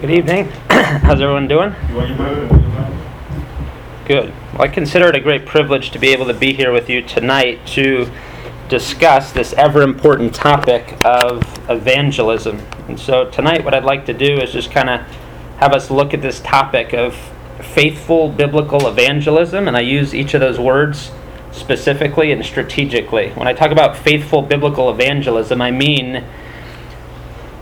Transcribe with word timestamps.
Good 0.00 0.10
evening. 0.10 0.46
How's 0.70 1.20
everyone 1.20 1.46
doing? 1.46 1.74
Good. 4.04 4.32
Well, 4.52 4.62
I 4.62 4.68
consider 4.68 5.08
it 5.08 5.14
a 5.14 5.20
great 5.20 5.46
privilege 5.46 5.92
to 5.92 5.98
be 5.98 6.08
able 6.08 6.26
to 6.26 6.34
be 6.34 6.52
here 6.52 6.72
with 6.72 6.90
you 6.90 7.02
tonight 7.02 7.64
to 7.68 8.10
discuss 8.68 9.32
this 9.32 9.52
ever 9.52 9.82
important 9.82 10.34
topic 10.34 10.98
of 11.04 11.42
evangelism. 11.70 12.58
And 12.88 12.98
so, 12.98 13.30
tonight, 13.30 13.64
what 13.64 13.74
I'd 13.74 13.84
like 13.84 14.06
to 14.06 14.12
do 14.12 14.38
is 14.40 14.52
just 14.52 14.72
kind 14.72 14.90
of 14.90 15.00
have 15.58 15.72
us 15.72 15.90
look 15.90 16.12
at 16.14 16.20
this 16.20 16.40
topic 16.40 16.92
of 16.94 17.14
faithful 17.60 18.28
biblical 18.28 18.88
evangelism, 18.88 19.68
and 19.68 19.76
I 19.76 19.82
use 19.82 20.14
each 20.14 20.34
of 20.34 20.40
those 20.40 20.58
words 20.58 21.12
specifically 21.52 22.32
and 22.32 22.44
strategically. 22.44 23.30
When 23.30 23.46
I 23.46 23.52
talk 23.52 23.70
about 23.70 23.96
faithful 23.96 24.42
biblical 24.42 24.90
evangelism, 24.90 25.62
I 25.62 25.70
mean 25.70 26.24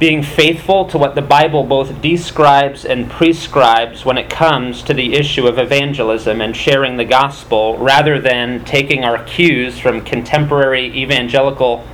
being 0.00 0.22
faithful 0.22 0.86
to 0.86 0.96
what 0.96 1.14
the 1.14 1.22
Bible 1.22 1.62
both 1.62 2.00
describes 2.00 2.86
and 2.86 3.10
prescribes 3.10 4.02
when 4.02 4.16
it 4.16 4.30
comes 4.30 4.82
to 4.82 4.94
the 4.94 5.12
issue 5.12 5.46
of 5.46 5.58
evangelism 5.58 6.40
and 6.40 6.56
sharing 6.56 6.96
the 6.96 7.04
gospel, 7.04 7.76
rather 7.76 8.18
than 8.18 8.64
taking 8.64 9.04
our 9.04 9.22
cues 9.24 9.78
from 9.78 10.00
contemporary 10.00 10.86
evangelical 10.96 11.86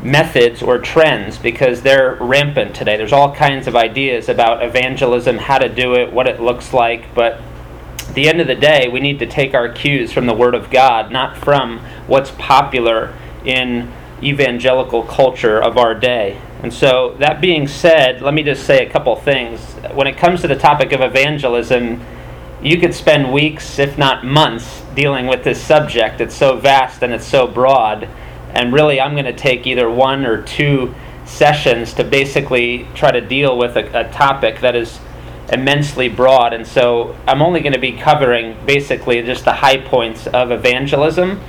methods 0.00 0.62
or 0.62 0.78
trends 0.78 1.36
because 1.36 1.82
they're 1.82 2.14
rampant 2.20 2.76
today. 2.76 2.96
There's 2.96 3.12
all 3.12 3.34
kinds 3.34 3.66
of 3.66 3.74
ideas 3.74 4.28
about 4.28 4.62
evangelism, 4.62 5.38
how 5.38 5.58
to 5.58 5.68
do 5.68 5.94
it, 5.96 6.12
what 6.12 6.28
it 6.28 6.40
looks 6.40 6.72
like, 6.72 7.12
but 7.12 7.40
at 8.08 8.14
the 8.14 8.28
end 8.28 8.40
of 8.40 8.46
the 8.46 8.54
day, 8.54 8.86
we 8.86 9.00
need 9.00 9.18
to 9.18 9.26
take 9.26 9.52
our 9.52 9.68
cues 9.68 10.12
from 10.12 10.26
the 10.26 10.34
Word 10.34 10.54
of 10.54 10.70
God, 10.70 11.10
not 11.10 11.36
from 11.36 11.80
what's 12.06 12.30
popular 12.32 13.18
in 13.44 13.90
evangelical 14.22 15.02
culture 15.02 15.60
of 15.60 15.76
our 15.76 15.96
day. 15.96 16.40
And 16.64 16.72
so, 16.72 17.14
that 17.18 17.42
being 17.42 17.68
said, 17.68 18.22
let 18.22 18.32
me 18.32 18.42
just 18.42 18.64
say 18.64 18.86
a 18.86 18.88
couple 18.88 19.14
things. 19.16 19.60
When 19.92 20.06
it 20.06 20.16
comes 20.16 20.40
to 20.40 20.48
the 20.48 20.56
topic 20.56 20.92
of 20.92 21.02
evangelism, 21.02 22.00
you 22.62 22.80
could 22.80 22.94
spend 22.94 23.30
weeks, 23.30 23.78
if 23.78 23.98
not 23.98 24.24
months, 24.24 24.80
dealing 24.94 25.26
with 25.26 25.44
this 25.44 25.62
subject. 25.62 26.22
It's 26.22 26.34
so 26.34 26.56
vast 26.56 27.02
and 27.02 27.12
it's 27.12 27.26
so 27.26 27.46
broad. 27.46 28.08
And 28.54 28.72
really, 28.72 28.98
I'm 28.98 29.12
going 29.12 29.26
to 29.26 29.34
take 29.34 29.66
either 29.66 29.90
one 29.90 30.24
or 30.24 30.40
two 30.40 30.94
sessions 31.26 31.92
to 31.92 32.02
basically 32.02 32.88
try 32.94 33.10
to 33.10 33.20
deal 33.20 33.58
with 33.58 33.76
a, 33.76 34.06
a 34.06 34.10
topic 34.10 34.60
that 34.60 34.74
is 34.74 35.00
immensely 35.52 36.08
broad. 36.08 36.54
And 36.54 36.66
so 36.66 37.14
I'm 37.26 37.42
only 37.42 37.60
going 37.60 37.74
to 37.74 37.78
be 37.78 37.92
covering 37.92 38.56
basically 38.64 39.20
just 39.20 39.44
the 39.44 39.52
high 39.52 39.76
points 39.76 40.28
of 40.28 40.50
evangelism. 40.50 41.40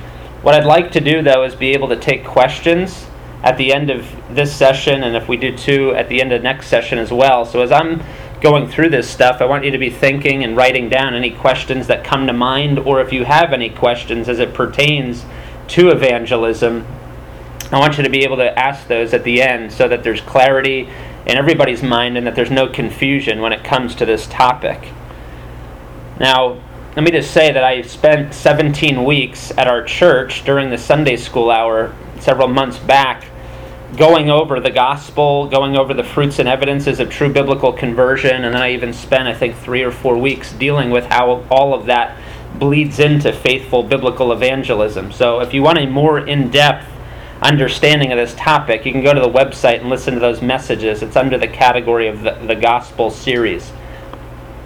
What 0.42 0.54
I'd 0.54 0.66
like 0.66 0.92
to 0.92 1.00
do, 1.00 1.22
though, 1.22 1.42
is 1.44 1.54
be 1.54 1.72
able 1.72 1.88
to 1.88 1.96
take 1.96 2.22
questions 2.22 3.06
at 3.46 3.56
the 3.58 3.72
end 3.72 3.90
of 3.90 4.04
this 4.34 4.52
session, 4.52 5.04
and 5.04 5.14
if 5.14 5.28
we 5.28 5.36
do 5.36 5.56
two, 5.56 5.94
at 5.94 6.08
the 6.08 6.20
end 6.20 6.32
of 6.32 6.42
next 6.42 6.66
session 6.66 6.98
as 6.98 7.12
well. 7.12 7.46
So 7.46 7.62
as 7.62 7.70
I'm 7.70 8.02
going 8.40 8.68
through 8.68 8.90
this 8.90 9.08
stuff, 9.08 9.40
I 9.40 9.44
want 9.44 9.64
you 9.64 9.70
to 9.70 9.78
be 9.78 9.88
thinking 9.88 10.42
and 10.42 10.56
writing 10.56 10.88
down 10.88 11.14
any 11.14 11.30
questions 11.30 11.86
that 11.86 12.02
come 12.02 12.26
to 12.26 12.32
mind, 12.32 12.80
or 12.80 13.00
if 13.00 13.12
you 13.12 13.24
have 13.24 13.52
any 13.52 13.70
questions 13.70 14.28
as 14.28 14.40
it 14.40 14.52
pertains 14.52 15.24
to 15.68 15.90
evangelism, 15.90 16.84
I 17.70 17.78
want 17.78 17.96
you 17.98 18.02
to 18.02 18.10
be 18.10 18.24
able 18.24 18.36
to 18.38 18.58
ask 18.58 18.88
those 18.88 19.14
at 19.14 19.22
the 19.22 19.40
end 19.40 19.72
so 19.72 19.86
that 19.86 20.02
there's 20.02 20.20
clarity 20.22 20.88
in 21.24 21.36
everybody's 21.36 21.84
mind 21.84 22.18
and 22.18 22.26
that 22.26 22.34
there's 22.34 22.50
no 22.50 22.66
confusion 22.66 23.40
when 23.40 23.52
it 23.52 23.62
comes 23.62 23.94
to 23.94 24.04
this 24.04 24.26
topic. 24.26 24.88
Now, 26.18 26.60
let 26.96 27.04
me 27.04 27.12
just 27.12 27.30
say 27.30 27.52
that 27.52 27.62
I 27.62 27.82
spent 27.82 28.34
17 28.34 29.04
weeks 29.04 29.52
at 29.56 29.68
our 29.68 29.84
church 29.84 30.44
during 30.44 30.70
the 30.70 30.78
Sunday 30.78 31.16
school 31.16 31.52
hour 31.52 31.94
several 32.18 32.48
months 32.48 32.78
back 32.80 33.26
going 33.94 34.30
over 34.30 34.58
the 34.58 34.70
gospel, 34.70 35.46
going 35.46 35.76
over 35.76 35.94
the 35.94 36.02
fruits 36.02 36.38
and 36.38 36.48
evidences 36.48 36.98
of 36.98 37.08
true 37.08 37.32
biblical 37.32 37.72
conversion, 37.72 38.44
and 38.44 38.44
then 38.44 38.56
I 38.56 38.72
even 38.72 38.92
spent, 38.92 39.28
I 39.28 39.34
think, 39.34 39.56
three 39.56 39.82
or 39.82 39.92
four 39.92 40.18
weeks 40.18 40.52
dealing 40.52 40.90
with 40.90 41.04
how 41.04 41.44
all 41.50 41.72
of 41.72 41.86
that 41.86 42.18
bleeds 42.58 42.98
into 42.98 43.32
faithful 43.32 43.82
biblical 43.82 44.32
evangelism. 44.32 45.12
So 45.12 45.40
if 45.40 45.54
you 45.54 45.62
want 45.62 45.78
a 45.78 45.86
more 45.86 46.18
in 46.18 46.50
depth 46.50 46.86
understanding 47.42 48.12
of 48.12 48.18
this 48.18 48.34
topic, 48.34 48.84
you 48.84 48.92
can 48.92 49.02
go 49.02 49.14
to 49.14 49.20
the 49.20 49.28
website 49.28 49.80
and 49.80 49.88
listen 49.88 50.14
to 50.14 50.20
those 50.20 50.42
messages. 50.42 51.02
It's 51.02 51.16
under 51.16 51.38
the 51.38 51.48
category 51.48 52.08
of 52.08 52.22
the, 52.22 52.32
the 52.32 52.56
gospel 52.56 53.10
series. 53.10 53.68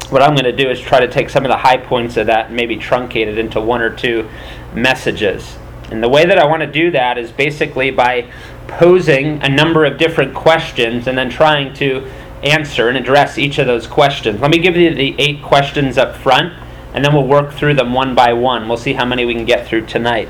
What 0.09 0.22
I'm 0.22 0.34
going 0.34 0.44
to 0.44 0.56
do 0.56 0.69
is 0.70 0.80
try 0.80 1.00
to 1.00 1.09
take 1.09 1.30
some 1.30 1.44
of 1.44 1.50
the 1.50 1.56
high 1.56 1.76
points 1.76 2.16
of 2.16 2.26
that 2.26 2.47
and 2.47 2.56
maybe 2.56 2.76
truncate 2.76 3.26
it 3.26 3.38
into 3.38 3.60
one 3.60 3.80
or 3.80 3.94
two 3.94 4.28
messages. 4.72 5.56
And 5.91 6.03
the 6.03 6.09
way 6.09 6.25
that 6.25 6.38
I 6.38 6.47
want 6.47 6.60
to 6.62 6.70
do 6.70 6.92
that 6.92 7.19
is 7.19 7.32
basically 7.32 7.91
by 7.91 8.30
posing 8.78 9.42
a 9.42 9.48
number 9.48 9.84
of 9.84 9.98
different 9.98 10.34
questions 10.34 11.06
and 11.06 11.16
then 11.16 11.31
trying 11.31 11.75
to 11.75 12.10
answer 12.42 12.88
and 12.88 12.97
address 12.97 13.38
each 13.38 13.58
of 13.58 13.66
those 13.66 13.86
questions. 13.86 14.41
Let 14.41 14.50
me 14.50 14.58
give 14.58 14.76
you 14.76 14.94
the 14.94 15.14
eight 15.19 15.42
questions 15.42 15.98
up 15.98 16.16
front, 16.16 16.54
and 16.94 17.04
then 17.04 17.12
we'll 17.14 17.26
work 17.26 17.53
through 17.53 17.75
them 17.75 17.92
one 17.92 18.14
by 18.14 18.32
one. 18.32 18.69
We'll 18.69 18.78
see 18.78 18.94
how 18.94 19.04
many 19.04 19.25
we 19.25 19.34
can 19.34 19.44
get 19.44 19.66
through 19.66 19.86
tonight. 19.86 20.28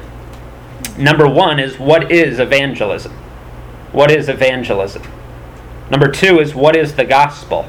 Number 0.99 1.29
one 1.29 1.61
is 1.61 1.79
what 1.79 2.11
is 2.11 2.39
evangelism? 2.39 3.13
What 3.93 4.11
is 4.11 4.29
evangelism? 4.29 5.03
Number 5.91 6.11
two 6.11 6.41
is 6.41 6.55
what 6.55 6.77
is 6.77 6.95
the 6.95 7.05
gospel? 7.05 7.65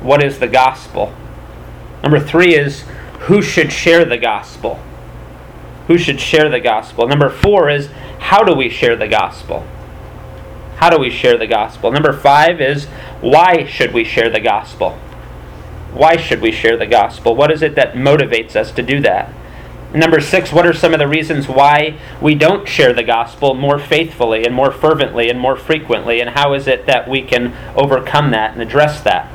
What 0.00 0.22
is 0.22 0.38
the 0.38 0.48
gospel? 0.48 1.14
Number 2.02 2.18
three 2.18 2.54
is 2.54 2.84
who 3.20 3.42
should 3.42 3.72
share 3.72 4.04
the 4.04 4.18
gospel? 4.18 4.80
Who 5.90 5.98
should 5.98 6.20
share 6.20 6.48
the 6.48 6.60
gospel? 6.60 7.08
Number 7.08 7.28
four 7.28 7.68
is 7.68 7.88
how 8.20 8.44
do 8.44 8.54
we 8.54 8.70
share 8.70 8.94
the 8.94 9.08
gospel? 9.08 9.66
How 10.76 10.88
do 10.88 11.00
we 11.00 11.10
share 11.10 11.36
the 11.36 11.48
gospel? 11.48 11.90
Number 11.90 12.12
five 12.12 12.60
is 12.60 12.86
why 13.20 13.66
should 13.66 13.92
we 13.92 14.04
share 14.04 14.30
the 14.30 14.38
gospel? 14.38 14.92
Why 15.92 16.16
should 16.16 16.40
we 16.42 16.52
share 16.52 16.76
the 16.76 16.86
gospel? 16.86 17.34
What 17.34 17.50
is 17.50 17.60
it 17.60 17.74
that 17.74 17.94
motivates 17.94 18.54
us 18.54 18.70
to 18.70 18.84
do 18.84 19.00
that? 19.00 19.34
Number 19.92 20.20
six, 20.20 20.52
what 20.52 20.64
are 20.64 20.72
some 20.72 20.92
of 20.92 21.00
the 21.00 21.08
reasons 21.08 21.48
why 21.48 21.98
we 22.22 22.36
don't 22.36 22.68
share 22.68 22.92
the 22.92 23.02
gospel 23.02 23.54
more 23.54 23.80
faithfully 23.80 24.44
and 24.44 24.54
more 24.54 24.70
fervently 24.70 25.28
and 25.28 25.40
more 25.40 25.56
frequently? 25.56 26.20
And 26.20 26.30
how 26.30 26.54
is 26.54 26.68
it 26.68 26.86
that 26.86 27.08
we 27.08 27.20
can 27.20 27.52
overcome 27.74 28.30
that 28.30 28.52
and 28.52 28.62
address 28.62 29.00
that? 29.00 29.28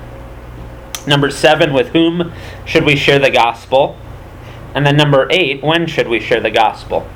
Number 1.05 1.29
seven, 1.31 1.73
with 1.73 1.89
whom 1.89 2.31
should 2.63 2.85
we 2.85 2.95
share 2.95 3.19
the 3.19 3.29
gospel? 3.29 3.97
And 4.75 4.85
then 4.85 4.97
number 4.97 5.27
eight, 5.31 5.63
when 5.63 5.87
should 5.87 6.09
we 6.09 6.19
share 6.19 6.41
the 6.41 6.51
gospel? 6.51 7.07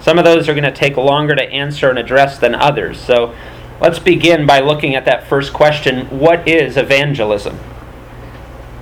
Some 0.00 0.18
of 0.18 0.24
those 0.24 0.48
are 0.48 0.54
going 0.54 0.64
to 0.64 0.70
take 0.70 0.98
longer 0.98 1.34
to 1.34 1.42
answer 1.42 1.88
and 1.88 1.98
address 1.98 2.38
than 2.38 2.54
others. 2.54 3.00
So 3.00 3.34
let's 3.80 3.98
begin 3.98 4.46
by 4.46 4.60
looking 4.60 4.94
at 4.94 5.06
that 5.06 5.26
first 5.26 5.54
question 5.54 6.06
What 6.10 6.46
is 6.46 6.76
evangelism? 6.76 7.56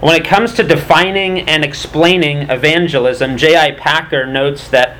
When 0.01 0.21
it 0.21 0.27
comes 0.27 0.53
to 0.55 0.65
defining 0.65 1.49
and 1.49 1.65
explaining 1.65 2.51
evangelism, 2.51 3.39
J.I. 3.39 3.71
Packer 3.71 4.27
notes 4.27 4.69
that 4.69 4.97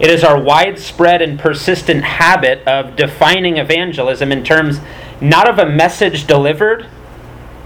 it 0.00 0.10
is 0.10 0.24
our 0.24 0.38
widespread 0.38 1.22
and 1.22 1.38
persistent 1.38 2.02
habit 2.02 2.66
of 2.66 2.96
defining 2.96 3.56
evangelism 3.56 4.32
in 4.32 4.42
terms 4.42 4.80
not 5.20 5.48
of 5.48 5.58
a 5.60 5.64
message 5.64 6.26
delivered, 6.26 6.88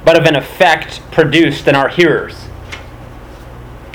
but 0.05 0.19
of 0.19 0.27
an 0.27 0.37
effect 0.37 1.01
produced 1.11 1.67
in 1.67 1.75
our 1.75 1.89
hearers. 1.89 2.48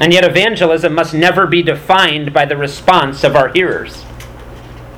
And 0.03 0.11
yet, 0.11 0.25
evangelism 0.25 0.93
must 0.93 1.13
never 1.13 1.47
be 1.47 1.63
defined 1.63 2.33
by 2.33 2.43
the 2.43 2.57
response 2.57 3.23
of 3.23 3.37
our 3.37 3.47
hearers. 3.47 4.03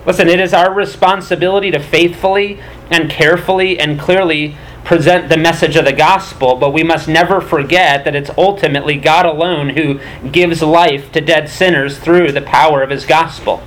Listen, 0.03 0.27
it 0.27 0.39
is 0.39 0.51
our 0.51 0.73
responsibility 0.73 1.69
to 1.69 1.79
faithfully 1.79 2.59
and 2.89 3.07
carefully 3.07 3.79
and 3.79 3.99
clearly 3.99 4.57
present 4.83 5.29
the 5.29 5.37
message 5.37 5.75
of 5.75 5.85
the 5.85 5.93
gospel, 5.93 6.55
but 6.55 6.73
we 6.73 6.81
must 6.81 7.07
never 7.07 7.39
forget 7.39 8.03
that 8.03 8.15
it's 8.15 8.31
ultimately 8.35 8.97
God 8.97 9.27
alone 9.27 9.69
who 9.69 9.99
gives 10.31 10.63
life 10.63 11.11
to 11.11 11.21
dead 11.21 11.49
sinners 11.49 11.99
through 11.99 12.31
the 12.31 12.41
power 12.41 12.81
of 12.81 12.89
his 12.89 13.05
gospel. 13.05 13.61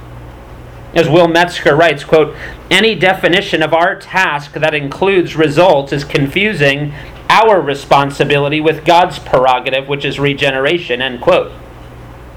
As 0.93 1.09
Will 1.09 1.29
Metzger 1.29 1.77
writes, 1.77 2.03
quote, 2.03 2.35
any 2.69 2.97
definition 2.97 3.63
of 3.63 3.73
our 3.73 3.95
task 3.95 4.55
that 4.55 4.75
includes 4.75 5.37
results 5.37 5.93
is 5.93 6.03
confusing 6.03 6.93
our 7.29 7.61
responsibility 7.61 8.61
with 8.61 8.85
God's 8.85 9.19
prerogative, 9.19 9.89
which 9.89 10.05
is 10.05 10.19
regeneration, 10.19 11.03
end 11.03 11.21
quote. 11.21 11.53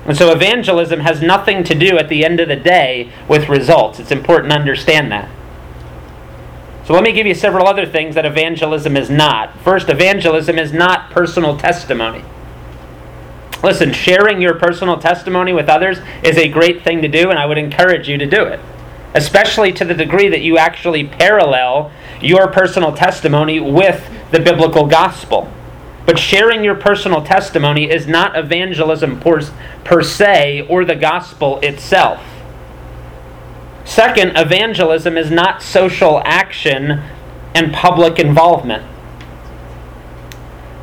And 0.06 0.18
so 0.18 0.32
evangelism 0.32 1.02
has 1.02 1.22
nothing 1.22 1.64
to 1.66 1.76
do 1.76 1.98
at 1.98 2.10
the 2.10 2.26
end 2.26 2.40
of 2.40 2.48
the 2.48 2.56
day 2.56 3.12
with 3.28 3.50
results. 3.50 4.00
It's 4.00 4.12
important 4.12 4.52
to 4.52 4.60
understand 4.60 5.12
that. 5.12 5.30
So 6.86 6.94
let 6.94 7.04
me 7.04 7.12
give 7.12 7.28
you 7.28 7.36
several 7.36 7.68
other 7.68 7.86
things 7.86 8.16
that 8.16 8.26
evangelism 8.26 8.98
is 8.98 9.10
not. 9.10 9.58
First, 9.60 9.90
evangelism 9.90 10.58
is 10.58 10.74
not 10.74 11.12
personal 11.12 11.56
testimony. 11.56 12.24
Listen, 13.64 13.94
sharing 13.94 14.42
your 14.42 14.56
personal 14.56 14.98
testimony 14.98 15.54
with 15.54 15.70
others 15.70 16.00
is 16.24 16.38
a 16.38 16.50
great 16.50 16.84
thing 16.84 17.04
to 17.04 17.08
do, 17.08 17.30
and 17.30 17.38
I 17.38 17.46
would 17.46 17.60
encourage 17.60 18.10
you 18.10 18.18
to 18.18 18.26
do 18.26 18.44
it, 18.44 18.60
especially 19.14 19.72
to 19.74 19.86
the 19.86 19.94
degree 19.94 20.30
that 20.30 20.42
you 20.42 20.58
actually 20.58 21.04
parallel 21.04 21.92
your 22.22 22.48
personal 22.48 22.94
testimony 22.94 23.60
with 23.60 24.10
the 24.32 24.40
biblical 24.40 24.88
gospel. 24.88 25.52
But 26.06 26.18
sharing 26.18 26.64
your 26.64 26.76
personal 26.76 27.24
testimony 27.24 27.90
is 27.90 28.08
not 28.08 28.38
evangelism 28.38 29.20
per, 29.20 29.42
per 29.84 30.02
se 30.02 30.66
or 30.68 30.84
the 30.84 30.96
gospel 30.96 31.60
itself. 31.60 32.24
Second, 33.86 34.38
evangelism 34.38 35.18
is 35.18 35.30
not 35.30 35.62
social 35.62 36.22
action 36.26 37.02
and 37.54 37.74
public 37.74 38.20
involvement. 38.20 38.84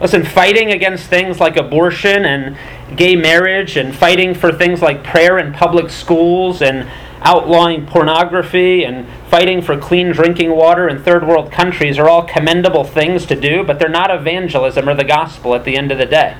Listen, 0.00 0.24
fighting 0.24 0.70
against 0.70 1.06
things 1.06 1.40
like 1.40 1.56
abortion 1.56 2.24
and 2.24 2.56
gay 2.96 3.16
marriage 3.16 3.76
and 3.76 3.94
fighting 3.94 4.32
for 4.34 4.52
things 4.52 4.80
like 4.80 5.02
prayer 5.02 5.38
in 5.38 5.52
public 5.52 5.90
schools 5.90 6.62
and 6.62 6.88
outlawing 7.20 7.86
pornography 7.86 8.84
and 8.84 9.06
fighting 9.28 9.60
for 9.60 9.78
clean 9.78 10.12
drinking 10.12 10.50
water 10.50 10.88
in 10.88 11.02
third 11.02 11.26
world 11.26 11.50
countries 11.50 11.98
are 11.98 12.08
all 12.08 12.22
commendable 12.22 12.84
things 12.84 13.26
to 13.26 13.38
do, 13.38 13.64
but 13.64 13.78
they're 13.78 13.88
not 13.88 14.10
evangelism 14.10 14.88
or 14.88 14.94
the 14.94 15.04
gospel 15.04 15.54
at 15.54 15.64
the 15.64 15.76
end 15.76 15.90
of 15.90 15.98
the 15.98 16.06
day. 16.06 16.36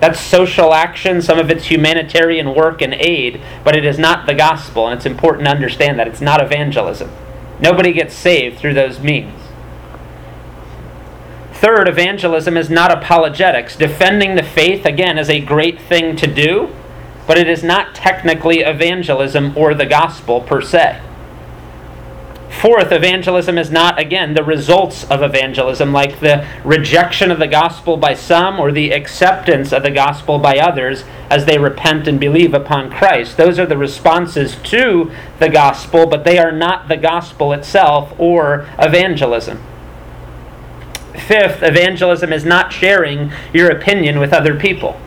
That's 0.00 0.20
social 0.20 0.74
action, 0.74 1.20
some 1.20 1.38
of 1.38 1.50
it's 1.50 1.66
humanitarian 1.66 2.54
work 2.54 2.80
and 2.80 2.94
aid, 2.94 3.40
but 3.64 3.76
it 3.76 3.84
is 3.84 3.98
not 3.98 4.26
the 4.26 4.34
gospel, 4.34 4.86
and 4.86 4.96
it's 4.96 5.06
important 5.06 5.46
to 5.46 5.50
understand 5.50 5.98
that. 5.98 6.06
It's 6.06 6.20
not 6.20 6.42
evangelism. 6.42 7.10
Nobody 7.60 7.92
gets 7.92 8.14
saved 8.14 8.58
through 8.58 8.74
those 8.74 9.00
means. 9.00 9.34
Third, 11.52 11.88
evangelism 11.88 12.56
is 12.56 12.70
not 12.70 12.92
apologetics. 12.92 13.74
Defending 13.74 14.36
the 14.36 14.44
faith, 14.44 14.84
again, 14.84 15.18
is 15.18 15.28
a 15.28 15.40
great 15.40 15.80
thing 15.80 16.14
to 16.14 16.32
do, 16.32 16.72
but 17.28 17.38
it 17.38 17.48
is 17.48 17.62
not 17.62 17.94
technically 17.94 18.60
evangelism 18.60 19.56
or 19.56 19.74
the 19.74 19.86
gospel 19.86 20.40
per 20.40 20.60
se. 20.60 21.00
Fourth, 22.48 22.90
evangelism 22.90 23.58
is 23.58 23.70
not, 23.70 24.00
again, 24.00 24.34
the 24.34 24.42
results 24.42 25.04
of 25.04 25.22
evangelism, 25.22 25.92
like 25.92 26.18
the 26.18 26.44
rejection 26.64 27.30
of 27.30 27.38
the 27.38 27.46
gospel 27.46 27.98
by 27.98 28.14
some 28.14 28.58
or 28.58 28.72
the 28.72 28.90
acceptance 28.90 29.72
of 29.72 29.82
the 29.82 29.90
gospel 29.90 30.38
by 30.38 30.58
others 30.58 31.04
as 31.30 31.44
they 31.44 31.58
repent 31.58 32.08
and 32.08 32.18
believe 32.18 32.54
upon 32.54 32.90
Christ. 32.90 33.36
Those 33.36 33.58
are 33.58 33.66
the 33.66 33.76
responses 33.76 34.56
to 34.64 35.12
the 35.38 35.50
gospel, 35.50 36.06
but 36.06 36.24
they 36.24 36.38
are 36.38 36.50
not 36.50 36.88
the 36.88 36.96
gospel 36.96 37.52
itself 37.52 38.12
or 38.18 38.66
evangelism. 38.78 39.62
Fifth, 41.12 41.62
evangelism 41.62 42.32
is 42.32 42.44
not 42.44 42.72
sharing 42.72 43.30
your 43.52 43.70
opinion 43.70 44.18
with 44.18 44.32
other 44.32 44.58
people. 44.58 44.98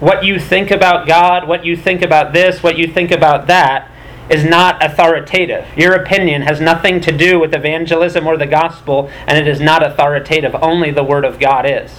What 0.00 0.24
you 0.24 0.40
think 0.40 0.70
about 0.70 1.06
God, 1.06 1.46
what 1.46 1.64
you 1.64 1.76
think 1.76 2.02
about 2.02 2.32
this, 2.32 2.62
what 2.62 2.78
you 2.78 2.88
think 2.88 3.10
about 3.10 3.46
that, 3.46 3.90
is 4.30 4.44
not 4.44 4.82
authoritative. 4.84 5.66
Your 5.76 5.94
opinion 5.94 6.42
has 6.42 6.60
nothing 6.60 7.00
to 7.02 7.12
do 7.12 7.38
with 7.38 7.54
evangelism 7.54 8.26
or 8.26 8.36
the 8.36 8.46
gospel, 8.46 9.10
and 9.26 9.36
it 9.36 9.46
is 9.46 9.60
not 9.60 9.84
authoritative. 9.84 10.54
Only 10.54 10.90
the 10.90 11.04
Word 11.04 11.24
of 11.24 11.38
God 11.38 11.68
is. 11.68 11.92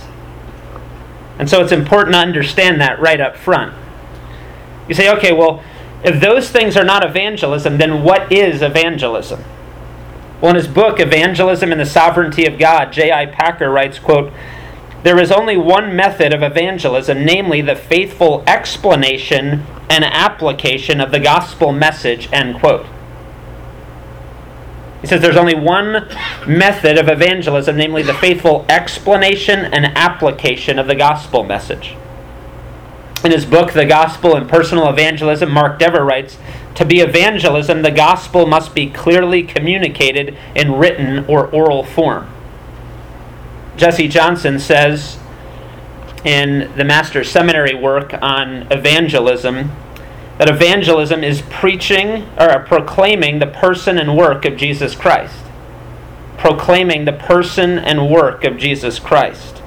And 1.38 1.50
so 1.50 1.62
it's 1.62 1.72
important 1.72 2.14
to 2.14 2.20
understand 2.20 2.80
that 2.82 3.00
right 3.00 3.20
up 3.20 3.36
front. 3.36 3.74
You 4.88 4.96
say, 4.96 5.12
okay, 5.18 5.34
well, 5.34 5.64
if 6.04 6.20
those 6.20 6.50
things 6.50 6.76
are 6.76 6.84
not 6.84 7.06
evangelism, 7.06 7.78
then 7.78 8.04
what 8.04 8.32
is 8.32 8.62
evangelism? 8.62 9.44
Well, 10.42 10.52
in 10.52 10.56
his 10.56 10.68
book, 10.68 11.00
Evangelism 11.00 11.72
and 11.72 11.80
the 11.80 11.86
Sovereignty 11.86 12.46
of 12.46 12.58
God, 12.58 12.92
J.I. 12.92 13.28
Packer 13.28 13.70
writes, 13.70 14.00
quote, 14.00 14.34
There 15.04 15.20
is 15.20 15.32
only 15.32 15.58
one 15.58 15.96
method 15.96 16.32
of 16.32 16.44
evangelism, 16.44 17.26
namely 17.26 17.62
the 17.62 17.76
faithful 17.76 18.44
explanation 18.46 19.66
and 19.90 20.04
application 20.04 21.02
of 21.02 21.12
the 21.12 21.20
gospel 21.20 21.72
message, 21.72 22.30
end 22.32 22.60
quote. 22.60 22.86
He 25.02 25.08
says 25.08 25.22
there's 25.22 25.38
only 25.38 25.56
one 25.56 26.08
method 26.48 27.00
of 27.00 27.10
evangelism, 27.10 27.76
namely 27.76 28.04
the 28.04 28.14
faithful 28.14 28.64
explanation 28.70 29.66
and 29.66 29.86
application 29.98 30.78
of 30.78 30.86
the 30.86 30.96
gospel 30.96 31.44
message. 31.44 31.96
In 33.24 33.32
his 33.32 33.46
book, 33.46 33.74
The 33.74 33.86
Gospel 33.86 34.36
and 34.36 34.50
Personal 34.50 34.90
Evangelism, 34.90 35.52
Mark 35.52 35.78
Dever 35.78 36.04
writes 36.04 36.38
To 36.76 36.86
be 36.86 37.02
evangelism, 37.02 37.82
the 37.82 37.92
gospel 37.92 38.48
must 38.48 38.74
be 38.74 38.90
clearly 38.90 39.44
communicated 39.44 40.36
in 40.56 40.74
written 40.74 41.26
or 41.26 41.48
oral 41.48 41.84
form. 41.84 42.31
Jesse 43.82 44.08
Johnson 44.08 44.60
says 44.60 45.18
in 46.24 46.72
the 46.78 46.84
Master's 46.84 47.32
Seminary 47.32 47.74
work 47.74 48.14
on 48.22 48.72
evangelism 48.72 49.72
that 50.38 50.48
evangelism 50.48 51.24
is 51.24 51.42
preaching 51.50 52.30
or 52.40 52.60
proclaiming 52.60 53.40
the 53.40 53.48
person 53.48 53.98
and 53.98 54.16
work 54.16 54.46
of 54.46 54.56
Jesus 54.56 54.94
Christ. 54.94 55.44
Proclaiming 56.38 57.06
the 57.06 57.14
person 57.14 57.80
and 57.80 58.08
work 58.08 58.44
of 58.44 58.60
Jesus 58.60 59.00
Christ. 59.00 59.64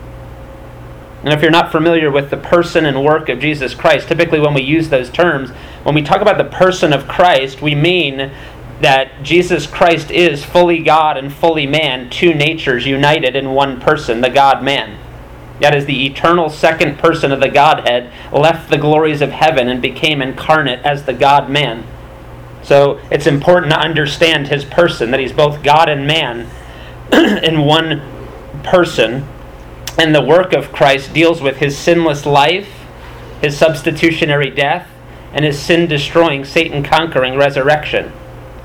And 1.24 1.32
if 1.32 1.42
you're 1.42 1.50
not 1.50 1.72
familiar 1.72 2.08
with 2.08 2.30
the 2.30 2.36
person 2.36 2.86
and 2.86 3.04
work 3.04 3.28
of 3.28 3.40
Jesus 3.40 3.74
Christ, 3.74 4.06
typically 4.06 4.38
when 4.38 4.54
we 4.54 4.62
use 4.62 4.90
those 4.90 5.10
terms, 5.10 5.50
when 5.82 5.96
we 5.96 6.02
talk 6.02 6.20
about 6.20 6.38
the 6.38 6.56
person 6.56 6.92
of 6.92 7.08
Christ, 7.08 7.60
we 7.60 7.74
mean 7.74 8.30
that 8.80 9.22
Jesus 9.22 9.66
Christ 9.66 10.10
is 10.10 10.44
fully 10.44 10.80
God 10.80 11.16
and 11.16 11.32
fully 11.32 11.66
man, 11.66 12.10
two 12.10 12.34
natures 12.34 12.86
united 12.86 13.36
in 13.36 13.52
one 13.52 13.80
person, 13.80 14.20
the 14.20 14.30
God 14.30 14.62
man. 14.62 14.98
That 15.60 15.74
is, 15.74 15.86
the 15.86 16.06
eternal 16.06 16.50
second 16.50 16.98
person 16.98 17.30
of 17.30 17.40
the 17.40 17.48
Godhead 17.48 18.12
left 18.32 18.70
the 18.70 18.78
glories 18.78 19.20
of 19.22 19.30
heaven 19.30 19.68
and 19.68 19.80
became 19.80 20.20
incarnate 20.20 20.80
as 20.84 21.04
the 21.04 21.12
God 21.12 21.48
man. 21.48 21.86
So 22.62 23.00
it's 23.10 23.26
important 23.26 23.72
to 23.72 23.78
understand 23.78 24.48
his 24.48 24.64
person, 24.64 25.10
that 25.12 25.20
he's 25.20 25.32
both 25.32 25.62
God 25.62 25.88
and 25.88 26.06
man 26.06 26.50
in 27.12 27.60
one 27.60 28.02
person 28.64 29.28
and 29.98 30.14
the 30.14 30.22
work 30.22 30.52
of 30.52 30.72
Christ 30.72 31.14
deals 31.14 31.40
with 31.40 31.58
his 31.58 31.76
sinless 31.76 32.26
life, 32.26 32.68
his 33.40 33.56
substitutionary 33.56 34.50
death, 34.50 34.88
and 35.32 35.44
his 35.44 35.60
sin 35.60 35.88
destroying, 35.88 36.44
Satan 36.44 36.82
conquering 36.82 37.36
resurrection. 37.36 38.12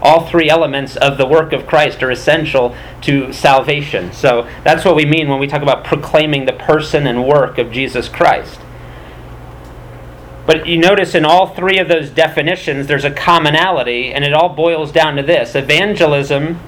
All 0.02 0.26
three 0.26 0.50
elements 0.50 0.96
of 0.96 1.18
the 1.18 1.26
work 1.26 1.52
of 1.52 1.68
Christ 1.68 2.02
are 2.04 2.12
essential 2.12 2.76
to 3.02 3.34
salvation. 3.34 4.14
So 4.14 4.48
that's 4.64 4.86
what 4.86 4.96
we 4.96 5.06
mean 5.06 5.28
when 5.28 5.40
we 5.40 5.48
talk 5.48 5.62
about 5.62 5.84
proclaiming 5.84 6.46
the 6.46 6.54
person 6.54 7.06
and 7.06 7.28
work 7.28 7.58
of 7.58 7.72
Jesus 7.72 8.08
Christ. 8.08 8.60
But 10.46 10.66
you 10.66 10.78
notice 10.78 11.14
in 11.14 11.26
all 11.26 11.54
three 11.54 11.78
of 11.78 11.88
those 11.88 12.10
definitions, 12.10 12.88
there's 12.88 13.04
a 13.04 13.12
commonality, 13.12 14.12
and 14.12 14.24
it 14.24 14.34
all 14.34 14.50
boils 14.50 14.92
down 14.92 15.16
to 15.18 15.24
this 15.24 15.54
evangelism 15.54 16.60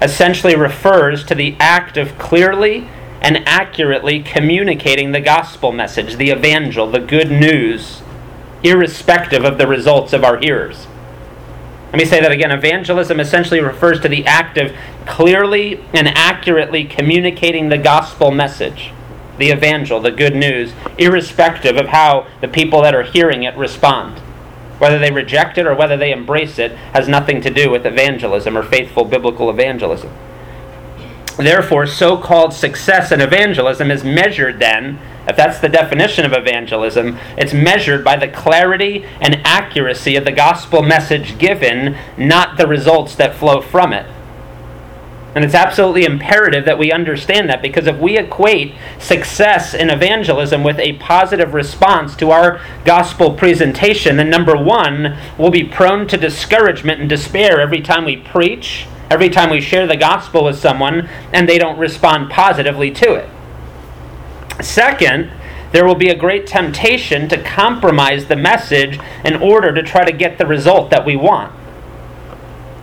essentially 0.00 0.54
refers 0.54 1.24
to 1.24 1.34
the 1.34 1.56
act 1.58 1.96
of 1.96 2.18
clearly 2.18 2.88
and 3.20 3.42
accurately 3.48 4.22
communicating 4.22 5.12
the 5.12 5.20
gospel 5.20 5.72
message, 5.72 6.16
the 6.16 6.30
evangel, 6.30 6.90
the 6.90 7.00
good 7.00 7.30
news, 7.30 8.02
irrespective 8.62 9.44
of 9.44 9.56
the 9.56 9.66
results 9.66 10.12
of 10.12 10.22
our 10.22 10.38
hearers. 10.38 10.86
Let 11.94 12.00
me 12.00 12.06
say 12.06 12.20
that 12.22 12.32
again. 12.32 12.50
Evangelism 12.50 13.20
essentially 13.20 13.60
refers 13.60 14.00
to 14.00 14.08
the 14.08 14.26
act 14.26 14.58
of 14.58 14.74
clearly 15.06 15.80
and 15.92 16.08
accurately 16.08 16.82
communicating 16.82 17.68
the 17.68 17.78
gospel 17.78 18.32
message, 18.32 18.90
the 19.38 19.50
evangel, 19.50 20.00
the 20.00 20.10
good 20.10 20.34
news, 20.34 20.72
irrespective 20.98 21.76
of 21.76 21.86
how 21.86 22.26
the 22.40 22.48
people 22.48 22.82
that 22.82 22.96
are 22.96 23.04
hearing 23.04 23.44
it 23.44 23.56
respond. 23.56 24.18
Whether 24.80 24.98
they 24.98 25.12
reject 25.12 25.56
it 25.56 25.68
or 25.68 25.74
whether 25.76 25.96
they 25.96 26.10
embrace 26.10 26.58
it 26.58 26.72
has 26.92 27.06
nothing 27.06 27.40
to 27.42 27.48
do 27.48 27.70
with 27.70 27.86
evangelism 27.86 28.58
or 28.58 28.64
faithful 28.64 29.04
biblical 29.04 29.48
evangelism. 29.48 30.10
Therefore, 31.36 31.86
so 31.86 32.16
called 32.16 32.52
success 32.52 33.10
in 33.10 33.20
evangelism 33.20 33.90
is 33.90 34.04
measured 34.04 34.60
then, 34.60 35.00
if 35.26 35.36
that's 35.36 35.58
the 35.58 35.68
definition 35.68 36.24
of 36.24 36.32
evangelism, 36.32 37.18
it's 37.36 37.54
measured 37.54 38.04
by 38.04 38.16
the 38.16 38.28
clarity 38.28 39.04
and 39.20 39.40
accuracy 39.44 40.16
of 40.16 40.24
the 40.24 40.32
gospel 40.32 40.82
message 40.82 41.38
given, 41.38 41.96
not 42.16 42.56
the 42.56 42.66
results 42.66 43.16
that 43.16 43.34
flow 43.34 43.60
from 43.60 43.92
it. 43.92 44.06
And 45.34 45.44
it's 45.44 45.54
absolutely 45.54 46.04
imperative 46.04 46.64
that 46.66 46.78
we 46.78 46.92
understand 46.92 47.48
that 47.48 47.60
because 47.60 47.88
if 47.88 47.98
we 47.98 48.16
equate 48.16 48.74
success 49.00 49.74
in 49.74 49.90
evangelism 49.90 50.62
with 50.62 50.78
a 50.78 50.92
positive 50.94 51.54
response 51.54 52.14
to 52.16 52.30
our 52.30 52.60
gospel 52.84 53.32
presentation, 53.32 54.16
then 54.18 54.30
number 54.30 54.56
one, 54.56 55.18
we'll 55.36 55.50
be 55.50 55.64
prone 55.64 56.06
to 56.08 56.16
discouragement 56.16 57.00
and 57.00 57.08
despair 57.08 57.60
every 57.60 57.80
time 57.80 58.04
we 58.04 58.16
preach 58.16 58.86
every 59.10 59.28
time 59.28 59.50
we 59.50 59.60
share 59.60 59.86
the 59.86 59.96
gospel 59.96 60.44
with 60.44 60.58
someone 60.58 61.08
and 61.32 61.48
they 61.48 61.58
don't 61.58 61.78
respond 61.78 62.30
positively 62.30 62.90
to 62.90 63.14
it. 63.14 63.28
Second, 64.62 65.30
there 65.72 65.84
will 65.84 65.94
be 65.96 66.08
a 66.08 66.16
great 66.16 66.46
temptation 66.46 67.28
to 67.28 67.42
compromise 67.42 68.26
the 68.26 68.36
message 68.36 68.98
in 69.24 69.34
order 69.34 69.74
to 69.74 69.82
try 69.82 70.04
to 70.04 70.12
get 70.12 70.38
the 70.38 70.46
result 70.46 70.90
that 70.90 71.04
we 71.04 71.16
want. 71.16 71.52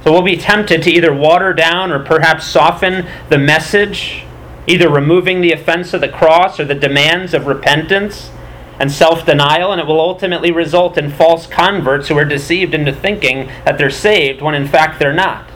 So 0.04 0.12
we'll 0.12 0.24
be 0.24 0.38
tempted 0.38 0.84
to 0.84 0.92
either 0.92 1.14
water 1.14 1.54
down 1.54 1.92
or 1.92 2.00
perhaps 2.00 2.46
soften 2.46 3.08
the 3.30 3.38
message, 3.38 4.24
either 4.68 4.90
removing 4.90 5.42
the 5.42 5.54
offense 5.54 5.94
of 5.94 6.02
the 6.02 6.10
cross 6.10 6.60
or 6.60 6.66
the 6.66 6.76
demands 6.76 7.34
of 7.34 7.46
repentance 7.48 8.32
and 8.80 8.92
self 8.92 9.26
denial, 9.26 9.72
and 9.72 9.80
it 9.80 9.86
will 9.86 10.02
ultimately 10.02 10.52
result 10.52 10.98
in 10.98 11.12
false 11.12 11.46
converts 11.46 12.08
who 12.08 12.18
are 12.18 12.26
deceived 12.26 12.74
into 12.74 12.92
thinking 12.92 13.48
that 13.64 13.78
they're 13.78 13.92
saved 13.92 14.42
when 14.42 14.56
in 14.56 14.68
fact 14.68 15.00
they're 15.00 15.14
not 15.14 15.51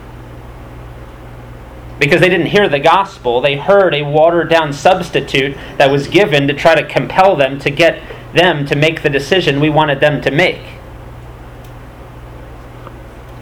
because 1.99 2.21
they 2.21 2.29
didn't 2.29 2.47
hear 2.47 2.67
the 2.67 2.79
gospel. 2.79 3.41
They 3.41 3.55
heard 3.55 3.93
a 3.93 4.03
watered 4.03 4.49
down 4.49 4.73
substitute 4.73 5.57
that 5.77 5.89
was 5.89 6.07
given 6.07 6.47
to 6.47 6.53
try 6.53 6.75
to 6.75 6.87
compel 6.87 7.35
them 7.35 7.59
to 7.59 7.69
get 7.69 8.01
them 8.33 8.65
to 8.65 8.75
make 8.75 9.01
the 9.01 9.09
decision 9.09 9.59
we 9.59 9.69
wanted 9.69 9.99
them 9.99 10.21
to 10.21 10.31
make. 10.31 10.61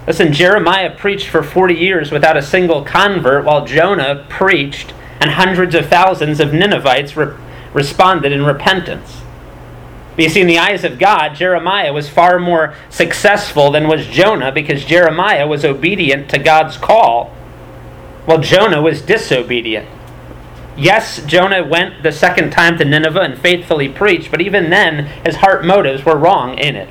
Listen, 0.06 0.34
Jeremiah 0.34 0.96
preached 0.96 1.30
for 1.30 1.42
40 1.42 1.74
years 1.74 2.12
without 2.12 2.36
a 2.36 2.42
single 2.42 2.84
convert, 2.84 3.46
while 3.46 3.66
Jonah 3.66 4.26
preached 4.30 4.94
and 5.20 5.32
hundreds 5.32 5.74
of 5.74 5.88
thousands 5.88 6.42
of 6.42 6.54
Ninevites 6.54 7.16
re- 7.16 7.34
responded 7.74 8.34
in 8.34 8.44
repentance. 8.44 9.22
But 10.16 10.26
you 10.26 10.30
see, 10.30 10.42
in 10.42 10.48
the 10.48 10.60
eyes 10.60 10.84
of 10.84 11.00
God, 11.00 11.36
Jeremiah 11.36 11.94
was 11.94 12.10
far 12.10 12.38
more 12.38 12.76
successful 12.90 13.72
than 13.72 13.88
was 13.88 14.06
Jonah 14.06 14.52
because 14.52 14.84
Jeremiah 14.84 15.48
was 15.48 15.66
obedient 15.66 16.30
to 16.30 16.38
God's 16.38 16.78
call, 16.78 17.34
while 18.26 18.40
Jonah 18.40 18.82
was 18.82 19.02
disobedient. 19.02 19.88
Yes, 20.76 21.24
Jonah 21.26 21.64
went 21.64 22.02
the 22.02 22.12
second 22.12 22.52
time 22.52 22.78
to 22.78 22.86
Nineveh 22.86 23.22
and 23.22 23.38
faithfully 23.38 23.90
preached, 23.90 24.32
but 24.32 24.42
even 24.42 24.70
then, 24.70 25.06
his 25.26 25.38
heart 25.38 25.64
motives 25.64 26.04
were 26.04 26.18
wrong 26.18 26.58
in 26.58 26.76
it. 26.76 26.90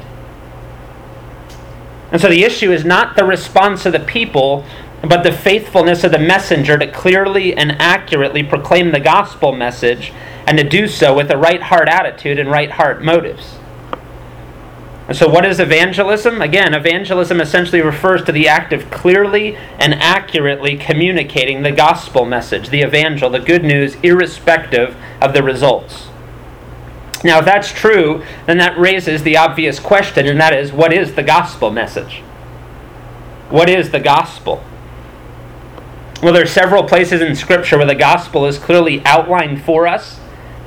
And 2.12 2.20
so 2.20 2.28
the 2.28 2.44
issue 2.44 2.70
is 2.70 2.84
not 2.84 3.16
the 3.16 3.24
response 3.24 3.86
of 3.86 3.92
the 3.92 4.00
people, 4.00 4.64
but 5.00 5.22
the 5.22 5.32
faithfulness 5.32 6.04
of 6.04 6.12
the 6.12 6.18
messenger 6.18 6.78
to 6.78 6.86
clearly 6.86 7.54
and 7.54 7.72
accurately 7.80 8.42
proclaim 8.42 8.92
the 8.92 9.00
gospel 9.00 9.52
message 9.52 10.12
and 10.46 10.58
to 10.58 10.64
do 10.68 10.86
so 10.86 11.14
with 11.16 11.30
a 11.30 11.36
right 11.36 11.62
heart 11.62 11.88
attitude 11.88 12.38
and 12.38 12.50
right 12.50 12.70
heart 12.70 13.02
motives. 13.02 13.56
So, 15.14 15.28
what 15.28 15.44
is 15.44 15.60
evangelism? 15.60 16.40
Again, 16.40 16.74
evangelism 16.74 17.40
essentially 17.40 17.82
refers 17.82 18.24
to 18.24 18.32
the 18.32 18.48
act 18.48 18.72
of 18.72 18.90
clearly 18.90 19.56
and 19.78 19.94
accurately 19.94 20.76
communicating 20.76 21.62
the 21.62 21.72
gospel 21.72 22.24
message, 22.24 22.70
the 22.70 22.82
evangel, 22.82 23.28
the 23.28 23.40
good 23.40 23.62
news, 23.62 23.96
irrespective 24.02 24.96
of 25.20 25.34
the 25.34 25.42
results. 25.42 26.08
Now, 27.24 27.40
if 27.40 27.44
that's 27.44 27.70
true, 27.72 28.24
then 28.46 28.58
that 28.58 28.78
raises 28.78 29.22
the 29.22 29.36
obvious 29.36 29.78
question, 29.78 30.26
and 30.26 30.40
that 30.40 30.54
is 30.54 30.72
what 30.72 30.92
is 30.92 31.14
the 31.14 31.22
gospel 31.22 31.70
message? 31.70 32.22
What 33.50 33.68
is 33.68 33.90
the 33.90 34.00
gospel? 34.00 34.64
Well, 36.22 36.32
there 36.32 36.44
are 36.44 36.46
several 36.46 36.84
places 36.84 37.20
in 37.20 37.34
Scripture 37.36 37.76
where 37.76 37.86
the 37.86 37.94
gospel 37.94 38.46
is 38.46 38.58
clearly 38.58 39.04
outlined 39.04 39.62
for 39.62 39.86
us. 39.86 40.20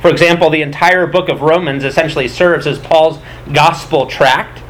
For 0.06 0.12
example, 0.12 0.52
the 0.52 0.62
entire 0.62 1.08
book 1.08 1.30
of 1.30 1.42
Romans 1.42 1.84
essentially 1.84 2.28
serves 2.28 2.68
as 2.68 2.78
Paul's 2.78 3.18
gospel 3.52 4.06
tract. 4.06 4.62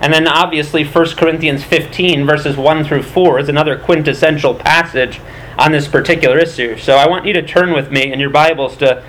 And 0.00 0.12
then 0.12 0.26
obviously 0.26 0.84
1 0.84 1.06
Corinthians 1.10 1.62
15, 1.62 2.26
verses 2.26 2.56
1 2.56 2.82
through 2.82 3.04
4, 3.04 3.38
is 3.38 3.48
another 3.48 3.78
quintessential 3.78 4.56
passage 4.56 5.20
on 5.56 5.70
this 5.70 5.86
particular 5.86 6.36
issue. 6.36 6.76
So 6.78 6.96
I 6.96 7.08
want 7.08 7.26
you 7.26 7.32
to 7.34 7.46
turn 7.46 7.74
with 7.74 7.92
me 7.92 8.12
in 8.12 8.18
your 8.18 8.30
Bibles 8.30 8.76
to 8.78 9.04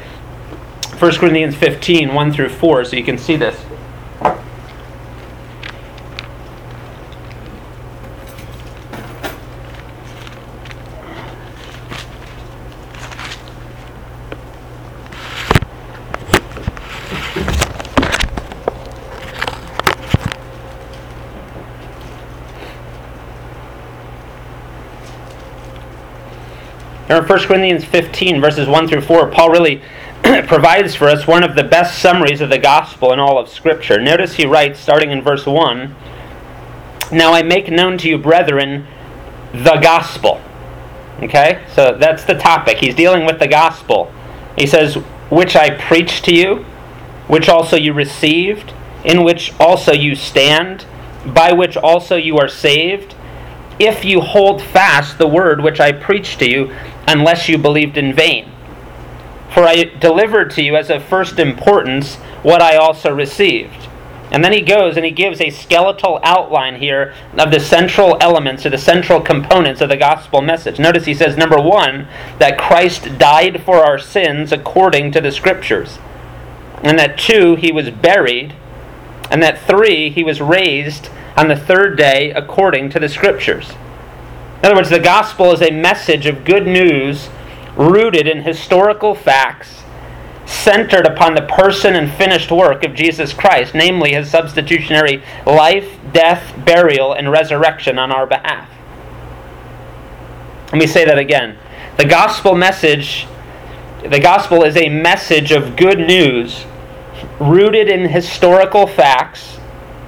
1 1.00 1.16
Corinthians 1.16 1.56
15, 1.56 2.14
1 2.14 2.34
through 2.34 2.50
4, 2.50 2.86
so 2.86 2.96
you 2.96 3.04
can 3.04 3.18
see 3.18 3.36
this. 3.36 3.60
1 27.28 27.40
Corinthians 27.40 27.84
15, 27.84 28.40
verses 28.40 28.70
1 28.70 28.88
through 28.88 29.02
4, 29.02 29.30
Paul 29.30 29.50
really 29.50 29.82
provides 30.48 30.96
for 30.96 31.10
us 31.10 31.28
one 31.28 31.44
of 31.44 31.56
the 31.56 31.64
best 31.64 32.00
summaries 32.00 32.40
of 32.40 32.50
the 32.50 32.58
gospel 32.58 33.12
in 33.12 33.20
all 33.20 33.38
of 33.38 33.50
Scripture. 33.50 34.00
Notice 34.00 34.36
he 34.36 34.46
writes, 34.46 34.80
starting 34.80 35.12
in 35.12 35.22
verse 35.22 35.46
1 35.46 35.94
Now 37.12 37.34
I 37.34 37.44
make 37.44 37.70
known 37.70 37.98
to 37.98 38.08
you, 38.08 38.18
brethren, 38.18 38.88
the 39.52 39.78
gospel. 39.82 40.42
Okay? 41.22 41.66
So 41.74 41.98
that's 41.98 42.24
the 42.24 42.36
topic. 42.36 42.78
He's 42.78 42.96
dealing 42.96 43.26
with 43.26 43.40
the 43.40 43.48
gospel. 43.48 44.10
He 44.58 44.66
says, 44.66 44.96
Which 45.30 45.58
I 45.58 45.72
preached 45.72 46.24
to 46.26 46.34
you, 46.34 46.66
which 47.28 47.50
also 47.50 47.76
you 47.76 47.92
received, 47.92 48.74
in 49.04 49.26
which 49.26 49.54
also 49.60 49.92
you 49.92 50.16
stand, 50.16 50.86
by 51.26 51.52
which 51.52 51.76
also 51.76 52.16
you 52.16 52.38
are 52.38 52.48
saved, 52.48 53.16
if 53.80 54.04
you 54.04 54.22
hold 54.22 54.62
fast 54.62 55.18
the 55.18 55.28
word 55.28 55.62
which 55.62 55.80
I 55.80 55.92
preached 55.92 56.40
to 56.40 56.50
you, 56.50 56.74
unless 57.08 57.48
you 57.48 57.58
believed 57.58 57.98
in 57.98 58.14
vain. 58.14 58.52
For 59.54 59.64
I 59.64 59.86
delivered 59.86 60.52
to 60.52 60.62
you 60.62 60.76
as 60.76 60.90
of 60.90 61.04
first 61.04 61.40
importance 61.40 62.16
what 62.44 62.62
I 62.62 62.76
also 62.76 63.14
received. 63.14 63.88
And 64.30 64.44
then 64.44 64.52
he 64.52 64.62
goes 64.62 64.98
and 64.98 65.06
he 65.06 65.12
gives 65.12 65.40
a 65.40 65.50
skeletal 65.50 66.20
outline 66.22 66.76
here 66.76 67.14
of 67.38 67.50
the 67.50 67.62
central 67.62 68.18
elements 68.20 68.66
or 68.66 68.70
the 68.70 68.78
central 68.78 69.22
components 69.22 69.80
of 69.80 69.88
the 69.88 69.96
gospel 69.96 70.42
message. 70.42 70.80
Notice 70.80 71.06
he 71.06 71.14
says, 71.14 71.38
number 71.38 71.62
one, 71.62 72.08
that 72.38 72.58
Christ 72.58 73.18
died 73.18 73.64
for 73.64 73.78
our 73.78 73.98
sins 73.98 74.52
according 74.52 75.14
to 75.14 75.22
the 75.22 75.32
scriptures. 75.32 75.98
And 76.84 77.00
that 77.00 77.18
two, 77.18 77.56
he 77.56 77.72
was 77.72 77.90
buried. 77.90 78.54
And 79.32 79.42
that 79.42 79.62
three, 79.62 80.10
he 80.10 80.24
was 80.24 80.42
raised 80.42 81.10
on 81.38 81.48
the 81.48 81.56
third 81.56 81.98
day 81.98 82.32
according 82.32 82.90
to 82.90 83.00
the 83.00 83.10
scriptures. 83.10 83.72
In 84.68 84.72
other 84.72 84.82
words, 84.82 84.90
the 84.90 85.00
gospel 85.00 85.54
is 85.54 85.62
a 85.62 85.72
message 85.72 86.26
of 86.26 86.44
good 86.44 86.68
news 86.68 87.30
rooted 87.78 88.28
in 88.28 88.42
historical 88.42 89.16
facts, 89.16 89.82
centered 90.46 91.06
upon 91.06 91.36
the 91.36 91.44
person 91.44 91.96
and 91.96 92.12
finished 92.12 92.52
work 92.52 92.84
of 92.84 92.94
Jesus 92.94 93.32
Christ, 93.32 93.74
namely 93.74 94.12
his 94.12 94.30
substitutionary 94.30 95.24
life, 95.46 95.98
death, 96.12 96.54
burial, 96.66 97.14
and 97.14 97.32
resurrection 97.32 97.98
on 97.98 98.12
our 98.12 98.28
behalf. 98.28 98.70
Let 100.74 100.80
me 100.80 100.88
say 100.88 101.06
that 101.06 101.18
again. 101.18 101.58
The 101.96 102.04
gospel 102.04 102.54
message, 102.54 103.26
the 104.04 104.20
gospel 104.20 104.66
is 104.66 104.76
a 104.76 104.90
message 104.90 105.54
of 105.54 105.78
good 105.78 106.00
news 106.00 106.66
rooted 107.40 107.88
in 107.88 108.10
historical 108.10 108.86
facts 108.86 109.57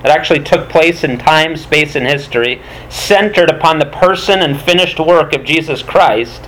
that 0.01 0.11
actually 0.11 0.43
took 0.43 0.69
place 0.69 1.03
in 1.03 1.17
time, 1.17 1.55
space, 1.57 1.95
and 1.95 2.05
history, 2.05 2.61
centered 2.89 3.49
upon 3.49 3.79
the 3.79 3.85
person 3.85 4.39
and 4.39 4.59
finished 4.59 4.99
work 4.99 5.33
of 5.33 5.43
Jesus 5.43 5.83
Christ, 5.83 6.47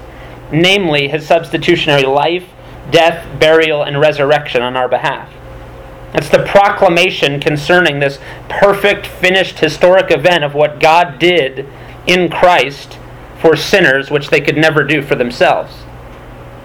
namely 0.51 1.07
his 1.07 1.27
substitutionary 1.27 2.03
life, 2.03 2.47
death, 2.91 3.27
burial, 3.39 3.83
and 3.83 3.99
resurrection 3.99 4.61
on 4.61 4.75
our 4.75 4.87
behalf. 4.87 5.31
It's 6.13 6.29
the 6.29 6.43
proclamation 6.43 7.39
concerning 7.39 7.99
this 7.99 8.19
perfect, 8.49 9.05
finished, 9.05 9.59
historic 9.59 10.11
event 10.11 10.43
of 10.43 10.53
what 10.53 10.79
God 10.79 11.19
did 11.19 11.65
in 12.05 12.29
Christ 12.29 12.97
for 13.39 13.55
sinners, 13.55 14.11
which 14.11 14.29
they 14.29 14.41
could 14.41 14.57
never 14.57 14.83
do 14.83 15.01
for 15.01 15.15
themselves. 15.15 15.73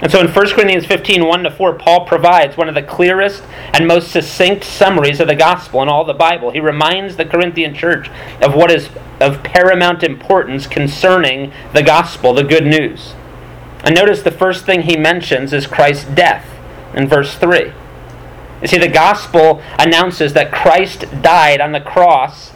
And 0.03 0.13
so 0.13 0.21
in 0.21 0.29
1 0.29 0.47
Corinthians 0.51 0.85
15, 0.85 1.27
1 1.27 1.43
to 1.45 1.51
4, 1.51 1.75
Paul 1.75 2.05
provides 2.05 2.57
one 2.57 2.69
of 2.69 2.75
the 2.75 2.83
clearest 2.83 3.43
and 3.73 3.87
most 3.87 4.11
succinct 4.11 4.65
summaries 4.65 5.21
of 5.21 5.29
the 5.29 5.35
gospel 5.35 5.83
in 5.83 5.89
all 5.89 6.05
the 6.05 6.13
Bible. 6.13 6.51
He 6.51 6.61
reminds 6.61 7.17
the 7.17 7.25
Corinthian 7.25 7.75
church 7.75 8.11
of 8.43 8.55
what 8.55 8.71
is 8.71 8.91
of 9.21 9.43
paramount 9.43 10.03
importance 10.03 10.67
concerning 10.67 11.51
the 11.73 11.83
gospel, 11.83 12.35
the 12.35 12.45
good 12.45 12.67
news. 12.67 13.15
And 13.83 13.95
notice 13.95 14.23
the 14.23 14.31
first 14.31 14.67
thing 14.67 14.83
he 14.83 14.99
mentions 14.99 15.55
is 15.55 15.67
Christ's 15.67 16.05
death 16.05 16.47
in 16.95 17.09
verse 17.09 17.35
3. 17.37 17.73
You 18.61 18.69
see, 18.69 18.79
the 18.79 18.89
gospel 18.89 19.63
announces 19.79 20.35
that 20.35 20.53
Christ 20.53 21.07
died 21.23 21.61
on 21.61 21.73
the 21.73 21.81
cross 21.81 22.53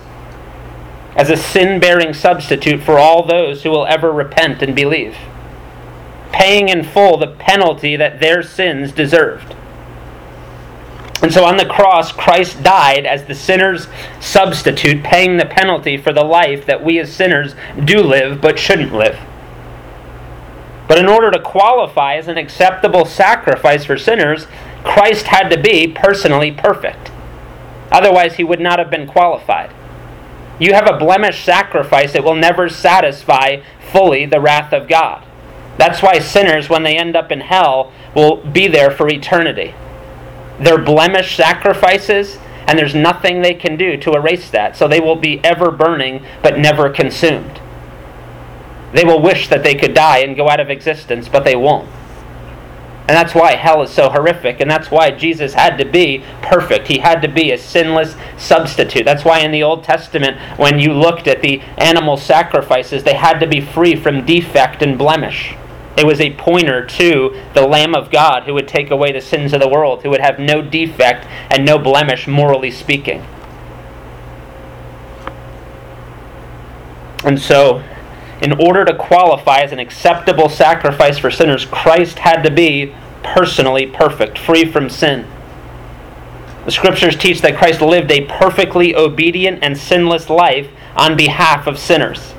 as 1.16 1.30
a 1.30 1.36
sin 1.36 1.80
bearing 1.80 2.12
substitute 2.12 2.82
for 2.82 2.98
all 2.98 3.26
those 3.26 3.62
who 3.62 3.70
will 3.70 3.86
ever 3.86 4.12
repent 4.12 4.62
and 4.62 4.76
believe 4.76 5.16
paying 6.32 6.68
in 6.68 6.84
full 6.84 7.16
the 7.16 7.26
penalty 7.26 7.96
that 7.96 8.20
their 8.20 8.42
sins 8.42 8.92
deserved. 8.92 9.54
And 11.22 11.32
so 11.32 11.44
on 11.44 11.58
the 11.58 11.66
cross, 11.66 12.12
Christ 12.12 12.62
died 12.62 13.04
as 13.04 13.24
the 13.24 13.34
sinner's 13.34 13.88
substitute, 14.20 15.02
paying 15.02 15.36
the 15.36 15.44
penalty 15.44 15.98
for 15.98 16.12
the 16.12 16.24
life 16.24 16.64
that 16.64 16.82
we 16.82 16.98
as 16.98 17.12
sinners 17.12 17.54
do 17.84 18.02
live 18.02 18.40
but 18.40 18.58
shouldn't 18.58 18.94
live. 18.94 19.18
But 20.88 20.98
in 20.98 21.08
order 21.08 21.30
to 21.30 21.38
qualify 21.38 22.16
as 22.16 22.26
an 22.26 22.38
acceptable 22.38 23.04
sacrifice 23.04 23.84
for 23.84 23.98
sinners, 23.98 24.46
Christ 24.82 25.26
had 25.26 25.48
to 25.50 25.60
be 25.60 25.86
personally 25.88 26.50
perfect. 26.50 27.12
Otherwise, 27.92 28.36
he 28.36 28.44
would 28.44 28.60
not 28.60 28.78
have 28.78 28.90
been 28.90 29.06
qualified. 29.06 29.70
You 30.58 30.72
have 30.72 30.88
a 30.88 30.98
blemished 30.98 31.44
sacrifice 31.44 32.12
that 32.12 32.24
will 32.24 32.34
never 32.34 32.68
satisfy 32.68 33.62
fully 33.92 34.26
the 34.26 34.40
wrath 34.40 34.72
of 34.72 34.88
God. 34.88 35.24
That's 35.80 36.02
why 36.02 36.18
sinners, 36.18 36.68
when 36.68 36.82
they 36.82 36.98
end 36.98 37.16
up 37.16 37.32
in 37.32 37.40
hell, 37.40 37.90
will 38.14 38.36
be 38.36 38.68
there 38.68 38.90
for 38.90 39.08
eternity. 39.08 39.74
They're 40.58 40.76
blemished 40.76 41.34
sacrifices, 41.34 42.36
and 42.66 42.78
there's 42.78 42.94
nothing 42.94 43.40
they 43.40 43.54
can 43.54 43.78
do 43.78 43.96
to 43.96 44.12
erase 44.12 44.50
that. 44.50 44.76
So 44.76 44.86
they 44.86 45.00
will 45.00 45.16
be 45.16 45.42
ever 45.42 45.70
burning, 45.70 46.22
but 46.42 46.58
never 46.58 46.90
consumed. 46.90 47.62
They 48.92 49.04
will 49.04 49.22
wish 49.22 49.48
that 49.48 49.62
they 49.62 49.74
could 49.74 49.94
die 49.94 50.18
and 50.18 50.36
go 50.36 50.50
out 50.50 50.60
of 50.60 50.68
existence, 50.68 51.30
but 51.30 51.44
they 51.44 51.56
won't. 51.56 51.88
And 53.08 53.16
that's 53.16 53.34
why 53.34 53.52
hell 53.54 53.80
is 53.80 53.90
so 53.90 54.10
horrific. 54.10 54.60
And 54.60 54.70
that's 54.70 54.90
why 54.90 55.10
Jesus 55.12 55.54
had 55.54 55.78
to 55.78 55.86
be 55.86 56.22
perfect. 56.42 56.88
He 56.88 56.98
had 56.98 57.22
to 57.22 57.28
be 57.28 57.52
a 57.52 57.58
sinless 57.58 58.16
substitute. 58.36 59.06
That's 59.06 59.24
why 59.24 59.38
in 59.38 59.50
the 59.50 59.62
Old 59.62 59.82
Testament, 59.82 60.38
when 60.58 60.78
you 60.78 60.92
looked 60.92 61.26
at 61.26 61.40
the 61.40 61.62
animal 61.78 62.18
sacrifices, 62.18 63.02
they 63.02 63.14
had 63.14 63.38
to 63.38 63.46
be 63.46 63.62
free 63.62 63.96
from 63.96 64.26
defect 64.26 64.82
and 64.82 64.98
blemish. 64.98 65.54
It 65.96 66.06
was 66.06 66.20
a 66.20 66.34
pointer 66.34 66.86
to 66.86 67.42
the 67.54 67.66
Lamb 67.66 67.94
of 67.94 68.10
God 68.10 68.44
who 68.44 68.54
would 68.54 68.68
take 68.68 68.90
away 68.90 69.12
the 69.12 69.20
sins 69.20 69.52
of 69.52 69.60
the 69.60 69.68
world, 69.68 70.02
who 70.02 70.10
would 70.10 70.20
have 70.20 70.38
no 70.38 70.62
defect 70.62 71.26
and 71.50 71.64
no 71.64 71.78
blemish, 71.78 72.26
morally 72.26 72.70
speaking. 72.70 73.24
And 77.24 77.40
so, 77.40 77.82
in 78.40 78.52
order 78.52 78.84
to 78.84 78.94
qualify 78.94 79.60
as 79.60 79.72
an 79.72 79.78
acceptable 79.78 80.48
sacrifice 80.48 81.18
for 81.18 81.30
sinners, 81.30 81.66
Christ 81.66 82.20
had 82.20 82.42
to 82.42 82.50
be 82.50 82.94
personally 83.22 83.86
perfect, 83.86 84.38
free 84.38 84.64
from 84.64 84.88
sin. 84.88 85.26
The 86.64 86.70
scriptures 86.70 87.16
teach 87.16 87.42
that 87.42 87.56
Christ 87.56 87.80
lived 87.80 88.10
a 88.10 88.24
perfectly 88.26 88.94
obedient 88.94 89.58
and 89.62 89.76
sinless 89.76 90.30
life 90.30 90.68
on 90.96 91.16
behalf 91.16 91.66
of 91.66 91.78
sinners. 91.78 92.34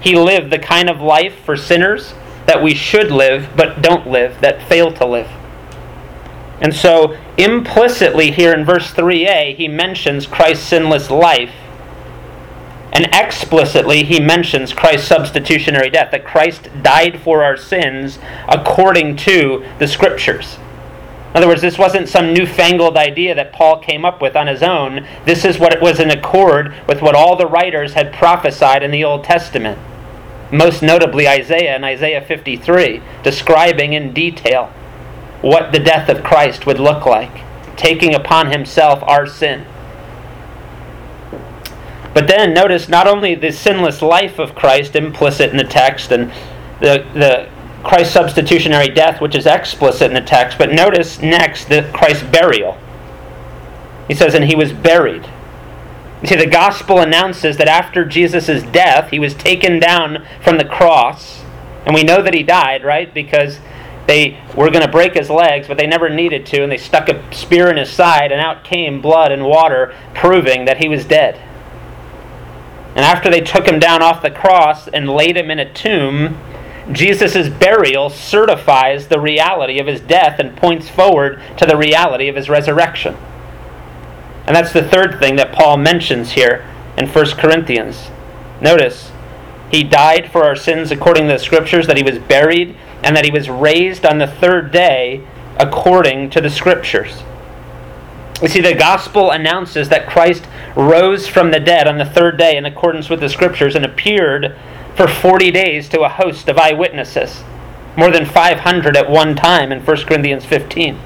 He 0.00 0.14
lived 0.14 0.52
the 0.52 0.58
kind 0.58 0.88
of 0.88 1.00
life 1.00 1.34
for 1.44 1.56
sinners 1.56 2.14
that 2.46 2.62
we 2.62 2.74
should 2.74 3.10
live 3.10 3.50
but 3.56 3.82
don't 3.82 4.06
live, 4.06 4.40
that 4.40 4.62
fail 4.68 4.92
to 4.92 5.06
live. 5.06 5.30
And 6.60 6.74
so, 6.74 7.16
implicitly 7.36 8.30
here 8.30 8.52
in 8.54 8.64
verse 8.64 8.92
3a, 8.92 9.56
he 9.56 9.68
mentions 9.68 10.26
Christ's 10.26 10.66
sinless 10.66 11.10
life 11.10 11.52
and 12.96 13.10
explicitly, 13.12 14.04
he 14.04 14.20
mentions 14.20 14.72
Christ's 14.72 15.08
substitutionary 15.08 15.90
death, 15.90 16.12
that 16.12 16.24
Christ 16.24 16.70
died 16.82 17.20
for 17.20 17.44
our 17.44 17.54
sins 17.54 18.18
according 18.48 19.16
to 19.16 19.66
the 19.78 19.86
Scriptures. 19.86 20.56
In 21.30 21.36
other 21.36 21.46
words, 21.46 21.60
this 21.60 21.76
wasn't 21.76 22.08
some 22.08 22.32
newfangled 22.32 22.96
idea 22.96 23.34
that 23.34 23.52
Paul 23.52 23.80
came 23.80 24.06
up 24.06 24.22
with 24.22 24.34
on 24.34 24.46
his 24.46 24.62
own. 24.62 25.06
This 25.26 25.44
is 25.44 25.58
what 25.58 25.74
it 25.74 25.82
was 25.82 26.00
in 26.00 26.10
accord 26.10 26.74
with 26.88 27.02
what 27.02 27.14
all 27.14 27.36
the 27.36 27.46
writers 27.46 27.92
had 27.92 28.14
prophesied 28.14 28.82
in 28.82 28.92
the 28.92 29.04
Old 29.04 29.24
Testament. 29.24 29.78
Most 30.50 30.82
notably 30.82 31.28
Isaiah 31.28 31.76
in 31.76 31.84
Isaiah 31.84 32.20
53, 32.20 33.02
describing 33.22 33.92
in 33.92 34.12
detail 34.12 34.66
what 35.42 35.72
the 35.72 35.78
death 35.78 36.08
of 36.08 36.22
Christ 36.22 36.66
would 36.66 36.78
look 36.78 37.04
like, 37.04 37.42
taking 37.76 38.14
upon 38.14 38.50
himself 38.50 39.02
our 39.02 39.26
sin. 39.26 39.66
But 42.14 42.28
then 42.28 42.54
notice 42.54 42.88
not 42.88 43.06
only 43.06 43.34
the 43.34 43.52
sinless 43.52 44.00
life 44.00 44.38
of 44.38 44.54
Christ 44.54 44.96
implicit 44.96 45.50
in 45.50 45.58
the 45.58 45.64
text 45.64 46.10
and 46.10 46.32
the, 46.80 47.04
the 47.12 47.48
Christ's 47.84 48.14
substitutionary 48.14 48.88
death, 48.88 49.20
which 49.20 49.34
is 49.34 49.46
explicit 49.46 50.10
in 50.10 50.14
the 50.14 50.20
text, 50.20 50.56
but 50.58 50.72
notice 50.72 51.20
next 51.20 51.68
the 51.68 51.90
Christ's 51.92 52.22
burial. 52.22 52.78
He 54.08 54.14
says, 54.14 54.34
and 54.34 54.44
he 54.44 54.56
was 54.56 54.72
buried. 54.72 55.28
See, 56.24 56.36
the 56.36 56.46
gospel 56.46 57.00
announces 57.00 57.58
that 57.58 57.68
after 57.68 58.04
Jesus' 58.04 58.62
death, 58.62 59.10
he 59.10 59.18
was 59.18 59.34
taken 59.34 59.78
down 59.78 60.26
from 60.42 60.56
the 60.56 60.64
cross. 60.64 61.42
And 61.84 61.94
we 61.94 62.04
know 62.04 62.22
that 62.22 62.34
he 62.34 62.42
died, 62.42 62.84
right? 62.84 63.12
Because 63.12 63.60
they 64.06 64.40
were 64.56 64.70
going 64.70 64.84
to 64.84 64.90
break 64.90 65.14
his 65.14 65.28
legs, 65.28 65.68
but 65.68 65.78
they 65.78 65.86
never 65.86 66.08
needed 66.08 66.46
to, 66.46 66.62
and 66.62 66.72
they 66.72 66.78
stuck 66.78 67.08
a 67.08 67.22
spear 67.34 67.70
in 67.70 67.76
his 67.76 67.90
side, 67.90 68.32
and 68.32 68.40
out 68.40 68.64
came 68.64 69.02
blood 69.02 69.30
and 69.30 69.44
water, 69.44 69.94
proving 70.14 70.64
that 70.64 70.78
he 70.78 70.88
was 70.88 71.04
dead. 71.04 71.40
And 72.94 73.04
after 73.04 73.30
they 73.30 73.42
took 73.42 73.68
him 73.68 73.78
down 73.78 74.02
off 74.02 74.22
the 74.22 74.30
cross 74.30 74.88
and 74.88 75.10
laid 75.10 75.36
him 75.36 75.50
in 75.50 75.58
a 75.58 75.70
tomb, 75.70 76.38
Jesus' 76.92 77.48
burial 77.48 78.08
certifies 78.08 79.08
the 79.08 79.20
reality 79.20 79.78
of 79.78 79.86
his 79.86 80.00
death 80.00 80.38
and 80.38 80.56
points 80.56 80.88
forward 80.88 81.42
to 81.58 81.66
the 81.66 81.76
reality 81.76 82.28
of 82.28 82.36
his 82.36 82.48
resurrection. 82.48 83.16
And 84.46 84.54
that's 84.54 84.72
the 84.72 84.88
third 84.88 85.18
thing 85.18 85.36
that 85.36 85.52
Paul 85.52 85.76
mentions 85.76 86.32
here 86.32 86.64
in 86.96 87.08
1 87.08 87.26
Corinthians. 87.32 88.10
Notice, 88.60 89.10
he 89.70 89.82
died 89.82 90.30
for 90.30 90.44
our 90.44 90.56
sins 90.56 90.90
according 90.90 91.26
to 91.26 91.32
the 91.32 91.38
scriptures, 91.38 91.86
that 91.86 91.96
he 91.96 92.02
was 92.02 92.18
buried, 92.18 92.76
and 93.02 93.16
that 93.16 93.24
he 93.24 93.30
was 93.30 93.50
raised 93.50 94.06
on 94.06 94.18
the 94.18 94.26
third 94.26 94.70
day 94.70 95.26
according 95.58 96.30
to 96.30 96.40
the 96.40 96.50
scriptures. 96.50 97.22
We 98.40 98.48
see 98.48 98.60
the 98.60 98.74
gospel 98.74 99.30
announces 99.30 99.88
that 99.88 100.08
Christ 100.08 100.46
rose 100.76 101.26
from 101.26 101.50
the 101.50 101.60
dead 101.60 101.88
on 101.88 101.98
the 101.98 102.04
third 102.04 102.36
day 102.36 102.56
in 102.56 102.66
accordance 102.66 103.08
with 103.08 103.20
the 103.20 103.28
scriptures 103.28 103.74
and 103.74 103.84
appeared 103.84 104.54
for 104.94 105.08
40 105.08 105.50
days 105.50 105.88
to 105.88 106.02
a 106.02 106.08
host 106.08 106.48
of 106.48 106.58
eyewitnesses, 106.58 107.42
more 107.96 108.10
than 108.10 108.26
500 108.26 108.96
at 108.96 109.10
one 109.10 109.34
time 109.34 109.72
in 109.72 109.80
1 109.80 109.96
Corinthians 110.04 110.44
15. 110.44 110.98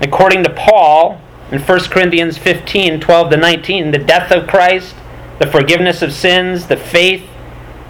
According 0.00 0.44
to 0.44 0.50
Paul, 0.50 1.20
in 1.50 1.60
1 1.60 1.80
Corinthians 1.90 2.38
15 2.38 3.00
12 3.00 3.30
to 3.30 3.36
19, 3.36 3.90
the 3.90 3.98
death 3.98 4.32
of 4.32 4.48
Christ, 4.48 4.94
the 5.38 5.46
forgiveness 5.46 6.02
of 6.02 6.12
sins, 6.12 6.66
the 6.66 6.76
faith 6.76 7.28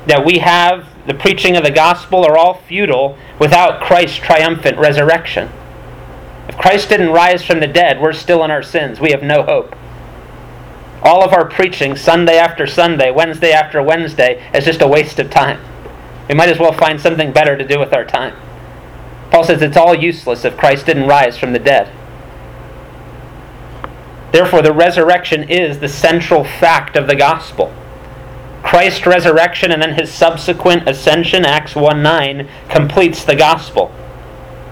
that 0.06 0.24
we 0.24 0.38
have, 0.38 0.86
the 1.06 1.14
preaching 1.14 1.56
of 1.56 1.64
the 1.64 1.70
gospel 1.70 2.24
are 2.24 2.36
all 2.36 2.54
futile 2.54 3.16
without 3.38 3.80
Christ's 3.80 4.18
triumphant 4.18 4.78
resurrection. 4.78 5.50
If 6.48 6.56
Christ 6.58 6.88
didn't 6.88 7.10
rise 7.10 7.44
from 7.44 7.60
the 7.60 7.66
dead, 7.66 8.00
we're 8.00 8.12
still 8.12 8.44
in 8.44 8.50
our 8.50 8.62
sins. 8.62 9.00
We 9.00 9.10
have 9.10 9.22
no 9.22 9.42
hope. 9.42 9.74
All 11.02 11.24
of 11.24 11.32
our 11.32 11.44
preaching, 11.44 11.96
Sunday 11.96 12.36
after 12.36 12.66
Sunday, 12.66 13.10
Wednesday 13.10 13.52
after 13.52 13.82
Wednesday, 13.82 14.48
is 14.54 14.64
just 14.64 14.80
a 14.80 14.88
waste 14.88 15.18
of 15.18 15.30
time. 15.30 15.60
We 16.28 16.34
might 16.34 16.48
as 16.48 16.58
well 16.58 16.72
find 16.72 17.00
something 17.00 17.32
better 17.32 17.56
to 17.56 17.66
do 17.66 17.78
with 17.78 17.92
our 17.92 18.04
time. 18.04 18.34
Paul 19.30 19.44
says 19.44 19.62
it's 19.62 19.76
all 19.76 19.94
useless 19.94 20.44
if 20.44 20.56
Christ 20.56 20.86
didn't 20.86 21.08
rise 21.08 21.36
from 21.36 21.52
the 21.52 21.58
dead. 21.58 21.92
Therefore, 24.32 24.62
the 24.62 24.72
resurrection 24.72 25.48
is 25.48 25.78
the 25.78 25.88
central 25.88 26.44
fact 26.44 26.96
of 26.96 27.06
the 27.06 27.16
gospel. 27.16 27.72
Christ's 28.62 29.06
resurrection 29.06 29.70
and 29.70 29.80
then 29.80 29.94
his 29.94 30.12
subsequent 30.12 30.88
ascension, 30.88 31.44
Acts 31.44 31.76
1 31.76 32.02
9, 32.02 32.48
completes 32.68 33.24
the 33.24 33.36
gospel. 33.36 33.92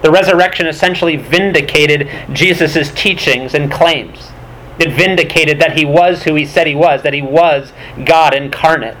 The 0.01 0.11
resurrection 0.11 0.67
essentially 0.67 1.15
vindicated 1.15 2.09
Jesus' 2.33 2.91
teachings 2.93 3.53
and 3.53 3.71
claims. 3.71 4.31
It 4.77 4.91
vindicated 4.91 5.59
that 5.59 5.77
he 5.77 5.85
was 5.85 6.23
who 6.23 6.35
he 6.35 6.45
said 6.45 6.67
he 6.67 6.75
was, 6.75 7.01
that 7.03 7.13
he 7.13 7.21
was 7.21 7.71
God 8.03 8.35
incarnate. 8.35 8.97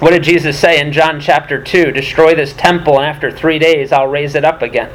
What 0.00 0.10
did 0.10 0.22
Jesus 0.22 0.58
say 0.58 0.78
in 0.78 0.92
John 0.92 1.18
chapter 1.20 1.62
2? 1.62 1.92
Destroy 1.92 2.34
this 2.34 2.52
temple, 2.52 2.98
and 2.98 3.06
after 3.06 3.30
three 3.30 3.58
days 3.58 3.90
I'll 3.90 4.06
raise 4.06 4.34
it 4.34 4.44
up 4.44 4.60
again. 4.60 4.90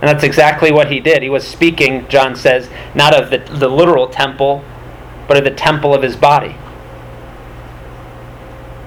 And 0.00 0.08
that's 0.08 0.24
exactly 0.24 0.70
what 0.70 0.90
he 0.90 1.00
did. 1.00 1.22
He 1.22 1.30
was 1.30 1.46
speaking, 1.46 2.06
John 2.08 2.36
says, 2.36 2.68
not 2.94 3.14
of 3.14 3.30
the, 3.30 3.38
the 3.38 3.68
literal 3.68 4.08
temple, 4.08 4.62
but 5.26 5.38
of 5.38 5.44
the 5.44 5.50
temple 5.50 5.94
of 5.94 6.02
his 6.02 6.16
body. 6.16 6.56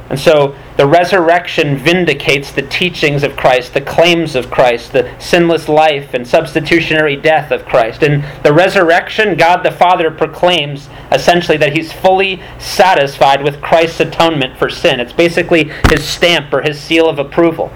And 0.10 0.20
so 0.20 0.56
the 0.76 0.88
resurrection 0.88 1.78
vindicates 1.78 2.52
the 2.52 2.64
teachings 2.64 3.22
of 3.22 3.38
Christ, 3.38 3.76
the 3.76 3.82
claims 3.82 4.36
of 4.36 4.50
Christ, 4.50 4.92
the 4.92 5.14
sinless 5.20 5.70
life 5.70 6.16
and 6.16 6.28
substitutionary 6.28 7.16
death 7.16 7.52
of 7.52 7.66
Christ. 7.66 8.02
In 8.02 8.26
the 8.44 8.52
resurrection, 8.52 9.38
God 9.38 9.62
the 9.62 9.72
Father 9.72 10.10
proclaims 10.10 10.90
essentially 11.12 11.58
that 11.58 11.76
he's 11.76 11.94
fully 11.94 12.42
satisfied 12.58 13.44
with 13.44 13.62
Christ's 13.62 14.00
atonement 14.00 14.58
for 14.58 14.70
sin. 14.70 15.00
It's 15.00 15.14
basically 15.14 15.72
his 15.90 16.08
stamp 16.08 16.52
or 16.52 16.62
his 16.62 16.80
seal 16.80 17.08
of 17.08 17.20
approval. 17.20 17.72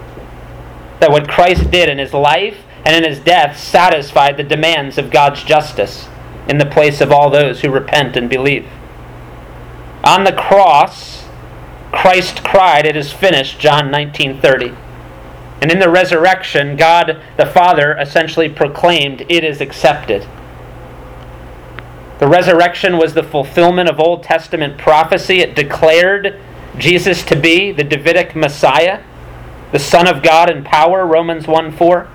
That 1.00 1.12
what 1.12 1.30
Christ 1.30 1.70
did 1.70 1.88
in 1.88 2.00
his 2.00 2.14
life 2.14 2.64
and 2.86 2.96
in 2.96 3.10
his 3.10 3.20
death 3.20 3.58
satisfied 3.58 4.38
the 4.38 4.44
demands 4.44 4.98
of 4.98 5.12
God's 5.12 5.44
justice 5.44 6.08
in 6.48 6.58
the 6.58 6.66
place 6.66 7.00
of 7.02 7.12
all 7.12 7.30
those 7.30 7.62
who 7.62 7.70
repent 7.70 8.18
and 8.18 8.30
believe. 8.30 8.68
On 10.04 10.26
the 10.26 10.34
cross, 10.34 11.26
Christ 11.92 12.44
cried, 12.44 12.86
It 12.86 12.98
is 12.98 13.14
finished, 13.14 13.60
John 13.60 13.90
19:30. 13.90 14.76
And 15.62 15.72
in 15.72 15.80
the 15.80 15.90
resurrection, 15.90 16.76
God 16.76 17.22
the 17.38 17.46
Father 17.46 17.96
essentially 17.98 18.50
proclaimed, 18.50 19.26
It 19.30 19.46
is 19.46 19.62
accepted. 19.62 20.26
The 22.20 22.28
resurrection 22.28 22.98
was 22.98 23.14
the 23.14 23.24
fulfillment 23.24 23.90
of 23.90 24.00
Old 24.00 24.24
Testament 24.24 24.78
prophecy. 24.78 25.40
It 25.40 25.56
declared 25.56 26.40
Jesus 26.78 27.24
to 27.24 27.36
be 27.36 27.72
the 27.72 27.84
Davidic 27.84 28.36
Messiah, 28.36 29.02
the 29.72 29.80
Son 29.80 30.08
of 30.08 30.22
God 30.22 30.50
in 30.50 30.64
power, 30.64 31.06
Romans 31.06 31.48
1 31.48 31.72
4. 31.72 32.08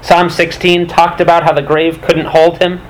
Psalm 0.00 0.30
16 0.30 0.86
talked 0.86 1.20
about 1.20 1.42
how 1.42 1.52
the 1.52 1.62
grave 1.62 2.00
couldn't 2.00 2.26
hold 2.26 2.58
him. 2.58 2.80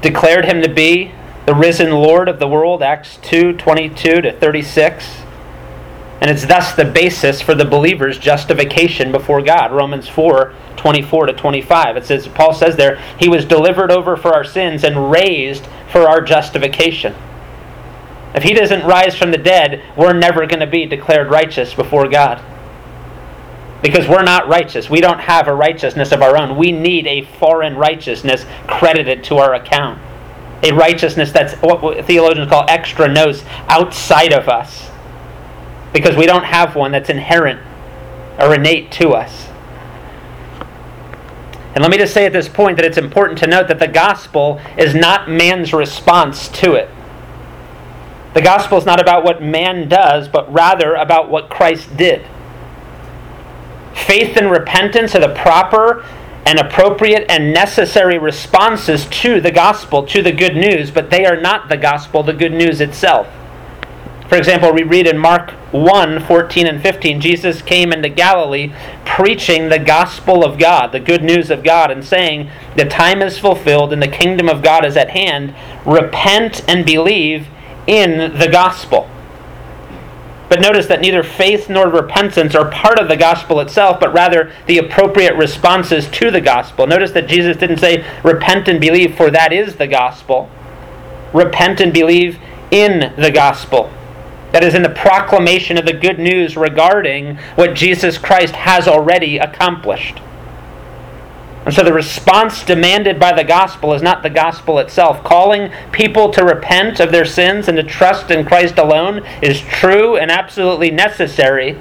Declared 0.00 0.44
him 0.44 0.62
to 0.62 0.68
be 0.68 1.12
the 1.46 1.54
risen 1.54 1.90
Lord 1.90 2.28
of 2.28 2.38
the 2.38 2.48
world, 2.48 2.82
Acts 2.82 3.18
2 3.18 3.54
22 3.54 4.22
to 4.22 4.32
36. 4.32 5.22
And 6.20 6.30
it's 6.30 6.46
thus 6.46 6.74
the 6.74 6.84
basis 6.84 7.42
for 7.42 7.54
the 7.54 7.64
believer's 7.64 8.18
justification 8.18 9.12
before 9.12 9.42
God. 9.42 9.72
Romans 9.72 10.08
4 10.08 10.54
24 10.76 11.26
to 11.26 11.32
25. 11.32 11.96
It 11.96 12.06
says, 12.06 12.28
Paul 12.28 12.54
says 12.54 12.76
there, 12.76 12.96
He 13.18 13.28
was 13.28 13.44
delivered 13.44 13.90
over 13.90 14.16
for 14.16 14.32
our 14.32 14.44
sins 14.44 14.82
and 14.82 15.10
raised 15.10 15.66
for 15.90 16.08
our 16.08 16.20
justification. 16.20 17.14
If 18.34 18.42
he 18.42 18.52
doesn't 18.52 18.84
rise 18.84 19.16
from 19.16 19.30
the 19.30 19.38
dead, 19.38 19.82
we're 19.96 20.12
never 20.12 20.46
going 20.46 20.60
to 20.60 20.66
be 20.66 20.84
declared 20.84 21.30
righteous 21.30 21.74
before 21.74 22.08
God. 22.08 22.42
Because 23.86 24.08
we're 24.08 24.24
not 24.24 24.48
righteous. 24.48 24.90
We 24.90 25.00
don't 25.00 25.20
have 25.20 25.46
a 25.46 25.54
righteousness 25.54 26.10
of 26.10 26.20
our 26.20 26.36
own. 26.36 26.56
We 26.56 26.72
need 26.72 27.06
a 27.06 27.22
foreign 27.22 27.76
righteousness 27.76 28.44
credited 28.66 29.22
to 29.24 29.36
our 29.36 29.54
account. 29.54 30.00
A 30.64 30.72
righteousness 30.72 31.30
that's 31.30 31.54
what 31.62 32.04
theologians 32.04 32.48
call 32.50 32.66
extra 32.68 33.06
nos, 33.06 33.44
outside 33.68 34.32
of 34.32 34.48
us. 34.48 34.90
Because 35.92 36.16
we 36.16 36.26
don't 36.26 36.42
have 36.42 36.74
one 36.74 36.90
that's 36.90 37.10
inherent 37.10 37.60
or 38.40 38.56
innate 38.56 38.90
to 38.90 39.10
us. 39.10 39.46
And 41.76 41.80
let 41.80 41.88
me 41.92 41.96
just 41.96 42.12
say 42.12 42.26
at 42.26 42.32
this 42.32 42.48
point 42.48 42.78
that 42.78 42.84
it's 42.84 42.98
important 42.98 43.38
to 43.38 43.46
note 43.46 43.68
that 43.68 43.78
the 43.78 43.86
gospel 43.86 44.60
is 44.76 44.96
not 44.96 45.30
man's 45.30 45.72
response 45.72 46.48
to 46.48 46.74
it. 46.74 46.90
The 48.34 48.42
gospel 48.42 48.78
is 48.78 48.84
not 48.84 49.00
about 49.00 49.22
what 49.22 49.40
man 49.40 49.88
does, 49.88 50.26
but 50.26 50.52
rather 50.52 50.96
about 50.96 51.30
what 51.30 51.48
Christ 51.48 51.96
did. 51.96 52.26
Faith 54.04 54.36
and 54.36 54.50
repentance 54.50 55.14
are 55.14 55.20
the 55.20 55.34
proper 55.34 56.04
and 56.44 56.60
appropriate 56.60 57.26
and 57.28 57.52
necessary 57.52 58.18
responses 58.18 59.06
to 59.06 59.40
the 59.40 59.50
gospel, 59.50 60.06
to 60.06 60.22
the 60.22 60.30
good 60.30 60.54
news, 60.54 60.92
but 60.92 61.10
they 61.10 61.26
are 61.26 61.40
not 61.40 61.68
the 61.68 61.76
gospel, 61.76 62.22
the 62.22 62.32
good 62.32 62.52
news 62.52 62.80
itself. 62.80 63.26
For 64.28 64.36
example, 64.36 64.72
we 64.72 64.82
read 64.82 65.06
in 65.06 65.18
Mark 65.18 65.50
1 65.72 66.20
14 66.24 66.66
and 66.66 66.82
15, 66.82 67.20
Jesus 67.20 67.62
came 67.62 67.92
into 67.92 68.08
Galilee 68.08 68.72
preaching 69.04 69.68
the 69.68 69.78
gospel 69.78 70.44
of 70.44 70.58
God, 70.58 70.92
the 70.92 71.00
good 71.00 71.22
news 71.22 71.50
of 71.50 71.64
God, 71.64 71.90
and 71.90 72.04
saying, 72.04 72.50
The 72.76 72.84
time 72.84 73.22
is 73.22 73.38
fulfilled 73.38 73.92
and 73.92 74.02
the 74.02 74.08
kingdom 74.08 74.48
of 74.48 74.62
God 74.62 74.84
is 74.84 74.96
at 74.96 75.10
hand. 75.10 75.54
Repent 75.84 76.64
and 76.68 76.84
believe 76.84 77.48
in 77.86 78.38
the 78.38 78.48
gospel. 78.48 79.08
But 80.48 80.60
notice 80.60 80.86
that 80.86 81.00
neither 81.00 81.22
faith 81.22 81.68
nor 81.68 81.88
repentance 81.88 82.54
are 82.54 82.70
part 82.70 83.00
of 83.00 83.08
the 83.08 83.16
gospel 83.16 83.60
itself, 83.60 83.98
but 83.98 84.12
rather 84.12 84.52
the 84.66 84.78
appropriate 84.78 85.34
responses 85.34 86.08
to 86.10 86.30
the 86.30 86.40
gospel. 86.40 86.86
Notice 86.86 87.12
that 87.12 87.28
Jesus 87.28 87.56
didn't 87.56 87.78
say, 87.78 88.04
Repent 88.22 88.68
and 88.68 88.80
believe, 88.80 89.16
for 89.16 89.30
that 89.30 89.52
is 89.52 89.76
the 89.76 89.88
gospel. 89.88 90.48
Repent 91.32 91.80
and 91.80 91.92
believe 91.92 92.38
in 92.70 93.12
the 93.16 93.30
gospel. 93.30 93.90
That 94.52 94.62
is, 94.62 94.74
in 94.74 94.82
the 94.82 94.88
proclamation 94.88 95.76
of 95.76 95.84
the 95.84 95.92
good 95.92 96.18
news 96.18 96.56
regarding 96.56 97.36
what 97.56 97.74
Jesus 97.74 98.16
Christ 98.16 98.54
has 98.54 98.86
already 98.86 99.38
accomplished. 99.38 100.20
And 101.66 101.74
so 101.74 101.82
the 101.82 101.92
response 101.92 102.64
demanded 102.64 103.18
by 103.18 103.32
the 103.32 103.42
gospel 103.42 103.92
is 103.92 104.00
not 104.00 104.22
the 104.22 104.30
gospel 104.30 104.78
itself. 104.78 105.24
Calling 105.24 105.72
people 105.90 106.30
to 106.30 106.44
repent 106.44 107.00
of 107.00 107.10
their 107.10 107.24
sins 107.24 107.66
and 107.66 107.76
to 107.76 107.82
trust 107.82 108.30
in 108.30 108.46
Christ 108.46 108.78
alone 108.78 109.26
is 109.42 109.60
true 109.60 110.16
and 110.16 110.30
absolutely 110.30 110.92
necessary, 110.92 111.76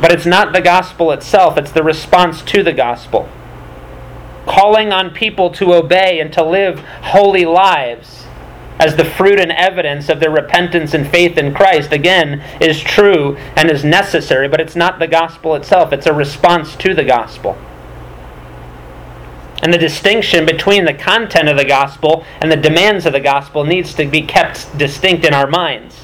but 0.00 0.10
it's 0.10 0.26
not 0.26 0.52
the 0.52 0.60
gospel 0.60 1.12
itself, 1.12 1.56
it's 1.56 1.70
the 1.70 1.84
response 1.84 2.42
to 2.42 2.64
the 2.64 2.72
gospel. 2.72 3.28
Calling 4.46 4.92
on 4.92 5.10
people 5.10 5.48
to 5.50 5.74
obey 5.74 6.18
and 6.18 6.32
to 6.32 6.42
live 6.42 6.80
holy 6.80 7.44
lives 7.44 8.26
as 8.80 8.96
the 8.96 9.04
fruit 9.04 9.38
and 9.38 9.52
evidence 9.52 10.08
of 10.08 10.18
their 10.18 10.32
repentance 10.32 10.92
and 10.92 11.08
faith 11.08 11.38
in 11.38 11.54
Christ, 11.54 11.92
again, 11.92 12.42
is 12.60 12.80
true 12.80 13.36
and 13.54 13.70
is 13.70 13.84
necessary, 13.84 14.48
but 14.48 14.60
it's 14.60 14.74
not 14.74 14.98
the 14.98 15.06
gospel 15.06 15.54
itself. 15.54 15.92
It's 15.92 16.06
a 16.06 16.12
response 16.12 16.74
to 16.74 16.94
the 16.94 17.04
gospel. 17.04 17.56
And 19.64 19.72
the 19.72 19.78
distinction 19.78 20.44
between 20.44 20.84
the 20.84 20.92
content 20.92 21.48
of 21.48 21.56
the 21.56 21.64
gospel 21.64 22.22
and 22.42 22.52
the 22.52 22.56
demands 22.56 23.06
of 23.06 23.14
the 23.14 23.20
gospel 23.20 23.64
needs 23.64 23.94
to 23.94 24.04
be 24.04 24.20
kept 24.20 24.76
distinct 24.76 25.24
in 25.24 25.32
our 25.32 25.46
minds. 25.46 26.02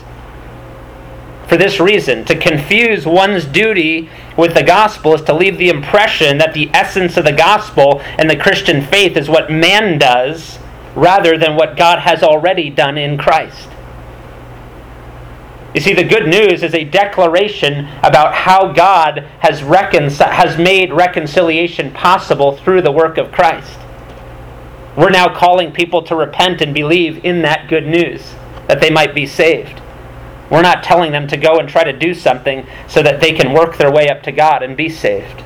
For 1.46 1.58
this 1.58 1.78
reason, 1.78 2.24
to 2.24 2.34
confuse 2.34 3.04
one's 3.04 3.44
duty 3.44 4.08
with 4.34 4.54
the 4.54 4.62
gospel 4.62 5.14
is 5.14 5.22
to 5.22 5.34
leave 5.34 5.58
the 5.58 5.68
impression 5.68 6.38
that 6.38 6.54
the 6.54 6.70
essence 6.72 7.18
of 7.18 7.24
the 7.24 7.32
gospel 7.32 8.00
and 8.16 8.30
the 8.30 8.36
Christian 8.36 8.80
faith 8.80 9.14
is 9.14 9.28
what 9.28 9.52
man 9.52 9.98
does 9.98 10.58
rather 10.94 11.36
than 11.36 11.54
what 11.54 11.76
God 11.76 11.98
has 11.98 12.22
already 12.22 12.70
done 12.70 12.96
in 12.96 13.18
Christ. 13.18 13.68
You 15.74 15.80
see, 15.80 15.94
the 15.94 16.04
good 16.04 16.26
news 16.26 16.64
is 16.64 16.74
a 16.74 16.84
declaration 16.84 17.86
about 18.02 18.34
how 18.34 18.72
God 18.72 19.18
has, 19.38 19.60
has 19.60 20.58
made 20.58 20.92
reconciliation 20.92 21.92
possible 21.92 22.56
through 22.56 22.82
the 22.82 22.90
work 22.90 23.18
of 23.18 23.30
Christ. 23.30 23.78
We're 24.96 25.10
now 25.10 25.32
calling 25.32 25.70
people 25.70 26.02
to 26.02 26.16
repent 26.16 26.60
and 26.60 26.74
believe 26.74 27.24
in 27.24 27.42
that 27.42 27.68
good 27.68 27.86
news, 27.86 28.34
that 28.66 28.80
they 28.80 28.90
might 28.90 29.14
be 29.14 29.26
saved. 29.26 29.80
We're 30.50 30.62
not 30.62 30.82
telling 30.82 31.12
them 31.12 31.28
to 31.28 31.36
go 31.36 31.58
and 31.58 31.68
try 31.68 31.84
to 31.84 31.92
do 31.92 32.14
something 32.14 32.66
so 32.88 33.00
that 33.02 33.20
they 33.20 33.32
can 33.32 33.52
work 33.52 33.76
their 33.76 33.92
way 33.92 34.08
up 34.08 34.24
to 34.24 34.32
God 34.32 34.64
and 34.64 34.76
be 34.76 34.88
saved. 34.88 35.44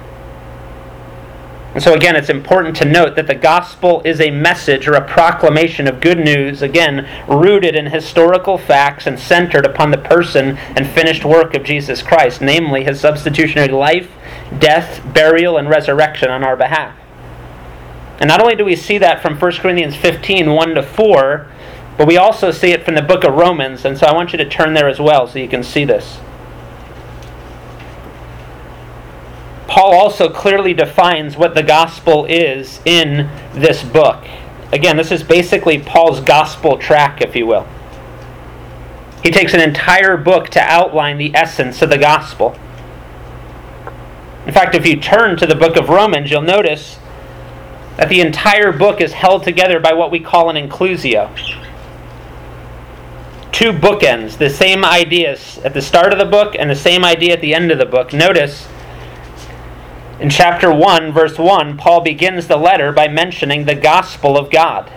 And 1.75 1.83
so, 1.83 1.93
again, 1.93 2.15
it's 2.15 2.29
important 2.29 2.77
to 2.77 2.85
note 2.85 3.17
that 3.17 3.27
the 3.27 3.35
gospel 3.35 4.01
is 4.05 4.21
a 4.21 4.31
message 4.31 4.87
or 4.87 4.95
a 4.95 5.05
proclamation 5.05 5.89
of 5.89 6.01
good 6.01 6.19
news, 6.19 6.63
again, 6.63 7.09
rooted 7.29 7.75
in 7.75 7.87
historical 7.87 8.59
facts 8.59 9.09
and 9.09 9.19
centered 9.19 9.67
upon 9.67 9.91
the 9.91 9.99
person 9.99 10.57
and 10.57 10.87
finished 10.87 11.25
work 11.25 11.53
of 11.53 11.65
Jesus 11.65 12.01
Christ, 12.01 12.41
namely 12.41 12.85
his 12.85 13.01
substitutionary 13.01 13.73
life, 13.73 14.09
death, 14.57 15.03
burial, 15.13 15.59
and 15.59 15.69
resurrection 15.69 16.31
on 16.31 16.45
our 16.45 16.57
behalf. 16.57 16.97
And 18.21 18.29
not 18.29 18.41
only 18.41 18.55
do 18.55 18.65
we 18.65 18.77
see 18.77 18.99
that 18.99 19.21
from 19.21 19.37
1 19.37 19.53
Corinthians 19.55 19.97
15 19.97 20.53
1 20.53 20.75
to 20.77 20.83
4, 20.83 21.47
but 21.99 22.07
we 22.07 22.17
also 22.17 22.53
see 22.53 22.71
it 22.71 22.85
from 22.85 22.95
the 22.95 23.03
book 23.03 23.25
of 23.25 23.35
Romans. 23.35 23.85
And 23.85 23.99
so 23.99 24.07
I 24.07 24.15
want 24.15 24.33
you 24.33 24.39
to 24.39 24.49
turn 24.49 24.75
there 24.75 24.89
as 24.89 25.01
well 25.01 25.27
so 25.27 25.41
you 25.41 25.49
can 25.49 25.65
see 25.65 25.85
this. 25.85 26.21
Paul 29.75 29.93
also 29.93 30.29
clearly 30.29 30.73
defines 30.73 31.37
what 31.37 31.57
the 31.57 31.63
gospel 31.65 32.27
is 32.27 32.81
in 32.85 33.29
this 33.55 33.83
book. 33.83 34.25
Again, 34.71 34.97
this 34.97 35.11
is 35.11 35.25
basically 35.25 35.81
Paul's 35.81 36.21
gospel 36.21 36.79
tract, 36.79 37.23
if 37.23 37.35
you 37.35 37.45
will. 37.49 37.67
He 39.25 39.33
takes 39.33 39.53
an 39.53 39.59
entire 39.59 40.17
book 40.17 40.49
to 40.51 40.61
outline 40.61 41.19
the 41.19 41.35
essence 41.35 41.83
of 41.83 41.91
the 41.91 41.99
gospel. 41.99 42.57
In 44.47 44.55
fact, 44.55 44.77
if 44.77 44.87
you 44.87 44.95
turn 44.95 45.37
to 45.39 45.45
the 45.45 45.57
book 45.57 45.75
of 45.75 45.89
Romans, 45.89 46.31
you'll 46.31 46.43
notice 46.43 47.01
that 47.97 48.09
the 48.09 48.21
entire 48.21 48.71
book 48.71 49.01
is 49.01 49.15
held 49.15 49.43
together 49.43 49.81
by 49.81 49.93
what 49.93 50.13
we 50.13 50.21
call 50.21 50.51
an 50.51 50.69
inclusio. 50.69 51.37
Two 53.51 53.73
bookends, 53.73 54.39
the 54.39 54.51
same 54.51 54.85
ideas 54.85 55.59
at 55.65 55.75
the 55.75 55.83
start 55.83 56.13
of 56.13 56.21
the 56.21 56.25
book 56.25 56.55
and 56.57 56.71
the 56.71 56.77
same 56.77 57.05
idea 57.05 57.33
at 57.33 57.41
the 57.41 57.53
end 57.53 57.73
of 57.73 57.79
the 57.79 57.87
book. 57.87 58.13
Notice 58.13 58.69
in 60.21 60.31
chapter 60.31 60.73
1, 60.73 61.13
verse 61.13 61.39
1, 61.39 61.77
Paul 61.77 62.01
begins 62.01 62.47
the 62.47 62.57
letter 62.57 62.93
by 62.93 63.09
mentioning 63.09 63.65
the 63.65 63.75
gospel 63.75 64.39
of 64.39 64.51
God. 64.51 64.91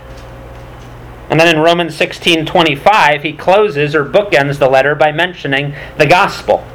And 1.29 1.39
then 1.39 1.53
in 1.53 1.61
Romans 1.61 1.95
16 1.95 2.45
25, 2.45 3.23
he 3.23 3.33
closes 3.33 3.93
or 3.95 4.05
bookends 4.05 4.59
the 4.59 4.69
letter 4.69 4.95
by 4.95 5.11
mentioning 5.11 5.75
the 5.97 6.05
gospel. 6.05 6.65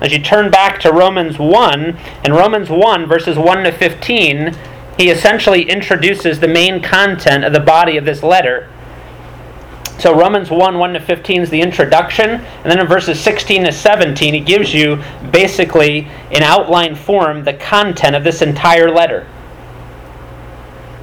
As 0.00 0.12
you 0.12 0.20
turn 0.20 0.50
back 0.50 0.80
to 0.80 0.92
Romans 0.92 1.38
1, 1.38 1.98
in 2.24 2.32
Romans 2.32 2.68
1, 2.68 3.06
verses 3.06 3.38
1 3.38 3.64
to 3.64 3.72
15, 3.72 4.56
he 4.98 5.10
essentially 5.10 5.62
introduces 5.62 6.40
the 6.40 6.48
main 6.48 6.82
content 6.82 7.44
of 7.44 7.52
the 7.52 7.60
body 7.60 7.96
of 7.96 8.04
this 8.04 8.22
letter 8.22 8.68
so 10.02 10.12
Romans 10.12 10.50
1 10.50 10.78
1 10.80 10.94
to 10.94 11.00
15 11.00 11.42
is 11.42 11.50
the 11.50 11.60
introduction, 11.60 12.28
and 12.28 12.64
then 12.64 12.80
in 12.80 12.88
verses 12.88 13.20
16 13.20 13.66
to 13.66 13.72
17, 13.72 14.34
he 14.34 14.40
gives 14.40 14.74
you 14.74 15.00
basically 15.30 16.08
in 16.32 16.42
outline 16.42 16.96
form 16.96 17.44
the 17.44 17.52
content 17.52 18.16
of 18.16 18.24
this 18.24 18.42
entire 18.42 18.90
letter. 18.90 19.28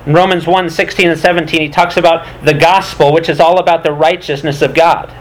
In 0.05 0.11
Romans 0.11 0.45
1 0.45 0.69
16 0.69 1.11
and 1.11 1.17
17, 1.17 1.61
he 1.61 1.69
talks 1.69 1.95
about 1.95 2.27
the 2.43 2.53
gospel, 2.53 3.13
which 3.13 3.29
is 3.29 3.39
all 3.39 3.59
about 3.59 3.83
the 3.83 3.93
righteousness 3.93 4.61
of 4.61 4.75
God. 4.75 5.15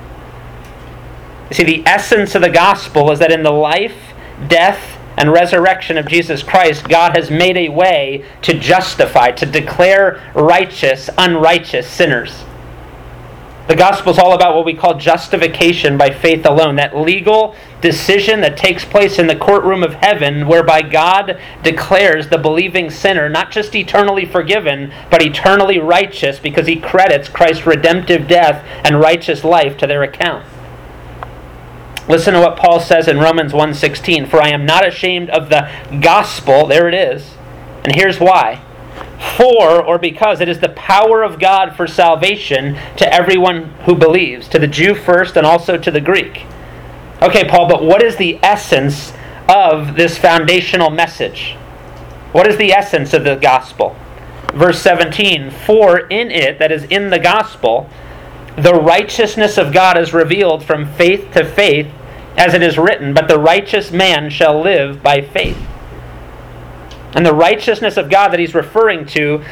You 1.48 1.54
see, 1.54 1.62
the 1.62 1.86
essence 1.86 2.34
of 2.34 2.42
the 2.42 2.50
gospel 2.50 3.12
is 3.12 3.20
that 3.20 3.30
in 3.30 3.44
the 3.44 3.52
life, 3.52 4.12
death, 4.48 4.98
and 5.16 5.30
resurrection 5.30 5.96
of 5.98 6.08
Jesus 6.08 6.42
Christ, 6.42 6.88
God 6.88 7.14
has 7.16 7.30
made 7.30 7.56
a 7.56 7.68
way 7.68 8.24
to 8.42 8.58
justify, 8.58 9.30
to 9.30 9.46
declare 9.46 10.20
righteous 10.34 11.08
unrighteous 11.16 11.88
sinners. 11.88 12.42
The 13.68 13.76
gospel 13.76 14.12
is 14.12 14.18
all 14.18 14.32
about 14.32 14.56
what 14.56 14.64
we 14.64 14.72
call 14.72 14.94
justification 14.94 15.98
by 15.98 16.08
faith 16.08 16.46
alone, 16.46 16.76
that 16.76 16.96
legal 16.96 17.54
decision 17.82 18.40
that 18.40 18.56
takes 18.56 18.82
place 18.82 19.18
in 19.18 19.26
the 19.26 19.36
courtroom 19.36 19.82
of 19.82 19.92
heaven, 19.92 20.48
whereby 20.48 20.80
God 20.80 21.38
declares 21.62 22.28
the 22.28 22.38
believing 22.38 22.88
sinner 22.88 23.28
not 23.28 23.50
just 23.50 23.74
eternally 23.74 24.24
forgiven, 24.24 24.90
but 25.10 25.22
eternally 25.22 25.78
righteous 25.78 26.38
because 26.38 26.66
he 26.66 26.76
credits 26.76 27.28
Christ's 27.28 27.66
redemptive 27.66 28.26
death 28.26 28.64
and 28.84 29.00
righteous 29.00 29.44
life 29.44 29.76
to 29.76 29.86
their 29.86 30.02
account. 30.02 30.46
Listen 32.08 32.32
to 32.32 32.40
what 32.40 32.56
Paul 32.56 32.80
says 32.80 33.06
in 33.06 33.18
Romans 33.18 33.52
1:16, 33.52 34.24
"For 34.24 34.42
I 34.42 34.48
am 34.48 34.64
not 34.64 34.86
ashamed 34.86 35.28
of 35.28 35.50
the 35.50 35.68
gospel, 36.00 36.66
there 36.66 36.88
it 36.88 36.94
is. 36.94 37.34
And 37.84 37.94
here's 37.94 38.18
why. 38.18 38.60
For 39.36 39.82
or 39.84 39.98
because 39.98 40.40
it 40.40 40.48
is 40.48 40.60
the 40.60 40.68
power 40.70 41.22
of 41.22 41.40
God 41.40 41.76
for 41.76 41.86
salvation 41.86 42.78
to 42.96 43.12
everyone 43.12 43.70
who 43.84 43.94
believes, 43.94 44.48
to 44.48 44.58
the 44.58 44.66
Jew 44.66 44.94
first 44.94 45.36
and 45.36 45.46
also 45.46 45.76
to 45.76 45.90
the 45.90 46.00
Greek. 46.00 46.44
Okay, 47.20 47.48
Paul, 47.48 47.68
but 47.68 47.82
what 47.82 48.02
is 48.02 48.16
the 48.16 48.38
essence 48.42 49.12
of 49.48 49.96
this 49.96 50.16
foundational 50.16 50.90
message? 50.90 51.56
What 52.32 52.46
is 52.46 52.56
the 52.58 52.72
essence 52.72 53.12
of 53.12 53.24
the 53.24 53.34
gospel? 53.34 53.96
Verse 54.54 54.80
17 54.80 55.50
For 55.50 55.98
in 55.98 56.30
it, 56.30 56.58
that 56.58 56.70
is 56.70 56.84
in 56.84 57.10
the 57.10 57.18
gospel, 57.18 57.88
the 58.56 58.74
righteousness 58.74 59.56
of 59.58 59.72
God 59.72 59.96
is 59.96 60.12
revealed 60.12 60.64
from 60.64 60.86
faith 60.94 61.32
to 61.32 61.44
faith, 61.44 61.88
as 62.36 62.54
it 62.54 62.62
is 62.62 62.78
written, 62.78 63.14
But 63.14 63.28
the 63.28 63.38
righteous 63.38 63.90
man 63.90 64.30
shall 64.30 64.60
live 64.60 65.02
by 65.02 65.20
faith. 65.22 65.58
And 67.18 67.26
the 67.26 67.34
righteousness 67.34 67.96
of 67.96 68.08
God 68.08 68.28
that 68.28 68.38
he's 68.38 68.54
referring 68.54 69.04
to 69.06 69.42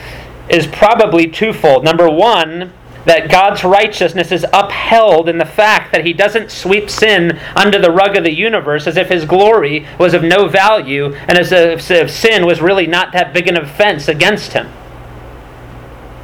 is 0.48 0.68
probably 0.68 1.26
twofold. 1.26 1.82
Number 1.82 2.08
one, 2.08 2.72
that 3.06 3.28
God's 3.28 3.64
righteousness 3.64 4.30
is 4.30 4.46
upheld 4.52 5.28
in 5.28 5.38
the 5.38 5.44
fact 5.44 5.90
that 5.90 6.06
he 6.06 6.12
doesn't 6.12 6.52
sweep 6.52 6.88
sin 6.88 7.40
under 7.56 7.80
the 7.80 7.90
rug 7.90 8.16
of 8.16 8.22
the 8.22 8.32
universe 8.32 8.86
as 8.86 8.96
if 8.96 9.08
his 9.08 9.24
glory 9.24 9.84
was 9.98 10.14
of 10.14 10.22
no 10.22 10.46
value 10.46 11.12
and 11.26 11.36
as 11.36 11.50
if 11.50 12.08
sin 12.08 12.46
was 12.46 12.60
really 12.60 12.86
not 12.86 13.10
that 13.10 13.34
big 13.34 13.48
an 13.48 13.56
offense 13.56 14.06
against 14.06 14.52
him. 14.52 14.68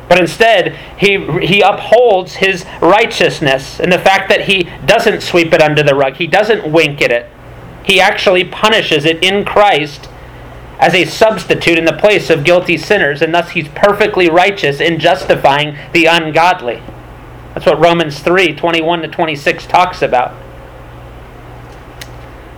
But 0.09 0.21
instead, 0.21 0.77
he, 0.97 1.27
he 1.45 1.61
upholds 1.61 2.37
his 2.37 2.65
righteousness 2.81 3.81
in 3.81 3.91
the 3.91 3.99
fact 3.99 4.29
that 4.29 4.43
he 4.43 4.71
doesn't 4.87 5.25
sweep 5.25 5.53
it 5.53 5.61
under 5.61 5.83
the 5.83 5.97
rug, 5.97 6.15
he 6.15 6.29
doesn't 6.29 6.71
wink 6.71 7.03
at 7.03 7.11
it. 7.11 7.29
He 7.85 8.01
actually 8.01 8.45
punishes 8.45 9.05
it 9.05 9.25
in 9.25 9.45
Christ 9.45 10.09
as 10.83 10.95
a 10.95 11.05
substitute 11.05 11.79
in 11.79 11.85
the 11.85 11.93
place 11.93 12.29
of 12.29 12.43
guilty 12.43 12.77
sinners, 12.77 13.23
and 13.23 13.33
thus 13.33 13.51
he's 13.51 13.69
perfectly 13.69 14.29
righteous 14.29 14.81
in 14.81 14.99
justifying 14.99 15.79
the 15.93 16.07
ungodly. 16.07 16.83
That's 17.55 17.67
what 17.67 17.79
Romans 17.79 18.19
3 18.19 18.57
21 18.57 19.03
to 19.03 19.09
26 19.09 19.67
talks 19.67 20.03
about. 20.03 20.35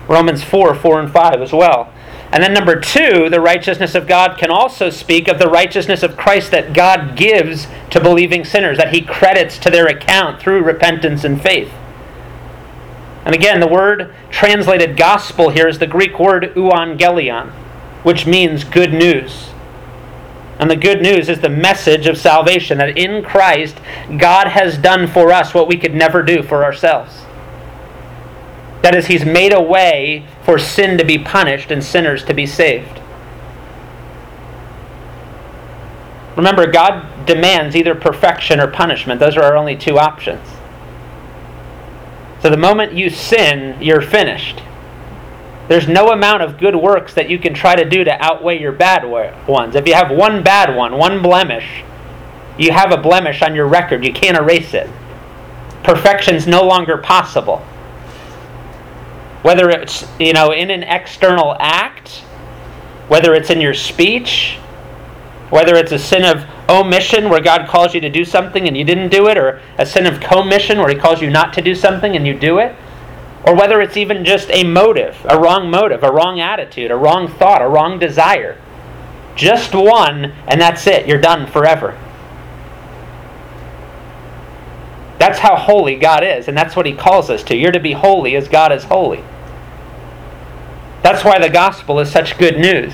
Romans 0.07 0.43
4 0.43 0.73
4 0.73 0.99
and 1.01 1.11
5 1.11 1.39
as 1.39 1.53
well. 1.53 1.93
And 2.31 2.43
then, 2.43 2.51
number 2.51 2.79
two, 2.79 3.29
the 3.29 3.39
righteousness 3.39 3.93
of 3.93 4.07
God 4.07 4.39
can 4.39 4.49
also 4.49 4.89
speak 4.89 5.27
of 5.27 5.37
the 5.37 5.47
righteousness 5.47 6.01
of 6.01 6.17
Christ 6.17 6.49
that 6.49 6.73
God 6.73 7.15
gives 7.15 7.67
to 7.91 8.01
believing 8.01 8.43
sinners, 8.43 8.79
that 8.79 8.91
he 8.91 9.01
credits 9.01 9.59
to 9.59 9.69
their 9.69 9.85
account 9.85 10.41
through 10.41 10.63
repentance 10.63 11.23
and 11.23 11.39
faith. 11.39 11.71
And 13.23 13.35
again, 13.35 13.59
the 13.59 13.67
word 13.67 14.15
translated 14.31 14.97
gospel 14.97 15.51
here 15.51 15.67
is 15.67 15.77
the 15.77 15.85
Greek 15.85 16.19
word 16.19 16.55
euangelion 16.55 17.53
which 18.05 18.27
means 18.27 18.63
good 18.63 18.93
news. 18.93 19.49
And 20.59 20.69
the 20.69 20.75
good 20.75 21.01
news 21.01 21.27
is 21.27 21.39
the 21.39 21.49
message 21.49 22.05
of 22.05 22.19
salvation 22.19 22.77
that 22.77 22.99
in 22.99 23.23
Christ, 23.23 23.77
God 24.19 24.47
has 24.47 24.77
done 24.77 25.07
for 25.07 25.31
us 25.31 25.55
what 25.55 25.67
we 25.67 25.75
could 25.75 25.95
never 25.95 26.21
do 26.21 26.43
for 26.43 26.63
ourselves. 26.63 27.25
That 28.83 28.93
is, 28.93 29.07
He's 29.07 29.25
made 29.25 29.53
a 29.53 29.61
way 29.61 30.23
for 30.43 30.59
sin 30.59 30.99
to 30.99 31.03
be 31.03 31.17
punished 31.17 31.71
and 31.71 31.83
sinners 31.83 32.23
to 32.25 32.35
be 32.35 32.45
saved. 32.45 33.01
Remember, 36.37 36.67
God 36.67 37.25
demands 37.25 37.75
either 37.75 37.95
perfection 37.95 38.59
or 38.59 38.67
punishment. 38.67 39.19
Those 39.19 39.35
are 39.35 39.41
our 39.41 39.57
only 39.57 39.75
two 39.75 39.97
options. 39.97 40.47
So 42.39 42.51
the 42.51 42.57
moment 42.57 42.93
you 42.93 43.09
sin, 43.09 43.81
you're 43.81 43.99
finished. 43.99 44.61
There's 45.67 45.87
no 45.87 46.09
amount 46.09 46.43
of 46.43 46.59
good 46.59 46.75
works 46.75 47.15
that 47.15 47.29
you 47.29 47.39
can 47.39 47.53
try 47.53 47.75
to 47.75 47.89
do 47.89 48.03
to 48.03 48.11
outweigh 48.23 48.59
your 48.59 48.71
bad 48.71 49.03
ones. 49.47 49.75
If 49.75 49.87
you 49.87 49.95
have 49.95 50.11
one 50.11 50.43
bad 50.43 50.75
one, 50.75 50.97
one 50.97 51.21
blemish, 51.23 51.83
you 52.57 52.71
have 52.71 52.91
a 52.91 52.97
blemish 52.97 53.41
on 53.41 53.55
your 53.55 53.67
record. 53.67 54.05
You 54.05 54.13
can't 54.13 54.37
erase 54.37 54.73
it. 54.73 54.89
Perfection's 55.83 56.45
no 56.45 56.63
longer 56.63 56.97
possible. 56.97 57.57
Whether 59.41 59.69
it's, 59.69 60.07
you 60.19 60.33
know, 60.33 60.51
in 60.51 60.69
an 60.69 60.83
external 60.83 61.55
act, 61.59 62.19
whether 63.07 63.33
it's 63.33 63.49
in 63.49 63.59
your 63.59 63.73
speech, 63.73 64.57
whether 65.49 65.75
it's 65.75 65.91
a 65.91 65.99
sin 65.99 66.23
of 66.25 66.47
omission 66.69 67.29
where 67.29 67.41
God 67.41 67.67
calls 67.67 67.93
you 67.93 68.01
to 68.01 68.09
do 68.09 68.25
something 68.25 68.67
and 68.67 68.75
you 68.75 68.83
didn't 68.83 69.09
do 69.09 69.27
it, 69.27 69.37
or 69.37 69.61
a 69.77 69.85
sin 69.85 70.05
of 70.05 70.19
commission 70.19 70.77
where 70.79 70.89
He 70.89 70.95
calls 70.95 71.21
you 71.21 71.29
not 71.29 71.53
to 71.53 71.61
do 71.61 71.75
something 71.75 72.15
and 72.15 72.25
you 72.25 72.37
do 72.37 72.59
it 72.59 72.75
or 73.45 73.55
whether 73.55 73.79
it's 73.79 73.97
even 73.97 74.25
just 74.25 74.49
a 74.51 74.63
motive, 74.63 75.17
a 75.29 75.39
wrong 75.39 75.69
motive, 75.69 76.03
a 76.03 76.11
wrong 76.11 76.39
attitude, 76.39 76.89
a 76.89 76.95
wrong 76.95 77.27
thought, 77.27 77.61
a 77.61 77.67
wrong 77.67 77.99
desire. 77.99 78.59
Just 79.35 79.75
one, 79.75 80.33
and 80.47 80.59
that's 80.59 80.87
it. 80.87 81.07
You're 81.07 81.21
done 81.21 81.45
forever. 81.45 81.97
That's 85.19 85.39
how 85.39 85.55
holy 85.55 85.95
God 85.95 86.23
is, 86.23 86.47
and 86.47 86.57
that's 86.57 86.75
what 86.75 86.85
He 86.85 86.93
calls 86.93 87.29
us 87.29 87.43
to. 87.43 87.55
You're 87.55 87.71
to 87.71 87.79
be 87.79 87.93
holy 87.93 88.35
as 88.35 88.47
God 88.47 88.71
is 88.71 88.85
holy. 88.85 89.23
That's 91.03 91.23
why 91.23 91.39
the 91.39 91.49
gospel 91.49 91.99
is 91.99 92.11
such 92.11 92.37
good 92.37 92.57
news. 92.57 92.93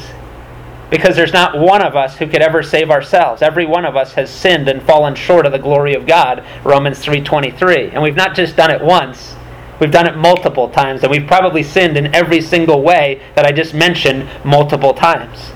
Because 0.90 1.16
there's 1.16 1.32
not 1.32 1.58
one 1.58 1.82
of 1.82 1.96
us 1.96 2.18
who 2.18 2.28
could 2.28 2.42
ever 2.42 2.62
save 2.62 2.92
ourselves. 2.92 3.42
Every 3.42 3.66
one 3.66 3.86
of 3.86 3.96
us 3.96 4.14
has 4.16 4.30
sinned 4.30 4.68
and 4.68 4.84
fallen 4.84 5.16
short 5.16 5.46
of 5.46 5.54
the 5.54 5.60
glory 5.60 5.94
of 5.94 6.06
God, 6.06 6.44
Romans 6.66 7.00
3:23. 7.00 7.92
And 7.94 8.04
we've 8.04 8.18
not 8.18 8.36
just 8.36 8.58
done 8.58 8.70
it 8.70 8.82
once, 8.82 9.36
We've 9.82 9.90
done 9.90 10.06
it 10.06 10.16
multiple 10.16 10.70
times, 10.70 11.02
and 11.02 11.10
we've 11.10 11.26
probably 11.26 11.64
sinned 11.64 11.98
in 11.98 12.14
every 12.14 12.40
single 12.40 12.84
way 12.84 13.20
that 13.34 13.46
I 13.46 13.52
just 13.52 13.74
mentioned 13.74 14.30
multiple 14.46 14.94
times. 14.94 15.54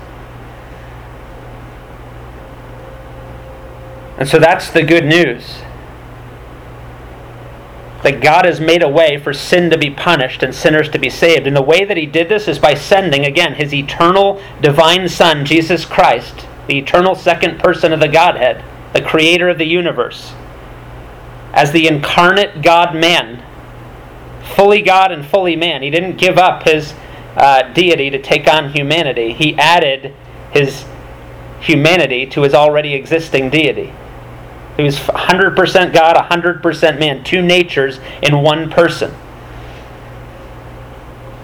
And 4.18 4.28
so 4.28 4.40
that's 4.40 4.72
the 4.72 4.82
good 4.82 5.06
news. 5.06 5.60
That 8.02 8.20
God 8.20 8.46
has 8.46 8.60
made 8.60 8.82
a 8.82 8.90
way 8.90 9.20
for 9.20 9.32
sin 9.32 9.70
to 9.70 9.78
be 9.78 9.92
punished 9.92 10.42
and 10.42 10.56
sinners 10.56 10.90
to 10.90 10.98
be 10.98 11.10
saved. 11.12 11.46
And 11.46 11.56
the 11.56 11.62
way 11.62 11.86
that 11.86 11.96
He 11.96 12.08
did 12.08 12.28
this 12.28 12.48
is 12.48 12.58
by 12.58 12.74
sending, 12.74 13.26
again, 13.26 13.54
His 13.54 13.76
eternal 13.76 14.42
divine 14.60 15.08
Son, 15.08 15.46
Jesus 15.46 15.86
Christ, 15.86 16.48
the 16.66 16.80
eternal 16.80 17.14
second 17.14 17.60
person 17.60 17.94
of 17.94 18.00
the 18.00 18.08
Godhead, 18.08 18.64
the 18.92 19.04
creator 19.04 19.50
of 19.50 19.60
the 19.60 19.68
universe, 19.68 20.34
as 21.54 21.72
the 21.72 21.88
incarnate 21.88 22.64
God 22.64 22.96
man 22.96 23.45
fully 24.46 24.82
God 24.82 25.12
and 25.12 25.26
fully 25.26 25.56
man. 25.56 25.82
He 25.82 25.90
didn't 25.90 26.18
give 26.18 26.38
up 26.38 26.64
his 26.64 26.94
uh, 27.36 27.64
deity 27.74 28.10
to 28.10 28.22
take 28.22 28.48
on 28.48 28.72
humanity, 28.72 29.34
he 29.34 29.56
added 29.56 30.14
his 30.52 30.86
humanity 31.60 32.26
to 32.28 32.44
his 32.44 32.54
already 32.54 32.94
existing 32.94 33.50
deity. 33.50 33.94
He 34.78 34.84
was 34.84 35.00
100% 35.00 35.94
God, 35.94 36.16
100% 36.16 37.00
man, 37.00 37.24
two 37.24 37.42
natures 37.42 38.00
in 38.22 38.42
one 38.42 38.70
person. 38.70 39.14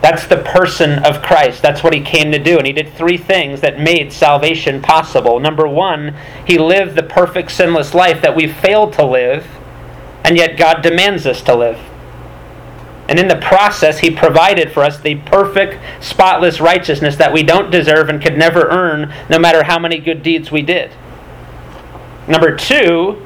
That's 0.01 0.25
the 0.25 0.37
person 0.37 0.99
of 0.99 1.21
Christ. 1.21 1.61
That's 1.61 1.83
what 1.83 1.93
he 1.93 2.01
came 2.01 2.31
to 2.31 2.39
do. 2.39 2.57
And 2.57 2.65
he 2.65 2.73
did 2.73 2.91
three 2.93 3.17
things 3.17 3.61
that 3.61 3.79
made 3.79 4.11
salvation 4.11 4.81
possible. 4.81 5.39
Number 5.39 5.67
one, 5.67 6.15
he 6.45 6.57
lived 6.57 6.95
the 6.95 7.03
perfect 7.03 7.51
sinless 7.51 7.93
life 7.93 8.21
that 8.21 8.35
we've 8.35 8.55
failed 8.55 8.93
to 8.93 9.05
live, 9.05 9.45
and 10.23 10.35
yet 10.35 10.57
God 10.57 10.81
demands 10.81 11.27
us 11.27 11.41
to 11.43 11.55
live. 11.55 11.79
And 13.11 13.19
in 13.19 13.27
the 13.27 13.35
process, 13.35 13.99
He 13.99 14.09
provided 14.09 14.71
for 14.71 14.83
us 14.83 14.97
the 14.97 15.15
perfect, 15.15 15.77
spotless 16.01 16.61
righteousness 16.61 17.17
that 17.17 17.33
we 17.33 17.43
don't 17.43 17.69
deserve 17.69 18.07
and 18.07 18.21
could 18.21 18.37
never 18.37 18.69
earn, 18.69 19.13
no 19.29 19.37
matter 19.37 19.63
how 19.63 19.77
many 19.77 19.97
good 19.97 20.23
deeds 20.23 20.49
we 20.49 20.61
did. 20.61 20.91
Number 22.25 22.55
two, 22.55 23.21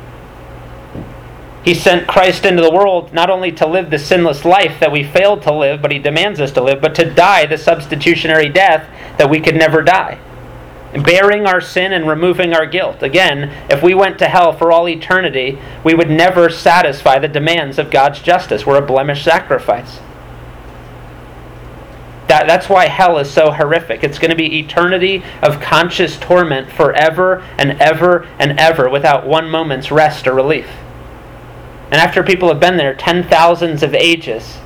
He 1.63 1.75
sent 1.75 2.07
Christ 2.07 2.45
into 2.45 2.63
the 2.63 2.73
world 2.73 3.13
not 3.13 3.29
only 3.29 3.51
to 3.51 3.67
live 3.67 3.91
the 3.91 3.99
sinless 3.99 4.43
life 4.43 4.79
that 4.79 4.91
we 4.91 5.03
failed 5.03 5.43
to 5.43 5.53
live, 5.53 5.83
but 5.83 5.91
He 5.91 5.99
demands 5.99 6.39
us 6.39 6.51
to 6.53 6.63
live, 6.63 6.81
but 6.81 6.95
to 6.95 7.13
die 7.13 7.45
the 7.45 7.59
substitutionary 7.59 8.49
death 8.49 8.89
that 9.19 9.29
we 9.29 9.39
could 9.39 9.55
never 9.55 9.83
die 9.83 10.17
bearing 11.03 11.45
our 11.45 11.61
sin 11.61 11.91
and 11.91 12.07
removing 12.07 12.53
our 12.53 12.65
guilt. 12.65 13.03
Again, 13.03 13.51
if 13.69 13.83
we 13.83 13.93
went 13.93 14.17
to 14.19 14.27
hell 14.27 14.53
for 14.53 14.71
all 14.71 14.87
eternity, 14.87 15.59
we 15.83 15.93
would 15.93 16.09
never 16.09 16.49
satisfy 16.49 17.19
the 17.19 17.27
demands 17.27 17.77
of 17.77 17.91
God's 17.91 18.21
justice. 18.21 18.65
We're 18.65 18.81
a 18.81 18.85
blemished 18.85 19.23
sacrifice. 19.23 19.99
That, 22.27 22.47
that's 22.47 22.69
why 22.69 22.87
hell 22.87 23.19
is 23.19 23.29
so 23.29 23.51
horrific. 23.51 24.03
It's 24.03 24.17
going 24.17 24.31
to 24.31 24.37
be 24.37 24.59
eternity 24.59 25.23
of 25.43 25.61
conscious 25.61 26.17
torment 26.17 26.71
forever 26.71 27.45
and 27.57 27.79
ever 27.79 28.27
and 28.39 28.59
ever 28.59 28.89
without 28.89 29.27
one 29.27 29.49
moment's 29.49 29.91
rest 29.91 30.27
or 30.27 30.33
relief. 30.33 30.69
And 31.91 32.01
after 32.01 32.23
people 32.23 32.47
have 32.49 32.59
been 32.59 32.77
there 32.77 32.95
ten 32.95 33.23
thousands 33.23 33.83
of 33.83 33.93
ages, 33.93 34.57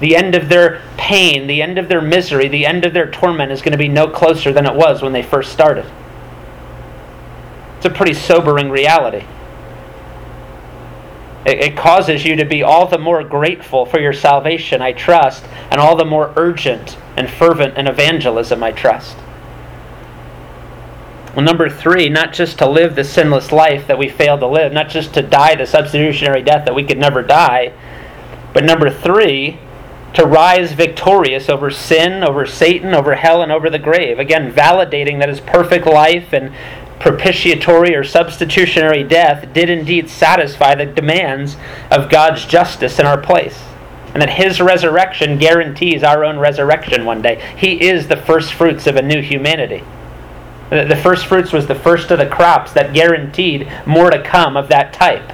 the 0.00 0.14
end 0.16 0.34
of 0.34 0.48
their 0.48 0.82
pain, 0.96 1.46
the 1.46 1.62
end 1.62 1.78
of 1.78 1.88
their 1.88 2.02
misery, 2.02 2.48
the 2.48 2.66
end 2.66 2.84
of 2.84 2.92
their 2.92 3.10
torment 3.10 3.52
is 3.52 3.62
going 3.62 3.72
to 3.72 3.78
be 3.78 3.88
no 3.88 4.08
closer 4.08 4.52
than 4.52 4.66
it 4.66 4.74
was 4.74 5.02
when 5.02 5.12
they 5.12 5.22
first 5.22 5.52
started. 5.52 5.86
It's 7.76 7.86
a 7.86 7.90
pretty 7.90 8.14
sobering 8.14 8.70
reality. 8.70 9.24
It, 11.46 11.60
it 11.60 11.76
causes 11.76 12.24
you 12.24 12.36
to 12.36 12.44
be 12.44 12.62
all 12.62 12.86
the 12.86 12.98
more 12.98 13.22
grateful 13.22 13.86
for 13.86 14.00
your 14.00 14.12
salvation, 14.12 14.82
I 14.82 14.92
trust, 14.92 15.44
and 15.70 15.80
all 15.80 15.96
the 15.96 16.04
more 16.04 16.32
urgent 16.36 16.98
and 17.16 17.30
fervent 17.30 17.78
in 17.78 17.86
evangelism, 17.86 18.62
I 18.62 18.72
trust. 18.72 19.16
Well, 21.34 21.44
number 21.44 21.68
three, 21.68 22.08
not 22.08 22.32
just 22.32 22.58
to 22.58 22.68
live 22.68 22.94
the 22.94 23.04
sinless 23.04 23.52
life 23.52 23.86
that 23.86 23.98
we 23.98 24.08
failed 24.08 24.40
to 24.40 24.46
live, 24.46 24.72
not 24.72 24.88
just 24.88 25.12
to 25.14 25.22
die 25.22 25.54
the 25.54 25.66
substitutionary 25.66 26.42
death 26.42 26.64
that 26.64 26.74
we 26.74 26.82
could 26.82 26.98
never 26.98 27.22
die, 27.22 27.74
but 28.54 28.64
number 28.64 28.88
three, 28.88 29.58
to 30.14 30.24
rise 30.24 30.72
victorious 30.72 31.48
over 31.48 31.70
sin, 31.70 32.24
over 32.24 32.46
Satan, 32.46 32.94
over 32.94 33.14
hell, 33.14 33.42
and 33.42 33.52
over 33.52 33.68
the 33.68 33.78
grave. 33.78 34.18
Again, 34.18 34.52
validating 34.52 35.18
that 35.18 35.28
his 35.28 35.40
perfect 35.40 35.86
life 35.86 36.32
and 36.32 36.52
propitiatory 36.98 37.94
or 37.94 38.02
substitutionary 38.02 39.04
death 39.04 39.52
did 39.52 39.68
indeed 39.68 40.08
satisfy 40.08 40.74
the 40.74 40.86
demands 40.86 41.56
of 41.90 42.10
God's 42.10 42.46
justice 42.46 42.98
in 42.98 43.06
our 43.06 43.20
place. 43.20 43.62
And 44.14 44.22
that 44.22 44.30
his 44.30 44.60
resurrection 44.60 45.36
guarantees 45.38 46.02
our 46.02 46.24
own 46.24 46.38
resurrection 46.38 47.04
one 47.04 47.20
day. 47.20 47.42
He 47.56 47.86
is 47.86 48.08
the 48.08 48.16
first 48.16 48.54
fruits 48.54 48.86
of 48.86 48.96
a 48.96 49.02
new 49.02 49.20
humanity. 49.20 49.84
The 50.70 50.98
first 51.02 51.26
fruits 51.26 51.52
was 51.52 51.66
the 51.66 51.74
first 51.74 52.10
of 52.10 52.18
the 52.18 52.26
crops 52.26 52.72
that 52.72 52.94
guaranteed 52.94 53.70
more 53.84 54.10
to 54.10 54.22
come 54.22 54.56
of 54.56 54.68
that 54.68 54.92
type. 54.92 55.32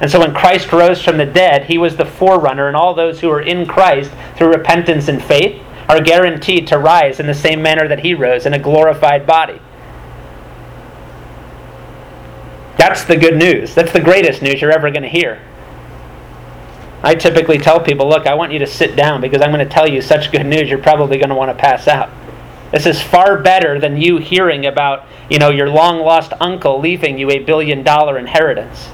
And 0.00 0.10
so 0.10 0.20
when 0.20 0.34
Christ 0.34 0.72
rose 0.72 1.02
from 1.02 1.18
the 1.18 1.26
dead, 1.26 1.64
he 1.64 1.76
was 1.76 1.96
the 1.96 2.06
forerunner, 2.06 2.68
and 2.68 2.76
all 2.76 2.94
those 2.94 3.20
who 3.20 3.30
are 3.30 3.42
in 3.42 3.66
Christ 3.66 4.10
through 4.36 4.48
repentance 4.48 5.08
and 5.08 5.22
faith 5.22 5.62
are 5.88 6.00
guaranteed 6.00 6.66
to 6.68 6.78
rise 6.78 7.20
in 7.20 7.26
the 7.26 7.34
same 7.34 7.60
manner 7.60 7.86
that 7.88 8.00
he 8.00 8.14
rose 8.14 8.46
in 8.46 8.54
a 8.54 8.58
glorified 8.58 9.26
body. 9.26 9.60
That's 12.78 13.04
the 13.04 13.16
good 13.16 13.36
news. 13.36 13.74
That's 13.74 13.92
the 13.92 14.00
greatest 14.00 14.40
news 14.40 14.60
you're 14.62 14.72
ever 14.72 14.90
going 14.90 15.02
to 15.02 15.08
hear. 15.08 15.42
I 17.02 17.14
typically 17.14 17.58
tell 17.58 17.80
people, 17.80 18.08
look, 18.08 18.26
I 18.26 18.34
want 18.34 18.52
you 18.52 18.58
to 18.60 18.66
sit 18.66 18.96
down 18.96 19.20
because 19.20 19.42
I'm 19.42 19.52
going 19.52 19.66
to 19.66 19.70
tell 19.70 19.88
you 19.88 20.00
such 20.00 20.32
good 20.32 20.46
news 20.46 20.70
you're 20.70 20.78
probably 20.78 21.18
going 21.18 21.28
to 21.28 21.34
want 21.34 21.50
to 21.50 21.60
pass 21.60 21.88
out. 21.88 22.10
This 22.72 22.86
is 22.86 23.02
far 23.02 23.42
better 23.42 23.80
than 23.80 24.00
you 24.00 24.18
hearing 24.18 24.64
about, 24.64 25.06
you 25.28 25.38
know, 25.38 25.50
your 25.50 25.68
long 25.68 25.98
lost 25.98 26.32
uncle 26.40 26.78
leaving 26.78 27.18
you 27.18 27.30
a 27.30 27.40
billion 27.40 27.82
dollar 27.82 28.16
inheritance. 28.16 28.90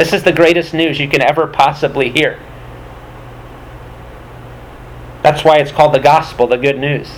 This 0.00 0.14
is 0.14 0.22
the 0.22 0.32
greatest 0.32 0.72
news 0.72 0.98
you 0.98 1.08
can 1.08 1.20
ever 1.20 1.46
possibly 1.46 2.08
hear. 2.08 2.40
That's 5.22 5.44
why 5.44 5.58
it's 5.58 5.72
called 5.72 5.92
the 5.92 6.00
gospel, 6.00 6.46
the 6.46 6.56
good 6.56 6.78
news. 6.78 7.10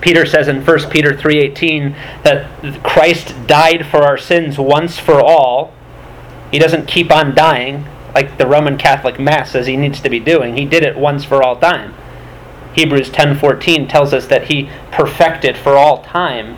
Peter 0.00 0.24
says 0.24 0.48
in 0.48 0.64
1 0.64 0.88
Peter 0.88 1.12
3:18 1.14 1.94
that 2.22 2.46
Christ 2.82 3.46
died 3.46 3.84
for 3.84 4.04
our 4.04 4.16
sins 4.16 4.58
once 4.58 4.98
for 4.98 5.20
all. 5.20 5.74
He 6.50 6.58
doesn't 6.58 6.88
keep 6.88 7.12
on 7.12 7.34
dying 7.34 7.84
like 8.14 8.38
the 8.38 8.46
Roman 8.46 8.78
Catholic 8.78 9.20
Mass 9.20 9.50
says 9.50 9.66
he 9.66 9.76
needs 9.76 10.00
to 10.00 10.08
be 10.08 10.20
doing. 10.20 10.56
He 10.56 10.64
did 10.64 10.82
it 10.82 10.96
once 10.96 11.24
for 11.26 11.42
all 11.42 11.56
time. 11.56 11.92
Hebrews 12.72 13.10
10:14 13.10 13.86
tells 13.86 14.14
us 14.14 14.26
that 14.28 14.44
he 14.44 14.70
perfected 14.90 15.58
for 15.58 15.76
all 15.76 15.98
time 15.98 16.56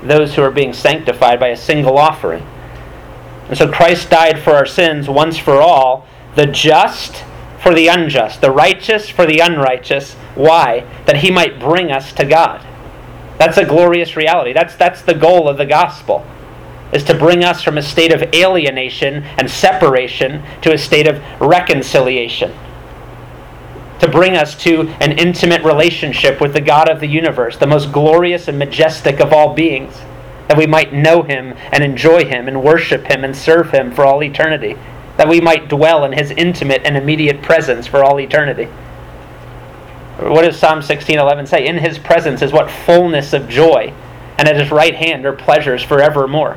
those 0.00 0.36
who 0.36 0.42
are 0.42 0.52
being 0.52 0.72
sanctified 0.72 1.40
by 1.40 1.48
a 1.48 1.56
single 1.56 1.98
offering. 1.98 2.46
And 3.48 3.56
so 3.56 3.70
Christ 3.70 4.10
died 4.10 4.38
for 4.42 4.52
our 4.52 4.66
sins 4.66 5.08
once 5.08 5.38
for 5.38 5.60
all, 5.60 6.06
the 6.34 6.46
just 6.46 7.24
for 7.62 7.74
the 7.74 7.88
unjust, 7.88 8.40
the 8.40 8.50
righteous 8.50 9.08
for 9.08 9.26
the 9.26 9.40
unrighteous. 9.40 10.14
Why? 10.34 10.86
That 11.06 11.18
he 11.18 11.30
might 11.30 11.58
bring 11.58 11.90
us 11.90 12.12
to 12.14 12.24
God. 12.24 12.64
That's 13.38 13.56
a 13.56 13.64
glorious 13.64 14.16
reality. 14.16 14.52
That's, 14.52 14.76
that's 14.76 15.02
the 15.02 15.14
goal 15.14 15.48
of 15.48 15.56
the 15.56 15.66
gospel, 15.66 16.26
is 16.92 17.04
to 17.04 17.14
bring 17.14 17.42
us 17.42 17.62
from 17.62 17.78
a 17.78 17.82
state 17.82 18.12
of 18.12 18.34
alienation 18.34 19.24
and 19.38 19.50
separation 19.50 20.42
to 20.62 20.72
a 20.72 20.78
state 20.78 21.08
of 21.08 21.22
reconciliation. 21.40 22.52
To 24.00 24.08
bring 24.08 24.36
us 24.36 24.54
to 24.62 24.88
an 25.00 25.18
intimate 25.18 25.64
relationship 25.64 26.40
with 26.40 26.52
the 26.52 26.60
God 26.60 26.88
of 26.88 27.00
the 27.00 27.08
universe, 27.08 27.56
the 27.56 27.66
most 27.66 27.92
glorious 27.92 28.46
and 28.46 28.58
majestic 28.58 29.20
of 29.20 29.32
all 29.32 29.54
beings 29.54 29.94
that 30.48 30.56
we 30.56 30.66
might 30.66 30.92
know 30.92 31.22
him 31.22 31.54
and 31.72 31.84
enjoy 31.84 32.24
him 32.24 32.48
and 32.48 32.62
worship 32.62 33.04
him 33.04 33.22
and 33.22 33.36
serve 33.36 33.70
him 33.70 33.92
for 33.92 34.04
all 34.04 34.22
eternity, 34.22 34.76
that 35.16 35.28
we 35.28 35.40
might 35.40 35.68
dwell 35.68 36.04
in 36.04 36.12
his 36.12 36.30
intimate 36.32 36.82
and 36.84 36.96
immediate 36.96 37.42
presence 37.42 37.86
for 37.86 38.02
all 38.02 38.18
eternity. 38.18 38.68
What 40.18 40.42
does 40.42 40.58
Psalm 40.58 40.80
16:11 40.82 41.46
say? 41.46 41.64
In 41.66 41.78
his 41.78 41.98
presence 41.98 42.42
is 42.42 42.52
what 42.52 42.70
fullness 42.70 43.32
of 43.32 43.48
joy, 43.48 43.92
and 44.36 44.48
at 44.48 44.56
his 44.56 44.72
right 44.72 44.94
hand 44.94 45.24
are 45.26 45.32
pleasures 45.32 45.82
forevermore. 45.82 46.56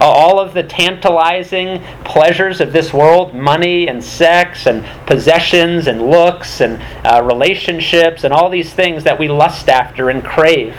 All 0.00 0.38
of 0.38 0.54
the 0.54 0.62
tantalizing 0.62 1.80
pleasures 2.04 2.60
of 2.60 2.72
this 2.72 2.92
world, 2.92 3.32
money 3.32 3.88
and 3.88 4.04
sex 4.04 4.66
and 4.66 4.84
possessions 5.06 5.86
and 5.86 6.10
looks 6.10 6.60
and 6.60 6.80
uh, 7.04 7.22
relationships 7.22 8.24
and 8.24 8.34
all 8.34 8.50
these 8.50 8.72
things 8.72 9.04
that 9.04 9.18
we 9.18 9.28
lust 9.28 9.68
after 9.68 10.10
and 10.10 10.22
crave 10.22 10.76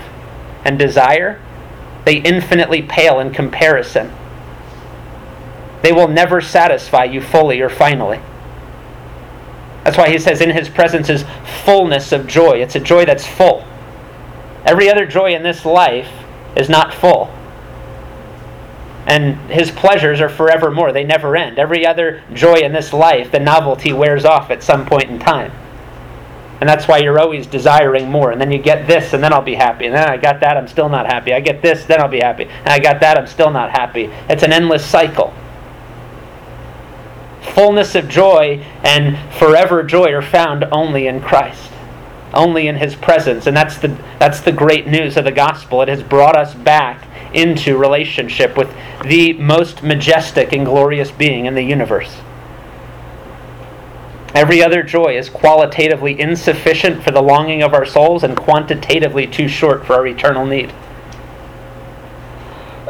and 0.63 0.77
desire, 0.77 1.39
they 2.05 2.17
infinitely 2.17 2.81
pale 2.81 3.19
in 3.19 3.33
comparison. 3.33 4.11
They 5.81 5.91
will 5.91 6.07
never 6.07 6.41
satisfy 6.41 7.03
you 7.03 7.21
fully 7.21 7.61
or 7.61 7.69
finally. 7.69 8.19
That's 9.83 9.97
why 9.97 10.09
he 10.09 10.17
says, 10.17 10.41
in 10.41 10.49
his 10.49 10.69
presence 10.69 11.09
is 11.09 11.25
fullness 11.63 12.11
of 12.11 12.25
joy. 12.25 12.53
It's 12.53 12.75
a 12.75 12.79
joy 12.79 13.05
that's 13.05 13.27
full. 13.27 13.65
Every 14.65 14.89
other 14.89 15.05
joy 15.05 15.35
in 15.35 15.43
this 15.43 15.63
life 15.63 16.09
is 16.55 16.69
not 16.69 16.93
full. 16.93 17.31
And 19.05 19.37
his 19.51 19.69
pleasures 19.69 20.19
are 20.21 20.29
forevermore, 20.29 20.91
they 20.91 21.03
never 21.03 21.35
end. 21.35 21.59
Every 21.59 21.85
other 21.85 22.23
joy 22.33 22.55
in 22.55 22.73
this 22.73 22.91
life, 22.91 23.31
the 23.31 23.39
novelty 23.39 23.93
wears 23.93 24.25
off 24.25 24.49
at 24.49 24.63
some 24.63 24.87
point 24.87 25.11
in 25.11 25.19
time. 25.19 25.51
And 26.61 26.69
that's 26.69 26.87
why 26.87 26.99
you're 26.99 27.19
always 27.19 27.47
desiring 27.47 28.09
more. 28.09 28.31
And 28.31 28.39
then 28.39 28.51
you 28.51 28.59
get 28.59 28.87
this, 28.87 29.13
and 29.13 29.23
then 29.23 29.33
I'll 29.33 29.41
be 29.41 29.55
happy. 29.55 29.85
And 29.85 29.95
then 29.95 30.07
I 30.07 30.17
got 30.17 30.39
that, 30.39 30.55
I'm 30.55 30.67
still 30.67 30.87
not 30.87 31.05
happy. 31.05 31.33
I 31.33 31.41
get 31.41 31.61
this, 31.61 31.83
then 31.85 31.99
I'll 31.99 32.07
be 32.07 32.19
happy. 32.19 32.45
And 32.45 32.69
I 32.69 32.79
got 32.79 33.01
that, 33.01 33.17
I'm 33.17 33.27
still 33.27 33.51
not 33.51 33.71
happy. 33.71 34.05
It's 34.29 34.43
an 34.43 34.53
endless 34.53 34.85
cycle. 34.85 35.33
Fullness 37.41 37.93
of 37.95 38.07
joy 38.07 38.65
and 38.83 39.17
forever 39.33 39.83
joy 39.83 40.13
are 40.13 40.21
found 40.21 40.63
only 40.71 41.07
in 41.07 41.21
Christ, 41.21 41.71
only 42.33 42.67
in 42.67 42.77
His 42.77 42.95
presence. 42.95 43.47
And 43.47 43.55
that's 43.55 43.77
the, 43.77 43.97
that's 44.17 44.39
the 44.39 44.51
great 44.51 44.87
news 44.87 45.17
of 45.17 45.25
the 45.25 45.31
gospel. 45.31 45.81
It 45.81 45.89
has 45.89 46.01
brought 46.01 46.37
us 46.37 46.53
back 46.53 47.05
into 47.33 47.77
relationship 47.77 48.55
with 48.55 48.73
the 49.03 49.33
most 49.33 49.83
majestic 49.83 50.53
and 50.53 50.65
glorious 50.65 51.11
being 51.11 51.45
in 51.45 51.53
the 51.53 51.63
universe. 51.63 52.15
Every 54.35 54.61
other 54.61 54.83
joy 54.83 55.17
is 55.17 55.29
qualitatively 55.29 56.19
insufficient 56.19 57.01
for 57.01 57.11
the 57.11 57.21
longing 57.21 57.63
of 57.63 57.73
our 57.73 57.85
souls 57.85 58.21
and 58.21 58.35
quantitatively 58.35 59.27
too 59.27 59.47
short 59.47 59.85
for 59.85 59.93
our 59.93 60.05
eternal 60.05 60.45
need. 60.45 60.73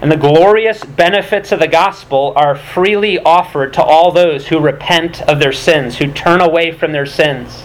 and 0.00 0.12
the 0.12 0.16
glorious 0.16 0.84
benefits 0.84 1.50
of 1.50 1.58
the 1.58 1.66
gospel 1.66 2.32
are 2.36 2.54
freely 2.54 3.18
offered 3.18 3.72
to 3.72 3.82
all 3.82 4.12
those 4.12 4.46
who 4.46 4.60
repent 4.60 5.20
of 5.22 5.40
their 5.40 5.52
sins, 5.52 5.98
who 5.98 6.12
turn 6.12 6.40
away 6.40 6.70
from 6.70 6.92
their 6.92 7.04
sins, 7.04 7.64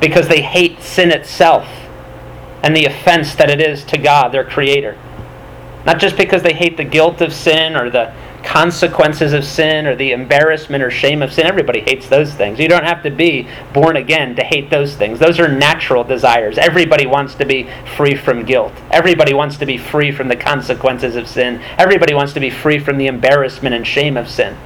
because 0.00 0.28
they 0.28 0.40
hate 0.40 0.80
sin 0.82 1.10
itself 1.10 1.66
and 2.62 2.76
the 2.76 2.84
offense 2.84 3.34
that 3.34 3.50
it 3.50 3.60
is 3.60 3.82
to 3.86 3.98
God, 3.98 4.28
their 4.28 4.44
Creator. 4.44 4.96
Not 5.84 5.98
just 5.98 6.16
because 6.16 6.44
they 6.44 6.52
hate 6.52 6.76
the 6.76 6.84
guilt 6.84 7.20
of 7.20 7.32
sin 7.32 7.74
or 7.74 7.90
the 7.90 8.12
consequences 8.42 9.32
of 9.32 9.44
sin 9.44 9.86
or 9.86 9.94
the 9.94 10.12
embarrassment 10.12 10.82
or 10.82 10.90
shame 10.90 11.22
of 11.22 11.32
sin. 11.32 11.46
Everybody 11.46 11.80
hates 11.80 12.08
those 12.08 12.32
things. 12.32 12.58
You 12.58 12.68
don't 12.68 12.84
have 12.84 13.02
to 13.02 13.10
be 13.10 13.48
born 13.72 13.96
again 13.96 14.34
to 14.36 14.42
hate 14.42 14.70
those 14.70 14.94
things. 14.94 15.18
Those 15.18 15.38
are 15.38 15.48
natural 15.48 16.04
desires. 16.04 16.58
Everybody 16.58 17.06
wants 17.06 17.34
to 17.36 17.44
be 17.44 17.68
free 17.96 18.14
from 18.14 18.44
guilt. 18.44 18.72
Everybody 18.90 19.34
wants 19.34 19.56
to 19.58 19.66
be 19.66 19.78
free 19.78 20.12
from 20.12 20.28
the 20.28 20.36
consequences 20.36 21.16
of 21.16 21.28
sin. 21.28 21.62
Everybody 21.78 22.14
wants 22.14 22.32
to 22.34 22.40
be 22.40 22.50
free 22.50 22.78
from 22.78 22.98
the 22.98 23.06
embarrassment 23.06 23.74
and 23.74 23.86
shame 23.86 24.16
of 24.16 24.28
sin. 24.28 24.56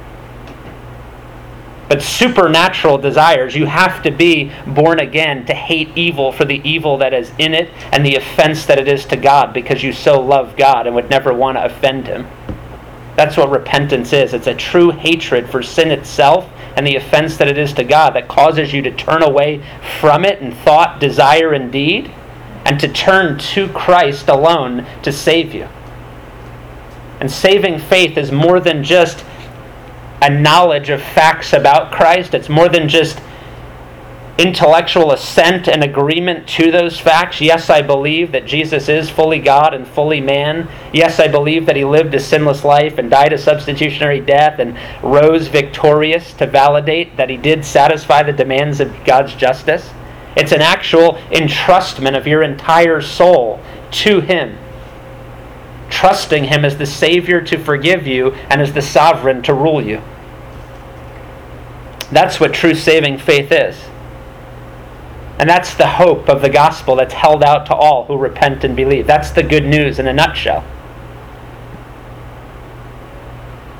But 1.87 2.01
supernatural 2.01 2.97
desires, 2.97 3.55
you 3.55 3.67
have 3.67 4.01
to 4.03 4.11
be 4.11 4.51
born 4.65 4.99
again 4.99 5.45
to 5.45 5.53
hate 5.53 5.89
evil 5.95 6.31
for 6.31 6.43
the 6.43 6.61
evil 6.67 6.97
that 6.97 7.13
is 7.13 7.31
in 7.37 7.53
it 7.53 7.69
and 7.91 8.03
the 8.03 8.15
offense 8.15 8.65
that 8.65 8.79
it 8.79 8.87
is 8.87 9.05
to 9.05 9.17
God 9.17 9.53
because 9.53 9.83
you 9.83 9.93
so 9.93 10.19
love 10.19 10.57
God 10.57 10.87
and 10.87 10.95
would 10.95 11.09
never 11.09 11.31
want 11.31 11.57
to 11.57 11.65
offend 11.65 12.07
Him. 12.07 12.27
That's 13.15 13.37
what 13.37 13.49
repentance 13.49 14.11
is. 14.13 14.33
It's 14.33 14.47
a 14.47 14.55
true 14.55 14.91
hatred 14.91 15.49
for 15.49 15.63
sin 15.63 15.91
itself 15.91 16.49
and 16.75 16.85
the 16.85 16.97
offense 16.97 17.37
that 17.37 17.47
it 17.47 17.57
is 17.57 17.73
to 17.73 17.83
God 17.83 18.11
that 18.15 18.27
causes 18.27 18.73
you 18.73 18.81
to 18.81 18.91
turn 18.91 19.23
away 19.23 19.63
from 19.99 20.25
it 20.25 20.39
in 20.39 20.51
thought, 20.51 20.99
desire, 20.99 21.53
and 21.53 21.71
deed, 21.71 22.11
and 22.65 22.79
to 22.79 22.87
turn 22.87 23.37
to 23.37 23.69
Christ 23.69 24.27
alone 24.27 24.85
to 25.03 25.11
save 25.11 25.53
you. 25.53 25.69
And 27.19 27.31
saving 27.31 27.79
faith 27.79 28.17
is 28.17 28.31
more 28.31 28.59
than 28.59 28.83
just 28.83 29.23
a 30.21 30.29
knowledge 30.29 30.89
of 30.89 31.01
facts 31.01 31.53
about 31.53 31.91
Christ, 31.91 32.33
it's 32.33 32.49
more 32.49 32.67
than 32.67 32.89
just 32.89 33.21
intellectual 34.37 35.11
assent 35.11 35.67
and 35.67 35.83
agreement 35.83 36.47
to 36.47 36.71
those 36.71 36.99
facts. 36.99 37.39
Yes, 37.39 37.69
I 37.69 37.81
believe 37.81 38.33
that 38.33 38.45
Jesus 38.45 38.89
is 38.89 39.09
fully 39.09 39.39
God 39.39 39.73
and 39.73 39.87
fully 39.87 40.19
man. 40.19 40.69
Yes, 40.91 41.19
I 41.19 41.27
believe 41.27 41.65
that 41.65 41.77
he 41.77 41.85
lived 41.85 42.13
a 42.13 42.19
sinless 42.19 42.65
life 42.65 42.97
and 42.97 43.09
died 43.09 43.31
a 43.31 43.37
substitutionary 43.37 44.19
death 44.19 44.59
and 44.59 44.77
rose 45.01 45.47
victorious 45.47 46.33
to 46.33 46.47
validate 46.47 47.15
that 47.15 47.29
he 47.29 47.37
did 47.37 47.63
satisfy 47.63 48.23
the 48.23 48.33
demands 48.33 48.81
of 48.81 48.91
God's 49.05 49.35
justice. 49.35 49.89
It's 50.35 50.51
an 50.51 50.61
actual 50.61 51.13
entrustment 51.31 52.17
of 52.17 52.27
your 52.27 52.43
entire 52.43 53.01
soul 53.01 53.61
to 53.91 54.19
Him. 54.19 54.57
Trusting 55.89 56.45
Him 56.45 56.65
as 56.65 56.77
the 56.77 56.85
Savior 56.85 57.41
to 57.41 57.57
forgive 57.57 58.05
you 58.05 58.31
and 58.49 58.61
as 58.61 58.73
the 58.73 58.81
sovereign 58.81 59.41
to 59.43 59.53
rule 59.53 59.81
you. 59.81 60.01
That's 62.11 62.39
what 62.39 62.53
true 62.53 62.75
saving 62.75 63.19
faith 63.19 63.51
is. 63.51 63.77
And 65.37 65.49
that's 65.49 65.73
the 65.73 65.87
hope 65.87 66.29
of 66.29 66.41
the 66.41 66.49
gospel 66.49 66.95
that's 66.95 67.13
held 67.13 67.43
out 67.43 67.65
to 67.67 67.75
all 67.75 68.05
who 68.05 68.17
repent 68.17 68.63
and 68.63 68.75
believe. 68.75 69.05
That's 69.05 69.31
the 69.31 69.43
good 69.43 69.65
news 69.65 69.99
in 69.99 70.07
a 70.07 70.13
nutshell. 70.13 70.63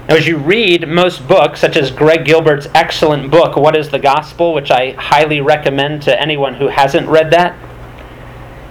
Now, 0.08 0.16
as 0.16 0.28
you 0.28 0.38
read 0.38 0.88
most 0.88 1.28
books, 1.28 1.62
such 1.62 1.78
as 1.78 1.90
Greg 1.90 2.26
Gilbert's 2.26 2.68
excellent 2.76 3.32
book, 3.32 3.56
What 3.56 3.76
is 3.76 3.90
the 3.90 3.98
Gospel, 3.98 4.54
which 4.54 4.70
I 4.70 4.92
highly 4.92 5.42
recommend 5.42 6.04
to 6.04 6.22
anyone 6.22 6.56
who 6.56 6.68
hasn't 6.68 7.08
read 7.08 7.32
that, 7.32 7.58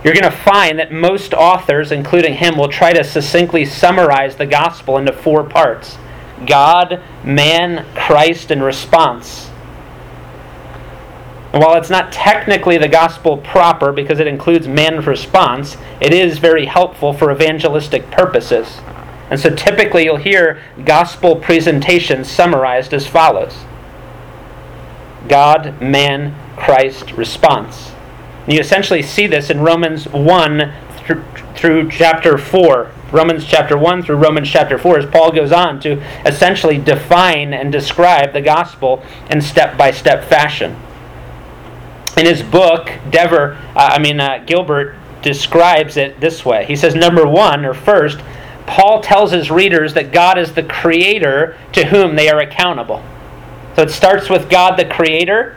you're 0.05 0.13
going 0.15 0.31
to 0.31 0.31
find 0.31 0.79
that 0.79 0.93
most 0.93 1.33
authors, 1.33 1.91
including 1.91 2.35
him, 2.35 2.59
will 2.59 2.69
try 2.69 2.93
to 2.93 3.03
succinctly 3.03 3.65
summarize 3.65 4.37
the 4.37 4.45
gospel 4.45 4.99
into 4.99 5.13
four 5.13 5.43
parts 5.43 5.97
God, 6.47 7.01
man, 7.25 7.87
Christ, 7.95 8.51
and 8.51 8.63
response. 8.63 9.51
And 11.55 11.63
while 11.63 11.77
it's 11.77 11.89
not 11.89 12.11
technically 12.11 12.79
the 12.79 12.89
gospel 12.89 13.37
proper 13.37 13.93
because 13.93 14.19
it 14.19 14.27
includes 14.27 14.67
man's 14.67 15.07
response, 15.07 15.77
it 16.01 16.13
is 16.13 16.39
very 16.39 16.67
helpful 16.67 17.13
for 17.13 17.31
evangelistic 17.31 18.11
purposes. 18.11 18.81
And 19.31 19.39
so 19.39 19.55
typically 19.55 20.03
you'll 20.03 20.17
hear 20.17 20.61
gospel 20.85 21.37
presentations 21.37 22.29
summarized 22.29 22.93
as 22.93 23.07
follows 23.07 23.55
God, 25.29 25.81
man, 25.81 26.35
Christ, 26.57 27.13
response. 27.13 27.93
And 28.47 28.53
you 28.53 28.59
essentially 28.59 29.01
see 29.01 29.29
this 29.29 29.49
in 29.49 29.61
Romans 29.61 30.09
1 30.09 30.75
through, 30.97 31.25
through 31.55 31.89
chapter 31.89 32.37
4. 32.37 32.91
Romans 33.13 33.45
chapter 33.45 33.79
1 33.79 34.03
through 34.03 34.17
Romans 34.17 34.51
chapter 34.51 34.77
4, 34.77 34.99
as 34.99 35.07
Paul 35.07 35.31
goes 35.31 35.53
on 35.53 35.79
to 35.83 36.03
essentially 36.27 36.79
define 36.79 37.55
and 37.55 37.71
describe 37.71 38.33
the 38.33 38.41
gospel 38.41 39.05
in 39.31 39.41
step 39.41 39.79
by 39.79 39.93
step 39.93 40.25
fashion 40.25 40.77
in 42.17 42.27
his 42.27 42.43
book, 42.43 42.91
Dever, 43.11 43.55
uh, 43.75 43.91
I 43.93 43.99
mean, 43.99 44.21
uh, 44.21 44.45
Gilbert 44.47 44.97
describes 45.23 45.97
it 45.97 46.21
this 46.21 46.45
way. 46.45 46.65
He 46.67 46.77
says, 46.77 46.95
number 46.95 47.27
one, 47.27 47.65
or 47.65 47.75
first, 47.75 48.21
Paul 48.67 49.01
tells 49.01 49.33
his 49.33 49.51
readers 49.51 49.95
that 49.95 50.13
God 50.13 50.39
is 50.39 50.55
the 50.55 50.63
creator 50.63 51.57
to 51.73 51.87
whom 51.87 52.17
they 52.17 52.29
are 52.29 52.41
accountable. 52.41 53.03
So 53.77 53.83
it 53.83 53.91
starts 53.91 54.31
with 54.31 54.49
God 54.49 54.79
the 54.79 54.85
creator 54.85 55.57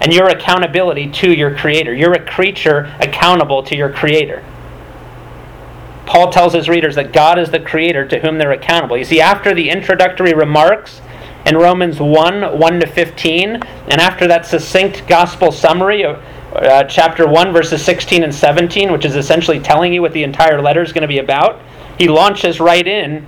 and 0.00 0.12
your 0.12 0.28
accountability 0.28 1.10
to 1.10 1.32
your 1.32 1.54
creator. 1.56 1.94
You're 1.94 2.14
a 2.14 2.24
creature 2.24 2.94
accountable 3.00 3.62
to 3.64 3.76
your 3.76 3.92
creator. 3.92 4.42
Paul 6.06 6.32
tells 6.32 6.54
his 6.54 6.68
readers 6.68 6.94
that 6.96 7.12
God 7.12 7.38
is 7.38 7.50
the 7.50 7.60
creator 7.60 8.06
to 8.08 8.18
whom 8.18 8.38
they're 8.38 8.52
accountable. 8.52 8.96
You 8.96 9.04
see, 9.04 9.20
after 9.20 9.54
the 9.54 9.70
introductory 9.70 10.32
remarks, 10.32 11.00
in 11.46 11.56
Romans 11.56 12.00
1 12.00 12.58
1 12.58 12.80
to 12.80 12.86
15. 12.86 13.56
And 13.56 14.00
after 14.00 14.26
that 14.26 14.46
succinct 14.46 15.06
gospel 15.06 15.52
summary 15.52 16.04
of 16.04 16.22
uh, 16.54 16.84
chapter 16.84 17.28
1, 17.28 17.52
verses 17.52 17.84
16 17.84 18.24
and 18.24 18.34
17, 18.34 18.92
which 18.92 19.04
is 19.04 19.16
essentially 19.16 19.60
telling 19.60 19.92
you 19.92 20.02
what 20.02 20.12
the 20.12 20.22
entire 20.22 20.60
letter 20.60 20.82
is 20.82 20.92
going 20.92 21.02
to 21.02 21.08
be 21.08 21.18
about, 21.18 21.60
he 21.98 22.08
launches 22.08 22.60
right 22.60 22.86
in 22.86 23.26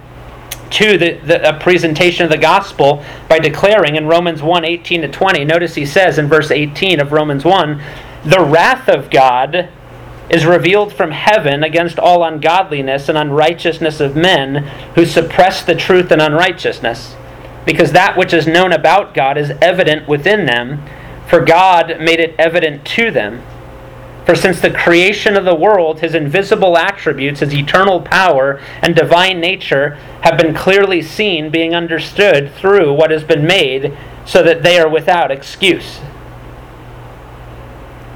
to 0.71 0.97
the, 0.97 1.13
the 1.25 1.59
presentation 1.61 2.25
of 2.25 2.31
the 2.31 2.39
gospel 2.39 3.05
by 3.29 3.39
declaring 3.39 3.97
in 3.97 4.07
Romans 4.07 4.43
1 4.43 4.65
18 4.65 5.03
to 5.03 5.09
20. 5.09 5.45
Notice 5.45 5.75
he 5.75 5.87
says 5.87 6.19
in 6.19 6.29
verse 6.29 6.51
18 6.51 6.99
of 7.01 7.13
Romans 7.13 7.45
1 7.45 7.83
the 8.25 8.41
wrath 8.41 8.89
of 8.89 9.11
God 9.11 9.69
is 10.31 10.47
revealed 10.47 10.93
from 10.95 11.11
heaven 11.11 11.63
against 11.63 11.99
all 11.99 12.25
ungodliness 12.25 13.09
and 13.09 13.19
unrighteousness 13.19 14.01
of 14.01 14.17
men 14.17 14.65
who 14.95 15.05
suppress 15.05 15.63
the 15.63 15.75
truth 15.75 16.11
and 16.11 16.23
unrighteousness 16.23 17.17
because 17.65 17.93
that 17.93 18.17
which 18.17 18.33
is 18.33 18.47
known 18.47 18.73
about 18.73 19.15
God 19.15 19.39
is 19.39 19.51
evident 19.61 20.09
within 20.09 20.47
them, 20.47 20.83
for 21.27 21.41
God 21.41 22.01
made 22.01 22.21
it 22.21 22.35
evident 22.39 22.85
to 22.87 23.11
them. 23.11 23.43
For 24.27 24.37
since 24.37 24.61
the 24.61 24.71
creation 24.71 25.37
of 25.37 25.45
the 25.45 25.55
world, 25.55 26.01
his 26.01 26.15
invisible 26.15 26.79
attributes, 26.79 27.41
his 27.41 27.55
eternal 27.55 28.01
power, 28.01 28.61
and 28.81 28.95
divine 28.95 29.41
nature 29.41 29.97
have 30.23 30.39
been 30.39 30.55
clearly 30.55 31.03
seen, 31.03 31.51
being 31.51 31.75
understood 31.75 32.53
through 32.55 32.93
what 32.95 33.11
has 33.11 33.25
been 33.25 33.45
made, 33.45 33.97
so 34.25 34.43
that 34.43 34.63
they 34.63 34.79
are 34.79 34.89
without 34.89 35.33
excuse. 35.33 36.01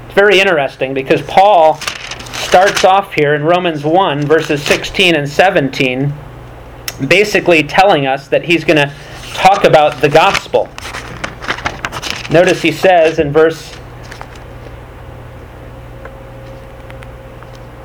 It's 0.05 0.15
very 0.15 0.39
interesting 0.39 0.93
because 0.93 1.21
Paul 1.23 1.75
starts 1.75 2.85
off 2.85 3.13
here 3.13 3.35
in 3.35 3.43
Romans 3.43 3.83
1, 3.83 4.25
verses 4.25 4.63
16 4.63 5.15
and 5.15 5.27
17, 5.27 6.13
basically 7.07 7.63
telling 7.63 8.07
us 8.07 8.29
that 8.29 8.45
he's 8.45 8.63
going 8.63 8.77
to 8.77 8.93
talk 9.37 9.63
about 9.63 10.01
the 10.01 10.09
gospel. 10.09 10.67
Notice 12.29 12.61
he 12.61 12.71
says 12.71 13.19
in 13.19 13.31
verse 13.31 13.77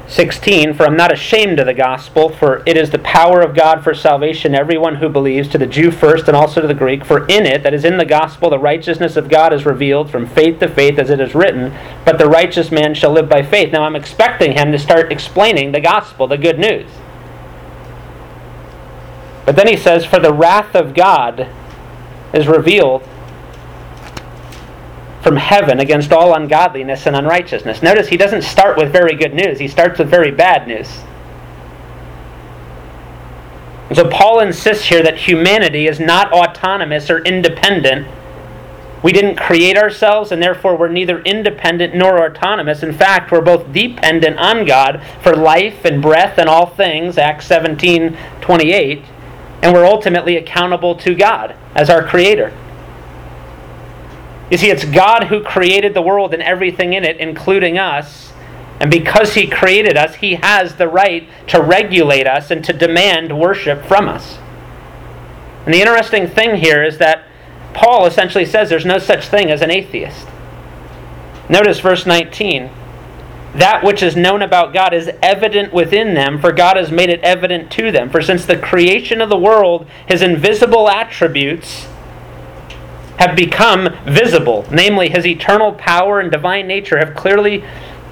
16 0.09 0.75
For 0.75 0.87
I'm 0.87 0.97
not 0.97 1.13
ashamed 1.13 1.59
of 1.59 1.67
the 1.67 1.75
gospel, 1.75 2.29
for 2.31 2.63
it 2.67 2.77
is 2.77 2.91
the 2.91 2.99
power 2.99 3.41
of 3.41 3.55
God 3.55 3.85
for 3.85 3.95
salvation, 3.95 4.55
everyone 4.55 4.97
who 4.97 5.09
believes, 5.09 5.49
to 5.49 5.59
the 5.59 5.67
Jew 5.67 5.91
first 5.91 6.27
and 6.27 6.37
also 6.37 6.61
to 6.61 6.67
the 6.67 6.75
Greek. 6.75 7.05
For 7.05 7.27
in 7.27 7.47
it, 7.47 7.63
that 7.63 7.75
is 7.75 7.85
in 7.85 7.99
the 7.99 8.05
gospel, 8.05 8.51
the 8.51 8.59
righteousness 8.59 9.17
of 9.17 9.29
God 9.29 9.53
is 9.53 9.67
revealed 9.67 10.11
from 10.11 10.27
faith 10.27 10.59
to 10.61 10.69
faith, 10.69 10.99
as 10.99 11.11
it 11.11 11.21
is 11.21 11.35
written, 11.35 11.77
But 12.05 12.19
the 12.19 12.29
righteous 12.29 12.71
man 12.71 12.95
shall 12.95 13.13
live 13.13 13.29
by 13.29 13.43
faith. 13.43 13.73
Now 13.73 13.85
I'm 13.85 13.97
expecting 13.97 14.53
him 14.53 14.73
to 14.73 14.79
start 14.79 15.13
explaining 15.13 15.73
the 15.73 15.81
gospel, 15.81 16.27
the 16.27 16.39
good 16.39 16.59
news. 16.59 16.89
But 19.45 19.57
then 19.57 19.67
he 19.67 19.77
says, 19.77 20.05
For 20.05 20.19
the 20.19 20.33
wrath 20.33 20.75
of 20.75 20.95
God 20.95 21.49
is 22.33 22.47
revealed 22.47 23.07
from 25.23 25.37
heaven 25.37 25.79
against 25.79 26.13
all 26.13 26.35
ungodliness 26.35 27.07
and 27.07 27.15
unrighteousness. 27.15 27.83
Notice 27.83 28.09
he 28.09 28.17
doesn't 28.17 28.43
start 28.43 28.77
with 28.77 28.93
very 28.93 29.15
good 29.15 29.35
news, 29.35 29.59
he 29.59 29.69
starts 29.69 29.99
with 29.99 30.09
very 30.09 30.31
bad 30.31 30.67
news. 30.67 31.01
And 33.89 33.97
so 33.97 34.09
Paul 34.09 34.41
insists 34.41 34.87
here 34.87 35.03
that 35.03 35.19
humanity 35.19 35.87
is 35.87 36.01
not 36.01 36.33
autonomous 36.33 37.11
or 37.11 37.19
independent. 37.19 38.09
We 39.03 39.13
didn't 39.13 39.37
create 39.37 39.77
ourselves, 39.77 40.33
and 40.33 40.43
therefore 40.43 40.77
we're 40.77 40.89
neither 40.89 41.21
independent 41.23 41.95
nor 41.95 42.25
autonomous. 42.25 42.83
In 42.83 42.93
fact, 42.93 43.31
we're 43.31 43.43
both 43.43 43.73
dependent 43.73 44.39
on 44.39 44.65
God 44.65 45.03
for 45.23 45.35
life 45.35 45.85
and 45.85 46.01
breath 46.01 46.39
and 46.39 46.49
all 46.49 46.67
things, 46.67 47.19
Acts 47.19 47.47
17 47.47 48.17
28 48.41 49.05
and 49.63 49.73
we're 49.73 49.87
ultimately 49.87 50.37
accountable 50.37 50.97
to 50.97 51.15
God 51.15 51.55
as 51.75 51.89
our 51.89 52.05
creator. 52.05 52.53
You 54.51 54.59
see, 54.59 54.71
it's 54.71 54.85
God 54.85 55.25
who 55.25 55.43
created 55.43 55.95
the 55.95 56.03
world 56.03 56.35
and 56.35 56.43
everything 56.43 56.93
in 56.93 57.05
it, 57.05 57.17
including 57.19 57.79
us. 57.79 58.33
And 58.81 58.91
because 58.91 59.35
He 59.35 59.47
created 59.47 59.97
us, 59.97 60.17
He 60.17 60.35
has 60.35 60.75
the 60.75 60.89
right 60.89 61.29
to 61.47 61.63
regulate 61.63 62.27
us 62.27 62.51
and 62.51 62.65
to 62.65 62.73
demand 62.73 63.39
worship 63.39 63.85
from 63.87 64.09
us. 64.09 64.39
And 65.65 65.73
the 65.73 65.81
interesting 65.81 66.27
thing 66.27 66.57
here 66.57 66.83
is 66.83 66.99
that 66.99 67.25
Paul 67.73 68.05
essentially 68.05 68.45
says 68.45 68.69
there's 68.69 68.85
no 68.85 68.99
such 68.99 69.29
thing 69.29 69.51
as 69.51 69.63
an 69.63 69.71
atheist. 69.71 70.27
Notice 71.49 71.81
verse 71.81 72.05
19 72.05 72.69
that 73.55 73.85
which 73.85 74.03
is 74.03 74.17
known 74.17 74.41
about 74.41 74.73
God 74.73 74.95
is 74.95 75.11
evident 75.23 75.73
within 75.73 76.15
them, 76.15 76.41
for 76.41 76.53
God 76.53 76.77
has 76.77 76.91
made 76.91 77.11
it 77.11 77.21
evident 77.21 77.71
to 77.73 77.93
them. 77.93 78.09
For 78.09 78.23
since 78.23 78.47
the 78.47 78.57
creation 78.57 79.21
of 79.21 79.29
the 79.29 79.39
world, 79.39 79.87
his 80.09 80.23
invisible 80.23 80.89
attributes 80.89 81.87
have 83.19 83.37
become 83.37 83.89
visible, 84.07 84.67
namely 84.71 85.11
his 85.11 85.27
eternal 85.27 85.73
power 85.73 86.19
and 86.19 86.31
divine 86.31 86.67
nature 86.67 86.99
have 86.99 87.15
clearly 87.15 87.63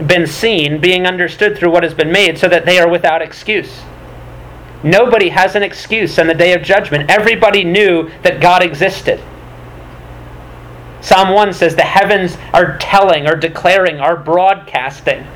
been 0.07 0.27
seen, 0.27 0.81
being 0.81 1.07
understood 1.07 1.57
through 1.57 1.71
what 1.71 1.83
has 1.83 1.95
been 1.95 2.13
made, 2.13 2.39
so 2.39 2.49
that 2.49 2.67
they 2.67 2.79
are 2.79 2.89
without 2.89 3.23
excuse. 3.23 3.81
Nobody 4.83 5.31
has 5.31 5.57
an 5.57 5.63
excuse 5.63 6.19
on 6.19 6.27
the 6.27 6.35
day 6.35 6.53
of 6.53 6.63
judgment. 6.63 7.11
Everybody 7.11 7.65
knew 7.65 8.11
that 8.23 8.41
God 8.41 8.63
existed. 8.63 9.21
Psalm 11.01 11.31
1 11.31 11.53
says 11.53 11.75
the 11.75 11.83
heavens 11.83 12.37
are 12.53 12.77
telling, 12.79 13.27
are 13.27 13.37
declaring, 13.37 14.01
are 14.01 14.17
broadcasting 14.17 15.27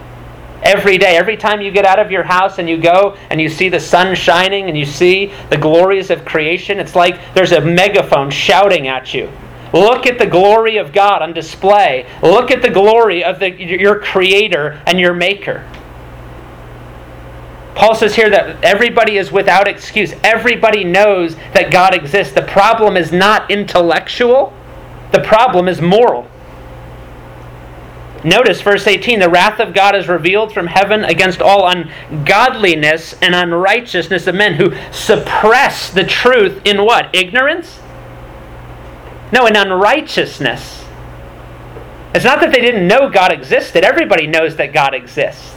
every 0.63 0.99
day. 0.99 1.17
Every 1.17 1.37
time 1.37 1.61
you 1.61 1.71
get 1.71 1.85
out 1.85 1.99
of 1.99 2.11
your 2.11 2.23
house 2.23 2.59
and 2.59 2.69
you 2.69 2.79
go 2.79 3.17
and 3.31 3.41
you 3.41 3.49
see 3.49 3.69
the 3.69 3.81
sun 3.81 4.15
shining 4.15 4.69
and 4.69 4.77
you 4.77 4.85
see 4.85 5.33
the 5.51 5.57
glories 5.57 6.11
of 6.11 6.25
creation, 6.25 6.81
it's 6.81 6.97
like 6.97 7.35
there's 7.35 7.53
a 7.53 7.61
megaphone 7.61 8.31
shouting 8.31 8.89
at 8.89 9.15
you. 9.15 9.31
Look 9.73 10.07
at 10.07 10.19
the 10.19 10.27
glory 10.27 10.77
of 10.77 10.93
God 10.93 11.21
on 11.21 11.33
display. 11.33 12.07
Look 12.23 12.51
at 12.51 12.63
the 12.63 12.71
glory 12.71 13.25
of 13.25 13.41
the, 13.41 13.51
your 13.51 13.99
Creator 14.01 14.81
and 14.87 15.01
your 15.01 15.15
Maker. 15.15 15.69
Paul 17.75 17.97
says 17.97 18.15
here 18.15 18.31
that 18.31 18.63
everybody 18.65 19.19
is 19.19 19.33
without 19.33 19.67
excuse. 19.67 20.15
Everybody 20.23 20.85
knows 20.85 21.35
that 21.55 21.73
God 21.73 21.93
exists. 21.93 22.33
The 22.33 22.43
problem 22.43 22.97
is 22.97 23.11
not 23.11 23.51
intellectual, 23.51 24.53
the 25.15 25.21
problem 25.21 25.69
is 25.69 25.81
moral. 25.81 26.29
Notice 28.25 28.63
verse 28.63 28.87
18 28.87 29.21
the 29.21 29.29
wrath 29.29 29.61
of 29.61 29.75
God 29.75 29.95
is 29.95 30.09
revealed 30.09 30.53
from 30.53 30.67
heaven 30.67 31.05
against 31.05 31.41
all 31.41 31.69
ungodliness 31.69 33.15
and 33.23 33.35
unrighteousness 33.35 34.27
of 34.27 34.35
men 34.35 34.55
who 34.55 34.75
suppress 34.91 35.91
the 35.91 36.05
truth 36.05 36.61
in 36.65 36.85
what? 36.85 37.15
Ignorance? 37.15 37.79
No, 39.31 39.47
in 39.47 39.55
unrighteousness. 39.55 40.85
It's 42.15 42.25
not 42.25 42.41
that 42.41 42.53
they 42.53 42.61
didn't 42.61 42.89
know 42.89 43.11
God 43.11 43.33
existed, 43.33 43.85
everybody 43.85 44.27
knows 44.27 44.57
that 44.57 44.73
God 44.73 44.95
exists. 44.95 45.54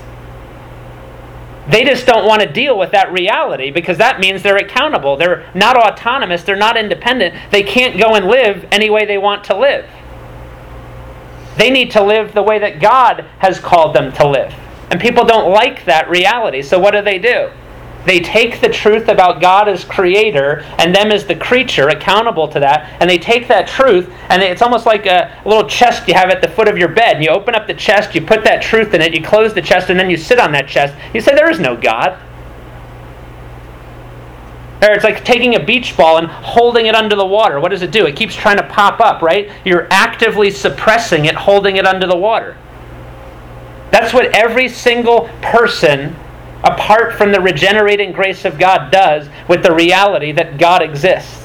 They 1.70 1.84
just 1.84 2.06
don't 2.06 2.26
want 2.26 2.42
to 2.42 2.52
deal 2.52 2.78
with 2.78 2.92
that 2.92 3.12
reality 3.12 3.72
because 3.72 3.98
that 3.98 4.20
means 4.20 4.42
they're 4.42 4.58
accountable. 4.58 5.18
They're 5.18 5.50
not 5.54 5.76
autonomous, 5.76 6.44
they're 6.44 6.56
not 6.56 6.78
independent. 6.78 7.36
They 7.52 7.64
can't 7.64 8.00
go 8.00 8.16
and 8.16 8.28
live 8.28 8.66
any 8.72 8.90
way 8.90 9.06
they 9.06 9.18
want 9.18 9.44
to 9.46 9.58
live. 9.58 9.90
They 11.58 11.70
need 11.70 11.92
to 11.92 12.04
live 12.04 12.34
the 12.34 12.44
way 12.44 12.60
that 12.60 12.80
God 12.80 13.26
has 13.40 13.60
called 13.60 13.96
them 13.96 14.14
to 14.14 14.28
live. 14.28 14.54
And 14.90 15.02
people 15.02 15.26
don't 15.26 15.52
like 15.52 15.84
that 15.86 16.10
reality. 16.10 16.62
So 16.62 16.80
what 16.80 16.92
do 16.92 17.02
they 17.02 17.20
do? 17.20 17.50
They 18.08 18.22
take 18.22 18.62
the 18.62 18.70
truth 18.70 19.10
about 19.10 19.42
God 19.42 19.68
as 19.68 19.84
creator 19.84 20.62
and 20.78 20.96
them 20.96 21.12
as 21.12 21.26
the 21.26 21.36
creature, 21.36 21.90
accountable 21.90 22.48
to 22.48 22.60
that, 22.62 22.90
and 23.02 23.10
they 23.10 23.18
take 23.18 23.50
that 23.50 23.68
truth, 23.68 24.10
and 24.30 24.42
it's 24.42 24.62
almost 24.62 24.86
like 24.86 25.06
a 25.06 25.38
little 25.44 25.68
chest 25.68 26.08
you 26.08 26.14
have 26.14 26.30
at 26.30 26.40
the 26.42 26.48
foot 26.48 26.70
of 26.70 26.78
your 26.78 26.88
bed. 26.88 27.18
And 27.18 27.26
you 27.26 27.30
open 27.30 27.54
up 27.54 27.68
the 27.68 27.74
chest, 27.74 28.16
you 28.16 28.22
put 28.22 28.46
that 28.46 28.62
truth 28.62 28.94
in 28.94 29.02
it, 29.02 29.14
you 29.14 29.22
close 29.22 29.54
the 29.54 29.62
chest, 29.62 29.90
and 29.90 30.00
then 30.00 30.10
you 30.10 30.16
sit 30.16 30.40
on 30.40 30.54
that 30.54 30.70
chest. 30.70 30.96
You 31.14 31.20
say, 31.20 31.36
There 31.36 31.52
is 31.52 31.60
no 31.60 31.76
God. 31.76 32.18
Or 34.82 34.92
it's 34.92 35.04
like 35.04 35.26
taking 35.26 35.56
a 35.56 35.60
beach 35.60 35.98
ball 35.98 36.18
and 36.18 36.28
holding 36.28 36.86
it 36.86 36.96
under 36.96 37.18
the 37.18 37.26
water. 37.26 37.60
What 37.60 37.72
does 37.72 37.82
it 37.82 37.92
do? 37.92 38.06
It 38.06 38.16
keeps 38.16 38.36
trying 38.36 38.58
to 38.58 38.68
pop 38.68 39.02
up, 39.02 39.22
right? 39.22 39.52
You're 39.66 39.88
actively 39.92 40.50
suppressing 40.50 41.26
it, 41.26 41.36
holding 41.36 41.76
it 41.76 41.86
under 41.86 42.08
the 42.08 42.16
water. 42.16 42.56
That's 43.92 44.14
what 44.14 44.34
every 44.34 44.70
single 44.70 45.30
person, 45.42 46.16
apart 46.64 47.14
from 47.14 47.32
the 47.32 47.40
regenerating 47.40 48.12
grace 48.12 48.46
of 48.46 48.58
God, 48.58 48.92
does 48.92 49.30
with 49.48 49.64
the 49.64 49.74
reality 49.74 50.32
that 50.32 50.58
God 50.58 50.82
exists. 50.82 51.44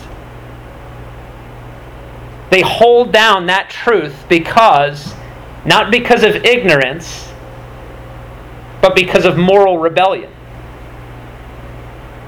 They 2.51 2.63
hold 2.63 3.13
down 3.13 3.47
that 3.47 3.71
truth 3.71 4.27
because, 4.29 5.15
not 5.65 5.91
because 5.91 6.23
of 6.23 6.37
ignorance, 6.45 7.33
but 8.81 8.95
because 8.95 9.25
of 9.25 9.39
moral 9.39 9.79
rebellion. 9.79 10.31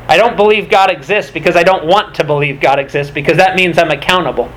I 0.08 0.16
don't 0.16 0.36
believe 0.36 0.68
God 0.70 0.90
exists 0.90 1.30
because 1.30 1.56
I 1.56 1.62
don't 1.62 1.86
want 1.86 2.14
to 2.16 2.24
believe 2.24 2.60
God 2.60 2.78
exists 2.78 3.12
because 3.12 3.36
that 3.38 3.56
means 3.56 3.78
I'm 3.78 3.90
accountable. 3.90 4.50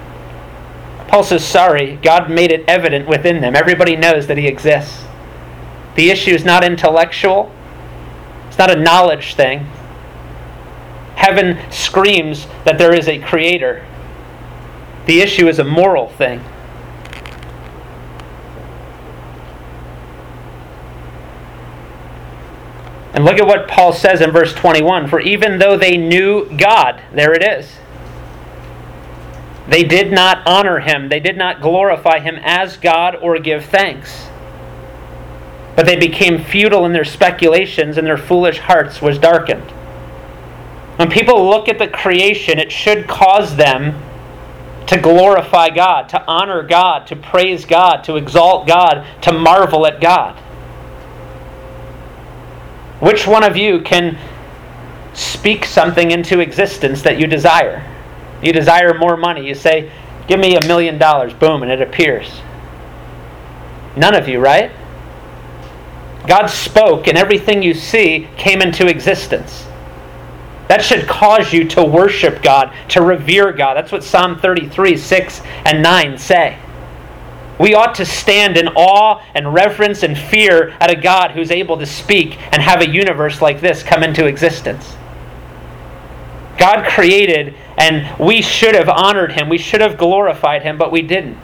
Paul 1.08 1.24
says, 1.24 1.46
sorry, 1.46 1.96
God 2.04 2.30
made 2.30 2.52
it 2.52 2.66
evident 2.68 3.08
within 3.08 3.40
them. 3.40 3.56
Everybody 3.56 3.96
knows 3.96 4.28
that 4.28 4.38
He 4.38 4.48
exists. 4.48 5.06
The 5.96 6.10
issue 6.12 6.32
is 6.32 6.44
not 6.44 6.64
intellectual, 6.64 7.52
it's 8.58 8.60
not 8.60 8.76
a 8.76 8.82
knowledge 8.82 9.36
thing. 9.36 9.68
Heaven 11.16 11.60
screams 11.72 12.48
that 12.66 12.80
there 12.80 12.92
is 12.92 13.08
a 13.08 13.20
creator. 13.20 13.86
The 15.06 15.22
issue 15.22 15.48
is 15.48 15.60
a 15.60 15.64
moral 15.64 16.10
thing. 16.10 16.40
And 23.14 23.24
look 23.24 23.38
at 23.38 23.46
what 23.46 23.68
Paul 23.68 23.94
says 23.94 24.22
in 24.22 24.32
verse 24.32 24.56
21 24.56 25.08
For 25.08 25.20
even 25.20 25.60
though 25.60 25.78
they 25.78 25.96
knew 25.96 26.50
God, 26.58 27.04
there 27.14 27.36
it 27.36 27.44
is, 27.44 27.76
they 29.68 29.84
did 29.84 30.12
not 30.12 30.42
honor 30.48 30.80
him, 30.80 31.10
they 31.10 31.20
did 31.20 31.38
not 31.38 31.62
glorify 31.62 32.22
him 32.22 32.40
as 32.42 32.76
God 32.78 33.16
or 33.18 33.38
give 33.38 33.66
thanks. 33.66 34.28
But 35.78 35.86
they 35.86 35.96
became 35.96 36.44
futile 36.44 36.86
in 36.86 36.92
their 36.92 37.06
speculations, 37.06 37.98
and 37.98 38.06
their 38.06 38.18
foolish 38.18 38.58
hearts 38.58 39.02
was 39.02 39.18
darkened. 39.18 39.72
When 40.98 41.10
people 41.10 41.48
look 41.48 41.70
at 41.70 41.78
the 41.78 41.88
creation, 41.88 42.58
it 42.58 42.72
should 42.72 43.08
cause 43.08 43.56
them 43.56 44.04
to 44.88 45.00
glorify 45.00 45.70
God, 45.70 46.10
to 46.10 46.26
honor 46.26 46.64
God, 46.64 47.06
to 47.08 47.16
praise 47.16 47.64
God, 47.64 48.04
to 48.06 48.16
exalt 48.16 48.68
God, 48.68 49.06
to 49.22 49.32
marvel 49.32 49.86
at 49.86 50.02
God. 50.02 50.36
Which 53.00 53.28
one 53.28 53.44
of 53.44 53.56
you 53.56 53.82
can 53.82 54.18
speak 55.14 55.64
something 55.64 56.10
into 56.10 56.40
existence 56.40 57.04
that 57.04 57.20
you 57.20 57.28
desire? 57.28 57.86
You 58.42 58.52
desire 58.52 58.96
more 58.96 59.16
money. 59.16 59.48
You 59.48 59.54
say, 59.54 59.92
Give 60.28 60.40
me 60.40 60.56
a 60.56 60.68
million 60.68 60.98
dollars. 60.98 61.34
Boom, 61.34 61.64
and 61.64 61.72
it 61.72 61.82
appears. 61.82 62.42
None 63.96 64.16
of 64.16 64.28
you, 64.28 64.40
right? 64.40 64.72
God 66.28 66.48
spoke, 66.48 67.08
and 67.08 67.18
everything 67.18 67.64
you 67.64 67.74
see 67.74 68.28
came 68.38 68.62
into 68.62 68.88
existence. 68.88 69.66
That 70.68 70.84
should 70.84 71.08
cause 71.08 71.54
you 71.54 71.64
to 71.70 71.84
worship 71.84 72.44
God, 72.44 72.74
to 72.90 73.02
revere 73.02 73.54
God. 73.54 73.76
That's 73.76 73.92
what 73.92 74.04
Psalm 74.04 74.38
33, 74.38 74.98
6 74.98 75.42
and 75.66 75.82
9 75.82 76.18
say. 76.18 76.58
We 77.60 77.74
ought 77.74 77.96
to 77.96 78.06
stand 78.06 78.58
in 78.58 78.68
awe 78.70 79.24
and 79.34 79.54
reverence 79.54 80.04
and 80.04 80.18
fear 80.18 80.76
at 80.80 80.92
a 80.92 80.96
God 80.96 81.32
who's 81.32 81.50
able 81.50 81.78
to 81.78 81.86
speak 81.86 82.38
and 82.52 82.62
have 82.62 82.82
a 82.82 82.90
universe 82.90 83.42
like 83.42 83.62
this 83.62 83.82
come 83.82 84.04
into 84.04 84.28
existence. 84.28 84.96
God 86.58 86.86
created, 86.88 87.56
and 87.78 88.20
we 88.20 88.42
should 88.42 88.76
have 88.76 88.90
honored 88.90 89.32
him. 89.32 89.48
We 89.48 89.58
should 89.58 89.82
have 89.82 89.98
glorified 89.98 90.64
him, 90.64 90.78
but 90.78 90.92
we 90.92 91.02
didn't. 91.02 91.38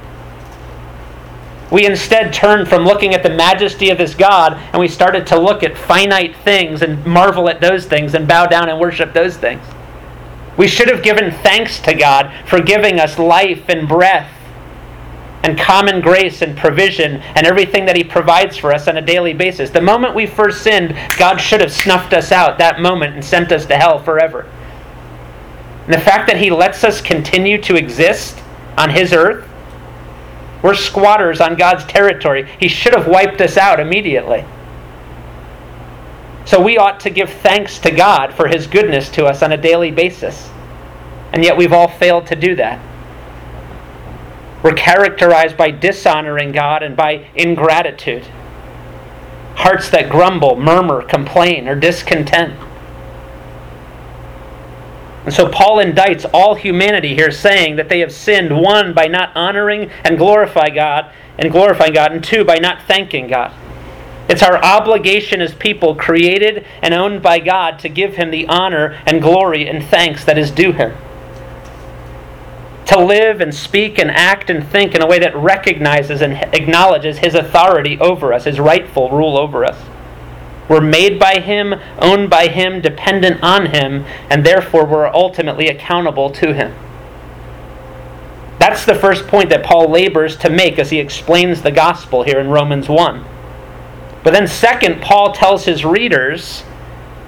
We 1.74 1.88
instead 1.88 2.32
turned 2.32 2.68
from 2.68 2.86
looking 2.86 3.16
at 3.16 3.24
the 3.24 3.32
majesty 3.32 3.90
of 3.90 3.98
this 3.98 4.14
God 4.14 4.54
and 4.54 4.80
we 4.80 4.88
started 4.88 5.26
to 5.28 5.40
look 5.40 5.64
at 5.64 5.76
finite 5.76 6.38
things 6.38 6.84
and 6.84 7.04
marvel 7.04 7.50
at 7.50 7.62
those 7.62 7.88
things 7.88 8.14
and 8.14 8.28
bow 8.28 8.46
down 8.46 8.70
and 8.70 8.80
worship 8.80 9.12
those 9.12 9.38
things. 9.38 9.66
We 10.56 10.68
should 10.68 10.88
have 10.88 11.02
given 11.02 11.32
thanks 11.32 11.80
to 11.80 11.96
God 11.96 12.32
for 12.46 12.62
giving 12.62 13.00
us 13.00 13.18
life 13.18 13.70
and 13.70 13.88
breath 13.88 14.32
and 15.42 15.58
common 15.58 16.00
grace 16.00 16.44
and 16.44 16.56
provision 16.56 17.16
and 17.16 17.48
everything 17.48 17.88
that 17.88 17.96
He 17.96 18.04
provides 18.04 18.56
for 18.56 18.72
us 18.72 18.88
on 18.88 18.98
a 18.98 19.02
daily 19.02 19.34
basis. 19.34 19.72
The 19.72 19.82
moment 19.82 20.14
we 20.14 20.28
first 20.28 20.62
sinned, 20.62 20.96
God 21.18 21.38
should 21.38 21.60
have 21.60 21.74
snuffed 21.74 22.14
us 22.14 22.32
out 22.32 22.60
that 22.60 22.82
moment 22.82 23.16
and 23.16 23.26
sent 23.26 23.52
us 23.52 23.66
to 23.66 23.76
hell 23.76 23.98
forever. 23.98 24.48
And 25.86 25.94
the 25.94 26.00
fact 26.00 26.28
that 26.28 26.38
He 26.38 26.52
lets 26.52 26.84
us 26.84 27.02
continue 27.02 27.60
to 27.64 27.76
exist 27.76 28.38
on 28.78 28.92
His 28.92 29.12
earth, 29.12 29.50
we're 30.64 30.74
squatters 30.74 31.42
on 31.42 31.56
God's 31.56 31.84
territory. 31.86 32.50
He 32.60 32.70
should 32.70 32.96
have 32.96 33.08
wiped 33.08 33.42
us 33.42 33.58
out 33.58 33.80
immediately. 33.80 34.46
So 36.46 36.62
we 36.62 36.78
ought 36.78 37.02
to 37.02 37.10
give 37.10 37.30
thanks 37.30 37.80
to 37.80 37.92
God 37.92 38.34
for 38.34 38.48
His 38.48 38.66
goodness 38.66 39.10
to 39.12 39.26
us 39.26 39.44
on 39.44 39.52
a 39.52 39.58
daily 39.58 39.92
basis. 39.92 40.50
And 41.34 41.44
yet 41.44 41.58
we've 41.58 41.74
all 41.74 41.90
failed 41.90 42.28
to 42.28 42.36
do 42.36 42.56
that. 42.56 42.80
We're 44.64 44.74
characterized 44.74 45.58
by 45.58 45.72
dishonoring 45.72 46.54
God 46.54 46.82
and 46.82 46.96
by 46.96 47.28
ingratitude. 47.36 48.24
Hearts 49.56 49.90
that 49.90 50.10
grumble, 50.10 50.56
murmur, 50.56 51.02
complain, 51.02 51.68
or 51.68 51.76
discontent. 51.76 52.58
And 55.26 55.34
so 55.34 55.50
Paul 55.50 55.78
indicts 55.78 56.30
all 56.34 56.56
humanity 56.56 57.16
here, 57.16 57.32
saying 57.32 57.78
that 57.78 57.90
they 57.90 58.00
have 58.00 58.12
sinned, 58.12 58.56
one, 58.60 58.94
by 58.94 59.08
not 59.08 59.36
honoring 59.36 59.90
and 60.04 60.18
glorify 60.18 60.70
God, 60.70 61.12
and 61.38 61.52
glorifying 61.52 61.94
God, 61.94 62.12
and 62.12 62.24
two, 62.24 62.44
by 62.44 62.56
not 62.56 62.84
thanking 62.84 63.28
God. 63.28 63.54
It's 64.28 64.44
our 64.44 64.64
obligation 64.64 65.42
as 65.42 65.54
people 65.54 65.96
created 65.96 66.66
and 66.82 66.94
owned 66.94 67.22
by 67.22 67.40
God 67.40 67.80
to 67.80 67.90
give 67.90 68.16
Him 68.16 68.32
the 68.32 68.48
honor 68.48 69.00
and 69.06 69.22
glory 69.22 69.68
and 69.68 69.84
thanks 69.84 70.26
that 70.26 70.38
is 70.38 70.52
due 70.52 70.72
Him 70.72 70.96
to 72.86 73.00
live 73.04 73.42
and 73.42 73.54
speak 73.54 73.98
and 73.98 74.12
act 74.12 74.50
and 74.50 74.68
think 74.68 74.94
in 74.94 75.02
a 75.02 75.08
way 75.08 75.20
that 75.20 75.36
recognizes 75.36 76.22
and 76.22 76.34
acknowledges 76.54 77.18
His 77.18 77.34
authority 77.34 77.98
over 78.00 78.34
us, 78.34 78.44
His 78.44 78.60
rightful 78.60 79.10
rule 79.10 79.38
over 79.38 79.66
us. 79.66 79.78
We're 80.70 80.82
made 80.82 81.20
by 81.20 81.40
Him, 81.40 81.76
owned 82.00 82.30
by 82.30 82.48
Him, 82.48 82.82
dependent 82.82 83.44
on 83.44 83.68
Him, 83.68 84.06
and 84.30 84.46
therefore 84.46 84.86
we're 84.86 85.08
ultimately 85.08 85.68
accountable 85.68 86.30
to 86.32 86.54
Him. 86.54 86.74
That's 88.60 88.86
the 88.86 88.96
first 88.96 89.28
point 89.28 89.50
that 89.50 89.64
Paul 89.66 89.90
labors 89.90 90.38
to 90.38 90.50
make 90.50 90.80
as 90.80 90.90
he 90.90 91.00
explains 91.00 91.62
the 91.62 91.72
gospel 91.72 92.24
here 92.24 92.40
in 92.40 92.48
Romans 92.48 92.88
1. 92.88 93.26
But 94.24 94.32
then, 94.32 94.48
second, 94.48 95.02
Paul 95.02 95.34
tells 95.34 95.66
his 95.66 95.84
readers 95.84 96.64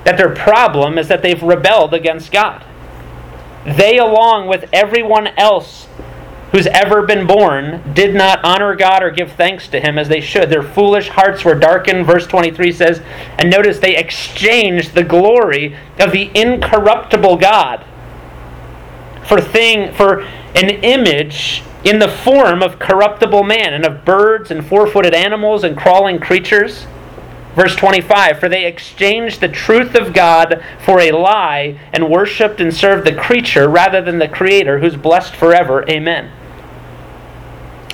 that 0.06 0.18
their 0.18 0.34
problem 0.34 0.98
is 0.98 1.10
that 1.10 1.22
they've 1.22 1.44
rebelled 1.44 1.94
against 1.94 2.32
God. 2.32 2.64
They, 3.66 3.98
along 3.98 4.48
with 4.48 4.70
everyone 4.72 5.28
else 5.38 5.88
who's 6.56 6.68
ever 6.68 7.02
been 7.02 7.28
born, 7.28 7.84
did 7.94 8.16
not 8.16 8.40
honor 8.46 8.74
God 8.78 9.04
or 9.04 9.12
give 9.12 9.34
thanks 9.34 9.68
to 9.68 9.78
Him 9.78 9.98
as 9.98 10.08
they 10.08 10.22
should. 10.22 10.50
Their 10.50 10.64
foolish 10.64 11.10
hearts 11.10 11.44
were 11.44 11.54
darkened, 11.54 12.06
verse 12.06 12.26
23 12.28 12.72
says, 12.72 13.02
and 13.38 13.50
notice 13.50 13.80
they 13.80 13.98
exchanged 13.98 14.94
the 14.94 15.04
glory 15.04 15.76
of 16.00 16.14
the 16.14 16.32
incorruptible 16.34 17.36
God 17.36 17.84
for 19.28 19.42
thing 19.42 19.92
for 19.96 20.22
an 20.56 20.70
image 20.70 21.62
in 21.84 22.00
the 22.00 22.08
form 22.08 22.64
of 22.64 22.80
corruptible 22.80 23.44
man 23.44 23.74
and 23.74 23.86
of 23.86 24.06
birds 24.06 24.50
and 24.50 24.66
four 24.66 24.88
footed 24.88 25.14
animals 25.14 25.66
and 25.66 25.76
crawling 25.76 26.20
creatures. 26.22 26.88
Verse 27.54 27.76
25 27.76 28.40
For 28.40 28.48
they 28.48 28.64
exchanged 28.64 29.42
the 29.42 29.50
truth 29.50 29.94
of 29.94 30.14
God 30.14 30.64
for 30.80 31.02
a 31.02 31.12
lie 31.12 31.78
and 31.92 32.10
worshiped 32.10 32.62
and 32.62 32.74
served 32.74 33.06
the 33.06 33.14
creature 33.14 33.68
rather 33.68 34.02
than 34.02 34.20
the 34.20 34.30
Creator 34.30 34.80
who's 34.80 34.96
blessed 34.96 35.36
forever. 35.36 35.84
Amen. 35.90 36.32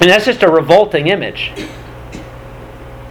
And 0.02 0.10
that's 0.10 0.26
just 0.26 0.42
a 0.42 0.52
revolting 0.52 1.08
image. 1.08 1.54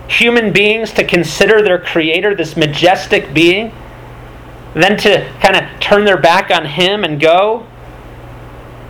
Human 0.09 0.53
beings 0.53 0.93
to 0.95 1.05
consider 1.05 1.63
their 1.63 1.79
Creator 1.79 2.35
this 2.35 2.57
majestic 2.57 3.33
being, 3.33 3.73
then 4.75 4.97
to 4.99 5.33
kind 5.41 5.55
of 5.55 5.81
turn 5.81 6.05
their 6.05 6.21
back 6.21 6.51
on 6.51 6.65
Him 6.65 7.05
and 7.05 7.21
go 7.21 7.67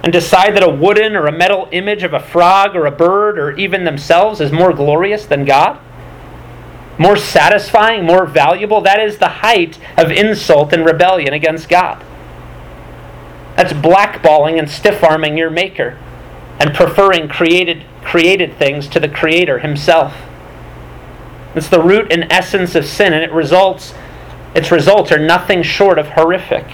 and 0.03 0.11
decide 0.11 0.57
that 0.57 0.63
a 0.63 0.71
wooden 0.71 1.15
or 1.15 1.27
a 1.27 1.33
metal 1.33 1.69
image 1.73 2.03
of 2.03 2.15
a 2.15 2.21
frog 2.21 2.75
or 2.75 2.87
a 2.87 2.91
bird 2.91 3.39
or 3.39 3.51
even 3.59 3.85
themselves 3.85 4.41
is 4.41 4.51
more 4.51 4.73
glorious 4.73 5.27
than 5.27 5.45
God? 5.45 5.79
More 6.99 7.19
satisfying, 7.19 8.07
more 8.07 8.25
valuable? 8.25 8.81
That 8.81 8.99
is 8.99 9.19
the 9.19 9.29
height 9.29 9.79
of 9.99 10.11
insult 10.11 10.73
and 10.73 10.87
rebellion 10.87 11.35
against 11.35 11.69
God. 11.69 12.03
That's 13.57 13.75
blackballing 13.75 14.59
and 14.59 14.71
stiff 14.71 15.05
arming 15.05 15.37
your 15.37 15.51
Maker 15.51 15.99
and 16.61 16.75
preferring 16.75 17.27
created, 17.27 17.85
created 18.03 18.57
things 18.57 18.89
to 18.89 19.01
the 19.01 19.09
Creator 19.09 19.61
Himself. 19.61 20.15
It's 21.55 21.69
the 21.69 21.83
root 21.83 22.13
and 22.13 22.31
essence 22.31 22.75
of 22.75 22.87
sin, 22.87 23.13
and 23.13 23.23
it 23.23 23.33
results, 23.33 23.95
its 24.55 24.71
results 24.71 25.11
are 25.11 25.19
nothing 25.19 25.63
short 25.63 25.99
of 25.99 26.09
horrific. 26.09 26.67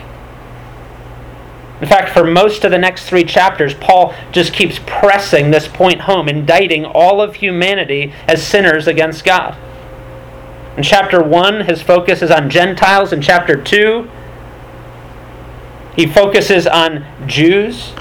In 1.80 1.88
fact, 1.88 2.10
for 2.10 2.24
most 2.24 2.64
of 2.64 2.70
the 2.70 2.78
next 2.78 3.06
three 3.06 3.24
chapters, 3.24 3.74
Paul 3.74 4.14
just 4.32 4.52
keeps 4.52 4.80
pressing 4.86 5.50
this 5.50 5.68
point 5.68 6.02
home, 6.02 6.28
indicting 6.28 6.86
all 6.86 7.20
of 7.20 7.36
humanity 7.36 8.14
as 8.26 8.46
sinners 8.46 8.86
against 8.86 9.24
God. 9.24 9.56
In 10.76 10.82
chapter 10.82 11.22
1, 11.22 11.62
his 11.62 11.82
focus 11.82 12.22
is 12.22 12.30
on 12.30 12.48
Gentiles. 12.48 13.12
In 13.12 13.20
chapter 13.20 13.56
2, 13.62 14.08
he 15.96 16.06
focuses 16.06 16.66
on 16.66 17.04
Jews. 17.26 17.92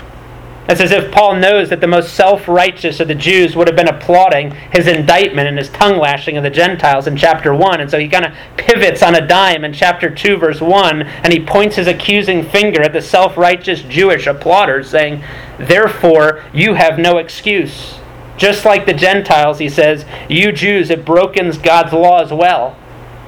It's 0.68 0.82
as 0.82 0.92
if 0.92 1.12
Paul 1.12 1.36
knows 1.36 1.70
that 1.70 1.80
the 1.80 1.88
most 1.88 2.16
self 2.16 2.48
righteous 2.48 3.00
of 3.00 3.08
the 3.08 3.16
Jews 3.16 3.56
would 3.56 3.68
have 3.68 3.76
been 3.76 3.88
applauding 3.88 4.52
his 4.72 4.88
indictment 4.88 5.48
and 5.48 5.58
his 5.58 5.70
tongue 5.70 6.00
lashing 6.00 6.38
of 6.38 6.44
the 6.44 6.50
Gentiles 6.50 7.06
in 7.06 7.16
chapter 7.16 7.54
1. 7.54 7.82
And 7.82 7.92
so 7.92 8.00
he 8.00 8.08
kind 8.08 8.26
of 8.26 8.34
pivots 8.58 9.04
on 9.04 9.14
a 9.14 9.26
dime 9.26 9.64
in 9.64 9.74
chapter 9.74 10.10
2, 10.10 10.38
verse 10.38 10.62
1, 10.62 11.04
and 11.04 11.32
he 11.32 11.46
points 11.46 11.76
his 11.76 11.88
accusing 11.88 12.44
finger 12.44 12.82
at 12.82 12.94
the 12.94 13.02
self 13.02 13.38
righteous 13.38 13.82
Jewish 13.84 14.26
applauders, 14.26 14.86
saying, 14.86 15.24
Therefore, 15.60 16.44
you 16.52 16.74
have 16.74 16.98
no 16.98 17.18
excuse. 17.18 18.00
Just 18.38 18.66
like 18.66 18.86
the 18.86 18.94
Gentiles, 18.94 19.60
he 19.60 19.70
says, 19.70 20.04
you 20.28 20.52
Jews 20.52 20.90
have 20.90 21.06
broken 21.06 21.52
God's 21.62 21.94
law 21.94 22.22
as 22.22 22.34
well 22.34 22.76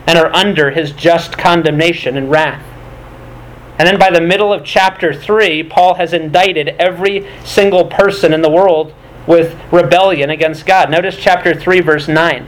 and 0.05 0.17
are 0.17 0.33
under 0.33 0.71
his 0.71 0.91
just 0.91 1.37
condemnation 1.37 2.17
and 2.17 2.31
wrath. 2.31 2.63
And 3.77 3.87
then 3.87 3.99
by 3.99 4.09
the 4.09 4.21
middle 4.21 4.51
of 4.51 4.63
chapter 4.63 5.13
3, 5.13 5.63
Paul 5.63 5.95
has 5.95 6.13
indicted 6.13 6.69
every 6.79 7.27
single 7.45 7.85
person 7.85 8.33
in 8.33 8.41
the 8.41 8.49
world 8.49 8.93
with 9.27 9.59
rebellion 9.71 10.29
against 10.29 10.65
God. 10.65 10.89
Notice 10.89 11.17
chapter 11.17 11.53
3, 11.53 11.81
verse 11.81 12.07
9. 12.07 12.47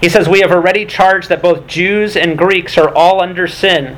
He 0.00 0.08
says, 0.08 0.28
We 0.28 0.40
have 0.40 0.50
already 0.50 0.84
charged 0.86 1.28
that 1.28 1.42
both 1.42 1.66
Jews 1.66 2.16
and 2.16 2.38
Greeks 2.38 2.78
are 2.78 2.92
all 2.94 3.20
under 3.20 3.46
sin. 3.46 3.96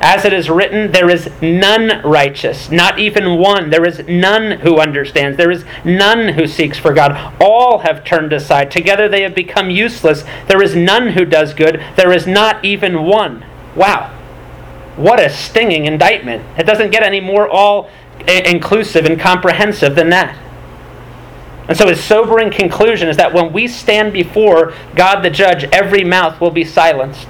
As 0.00 0.24
it 0.24 0.32
is 0.32 0.50
written, 0.50 0.92
there 0.92 1.08
is 1.08 1.30
none 1.40 2.02
righteous, 2.02 2.70
not 2.70 2.98
even 2.98 3.38
one. 3.38 3.70
There 3.70 3.86
is 3.86 4.06
none 4.06 4.58
who 4.60 4.78
understands. 4.78 5.36
There 5.36 5.50
is 5.50 5.64
none 5.84 6.34
who 6.34 6.46
seeks 6.46 6.78
for 6.78 6.92
God. 6.92 7.34
All 7.40 7.78
have 7.78 8.04
turned 8.04 8.32
aside. 8.32 8.70
Together 8.70 9.08
they 9.08 9.22
have 9.22 9.34
become 9.34 9.70
useless. 9.70 10.24
There 10.46 10.62
is 10.62 10.76
none 10.76 11.10
who 11.10 11.24
does 11.24 11.54
good. 11.54 11.82
There 11.96 12.12
is 12.12 12.26
not 12.26 12.64
even 12.64 13.04
one. 13.04 13.44
Wow. 13.74 14.10
What 14.96 15.20
a 15.20 15.30
stinging 15.30 15.86
indictment. 15.86 16.44
It 16.58 16.64
doesn't 16.64 16.90
get 16.90 17.02
any 17.02 17.20
more 17.20 17.48
all 17.48 17.88
inclusive 18.28 19.06
and 19.06 19.18
comprehensive 19.18 19.94
than 19.94 20.10
that. 20.10 20.36
And 21.66 21.76
so 21.78 21.88
his 21.88 22.02
sobering 22.02 22.50
conclusion 22.50 23.08
is 23.08 23.16
that 23.16 23.32
when 23.32 23.52
we 23.52 23.68
stand 23.68 24.12
before 24.12 24.74
God 24.94 25.22
the 25.22 25.30
judge, 25.30 25.64
every 25.72 26.04
mouth 26.04 26.40
will 26.40 26.50
be 26.50 26.64
silenced. 26.64 27.28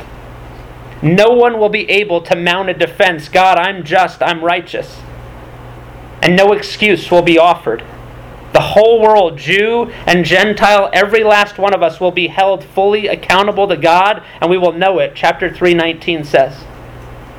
No 1.04 1.28
one 1.30 1.58
will 1.58 1.68
be 1.68 1.88
able 1.90 2.22
to 2.22 2.34
mount 2.34 2.70
a 2.70 2.74
defense 2.74 3.28
God, 3.28 3.58
I'm 3.58 3.84
just, 3.84 4.22
I'm 4.22 4.42
righteous. 4.42 5.00
And 6.22 6.34
no 6.34 6.52
excuse 6.52 7.10
will 7.10 7.22
be 7.22 7.38
offered. 7.38 7.84
The 8.54 8.60
whole 8.60 9.02
world, 9.02 9.36
Jew 9.36 9.90
and 10.06 10.24
Gentile, 10.24 10.88
every 10.94 11.22
last 11.22 11.58
one 11.58 11.74
of 11.74 11.82
us 11.82 12.00
will 12.00 12.10
be 12.10 12.28
held 12.28 12.64
fully 12.64 13.06
accountable 13.08 13.68
to 13.68 13.76
God, 13.76 14.22
and 14.40 14.50
we 14.50 14.56
will 14.56 14.72
know 14.72 14.98
it. 15.00 15.12
Chapter 15.14 15.52
319 15.52 16.24
says. 16.24 16.64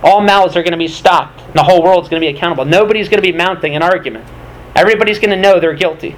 All 0.03 0.21
mouths 0.21 0.55
are 0.55 0.61
going 0.61 0.73
to 0.73 0.77
be 0.77 0.87
stopped. 0.87 1.41
And 1.41 1.55
the 1.55 1.63
whole 1.63 1.81
world's 1.81 2.07
going 2.07 2.21
to 2.21 2.27
be 2.31 2.35
accountable. 2.35 2.65
Nobody's 2.65 3.09
going 3.09 3.23
to 3.23 3.31
be 3.31 3.35
mounting 3.35 3.75
an 3.75 3.81
argument. 3.81 4.27
Everybody's 4.75 5.17
going 5.17 5.31
to 5.31 5.37
know 5.37 5.59
they're 5.59 5.73
guilty. 5.73 6.15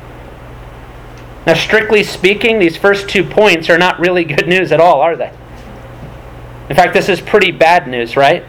Now, 1.45 1.53
strictly 1.53 2.03
speaking, 2.03 2.59
these 2.59 2.75
first 2.75 3.07
two 3.07 3.23
points 3.23 3.69
are 3.69 3.77
not 3.77 3.99
really 3.99 4.25
good 4.25 4.49
news 4.49 4.73
at 4.73 4.81
all, 4.81 4.99
are 4.99 5.15
they? 5.15 5.31
In 6.69 6.75
fact, 6.75 6.93
this 6.93 7.09
is 7.09 7.21
pretty 7.21 7.51
bad 7.51 7.87
news, 7.87 8.17
right? 8.17 8.43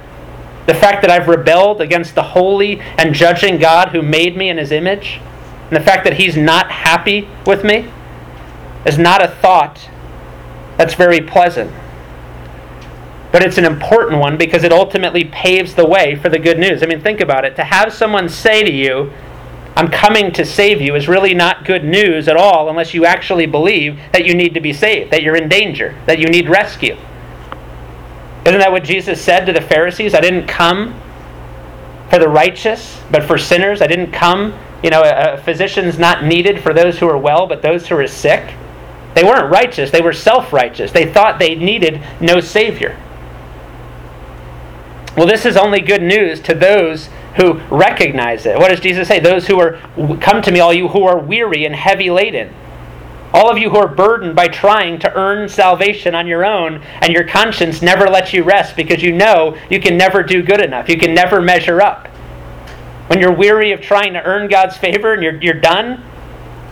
The 0.67 0.75
fact 0.75 1.03
that 1.03 1.11
I've 1.11 1.29
rebelled 1.29 1.81
against 1.81 2.15
the 2.15 2.23
holy 2.23 2.81
and 2.81 3.15
judging 3.15 3.59
God 3.59 3.89
who 3.89 4.03
made 4.03 4.37
me 4.37 4.49
in 4.49 4.59
his 4.59 4.73
image, 4.73 5.21
and 5.69 5.77
the 5.77 5.81
fact 5.81 6.05
that 6.05 6.15
he's 6.15 6.37
not 6.37 6.71
happy 6.71 7.29
with 7.47 7.65
me, 7.65 7.91
is 8.85 8.99
not 8.99 9.23
a 9.23 9.29
thought 9.29 9.89
that's 10.77 10.95
very 10.95 11.21
pleasant. 11.21 11.73
But 13.31 13.43
it's 13.43 13.59
an 13.59 13.65
important 13.65 14.21
one 14.21 14.37
because 14.37 14.65
it 14.65 14.73
ultimately 14.73 15.25
paves 15.25 15.75
the 15.75 15.87
way 15.87 16.17
for 16.17 16.29
the 16.29 16.39
good 16.39 16.59
news. 16.59 16.83
I 16.83 16.87
mean, 16.87 17.01
think 17.01 17.21
about 17.21 17.45
it. 17.45 17.57
To 17.57 17.65
have 17.65 17.93
someone 17.93 18.29
say 18.29 18.65
to 18.65 18.73
you, 18.73 19.13
I'm 19.77 19.89
coming 19.89 20.33
to 20.33 20.45
save 20.45 20.81
you, 20.81 20.95
is 20.97 21.09
really 21.09 21.35
not 21.35 21.65
good 21.65 21.85
news 21.85 22.27
at 22.27 22.37
all 22.37 22.69
unless 22.69 22.95
you 22.95 23.05
actually 23.05 23.47
believe 23.47 23.99
that 24.13 24.25
you 24.25 24.35
need 24.35 24.55
to 24.55 24.61
be 24.61 24.73
saved, 24.73 25.13
that 25.13 25.23
you're 25.23 25.37
in 25.37 25.49
danger, 25.49 25.95
that 26.07 26.19
you 26.19 26.27
need 26.27 26.49
rescue. 26.49 26.97
Isn't 28.47 28.61
that 28.61 28.73
what 28.73 28.85
Jesus 28.85 29.21
said 29.21 29.45
to 29.47 29.53
the 29.53 29.61
Pharisees? 29.61 30.15
I 30.15 30.21
didn't 30.21 30.47
come 30.47 30.99
for 32.11 32.19
the 32.19 32.29
righteous, 32.29 33.01
but 33.11 33.25
for 33.25 33.37
sinners. 33.37 33.83
I 33.83 33.87
didn't 33.87 34.13
come, 34.13 34.59
you 34.83 34.91
know, 34.91 35.03
a, 35.05 35.39
physician's 35.39 35.99
not 35.99 36.25
needed 36.25 36.61
for 36.63 36.73
those 36.73 36.99
who 36.99 37.09
are 37.09 37.19
well, 37.19 37.47
but 37.47 37.63
those 37.63 37.87
who 37.87 37.97
are 37.97 38.07
sick. 38.07 38.55
They 39.15 39.25
weren't 39.25 39.51
righteous, 39.51 39.91
they 39.91 40.01
were 40.01 40.13
self 40.13 40.53
righteous. 40.53 40.93
They 40.93 41.13
thought 41.13 41.39
they 41.39 41.55
needed 41.55 42.01
no 42.21 42.41
Savior. 42.41 42.99
Well, 45.17 45.27
this 45.27 45.45
is 45.45 45.57
only 45.57 45.81
good 45.81 46.03
news 46.03 46.41
to 46.43 46.55
those 46.55 47.09
who 47.37 47.55
recognize 47.71 48.47
it. 48.47 48.57
What 48.57 48.69
does 48.69 48.81
Jesus 48.81 49.09
say? 49.09 49.19
Those 49.19 49.47
who 49.47 49.59
are, 49.59 49.79
come 50.21 50.43
to 50.43 50.53
me, 50.53 50.61
all 50.61 50.73
you 50.73 50.89
who 50.89 51.05
are 51.05 51.19
weary 51.19 51.65
and 51.65 51.75
heavy 51.75 52.11
laden 52.11 52.55
all 53.35 53.51
of 53.51 53.59
you 53.59 53.71
who 53.71 53.77
are 53.77 53.89
burdened 53.89 54.35
by 54.35 54.49
trying 54.49 54.99
to 55.01 55.15
earn 55.15 55.49
salvation 55.49 56.15
on 56.15 56.27
your 56.27 56.45
own, 56.45 56.83
and 57.03 57.13
your 57.13 57.25
conscience 57.25 57.83
never 57.83 58.07
lets 58.07 58.33
you 58.33 58.43
rest 58.43 58.77
because 58.77 59.03
you 59.03 59.13
know 59.13 59.57
you 59.71 59.81
can 59.81 59.97
never 59.97 60.23
do 60.23 60.43
good 60.43 60.61
enough. 60.61 60.89
You 60.89 60.99
can 60.99 61.15
never 61.15 61.41
measure 61.41 61.83
up. 61.83 62.09
When 63.09 63.21
you're 63.21 63.35
weary 63.35 63.73
of 63.73 63.81
trying 63.81 64.13
to 64.15 64.25
earn 64.25 64.49
God's 64.49 64.77
favor 64.77 65.15
and 65.15 65.23
you're, 65.23 65.41
you're 65.43 65.61
done, 65.61 66.05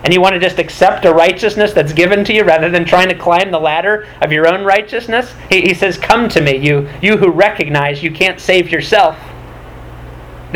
and 0.04 0.14
you 0.14 0.20
want 0.20 0.34
to 0.34 0.40
just 0.40 0.58
accept 0.58 1.04
a 1.04 1.12
righteousness 1.12 1.72
that's 1.72 1.92
given 1.92 2.24
to 2.24 2.32
you 2.32 2.44
rather 2.44 2.70
than 2.70 2.84
trying 2.84 3.08
to 3.08 3.14
climb 3.14 3.50
the 3.50 3.58
ladder 3.58 4.06
of 4.22 4.30
your 4.30 4.46
own 4.46 4.64
righteousness, 4.64 5.34
he, 5.50 5.62
he 5.62 5.74
says, 5.74 5.98
Come 5.98 6.28
to 6.28 6.40
me, 6.40 6.56
you, 6.56 6.88
you 7.02 7.16
who 7.16 7.30
recognize 7.30 8.02
you 8.02 8.10
can't 8.10 8.38
save 8.38 8.70
yourself. 8.70 9.18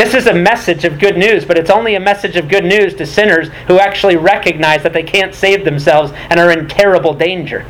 This 0.00 0.14
is 0.14 0.26
a 0.26 0.32
message 0.32 0.86
of 0.86 0.98
good 0.98 1.18
news, 1.18 1.44
but 1.44 1.58
it's 1.58 1.68
only 1.68 1.94
a 1.94 2.00
message 2.00 2.36
of 2.36 2.48
good 2.48 2.64
news 2.64 2.94
to 2.94 3.04
sinners 3.04 3.50
who 3.66 3.78
actually 3.78 4.16
recognize 4.16 4.82
that 4.82 4.94
they 4.94 5.02
can't 5.02 5.34
save 5.34 5.62
themselves 5.62 6.10
and 6.30 6.40
are 6.40 6.50
in 6.50 6.68
terrible 6.68 7.12
danger. 7.12 7.66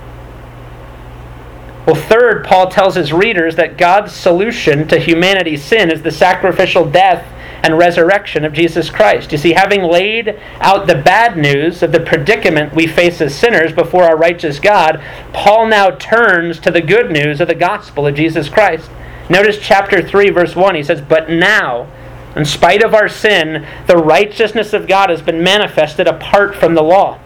Well, 1.87 1.97
third, 1.97 2.45
Paul 2.45 2.69
tells 2.71 2.95
his 2.95 3.13
readers 3.13 3.57
that 3.57 3.77
God's 3.77 4.13
solution 4.13 4.87
to 4.87 5.01
humanity's 5.01 5.65
sin 5.65 5.91
is 5.91 6.03
the 6.03 6.13
sacrificial 6.13 6.89
death 6.89 7.27
and 7.65 7.77
resurrection 7.77 8.45
of 8.45 8.53
Jesus 8.53 8.91
Christ. 8.91 9.33
You 9.33 9.39
see, 9.39 9.55
having 9.55 9.83
laid 9.83 10.39
out 10.61 10.87
the 10.87 11.03
bad 11.03 11.37
news 11.37 11.83
of 11.83 11.91
the 11.91 11.99
predicament 11.99 12.77
we 12.77 12.87
face 12.87 13.21
as 13.21 13.35
sinners 13.35 13.73
before 13.73 14.05
our 14.05 14.17
righteous 14.17 14.61
God, 14.61 15.03
Paul 15.33 15.67
now 15.67 15.91
turns 15.91 16.61
to 16.61 16.71
the 16.71 16.81
good 16.81 17.11
news 17.11 17.41
of 17.41 17.49
the 17.49 17.57
gospel 17.57 18.07
of 18.07 18.15
Jesus 18.15 18.49
Christ. 18.49 18.89
Notice 19.29 19.59
chapter 19.61 20.01
3, 20.01 20.31
verse 20.31 20.55
1. 20.55 20.77
He 20.77 20.85
says, 20.85 21.01
But 21.01 21.29
now, 21.29 21.89
in 22.37 22.45
spite 22.45 22.83
of 22.83 22.95
our 22.95 23.09
sin, 23.09 23.67
the 23.87 23.97
righteousness 23.97 24.73
of 24.73 24.87
God 24.87 25.11
has 25.11 25.21
been 25.21 25.43
manifested 25.43 26.07
apart 26.07 26.55
from 26.55 26.75
the 26.75 26.83
law. 26.83 27.19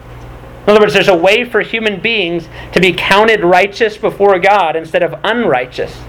In 0.64 0.70
other 0.70 0.80
words, 0.80 0.94
there's 0.94 1.08
a 1.08 1.16
way 1.16 1.44
for 1.44 1.60
human 1.60 2.00
beings 2.00 2.48
to 2.72 2.80
be 2.80 2.94
counted 2.94 3.44
righteous 3.44 3.98
before 3.98 4.38
God 4.38 4.76
instead 4.76 5.02
of 5.02 5.20
unrighteous, 5.22 6.00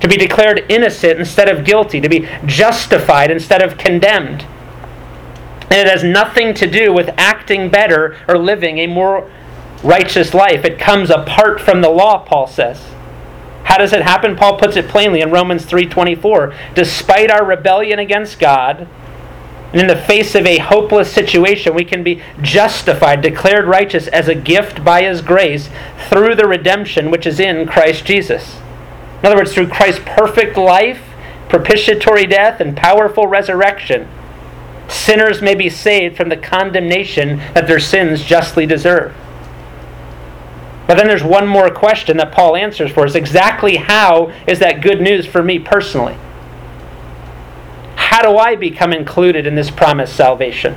to 0.00 0.08
be 0.08 0.16
declared 0.16 0.64
innocent 0.70 1.18
instead 1.18 1.48
of 1.48 1.64
guilty, 1.64 2.00
to 2.00 2.08
be 2.08 2.26
justified 2.46 3.30
instead 3.30 3.60
of 3.60 3.76
condemned. 3.76 4.46
And 5.64 5.74
it 5.74 5.86
has 5.86 6.02
nothing 6.02 6.54
to 6.54 6.66
do 6.66 6.92
with 6.92 7.10
acting 7.18 7.68
better 7.68 8.18
or 8.28 8.38
living 8.38 8.78
a 8.78 8.86
more 8.86 9.30
righteous 9.82 10.32
life. 10.32 10.64
It 10.64 10.78
comes 10.78 11.10
apart 11.10 11.60
from 11.60 11.82
the 11.82 11.90
law, 11.90 12.24
Paul 12.24 12.46
says. 12.46 12.82
How 13.72 13.78
does 13.78 13.94
it 13.94 14.02
happen? 14.02 14.36
Paul 14.36 14.58
puts 14.58 14.76
it 14.76 14.88
plainly 14.88 15.22
in 15.22 15.30
Romans 15.30 15.64
3:24. 15.64 16.52
Despite 16.74 17.30
our 17.30 17.42
rebellion 17.42 17.98
against 17.98 18.38
God, 18.38 18.86
and 19.72 19.80
in 19.80 19.86
the 19.86 19.96
face 19.96 20.34
of 20.34 20.44
a 20.44 20.58
hopeless 20.58 21.10
situation, 21.10 21.72
we 21.72 21.86
can 21.86 22.02
be 22.02 22.20
justified, 22.42 23.22
declared 23.22 23.64
righteous 23.64 24.08
as 24.08 24.28
a 24.28 24.34
gift 24.34 24.84
by 24.84 25.04
his 25.04 25.22
grace 25.22 25.70
through 26.10 26.34
the 26.34 26.46
redemption 26.46 27.10
which 27.10 27.26
is 27.26 27.40
in 27.40 27.66
Christ 27.66 28.04
Jesus. 28.04 28.58
In 29.20 29.26
other 29.28 29.36
words, 29.36 29.54
through 29.54 29.68
Christ's 29.68 30.02
perfect 30.04 30.58
life, 30.58 31.00
propitiatory 31.48 32.26
death, 32.26 32.60
and 32.60 32.76
powerful 32.76 33.26
resurrection, 33.26 34.06
sinners 34.86 35.40
may 35.40 35.54
be 35.54 35.70
saved 35.70 36.14
from 36.14 36.28
the 36.28 36.36
condemnation 36.36 37.38
that 37.54 37.66
their 37.66 37.80
sins 37.80 38.22
justly 38.22 38.66
deserve. 38.66 39.14
But 40.86 40.96
then 40.96 41.06
there's 41.06 41.22
one 41.22 41.46
more 41.46 41.70
question 41.70 42.16
that 42.16 42.32
Paul 42.32 42.56
answers 42.56 42.90
for 42.90 43.04
us 43.04 43.14
exactly 43.14 43.76
how 43.76 44.32
is 44.46 44.58
that 44.58 44.82
good 44.82 45.00
news 45.00 45.26
for 45.26 45.42
me 45.42 45.58
personally? 45.58 46.16
How 47.96 48.22
do 48.22 48.36
I 48.36 48.56
become 48.56 48.92
included 48.92 49.46
in 49.46 49.54
this 49.54 49.70
promised 49.70 50.14
salvation? 50.14 50.76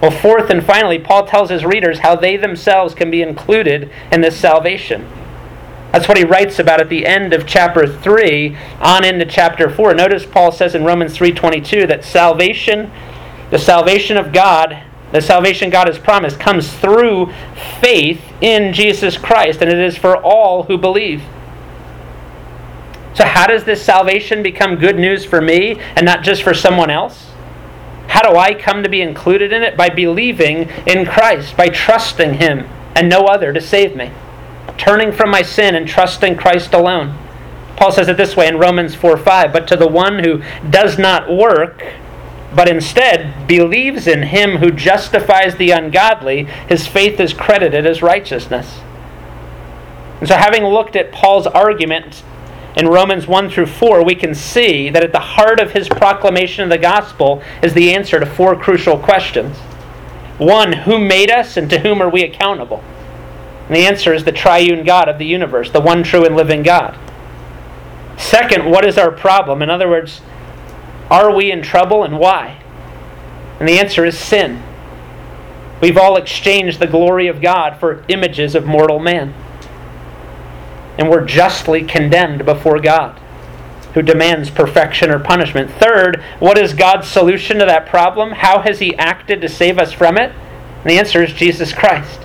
Well, 0.00 0.10
fourth 0.10 0.50
and 0.50 0.64
finally, 0.64 0.98
Paul 0.98 1.26
tells 1.26 1.50
his 1.50 1.64
readers 1.64 2.00
how 2.00 2.16
they 2.16 2.36
themselves 2.36 2.94
can 2.94 3.10
be 3.10 3.22
included 3.22 3.90
in 4.10 4.20
this 4.20 4.36
salvation. 4.36 5.08
That's 5.92 6.08
what 6.08 6.16
he 6.16 6.24
writes 6.24 6.58
about 6.58 6.80
at 6.80 6.88
the 6.88 7.06
end 7.06 7.32
of 7.34 7.46
chapter 7.46 7.86
3 7.86 8.56
on 8.80 9.04
into 9.04 9.26
chapter 9.26 9.68
4. 9.68 9.94
Notice 9.94 10.24
Paul 10.24 10.50
says 10.50 10.74
in 10.74 10.84
Romans 10.84 11.16
3:22 11.16 11.86
that 11.86 12.02
salvation, 12.04 12.90
the 13.50 13.58
salvation 13.58 14.16
of 14.16 14.32
God, 14.32 14.78
the 15.12 15.20
salvation 15.20 15.70
God 15.70 15.86
has 15.86 15.98
promised 15.98 16.40
comes 16.40 16.72
through 16.72 17.32
faith 17.80 18.20
in 18.40 18.72
Jesus 18.72 19.16
Christ 19.16 19.60
and 19.60 19.70
it 19.70 19.78
is 19.78 19.96
for 19.96 20.16
all 20.16 20.64
who 20.64 20.78
believe. 20.78 21.22
So 23.14 23.24
how 23.24 23.46
does 23.46 23.64
this 23.64 23.82
salvation 23.82 24.42
become 24.42 24.76
good 24.76 24.96
news 24.96 25.24
for 25.24 25.40
me 25.40 25.78
and 25.96 26.06
not 26.06 26.22
just 26.22 26.42
for 26.42 26.54
someone 26.54 26.90
else? 26.90 27.30
How 28.08 28.28
do 28.28 28.36
I 28.36 28.54
come 28.54 28.82
to 28.82 28.88
be 28.88 29.02
included 29.02 29.52
in 29.52 29.62
it? 29.62 29.76
By 29.76 29.90
believing 29.90 30.68
in 30.86 31.06
Christ, 31.06 31.56
by 31.56 31.68
trusting 31.68 32.34
him 32.34 32.68
and 32.94 33.08
no 33.08 33.26
other 33.26 33.52
to 33.52 33.60
save 33.60 33.94
me 33.94 34.10
turning 34.78 35.12
from 35.12 35.30
my 35.30 35.42
sin 35.42 35.74
and 35.74 35.86
trusting 35.86 36.36
Christ 36.36 36.74
alone. 36.74 37.16
Paul 37.76 37.92
says 37.92 38.08
it 38.08 38.16
this 38.16 38.36
way 38.36 38.48
in 38.48 38.58
Romans 38.58 38.94
4 38.94 39.16
5 39.16 39.52
But 39.52 39.66
to 39.68 39.76
the 39.76 39.88
one 39.88 40.18
who 40.18 40.42
does 40.70 40.98
not 40.98 41.30
work, 41.30 41.84
but 42.54 42.68
instead 42.68 43.46
believes 43.46 44.06
in 44.06 44.22
him 44.22 44.58
who 44.58 44.70
justifies 44.70 45.56
the 45.56 45.70
ungodly, 45.70 46.44
his 46.68 46.86
faith 46.86 47.18
is 47.18 47.32
credited 47.32 47.86
as 47.86 48.02
righteousness. 48.02 48.80
And 50.20 50.28
so, 50.28 50.36
having 50.36 50.64
looked 50.64 50.94
at 50.94 51.12
Paul's 51.12 51.46
argument 51.46 52.22
in 52.76 52.86
Romans 52.86 53.26
1 53.26 53.50
through 53.50 53.66
4, 53.66 54.04
we 54.04 54.14
can 54.14 54.34
see 54.34 54.88
that 54.90 55.04
at 55.04 55.12
the 55.12 55.18
heart 55.18 55.60
of 55.60 55.72
his 55.72 55.88
proclamation 55.88 56.64
of 56.64 56.70
the 56.70 56.78
gospel 56.78 57.42
is 57.62 57.74
the 57.74 57.92
answer 57.92 58.20
to 58.20 58.26
four 58.26 58.56
crucial 58.56 58.98
questions. 58.98 59.56
One, 60.38 60.72
who 60.72 60.98
made 60.98 61.30
us 61.30 61.56
and 61.56 61.68
to 61.70 61.80
whom 61.80 62.00
are 62.00 62.08
we 62.08 62.22
accountable? 62.22 62.82
And 63.66 63.76
the 63.76 63.86
answer 63.86 64.12
is 64.12 64.24
the 64.24 64.32
triune 64.32 64.84
God 64.84 65.08
of 65.08 65.18
the 65.18 65.26
universe, 65.26 65.70
the 65.70 65.80
one 65.80 66.02
true 66.02 66.24
and 66.24 66.36
living 66.36 66.62
God. 66.62 66.98
Second, 68.18 68.70
what 68.70 68.84
is 68.84 68.98
our 68.98 69.10
problem? 69.10 69.62
In 69.62 69.70
other 69.70 69.88
words, 69.88 70.20
are 71.12 71.34
we 71.34 71.52
in 71.52 71.62
trouble 71.62 72.02
and 72.02 72.18
why? 72.18 72.60
And 73.60 73.68
the 73.68 73.78
answer 73.78 74.04
is 74.04 74.18
sin. 74.18 74.62
We've 75.80 75.98
all 75.98 76.16
exchanged 76.16 76.80
the 76.80 76.86
glory 76.86 77.28
of 77.28 77.40
God 77.40 77.78
for 77.78 78.04
images 78.08 78.54
of 78.54 78.64
mortal 78.64 78.98
man. 78.98 79.34
And 80.98 81.10
we're 81.10 81.24
justly 81.24 81.84
condemned 81.84 82.44
before 82.44 82.80
God, 82.80 83.18
who 83.94 84.02
demands 84.02 84.50
perfection 84.50 85.10
or 85.10 85.18
punishment. 85.18 85.70
Third, 85.70 86.22
what 86.38 86.58
is 86.58 86.74
God's 86.74 87.08
solution 87.08 87.58
to 87.58 87.66
that 87.66 87.86
problem? 87.86 88.32
How 88.32 88.60
has 88.62 88.78
He 88.78 88.96
acted 88.96 89.40
to 89.40 89.48
save 89.48 89.78
us 89.78 89.92
from 89.92 90.16
it? 90.16 90.32
And 90.32 90.90
the 90.90 90.98
answer 90.98 91.22
is 91.22 91.32
Jesus 91.32 91.72
Christ 91.72 92.20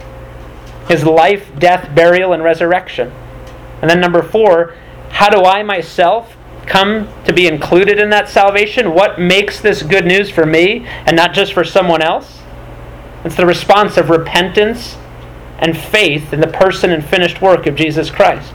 his 0.87 1.03
life, 1.03 1.51
death, 1.59 1.93
burial, 1.93 2.33
and 2.33 2.43
resurrection. 2.43 3.11
And 3.81 3.89
then 3.89 3.99
number 3.99 4.23
four, 4.23 4.73
how 5.09 5.29
do 5.29 5.43
I 5.43 5.63
myself 5.63 6.36
come 6.67 7.07
to 7.25 7.33
be 7.33 7.47
included 7.47 7.99
in 7.99 8.09
that 8.11 8.29
salvation? 8.29 8.93
What 8.93 9.19
makes 9.19 9.59
this 9.59 9.83
good 9.83 10.05
news 10.05 10.29
for 10.29 10.45
me 10.45 10.85
and 11.05 11.15
not 11.15 11.33
just 11.33 11.53
for 11.53 11.63
someone 11.63 12.01
else? 12.01 12.41
It's 13.23 13.35
the 13.35 13.45
response 13.45 13.97
of 13.97 14.09
repentance 14.09 14.97
and 15.59 15.77
faith 15.77 16.33
in 16.33 16.39
the 16.39 16.47
person 16.47 16.91
and 16.91 17.03
finished 17.03 17.41
work 17.41 17.65
of 17.65 17.75
Jesus 17.75 18.09
Christ. 18.09 18.53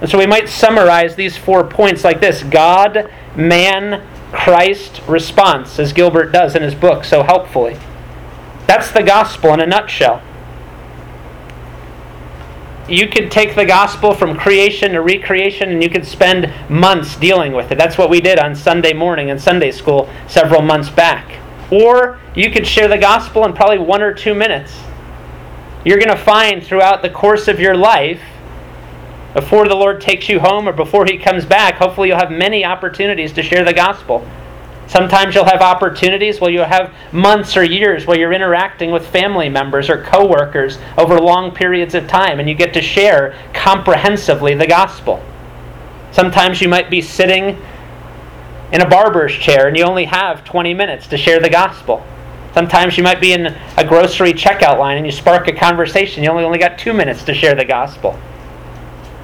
And 0.00 0.10
so 0.10 0.18
we 0.18 0.26
might 0.26 0.48
summarize 0.48 1.16
these 1.16 1.36
four 1.36 1.64
points 1.64 2.04
like 2.04 2.20
this 2.20 2.42
God, 2.42 3.10
man, 3.34 4.06
Christ, 4.32 5.00
response, 5.08 5.78
as 5.78 5.92
Gilbert 5.92 6.32
does 6.32 6.54
in 6.54 6.62
his 6.62 6.74
book 6.74 7.04
so 7.04 7.22
helpfully. 7.22 7.78
That's 8.66 8.90
the 8.90 9.02
gospel 9.02 9.54
in 9.54 9.60
a 9.60 9.66
nutshell 9.66 10.22
you 12.88 13.08
could 13.08 13.30
take 13.30 13.54
the 13.56 13.64
gospel 13.64 14.14
from 14.14 14.36
creation 14.36 14.92
to 14.92 15.00
recreation 15.00 15.70
and 15.70 15.82
you 15.82 15.90
could 15.90 16.06
spend 16.06 16.52
months 16.70 17.16
dealing 17.16 17.52
with 17.52 17.72
it. 17.72 17.78
That's 17.78 17.98
what 17.98 18.10
we 18.10 18.20
did 18.20 18.38
on 18.38 18.54
Sunday 18.54 18.92
morning 18.92 19.28
in 19.28 19.38
Sunday 19.38 19.72
school 19.72 20.08
several 20.28 20.62
months 20.62 20.88
back. 20.88 21.40
Or 21.70 22.20
you 22.34 22.50
could 22.50 22.66
share 22.66 22.86
the 22.86 22.98
gospel 22.98 23.44
in 23.44 23.52
probably 23.52 23.78
one 23.78 24.02
or 24.02 24.14
two 24.14 24.34
minutes. 24.34 24.78
You're 25.84 25.98
going 25.98 26.16
to 26.16 26.22
find 26.22 26.64
throughout 26.64 27.02
the 27.02 27.10
course 27.10 27.48
of 27.48 27.58
your 27.58 27.76
life, 27.76 28.20
before 29.34 29.68
the 29.68 29.74
Lord 29.74 30.00
takes 30.00 30.28
you 30.28 30.40
home 30.40 30.68
or 30.68 30.72
before 30.72 31.04
He 31.04 31.18
comes 31.18 31.44
back, 31.44 31.74
hopefully 31.74 32.08
you'll 32.08 32.18
have 32.18 32.30
many 32.30 32.64
opportunities 32.64 33.32
to 33.34 33.42
share 33.42 33.64
the 33.64 33.72
gospel. 33.72 34.26
Sometimes 34.88 35.34
you'll 35.34 35.44
have 35.44 35.62
opportunities 35.62 36.40
where 36.40 36.50
you'll 36.50 36.64
have 36.64 36.94
months 37.12 37.56
or 37.56 37.64
years 37.64 38.06
where 38.06 38.18
you're 38.18 38.32
interacting 38.32 38.92
with 38.92 39.06
family 39.06 39.48
members 39.48 39.90
or 39.90 40.02
coworkers 40.02 40.78
over 40.96 41.18
long 41.18 41.50
periods 41.50 41.94
of 41.94 42.06
time 42.06 42.38
and 42.38 42.48
you 42.48 42.54
get 42.54 42.72
to 42.74 42.80
share 42.80 43.34
comprehensively 43.52 44.54
the 44.54 44.66
gospel. 44.66 45.22
Sometimes 46.12 46.60
you 46.60 46.68
might 46.68 46.88
be 46.88 47.02
sitting 47.02 47.60
in 48.72 48.80
a 48.80 48.88
barber's 48.88 49.32
chair 49.32 49.66
and 49.68 49.76
you 49.76 49.84
only 49.84 50.04
have 50.04 50.44
20 50.44 50.72
minutes 50.72 51.08
to 51.08 51.16
share 51.16 51.40
the 51.40 51.50
gospel. 51.50 52.04
Sometimes 52.54 52.96
you 52.96 53.02
might 53.02 53.20
be 53.20 53.32
in 53.32 53.46
a 53.76 53.84
grocery 53.84 54.32
checkout 54.32 54.78
line 54.78 54.96
and 54.96 55.04
you 55.04 55.12
spark 55.12 55.48
a 55.48 55.52
conversation. 55.52 56.22
You 56.22 56.30
only 56.30 56.44
only 56.44 56.58
got 56.58 56.78
2 56.78 56.94
minutes 56.94 57.22
to 57.24 57.34
share 57.34 57.54
the 57.54 57.64
gospel. 57.64 58.18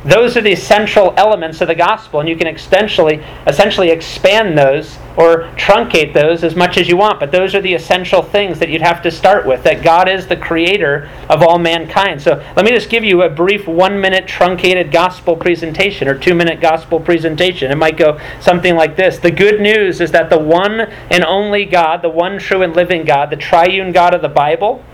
Those 0.05 0.37
are 0.37 0.41
the 0.41 0.53
essential 0.53 1.15
elements 1.17 1.61
of 1.61 1.69
the 1.69 1.75
gospel, 1.75 2.21
and 2.21 2.29
you 2.29 2.37
can 2.37 2.49
essentially, 2.49 3.23
essentially 3.47 3.91
expand 3.91 4.59
those 4.59 4.99
or 5.17 5.45
truncate 5.57 6.13
those 6.13 6.43
as 6.43 6.57
much 6.57 6.77
as 6.77 6.89
you 6.89 6.97
want. 6.97 7.21
But 7.21 7.31
those 7.31 7.55
are 7.55 7.61
the 7.61 7.75
essential 7.75 8.23
things 8.23 8.59
that 8.59 8.69
you'd 8.69 8.83
have 8.83 9.03
to 9.03 9.11
start 9.11 9.47
with 9.47 9.63
that 9.63 9.83
God 9.83 10.09
is 10.09 10.27
the 10.27 10.37
creator 10.37 11.09
of 11.29 11.43
all 11.43 11.59
mankind. 11.59 12.21
So 12.21 12.45
let 12.57 12.65
me 12.65 12.73
just 12.73 12.91
give 12.91 13.05
you 13.05 13.23
a 13.23 13.29
brief 13.29 13.69
one 13.69 14.01
minute 14.01 14.27
truncated 14.27 14.91
gospel 14.91 15.37
presentation 15.37 16.09
or 16.09 16.19
two 16.19 16.35
minute 16.35 16.61
gospel 16.61 16.99
presentation. 16.99 17.71
It 17.71 17.77
might 17.77 17.97
go 17.97 18.19
something 18.41 18.75
like 18.75 18.97
this 18.97 19.19
The 19.19 19.31
good 19.31 19.61
news 19.61 20.01
is 20.01 20.11
that 20.13 20.31
the 20.31 20.39
one 20.39 20.81
and 20.81 21.25
only 21.25 21.65
God, 21.65 22.03
the 22.03 22.09
one 22.09 22.39
true 22.39 22.63
and 22.63 22.75
living 22.75 23.05
God, 23.05 23.31
the 23.31 23.37
triune 23.37 23.93
God 23.93 24.15
of 24.15 24.23
the 24.23 24.29
Bible, 24.29 24.85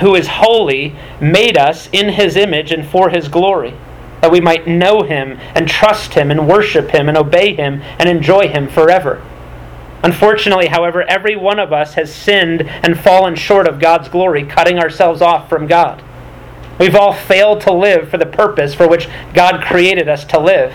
who 0.00 0.14
is 0.14 0.28
holy, 0.28 0.94
made 1.20 1.56
us 1.56 1.88
in 1.92 2.10
his 2.10 2.36
image 2.36 2.72
and 2.72 2.86
for 2.86 3.10
his 3.10 3.28
glory, 3.28 3.74
that 4.20 4.30
we 4.30 4.40
might 4.40 4.66
know 4.66 5.02
him 5.02 5.38
and 5.54 5.68
trust 5.68 6.14
him 6.14 6.30
and 6.30 6.48
worship 6.48 6.90
him 6.90 7.08
and 7.08 7.16
obey 7.16 7.54
him 7.54 7.82
and 7.98 8.08
enjoy 8.08 8.48
him 8.48 8.68
forever. 8.68 9.22
Unfortunately, 10.02 10.68
however, 10.68 11.02
every 11.02 11.34
one 11.34 11.58
of 11.58 11.72
us 11.72 11.94
has 11.94 12.14
sinned 12.14 12.62
and 12.62 12.98
fallen 12.98 13.34
short 13.34 13.66
of 13.66 13.80
God's 13.80 14.08
glory, 14.08 14.44
cutting 14.44 14.78
ourselves 14.78 15.20
off 15.20 15.48
from 15.48 15.66
God. 15.66 16.02
We've 16.78 16.94
all 16.94 17.12
failed 17.12 17.60
to 17.62 17.72
live 17.72 18.08
for 18.08 18.18
the 18.18 18.26
purpose 18.26 18.74
for 18.74 18.88
which 18.88 19.08
God 19.34 19.64
created 19.64 20.08
us 20.08 20.24
to 20.26 20.38
live 20.38 20.72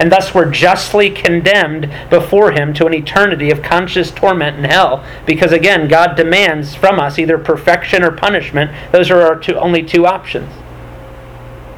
and 0.00 0.10
thus 0.10 0.34
were 0.34 0.46
justly 0.46 1.10
condemned 1.10 1.88
before 2.08 2.52
him 2.52 2.72
to 2.72 2.86
an 2.86 2.94
eternity 2.94 3.50
of 3.50 3.62
conscious 3.62 4.10
torment 4.10 4.56
in 4.56 4.64
hell. 4.64 5.04
Because 5.26 5.52
again, 5.52 5.88
God 5.88 6.16
demands 6.16 6.74
from 6.74 6.98
us 6.98 7.18
either 7.18 7.36
perfection 7.36 8.02
or 8.02 8.10
punishment. 8.10 8.70
Those 8.92 9.10
are 9.10 9.20
our 9.20 9.38
two, 9.38 9.56
only 9.56 9.82
two 9.82 10.06
options. 10.06 10.50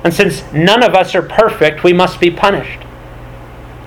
And 0.04 0.14
since 0.14 0.44
none 0.52 0.84
of 0.84 0.94
us 0.94 1.16
are 1.16 1.22
perfect, 1.22 1.82
we 1.82 1.92
must 1.92 2.20
be 2.20 2.30
punished. 2.30 2.80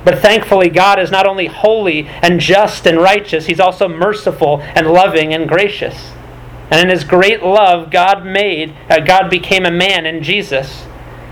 But 0.03 0.19
thankfully, 0.19 0.69
God 0.69 0.99
is 0.99 1.11
not 1.11 1.25
only 1.25 1.47
holy 1.47 2.05
and 2.21 2.39
just 2.39 2.85
and 2.85 2.97
righteous, 2.97 3.45
He's 3.45 3.61
also 3.61 3.87
merciful 3.87 4.61
and 4.61 4.91
loving 4.91 5.33
and 5.33 5.47
gracious. 5.47 6.11
And 6.69 6.81
in 6.81 6.89
His 6.89 7.05
great 7.05 7.41
love, 7.41 7.89
God 7.89 8.25
made, 8.25 8.75
uh, 8.89 8.99
God 8.99 9.29
became 9.29 9.65
a 9.65 9.71
man 9.71 10.05
in 10.05 10.21
Jesus 10.21 10.85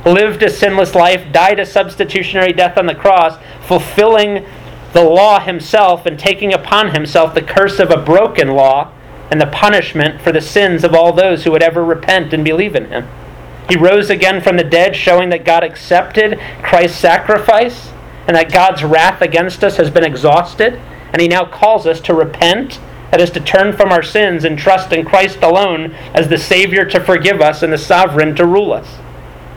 lived 0.06 0.43
a 0.43 0.49
sinless 0.49 0.95
life, 0.95 1.32
died 1.32 1.60
a 1.60 1.66
substitutionary 1.66 2.54
death 2.54 2.78
on 2.78 2.86
the 2.86 2.95
cross, 2.95 3.38
fulfilling 3.66 4.45
the 4.93 5.04
law 5.04 5.39
himself 5.39 6.06
and 6.06 6.20
taking 6.20 6.54
upon 6.54 6.93
himself 6.93 7.34
the 7.34 7.41
curse 7.41 7.80
of 7.80 7.89
a 7.89 7.97
broken 7.97 8.49
law 8.49 8.91
and 9.32 9.41
the 9.41 9.47
punishment 9.47 10.22
for 10.22 10.32
the 10.32 10.41
sins 10.41 10.84
of 10.84 10.93
all 10.93 11.12
those 11.12 11.43
who 11.43 11.51
would 11.51 11.64
ever 11.64 11.84
repent 11.84 12.34
and 12.34 12.43
believe 12.43 12.76
in 12.76 12.86
him. 12.86 13.08
He 13.70 13.76
rose 13.76 14.10
again 14.10 14.41
from 14.41 14.58
the 14.58 14.64
dead, 14.64 14.95
showing 14.95 15.30
that 15.30 15.45
God 15.45 15.64
accepted 15.64 16.39
Christ's 16.62 16.99
sacrifice 16.99 17.91
and 18.28 18.36
that 18.36 18.51
God's 18.51 18.84
wrath 18.84 19.22
against 19.22 19.64
us 19.64 19.78
has 19.78 19.89
been 19.89 20.04
exhausted, 20.04 20.80
and 21.12 21.22
he 21.22 21.28
now 21.28 21.45
calls 21.45 21.88
us 21.88 21.99
to 22.01 22.14
repent, 22.14 22.80
that 23.12 23.22
is, 23.22 23.32
to 23.32 23.39
turn 23.39 23.74
from 23.74 23.91
our 23.91 24.04
sins 24.04 24.43
and 24.43 24.58
trust 24.58 24.91
in 24.91 25.06
Christ 25.06 25.41
alone 25.41 25.93
as 26.14 26.28
the 26.28 26.38
Savior 26.38 26.86
to 26.86 26.99
forgive 26.99 27.41
us 27.41 27.64
and 27.64 27.72
the 27.72 27.78
sovereign 27.78 28.36
to 28.36 28.45
rule 28.45 28.74
us. 28.74 28.99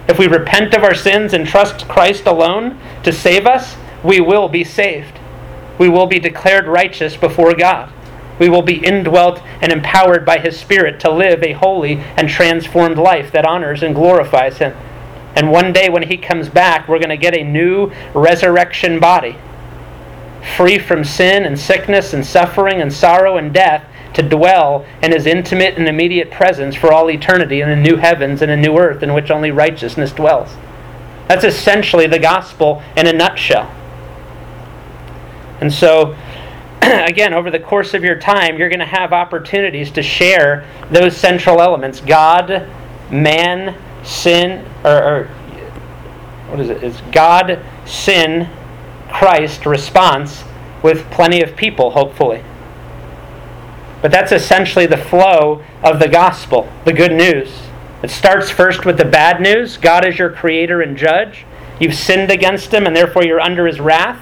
If 0.09 0.19
we 0.19 0.29
repent 0.29 0.75
of 0.75 0.85
our 0.85 0.95
sins 0.95 1.33
and 1.33 1.47
trust 1.47 1.89
Christ 1.89 2.27
alone 2.27 2.79
to 3.03 3.13
save 3.13 3.47
us, 3.47 3.77
we 4.05 4.21
will 4.21 4.49
be 4.49 4.63
saved. 4.63 5.19
We 5.79 5.89
will 5.89 6.07
be 6.07 6.21
declared 6.21 6.67
righteous 6.67 7.17
before 7.17 7.55
God. 7.55 7.93
We 8.39 8.49
will 8.49 8.63
be 8.63 8.85
indwelt 8.85 9.43
and 9.61 9.73
empowered 9.73 10.25
by 10.25 10.39
His 10.39 10.59
Spirit 10.59 11.01
to 11.01 11.11
live 11.11 11.43
a 11.43 11.53
holy 11.53 11.97
and 12.17 12.29
transformed 12.29 12.99
life 12.99 13.33
that 13.33 13.47
honors 13.47 13.83
and 13.83 13.95
glorifies 13.95 14.59
Him. 14.59 14.77
And 15.35 15.51
one 15.51 15.73
day 15.73 15.89
when 15.89 16.05
He 16.05 16.17
comes 16.17 16.49
back, 16.49 16.87
we're 16.87 16.99
going 16.99 17.09
to 17.09 17.17
get 17.17 17.37
a 17.37 17.43
new 17.43 17.91
resurrection 18.15 19.01
body, 19.01 19.37
free 20.57 20.79
from 20.79 21.03
sin 21.03 21.45
and 21.45 21.59
sickness 21.59 22.13
and 22.13 22.25
suffering 22.25 22.81
and 22.81 22.93
sorrow 22.93 23.37
and 23.37 23.53
death, 23.53 23.85
to 24.17 24.23
dwell 24.23 24.85
in 25.03 25.13
His 25.13 25.27
intimate 25.27 25.77
and 25.77 25.87
immediate 25.87 26.31
presence 26.31 26.75
for 26.75 26.93
all 26.93 27.11
eternity 27.11 27.61
in 27.61 27.69
a 27.69 27.77
new 27.77 27.97
heavens 27.97 28.43
and 28.43 28.51
a 28.51 28.57
new 28.57 28.77
earth 28.79 29.03
in 29.03 29.13
which 29.13 29.31
only 29.31 29.51
righteousness 29.51 30.11
dwells. 30.11 30.57
That's 31.29 31.45
essentially 31.45 32.07
the 32.07 32.19
gospel 32.19 32.83
in 32.97 33.07
a 33.07 33.13
nutshell. 33.13 33.71
And 35.61 35.73
so, 35.73 36.17
again, 36.83 37.35
over 37.35 37.51
the 37.51 37.59
course 37.59 37.93
of 37.93 38.03
your 38.03 38.19
time, 38.19 38.59
you're 38.59 38.71
going 38.71 38.81
to 38.81 38.87
have 38.87 39.13
opportunities 39.13 39.91
to 39.93 40.03
share 40.03 40.67
those 40.91 41.17
central 41.17 41.61
elements 41.61 42.01
God, 42.01 42.69
man, 43.11 43.77
sin, 44.03 44.65
or, 44.83 45.03
or 45.03 45.25
what 46.49 46.61
is 46.61 46.71
it? 46.71 46.83
It's 46.83 47.01
God, 47.13 47.61
sin, 47.85 48.49
Christ 49.11 49.67
response 49.67 50.45
with 50.83 51.05
plenty 51.11 51.43
of 51.43 51.55
people, 51.55 51.91
hopefully. 51.91 52.43
But 54.03 54.11
that's 54.11 54.33
essentially 54.33 54.87
the 54.87 54.97
flow 54.97 55.63
of 55.83 55.99
the 55.99 56.09
gospel, 56.09 56.71
the 56.85 56.93
good 56.93 57.13
news. 57.13 57.63
It 58.03 58.11
starts 58.11 58.51
first 58.51 58.85
with 58.85 58.99
the 58.99 59.05
bad 59.05 59.41
news 59.41 59.79
God 59.79 60.07
is 60.07 60.19
your 60.19 60.31
creator 60.31 60.83
and 60.83 60.97
judge. 60.97 61.45
You've 61.81 61.95
sinned 61.95 62.31
against 62.31 62.73
him, 62.73 62.87
and 62.87 62.95
therefore 62.95 63.25
you're 63.25 63.41
under 63.41 63.67
his 63.67 63.81
wrath. 63.81 64.21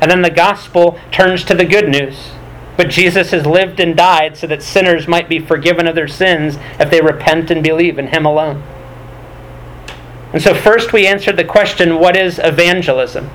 And 0.00 0.10
then 0.10 0.22
the 0.22 0.30
gospel 0.30 0.98
turns 1.10 1.44
to 1.44 1.54
the 1.54 1.64
good 1.64 1.88
news. 1.88 2.32
But 2.76 2.88
Jesus 2.88 3.30
has 3.30 3.46
lived 3.46 3.80
and 3.80 3.96
died 3.96 4.36
so 4.36 4.46
that 4.46 4.62
sinners 4.62 5.06
might 5.06 5.28
be 5.28 5.38
forgiven 5.38 5.86
of 5.86 5.94
their 5.94 6.08
sins 6.08 6.58
if 6.80 6.90
they 6.90 7.00
repent 7.00 7.50
and 7.50 7.62
believe 7.62 7.98
in 7.98 8.08
Him 8.08 8.24
alone. 8.24 8.62
And 10.32 10.42
so, 10.42 10.54
first 10.54 10.92
we 10.92 11.06
answered 11.06 11.36
the 11.36 11.44
question 11.44 11.98
what 11.98 12.16
is 12.16 12.40
evangelism? 12.42 13.30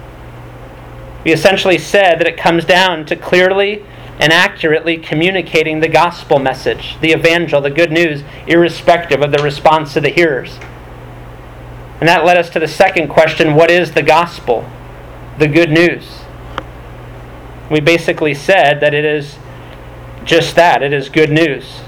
We 1.23 1.31
essentially 1.31 1.77
said 1.77 2.19
that 2.19 2.27
it 2.27 2.37
comes 2.37 2.65
down 2.65 3.05
to 3.05 3.15
clearly 3.15 3.85
and 4.19 4.33
accurately 4.33 4.97
communicating 4.97 5.79
the 5.79 5.87
gospel 5.87 6.39
message, 6.39 6.97
the 7.01 7.11
evangel, 7.11 7.61
the 7.61 7.69
good 7.69 7.91
news, 7.91 8.23
irrespective 8.47 9.21
of 9.21 9.31
the 9.31 9.43
response 9.43 9.95
of 9.95 10.03
the 10.03 10.09
hearers. 10.09 10.57
And 11.99 12.07
that 12.07 12.25
led 12.25 12.37
us 12.37 12.49
to 12.51 12.59
the 12.59 12.67
second 12.67 13.09
question 13.09 13.55
what 13.55 13.71
is 13.71 13.91
the 13.91 14.03
gospel? 14.03 14.69
The 15.37 15.47
good 15.47 15.69
news 15.69 16.21
we 17.69 17.79
basically 17.79 18.33
said 18.33 18.79
that 18.79 18.93
it 18.93 19.03
is 19.03 19.37
just 20.23 20.55
that 20.55 20.81
it 20.81 20.93
is 20.93 21.09
good 21.09 21.31
news. 21.31 21.81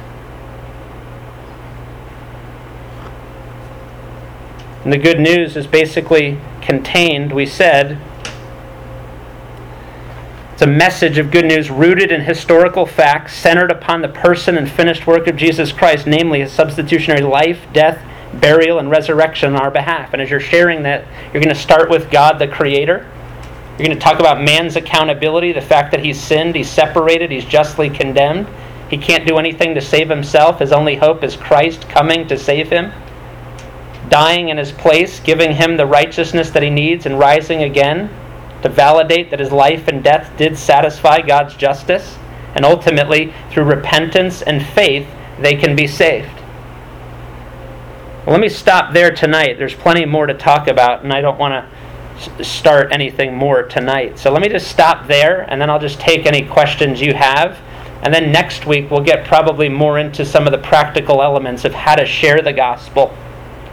And 4.83 4.93
the 4.93 4.97
good 4.97 5.19
news 5.19 5.55
is 5.55 5.67
basically 5.67 6.39
contained, 6.61 7.33
we 7.33 7.45
said, 7.45 7.99
it's 10.59 10.65
a 10.65 10.67
message 10.67 11.17
of 11.17 11.31
good 11.31 11.45
news 11.45 11.71
rooted 11.71 12.11
in 12.11 12.19
historical 12.19 12.85
facts, 12.85 13.33
centered 13.33 13.71
upon 13.71 14.01
the 14.01 14.09
person 14.09 14.57
and 14.57 14.69
finished 14.69 15.07
work 15.07 15.25
of 15.27 15.37
Jesus 15.37 15.71
Christ, 15.71 16.05
namely 16.05 16.41
his 16.41 16.51
substitutionary 16.51 17.21
life, 17.21 17.65
death, 17.71 18.03
burial, 18.41 18.77
and 18.77 18.91
resurrection 18.91 19.55
on 19.55 19.61
our 19.61 19.71
behalf. 19.71 20.11
And 20.11 20.21
as 20.21 20.29
you're 20.29 20.41
sharing 20.41 20.83
that, 20.83 21.05
you're 21.31 21.41
going 21.41 21.55
to 21.55 21.55
start 21.55 21.89
with 21.89 22.11
God 22.11 22.39
the 22.39 22.47
Creator 22.49 23.07
you're 23.77 23.87
going 23.87 23.97
to 23.97 24.03
talk 24.03 24.19
about 24.19 24.41
man's 24.41 24.75
accountability, 24.75 25.53
the 25.53 25.61
fact 25.61 25.91
that 25.91 26.03
he's 26.03 26.19
sinned, 26.19 26.53
he's 26.53 26.69
separated, 26.69 27.31
he's 27.31 27.45
justly 27.45 27.89
condemned. 27.89 28.45
He 28.89 28.97
can't 28.97 29.25
do 29.25 29.37
anything 29.37 29.73
to 29.75 29.79
save 29.79 30.09
himself. 30.09 30.59
His 30.59 30.73
only 30.73 30.97
hope 30.97 31.23
is 31.23 31.37
Christ 31.37 31.87
coming 31.87 32.27
to 32.27 32.37
save 32.37 32.69
him, 32.69 32.91
dying 34.09 34.49
in 34.49 34.57
his 34.57 34.73
place, 34.73 35.21
giving 35.21 35.53
him 35.53 35.77
the 35.77 35.85
righteousness 35.85 36.49
that 36.49 36.61
he 36.61 36.69
needs, 36.69 37.05
and 37.05 37.17
rising 37.17 37.63
again 37.63 38.09
to 38.61 38.69
validate 38.69 39.29
that 39.31 39.39
his 39.39 39.51
life 39.51 39.87
and 39.87 40.03
death 40.03 40.31
did 40.37 40.57
satisfy 40.57 41.21
God's 41.21 41.55
justice. 41.55 42.17
And 42.55 42.65
ultimately, 42.65 43.33
through 43.51 43.65
repentance 43.65 44.41
and 44.41 44.65
faith, 44.65 45.07
they 45.39 45.55
can 45.55 45.75
be 45.75 45.87
saved. 45.87 46.35
Well, 48.25 48.33
let 48.33 48.41
me 48.41 48.49
stop 48.49 48.93
there 48.93 49.11
tonight. 49.11 49.57
There's 49.57 49.73
plenty 49.73 50.05
more 50.05 50.25
to 50.27 50.33
talk 50.33 50.67
about, 50.67 51.03
and 51.03 51.13
I 51.13 51.21
don't 51.21 51.39
want 51.39 51.65
to 52.19 52.43
start 52.43 52.91
anything 52.91 53.35
more 53.35 53.63
tonight. 53.63 54.19
So 54.19 54.31
let 54.31 54.41
me 54.41 54.49
just 54.49 54.67
stop 54.67 55.07
there, 55.07 55.49
and 55.49 55.61
then 55.61 55.69
I'll 55.69 55.79
just 55.79 55.99
take 55.99 56.25
any 56.25 56.45
questions 56.45 57.01
you 57.01 57.13
have. 57.13 57.57
And 58.01 58.13
then 58.13 58.31
next 58.31 58.65
week, 58.65 58.91
we'll 58.91 59.03
get 59.03 59.25
probably 59.25 59.69
more 59.69 59.99
into 59.99 60.25
some 60.25 60.45
of 60.45 60.51
the 60.51 60.57
practical 60.57 61.21
elements 61.21 61.65
of 61.65 61.73
how 61.73 61.95
to 61.95 62.05
share 62.05 62.41
the 62.41 62.53
gospel. 62.53 63.15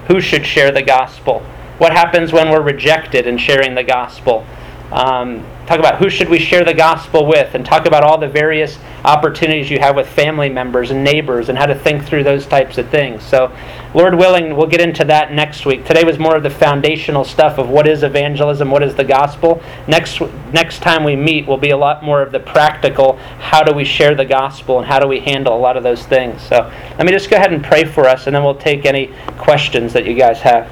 Who 0.08 0.20
should 0.20 0.46
share 0.46 0.70
the 0.70 0.82
gospel? 0.82 1.40
What 1.78 1.92
happens 1.92 2.32
when 2.32 2.50
we're 2.50 2.62
rejected 2.62 3.26
in 3.26 3.38
sharing 3.38 3.74
the 3.74 3.84
gospel? 3.84 4.46
Um, 4.92 5.44
talk 5.66 5.80
about 5.80 5.98
who 5.98 6.08
should 6.08 6.28
we 6.28 6.38
share 6.38 6.64
the 6.64 6.74
gospel 6.74 7.26
with 7.26 7.54
and 7.54 7.66
talk 7.66 7.86
about 7.86 8.04
all 8.04 8.18
the 8.18 8.28
various 8.28 8.78
opportunities 9.04 9.68
you 9.68 9.80
have 9.80 9.96
with 9.96 10.08
family 10.08 10.48
members 10.48 10.92
and 10.92 11.02
neighbors 11.02 11.48
and 11.48 11.58
how 11.58 11.66
to 11.66 11.74
think 11.74 12.04
through 12.04 12.22
those 12.22 12.46
types 12.46 12.78
of 12.78 12.88
things. 12.88 13.24
So 13.24 13.52
lord 13.94 14.14
willing 14.14 14.56
we'll 14.56 14.68
get 14.68 14.80
into 14.80 15.04
that 15.04 15.32
next 15.32 15.66
week. 15.66 15.84
Today 15.84 16.04
was 16.04 16.18
more 16.18 16.36
of 16.36 16.44
the 16.44 16.50
foundational 16.50 17.24
stuff 17.24 17.58
of 17.58 17.68
what 17.68 17.88
is 17.88 18.04
evangelism 18.04 18.70
what 18.70 18.84
is 18.84 18.94
the 18.94 19.04
gospel. 19.04 19.60
Next 19.88 20.20
next 20.52 20.82
time 20.82 21.02
we 21.02 21.16
meet 21.16 21.46
will 21.46 21.56
be 21.56 21.70
a 21.70 21.76
lot 21.76 22.04
more 22.04 22.22
of 22.22 22.30
the 22.30 22.40
practical 22.40 23.16
how 23.38 23.64
do 23.64 23.74
we 23.74 23.84
share 23.84 24.14
the 24.14 24.24
gospel 24.24 24.78
and 24.78 24.86
how 24.86 25.00
do 25.00 25.08
we 25.08 25.18
handle 25.18 25.56
a 25.56 25.58
lot 25.58 25.76
of 25.76 25.82
those 25.82 26.06
things. 26.06 26.40
So 26.42 26.72
let 26.96 27.06
me 27.06 27.10
just 27.10 27.28
go 27.28 27.36
ahead 27.36 27.52
and 27.52 27.62
pray 27.62 27.84
for 27.84 28.06
us 28.06 28.28
and 28.28 28.36
then 28.36 28.44
we'll 28.44 28.54
take 28.54 28.84
any 28.84 29.12
questions 29.36 29.92
that 29.94 30.06
you 30.06 30.14
guys 30.14 30.38
have 30.40 30.70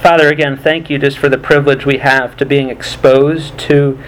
Father, 0.00 0.28
again, 0.28 0.56
thank 0.56 0.88
you 0.88 0.98
just 0.98 1.18
for 1.18 1.28
the 1.28 1.36
privilege 1.36 1.84
we 1.84 1.98
have 1.98 2.34
to 2.38 2.46
being 2.46 2.70
exposed 2.70 3.58
to 3.58 3.98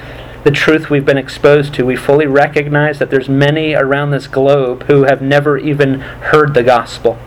the 0.42 0.50
truth 0.50 0.88
we've 0.88 1.04
been 1.04 1.18
exposed 1.18 1.74
to. 1.74 1.84
We 1.84 1.96
fully 1.96 2.26
recognize 2.26 2.98
that 2.98 3.10
there's 3.10 3.28
many 3.28 3.74
around 3.74 4.10
this 4.10 4.26
globe 4.26 4.84
who 4.84 5.04
have 5.04 5.20
never 5.20 5.58
even 5.58 6.00
heard 6.00 6.54
the 6.54 6.62
gospel. 6.62 7.18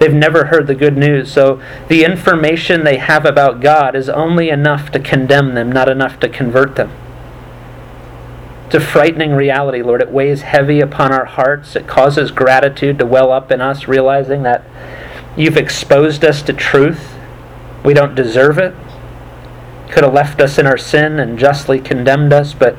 They've 0.00 0.12
never 0.12 0.46
heard 0.46 0.66
the 0.66 0.74
good 0.74 0.96
news. 0.96 1.32
So 1.32 1.62
the 1.86 2.04
information 2.04 2.82
they 2.82 2.96
have 2.96 3.24
about 3.24 3.60
God 3.60 3.94
is 3.94 4.08
only 4.08 4.50
enough 4.50 4.90
to 4.90 4.98
condemn 4.98 5.54
them, 5.54 5.70
not 5.70 5.88
enough 5.88 6.18
to 6.20 6.28
convert 6.28 6.74
them. 6.74 6.90
It's 8.66 8.74
a 8.74 8.80
frightening 8.80 9.34
reality, 9.34 9.80
Lord. 9.80 10.02
It 10.02 10.10
weighs 10.10 10.42
heavy 10.42 10.80
upon 10.80 11.12
our 11.12 11.26
hearts. 11.26 11.76
It 11.76 11.86
causes 11.86 12.32
gratitude 12.32 12.98
to 12.98 13.06
well 13.06 13.30
up 13.30 13.52
in 13.52 13.60
us, 13.60 13.86
realizing 13.86 14.42
that 14.42 14.64
You've 15.36 15.56
exposed 15.56 16.24
us 16.24 16.42
to 16.42 16.52
truth. 16.52 17.14
We 17.84 17.94
don't 17.94 18.14
deserve 18.14 18.58
it. 18.58 18.74
Could 19.90 20.04
have 20.04 20.12
left 20.12 20.40
us 20.40 20.58
in 20.58 20.66
our 20.66 20.76
sin 20.76 21.18
and 21.18 21.38
justly 21.38 21.80
condemned 21.80 22.32
us, 22.32 22.54
but 22.54 22.76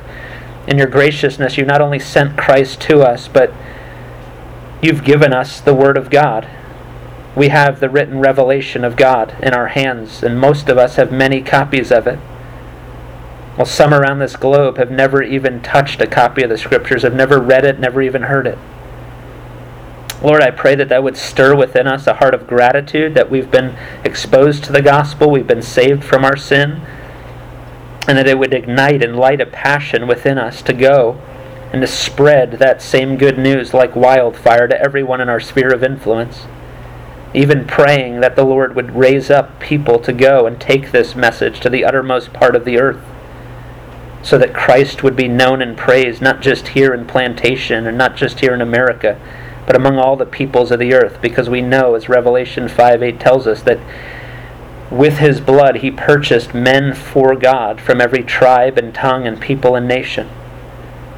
in 0.66 0.78
your 0.78 0.86
graciousness, 0.86 1.58
you 1.58 1.64
not 1.64 1.80
only 1.80 1.98
sent 1.98 2.38
Christ 2.38 2.80
to 2.82 3.02
us, 3.02 3.28
but 3.28 3.52
you've 4.80 5.04
given 5.04 5.32
us 5.32 5.60
the 5.60 5.74
Word 5.74 5.96
of 5.96 6.10
God. 6.10 6.48
We 7.36 7.48
have 7.48 7.80
the 7.80 7.90
written 7.90 8.20
revelation 8.20 8.84
of 8.84 8.96
God 8.96 9.34
in 9.42 9.52
our 9.52 9.68
hands, 9.68 10.22
and 10.22 10.38
most 10.38 10.68
of 10.68 10.78
us 10.78 10.96
have 10.96 11.10
many 11.10 11.42
copies 11.42 11.90
of 11.90 12.06
it. 12.06 12.18
While 13.56 13.66
some 13.66 13.92
around 13.92 14.20
this 14.20 14.36
globe 14.36 14.78
have 14.78 14.90
never 14.90 15.22
even 15.22 15.60
touched 15.60 16.00
a 16.00 16.06
copy 16.06 16.42
of 16.42 16.50
the 16.50 16.58
Scriptures, 16.58 17.02
have 17.02 17.14
never 17.14 17.40
read 17.40 17.64
it, 17.64 17.78
never 17.78 18.00
even 18.00 18.22
heard 18.22 18.46
it. 18.46 18.58
Lord, 20.24 20.40
I 20.40 20.50
pray 20.50 20.74
that 20.76 20.88
that 20.88 21.02
would 21.02 21.18
stir 21.18 21.54
within 21.54 21.86
us 21.86 22.06
a 22.06 22.14
heart 22.14 22.32
of 22.32 22.46
gratitude 22.46 23.12
that 23.12 23.30
we've 23.30 23.50
been 23.50 23.76
exposed 24.04 24.64
to 24.64 24.72
the 24.72 24.80
gospel, 24.80 25.30
we've 25.30 25.46
been 25.46 25.60
saved 25.60 26.02
from 26.02 26.24
our 26.24 26.34
sin, 26.34 26.80
and 28.08 28.16
that 28.16 28.26
it 28.26 28.38
would 28.38 28.54
ignite 28.54 29.04
and 29.04 29.16
light 29.16 29.42
a 29.42 29.46
passion 29.46 30.06
within 30.06 30.38
us 30.38 30.62
to 30.62 30.72
go 30.72 31.20
and 31.74 31.82
to 31.82 31.86
spread 31.86 32.52
that 32.52 32.80
same 32.80 33.18
good 33.18 33.36
news 33.36 33.74
like 33.74 33.94
wildfire 33.94 34.66
to 34.66 34.80
everyone 34.80 35.20
in 35.20 35.28
our 35.28 35.40
sphere 35.40 35.74
of 35.74 35.84
influence. 35.84 36.46
Even 37.34 37.66
praying 37.66 38.20
that 38.20 38.34
the 38.34 38.44
Lord 38.44 38.74
would 38.74 38.96
raise 38.96 39.30
up 39.30 39.60
people 39.60 39.98
to 39.98 40.12
go 40.14 40.46
and 40.46 40.58
take 40.58 40.90
this 40.90 41.14
message 41.14 41.60
to 41.60 41.68
the 41.68 41.84
uttermost 41.84 42.32
part 42.32 42.56
of 42.56 42.64
the 42.64 42.78
earth. 42.78 43.04
so 44.22 44.38
that 44.38 44.54
Christ 44.54 45.02
would 45.02 45.16
be 45.16 45.28
known 45.28 45.60
and 45.60 45.76
praised, 45.76 46.22
not 46.22 46.40
just 46.40 46.68
here 46.68 46.94
in 46.94 47.06
Plantation 47.06 47.86
and 47.86 47.98
not 47.98 48.16
just 48.16 48.40
here 48.40 48.54
in 48.54 48.62
America, 48.62 49.20
but 49.66 49.76
among 49.76 49.98
all 49.98 50.16
the 50.16 50.26
peoples 50.26 50.70
of 50.70 50.78
the 50.78 50.94
earth, 50.94 51.20
because 51.20 51.48
we 51.48 51.60
know, 51.60 51.94
as 51.94 52.08
Revelation 52.08 52.68
5 52.68 53.02
8 53.02 53.20
tells 53.20 53.46
us, 53.46 53.62
that 53.62 53.78
with 54.90 55.18
his 55.18 55.40
blood 55.40 55.76
he 55.76 55.90
purchased 55.90 56.54
men 56.54 56.94
for 56.94 57.34
God 57.34 57.80
from 57.80 58.00
every 58.00 58.22
tribe 58.22 58.78
and 58.78 58.94
tongue 58.94 59.26
and 59.26 59.40
people 59.40 59.74
and 59.74 59.88
nation. 59.88 60.28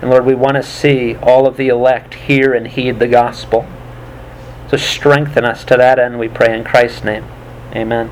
And 0.01 0.11
Lord, 0.11 0.25
we 0.25 0.35
want 0.35 0.57
to 0.57 0.63
see 0.63 1.17
all 1.17 1.47
of 1.47 1.57
the 1.57 1.69
elect 1.69 2.15
hear 2.15 2.53
and 2.53 2.69
heed 2.69 2.99
the 2.99 3.09
gospel. 3.09 3.67
So 4.69 4.77
strengthen 4.77 5.45
us 5.45 5.65
to 5.65 5.77
that 5.77 5.99
end, 5.99 6.19
we 6.19 6.29
pray 6.29 6.57
in 6.57 6.65
Christ's 6.65 7.05
name. 7.05 7.25
Amen. 7.75 8.11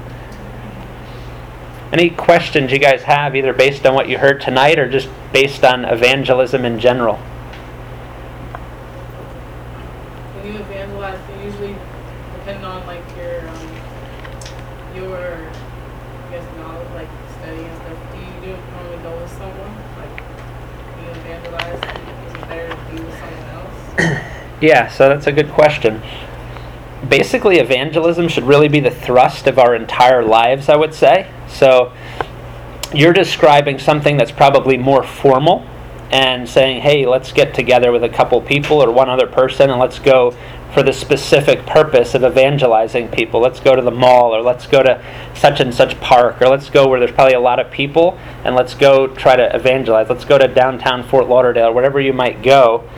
Any 1.95 2.11
questions 2.11 2.73
you 2.73 2.79
guys 2.79 3.03
have, 3.05 3.37
either 3.37 3.53
based 3.53 3.87
on 3.87 3.95
what 3.95 4.09
you 4.09 4.19
heard 4.19 4.41
tonight 4.41 4.79
or 4.81 4.89
just 4.91 5.09
based 5.33 5.63
on 5.65 5.85
evangelism 5.85 6.65
in 6.65 6.81
general? 6.81 7.17
When 10.35 10.53
you 10.53 10.59
evangelize, 10.59 11.21
you 11.31 11.45
usually 11.45 11.77
depend 12.39 12.65
on 12.65 12.85
like 12.89 13.05
your 13.17 13.49
um, 13.49 13.69
your 14.97 15.17
I 15.17 16.31
guess 16.31 16.57
knowledge, 16.57 16.91
like 16.95 17.09
study 17.39 17.63
and 17.63 17.77
stuff. 17.79 17.99
Do 18.11 18.19
you 18.19 18.55
do 18.55 18.63
normally 18.73 19.03
go 19.03 19.17
with 19.21 19.31
someone? 19.31 19.75
Like 19.95 20.19
when 20.19 21.05
you 21.05 21.11
evangelize, 21.11 21.79
is 21.79 22.35
it 22.35 22.49
better 22.49 22.69
to 22.69 22.77
be 22.91 23.03
with 23.03 23.19
someone 23.21 23.49
else? 23.55 24.25
Yeah, 24.65 24.89
so 24.89 25.11
that's 25.11 25.27
a 25.27 25.33
good 25.33 25.51
question. 25.51 26.01
Basically, 27.07 27.59
evangelism 27.59 28.29
should 28.29 28.45
really 28.45 28.69
be 28.69 28.81
the 28.81 28.91
thrust 28.91 29.47
of 29.47 29.59
our 29.59 29.75
entire 29.75 30.25
lives, 30.25 30.71
I 30.71 30.77
would 30.77 30.95
say. 30.95 31.31
So 31.49 31.93
you're 32.95 33.13
describing 33.13 33.79
something 33.79 34.17
that's 34.17 34.31
probably 34.31 34.79
more 34.79 35.03
formal 35.03 35.67
and 36.11 36.49
saying, 36.49 36.81
hey, 36.81 37.05
let's 37.05 37.31
get 37.31 37.53
together 37.53 37.93
with 37.93 38.05
a 38.05 38.09
couple 38.09 38.41
people 38.41 38.83
or 38.83 38.91
one 38.91 39.11
other 39.11 39.27
person 39.27 39.69
and 39.69 39.79
let's 39.79 39.99
go 39.99 40.35
for 40.73 40.83
the 40.83 40.95
specific 40.95 41.67
purpose 41.67 42.15
of 42.15 42.25
evangelizing 42.25 43.09
people. 43.09 43.43
Let's 43.43 43.61
go 43.61 43.77
to 43.77 43.83
the 43.83 43.91
mall 43.91 44.35
or 44.35 44.41
let's 44.41 44.67
go 44.67 44.83
to 44.83 44.99
such 45.35 45.61
and 45.61 45.75
such 45.75 46.01
park 46.01 46.41
or 46.41 46.49
let's 46.49 46.71
go 46.71 46.89
where 46.89 46.99
there's 46.99 47.13
probably 47.13 47.35
a 47.35 47.41
lot 47.41 47.61
of 47.61 47.71
people 47.71 48.19
and 48.45 48.55
let's 48.55 48.73
go 48.73 49.09
try 49.09 49.37
to 49.37 49.55
evangelize. 49.55 50.09
Let's 50.09 50.25
go 50.25 50.39
to 50.39 50.49
downtown 50.49 51.03
Fort 51.03 51.29
Lauderdale, 51.29 51.75
wherever 51.75 52.01
you 52.01 52.15
might 52.15 52.43
go. 52.43 52.89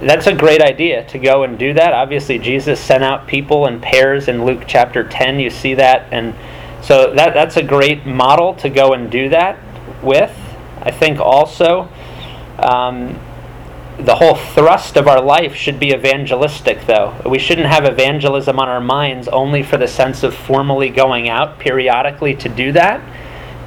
That's 0.00 0.26
a 0.26 0.34
great 0.34 0.62
idea 0.62 1.04
to 1.08 1.18
go 1.18 1.42
and 1.42 1.58
do 1.58 1.74
that. 1.74 1.92
Obviously, 1.92 2.38
Jesus 2.38 2.80
sent 2.80 3.04
out 3.04 3.26
people 3.26 3.66
in 3.66 3.80
pairs 3.80 4.28
in 4.28 4.44
Luke 4.44 4.62
chapter 4.66 5.06
10. 5.06 5.40
You 5.40 5.50
see 5.50 5.74
that 5.74 6.12
and 6.12 6.34
so 6.82 7.12
that 7.14 7.34
that's 7.34 7.56
a 7.56 7.62
great 7.62 8.06
model 8.06 8.54
to 8.54 8.70
go 8.70 8.94
and 8.94 9.10
do 9.10 9.28
that 9.28 9.58
with. 10.02 10.34
I 10.80 10.90
think 10.90 11.20
also 11.20 11.88
um, 12.58 13.18
the 13.98 14.14
whole 14.14 14.34
thrust 14.34 14.96
of 14.96 15.06
our 15.06 15.20
life 15.20 15.54
should 15.54 15.78
be 15.78 15.92
evangelistic, 15.92 16.86
though. 16.86 17.14
We 17.26 17.38
shouldn't 17.38 17.68
have 17.68 17.84
evangelism 17.84 18.58
on 18.58 18.68
our 18.68 18.80
minds 18.80 19.28
only 19.28 19.62
for 19.62 19.76
the 19.76 19.88
sense 19.88 20.22
of 20.22 20.34
formally 20.34 20.88
going 20.88 21.28
out 21.28 21.58
periodically 21.58 22.34
to 22.36 22.48
do 22.48 22.72
that. 22.72 23.02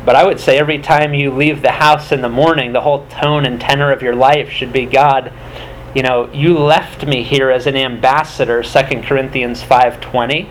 But 0.05 0.15
I 0.15 0.25
would 0.25 0.39
say 0.39 0.57
every 0.57 0.79
time 0.79 1.13
you 1.13 1.31
leave 1.31 1.61
the 1.61 1.71
house 1.71 2.11
in 2.11 2.21
the 2.21 2.29
morning, 2.29 2.73
the 2.73 2.81
whole 2.81 3.05
tone 3.07 3.45
and 3.45 3.61
tenor 3.61 3.91
of 3.91 4.01
your 4.01 4.15
life 4.15 4.49
should 4.49 4.73
be 4.73 4.85
God, 4.85 5.31
you 5.93 6.01
know, 6.01 6.29
you 6.33 6.57
left 6.57 7.05
me 7.05 7.23
here 7.23 7.49
as 7.49 7.67
an 7.67 7.75
ambassador, 7.75 8.63
2 8.63 9.03
Corinthians 9.03 9.61
5:20 9.61 10.47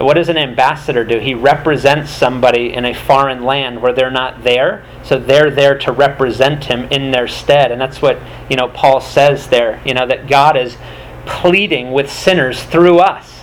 what 0.00 0.14
does 0.14 0.30
an 0.30 0.38
ambassador 0.38 1.04
do? 1.04 1.18
He 1.18 1.34
represents 1.34 2.10
somebody 2.10 2.72
in 2.72 2.86
a 2.86 2.94
foreign 2.94 3.44
land 3.44 3.82
where 3.82 3.92
they're 3.92 4.10
not 4.10 4.42
there, 4.44 4.82
so 5.02 5.18
they're 5.18 5.50
there 5.50 5.76
to 5.78 5.92
represent 5.92 6.64
him 6.64 6.84
in 6.90 7.10
their 7.10 7.28
stead. 7.28 7.70
And 7.70 7.80
that's 7.80 8.00
what, 8.00 8.18
you 8.48 8.56
know, 8.56 8.68
Paul 8.68 9.00
says 9.02 9.48
there, 9.48 9.82
you 9.84 9.92
know, 9.92 10.06
that 10.06 10.26
God 10.26 10.56
is 10.56 10.78
pleading 11.26 11.92
with 11.92 12.10
sinners 12.10 12.62
through 12.62 12.98
us. 13.00 13.39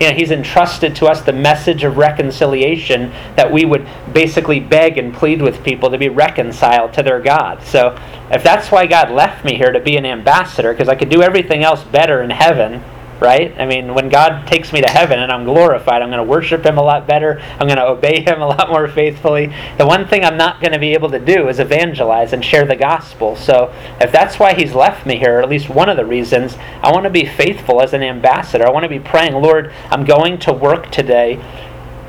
You 0.00 0.08
know, 0.08 0.14
he's 0.14 0.30
entrusted 0.30 0.94
to 0.96 1.06
us 1.06 1.22
the 1.22 1.32
message 1.32 1.84
of 1.84 1.96
reconciliation 1.96 3.10
that 3.36 3.50
we 3.50 3.64
would 3.64 3.86
basically 4.12 4.60
beg 4.60 4.98
and 4.98 5.14
plead 5.14 5.40
with 5.40 5.64
people 5.64 5.90
to 5.90 5.98
be 5.98 6.08
reconciled 6.08 6.92
to 6.94 7.02
their 7.02 7.20
God. 7.20 7.62
So, 7.62 7.98
if 8.30 8.42
that's 8.42 8.70
why 8.70 8.86
God 8.86 9.10
left 9.10 9.44
me 9.44 9.54
here 9.54 9.72
to 9.72 9.80
be 9.80 9.96
an 9.96 10.04
ambassador, 10.04 10.72
because 10.72 10.88
I 10.88 10.96
could 10.96 11.08
do 11.08 11.22
everything 11.22 11.62
else 11.62 11.82
better 11.84 12.22
in 12.22 12.30
heaven, 12.30 12.82
right? 13.20 13.58
I 13.58 13.66
mean, 13.66 13.94
when 13.94 14.08
God 14.08 14.46
takes 14.46 14.72
me 14.72 14.80
to 14.80 14.88
heaven 14.88 15.18
and 15.18 15.32
I'm 15.32 15.44
glorified, 15.44 16.02
I'm 16.02 16.08
going 16.08 16.24
to 16.24 16.30
worship 16.30 16.64
Him 16.64 16.78
a 16.78 16.82
lot 16.82 17.06
better. 17.06 17.40
I'm 17.58 17.66
going 17.66 17.78
to 17.78 17.86
obey 17.86 18.20
Him 18.20 18.42
a 18.42 18.46
lot 18.46 18.68
more 18.68 18.88
faithfully. 18.88 19.52
The 19.78 19.86
one 19.86 20.06
thing 20.06 20.24
I'm 20.24 20.36
not 20.36 20.60
going 20.60 20.72
to 20.72 20.78
be 20.78 20.92
able 20.92 21.10
to 21.10 21.18
do 21.18 21.48
is 21.48 21.58
evangelize 21.58 22.32
and 22.32 22.44
share 22.44 22.66
the 22.66 22.76
gospel. 22.76 23.36
So, 23.36 23.72
if 24.00 24.12
that's 24.12 24.38
why 24.38 24.54
He's 24.54 24.74
left 24.74 25.06
me 25.06 25.16
here, 25.16 25.38
or 25.38 25.42
at 25.42 25.48
least 25.48 25.68
one 25.68 25.88
of 25.88 25.96
the 25.96 26.06
reasons, 26.06 26.56
I 26.82 26.92
want 26.92 27.04
to 27.04 27.10
be 27.10 27.24
faithful 27.24 27.80
as 27.80 27.92
an 27.92 28.02
ambassador. 28.02 28.66
I 28.66 28.70
want 28.70 28.84
to 28.84 28.88
be 28.88 29.00
praying, 29.00 29.34
Lord, 29.34 29.72
I'm 29.90 30.04
going 30.04 30.38
to 30.40 30.52
work 30.52 30.90
today. 30.90 31.42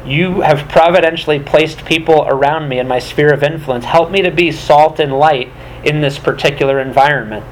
You 0.06 0.42
have 0.42 0.70
providentially 0.70 1.40
placed 1.40 1.84
people 1.84 2.26
around 2.28 2.70
me 2.70 2.80
in 2.80 2.88
my 2.88 3.00
sphere 3.00 3.34
of 3.34 3.44
influence. 3.44 3.84
Help 3.84 4.10
me 4.10 4.22
to 4.22 4.32
be 4.32 4.52
salt 4.54 5.00
and 5.00 5.12
light 5.12 5.52
in 5.84 6.00
this 6.00 6.18
particular 6.18 6.80
environment. 6.80 7.46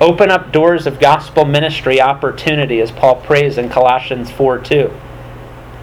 Open 0.00 0.30
up 0.30 0.52
doors 0.52 0.86
of 0.86 1.00
gospel 1.00 1.46
ministry 1.46 2.02
opportunity, 2.02 2.82
as 2.82 2.90
Paul 2.90 3.16
prays 3.16 3.56
in 3.56 3.70
Colossians 3.70 4.30
4 4.30 4.58
2. 4.58 4.92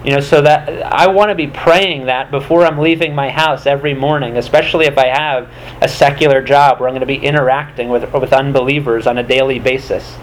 You 0.04 0.10
know, 0.10 0.20
so 0.20 0.40
that 0.42 0.68
I 0.92 1.08
want 1.08 1.30
to 1.30 1.34
be 1.34 1.48
praying 1.48 2.06
that 2.06 2.30
before 2.30 2.64
I'm 2.64 2.78
leaving 2.78 3.14
my 3.14 3.30
house 3.30 3.66
every 3.66 3.94
morning, 3.94 4.36
especially 4.36 4.86
if 4.86 4.98
I 4.98 5.06
have 5.06 5.48
a 5.80 5.88
secular 5.88 6.42
job 6.42 6.78
where 6.78 6.88
I'm 6.88 6.92
going 6.92 7.00
to 7.00 7.06
be 7.06 7.16
interacting 7.26 7.88
with, 7.88 8.12
with 8.12 8.32
unbelievers 8.32 9.08
on 9.08 9.18
a 9.18 9.22
daily 9.22 9.58
basis. 9.58 10.16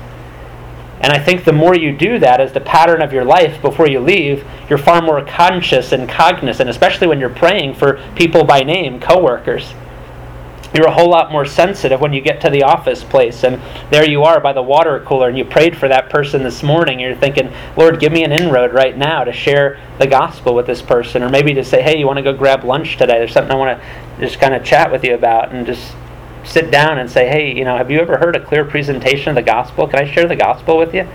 And 1.02 1.12
I 1.12 1.20
think 1.20 1.44
the 1.44 1.52
more 1.52 1.76
you 1.76 1.98
do 1.98 2.20
that 2.20 2.40
as 2.40 2.54
the 2.54 2.62
pattern 2.62 3.02
of 3.02 3.12
your 3.12 3.26
life 3.26 3.62
before 3.62 3.90
you 3.90 4.00
leave, 4.00 4.46
you're 4.70 4.78
far 4.78 5.02
more 5.02 5.26
conscious 5.26 5.92
and 5.92 6.08
cognizant, 6.08 6.70
especially 6.70 7.08
when 7.08 7.20
you're 7.20 7.30
praying 7.30 7.74
for 7.74 8.00
people 8.16 8.46
by 8.46 8.62
name, 8.62 9.02
coworkers 9.02 9.74
you're 10.74 10.88
a 10.88 10.94
whole 10.94 11.10
lot 11.10 11.32
more 11.32 11.46
sensitive 11.46 12.00
when 12.00 12.14
you 12.14 12.22
get 12.22 12.42
to 12.42 12.50
the 12.50 12.64
office 12.64 13.04
place 13.04 13.44
and 13.44 13.62
there 13.92 14.08
you 14.08 14.24
are 14.24 14.40
by 14.40 14.54
the 14.54 14.62
water 14.62 15.00
cooler 15.06 15.28
and 15.28 15.38
you 15.38 15.44
prayed 15.44 15.78
for 15.78 15.88
that 15.88 16.10
person 16.10 16.44
this 16.44 16.64
morning. 16.64 17.00
You're 17.00 17.16
thinking 17.16 17.52
lord 17.76 18.00
give 18.00 18.12
me 18.12 18.24
an 18.24 18.32
inroad 18.32 18.74
right 18.74 18.98
now 18.98 19.24
to 19.24 19.34
share 19.34 19.80
the 20.00 20.08
gospel 20.08 20.56
with 20.56 20.68
this 20.68 20.82
person 20.82 21.24
or 21.24 21.30
maybe 21.30 21.54
to 21.54 21.64
say 21.64 21.82
hey 21.82 21.98
you 21.98 22.08
want 22.08 22.18
to 22.18 22.24
go 22.24 22.34
grab 22.34 22.64
lunch 22.64 22.98
today? 22.98 23.18
There's 23.20 23.34
something 23.34 23.52
i 23.52 23.56
want 23.56 23.80
to 23.80 24.20
just 24.20 24.40
kind 24.40 24.54
of 24.54 24.64
chat 24.64 24.92
with 24.92 25.04
you 25.04 25.14
about 25.14 25.52
and 25.52 25.66
just 25.66 25.94
sit 26.44 26.72
down 26.72 26.98
and 26.98 27.10
say 27.10 27.28
hey 27.28 27.54
you 27.54 27.66
know 27.66 27.78
have 27.78 27.92
you 27.92 28.00
ever 28.00 28.18
heard 28.18 28.36
a 28.36 28.44
clear 28.44 28.64
presentation 28.64 29.30
of 29.30 29.36
the 29.36 29.42
gospel? 29.42 29.88
Can 29.88 30.00
i 30.00 30.12
share 30.12 30.28
the 30.28 30.36
gospel 30.36 30.78
with 30.78 30.94
you 30.94 31.08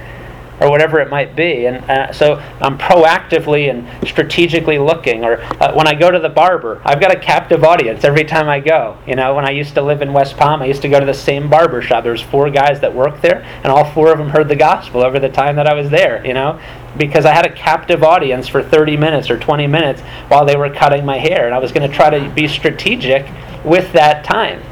or 0.61 0.71
whatever 0.71 1.01
it 1.01 1.11
might 1.11 1.37
be. 1.37 1.67
And 1.67 1.79
uh, 1.91 2.13
so 2.13 2.37
I'm 2.61 2.79
proactively 2.79 3.71
and 3.71 3.87
strategically 4.09 4.79
looking. 4.79 5.25
Or 5.25 5.41
uh, 5.61 5.75
when 5.75 5.87
I 5.87 5.95
go 5.95 6.11
to 6.11 6.19
the 6.19 6.29
barber, 6.29 6.81
I've 6.85 7.01
got 7.01 7.15
a 7.15 7.19
captive 7.19 7.65
audience 7.65 8.05
every 8.05 8.25
time 8.25 8.49
I 8.49 8.61
go. 8.61 8.97
You 9.07 9.17
know, 9.17 9.35
when 9.35 9.45
I 9.45 9.51
used 9.51 9.75
to 9.75 9.83
live 9.83 10.03
in 10.03 10.13
West 10.13 10.37
Palm, 10.37 10.63
I 10.63 10.67
used 10.67 10.83
to 10.83 10.89
go 10.89 10.99
to 11.01 11.07
the 11.07 11.15
same 11.15 11.51
barber 11.51 11.83
shop. 11.83 12.05
There 12.05 12.13
was 12.13 12.23
four 12.23 12.51
guys 12.51 12.81
that 12.81 12.95
worked 12.95 13.23
there, 13.23 13.43
and 13.63 13.67
all 13.67 13.85
four 13.93 14.13
of 14.13 14.19
them 14.19 14.31
heard 14.31 14.49
the 14.49 14.57
gospel 14.57 15.03
over 15.03 15.19
the 15.19 15.29
time 15.29 15.57
that 15.57 15.67
I 15.67 15.75
was 15.75 15.91
there. 15.91 16.27
You 16.27 16.35
know, 16.35 16.61
because 16.97 17.27
I 17.27 17.33
had 17.33 17.47
a 17.47 17.53
captive 17.53 18.03
audience 18.03 18.49
for 18.49 18.63
30 18.63 18.97
minutes 18.97 19.31
or 19.31 19.39
20 19.39 19.67
minutes 19.67 20.01
while 20.29 20.45
they 20.45 20.57
were 20.57 20.71
cutting 20.71 21.05
my 21.05 21.19
hair, 21.19 21.47
and 21.47 21.55
I 21.55 21.59
was 21.59 21.73
going 21.73 21.89
to 21.89 21.95
try 21.95 22.11
to 22.11 22.31
be 22.31 22.49
strategic 22.49 23.27
with 23.65 23.93
that 23.93 24.25
time. 24.25 24.63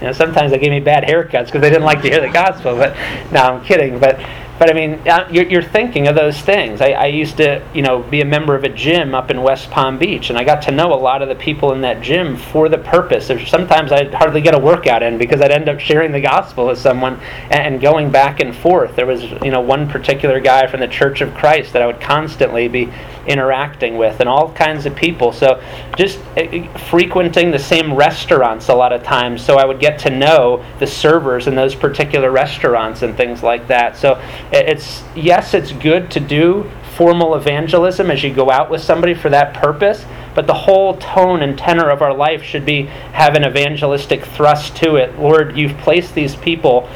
You 0.00 0.08
know, 0.08 0.12
sometimes 0.12 0.50
they 0.50 0.58
gave 0.58 0.72
me 0.72 0.80
bad 0.80 1.04
haircuts 1.04 1.46
because 1.46 1.60
they 1.60 1.70
didn't 1.70 1.84
like 1.84 2.02
to 2.02 2.10
hear 2.10 2.20
the 2.20 2.28
gospel. 2.28 2.76
But 2.76 2.96
no, 3.30 3.40
I'm 3.40 3.64
kidding. 3.64 4.00
But 4.00 4.18
but 4.58 4.70
I 4.70 4.74
mean, 4.74 5.08
uh, 5.08 5.28
you're, 5.30 5.46
you're 5.46 5.62
thinking 5.62 6.08
of 6.08 6.14
those 6.14 6.40
things. 6.40 6.80
I, 6.80 6.90
I, 6.90 7.06
used 7.06 7.38
to, 7.38 7.66
you 7.74 7.82
know, 7.82 8.02
be 8.02 8.20
a 8.20 8.24
member 8.24 8.54
of 8.54 8.64
a 8.64 8.68
gym 8.68 9.14
up 9.14 9.30
in 9.30 9.42
West 9.42 9.70
Palm 9.70 9.98
Beach, 9.98 10.30
and 10.30 10.38
I 10.38 10.44
got 10.44 10.62
to 10.62 10.70
know 10.70 10.92
a 10.92 10.94
lot 10.94 11.22
of 11.22 11.28
the 11.28 11.34
people 11.34 11.72
in 11.72 11.80
that 11.80 12.00
gym 12.00 12.36
for 12.36 12.68
the 12.68 12.78
purpose. 12.78 13.30
Of, 13.30 13.48
sometimes 13.48 13.92
I'd 13.92 14.14
hardly 14.14 14.40
get 14.40 14.54
a 14.54 14.58
workout 14.58 15.02
in 15.02 15.18
because 15.18 15.40
I'd 15.40 15.50
end 15.50 15.68
up 15.68 15.80
sharing 15.80 16.12
the 16.12 16.20
gospel 16.20 16.66
with 16.66 16.78
someone 16.78 17.18
and, 17.50 17.74
and 17.74 17.80
going 17.80 18.10
back 18.10 18.40
and 18.40 18.54
forth. 18.54 18.94
There 18.94 19.06
was, 19.06 19.22
you 19.42 19.50
know, 19.50 19.60
one 19.60 19.88
particular 19.88 20.38
guy 20.38 20.66
from 20.66 20.80
the 20.80 20.88
Church 20.88 21.22
of 21.22 21.34
Christ 21.34 21.72
that 21.72 21.82
I 21.82 21.86
would 21.86 22.00
constantly 22.00 22.68
be 22.68 22.92
interacting 23.26 23.96
with, 23.96 24.20
and 24.20 24.28
all 24.28 24.52
kinds 24.52 24.86
of 24.86 24.94
people. 24.94 25.32
So 25.32 25.62
just 25.96 26.18
uh, 26.36 26.66
frequenting 26.88 27.50
the 27.50 27.58
same 27.58 27.94
restaurants 27.94 28.68
a 28.68 28.74
lot 28.74 28.92
of 28.92 29.02
times, 29.02 29.44
so 29.44 29.56
I 29.56 29.64
would 29.64 29.80
get 29.80 29.98
to 30.00 30.10
know 30.10 30.64
the 30.78 30.86
servers 30.86 31.46
in 31.46 31.54
those 31.54 31.74
particular 31.74 32.30
restaurants 32.30 33.02
and 33.02 33.16
things 33.16 33.42
like 33.42 33.66
that. 33.68 33.96
So 33.96 34.20
it's 34.52 35.02
yes, 35.16 35.54
it's 35.54 35.72
good 35.72 36.10
to 36.12 36.20
do 36.20 36.70
formal 36.96 37.34
evangelism 37.34 38.10
as 38.10 38.22
you 38.22 38.32
go 38.32 38.50
out 38.50 38.70
with 38.70 38.82
somebody 38.82 39.14
for 39.14 39.30
that 39.30 39.54
purpose, 39.54 40.04
but 40.34 40.46
the 40.46 40.54
whole 40.54 40.96
tone 40.98 41.42
and 41.42 41.56
tenor 41.56 41.88
of 41.88 42.02
our 42.02 42.14
life 42.14 42.42
should 42.42 42.66
be 42.66 42.82
have 42.82 43.34
an 43.34 43.44
evangelistic 43.44 44.24
thrust 44.24 44.76
to 44.76 44.96
it. 44.96 45.18
Lord, 45.18 45.56
you've 45.56 45.76
placed 45.78 46.14
these 46.14 46.36
people 46.36 46.88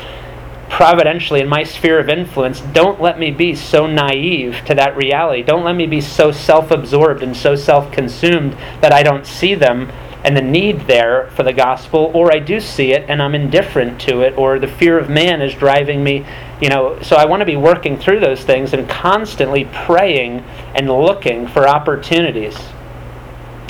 providentially 0.68 1.40
in 1.40 1.48
my 1.48 1.62
sphere 1.62 1.98
of 1.98 2.08
influence. 2.08 2.60
Don't 2.60 3.00
let 3.00 3.18
me 3.18 3.30
be 3.30 3.54
so 3.54 3.86
naive 3.86 4.62
to 4.66 4.74
that 4.74 4.96
reality. 4.96 5.42
Don't 5.42 5.64
let 5.64 5.76
me 5.76 5.86
be 5.86 6.00
so 6.00 6.32
self 6.32 6.70
absorbed 6.70 7.22
and 7.22 7.36
so 7.36 7.56
self 7.56 7.90
consumed 7.90 8.52
that 8.80 8.92
I 8.92 9.02
don't 9.02 9.26
see 9.26 9.54
them 9.54 9.90
and 10.24 10.36
the 10.36 10.42
need 10.42 10.80
there 10.82 11.30
for 11.30 11.42
the 11.42 11.52
gospel, 11.52 12.10
or 12.14 12.32
I 12.32 12.38
do 12.38 12.60
see 12.60 12.92
it 12.92 13.08
and 13.08 13.22
I'm 13.22 13.34
indifferent 13.34 14.00
to 14.02 14.22
it, 14.22 14.36
or 14.36 14.58
the 14.58 14.68
fear 14.68 14.98
of 14.98 15.08
man 15.08 15.40
is 15.40 15.54
driving 15.54 16.02
me, 16.02 16.26
you 16.60 16.68
know. 16.68 17.00
So 17.02 17.16
I 17.16 17.26
want 17.26 17.40
to 17.40 17.46
be 17.46 17.56
working 17.56 17.98
through 17.98 18.20
those 18.20 18.42
things 18.42 18.72
and 18.72 18.88
constantly 18.88 19.66
praying 19.66 20.44
and 20.74 20.90
looking 20.90 21.46
for 21.46 21.68
opportunities. 21.68 22.56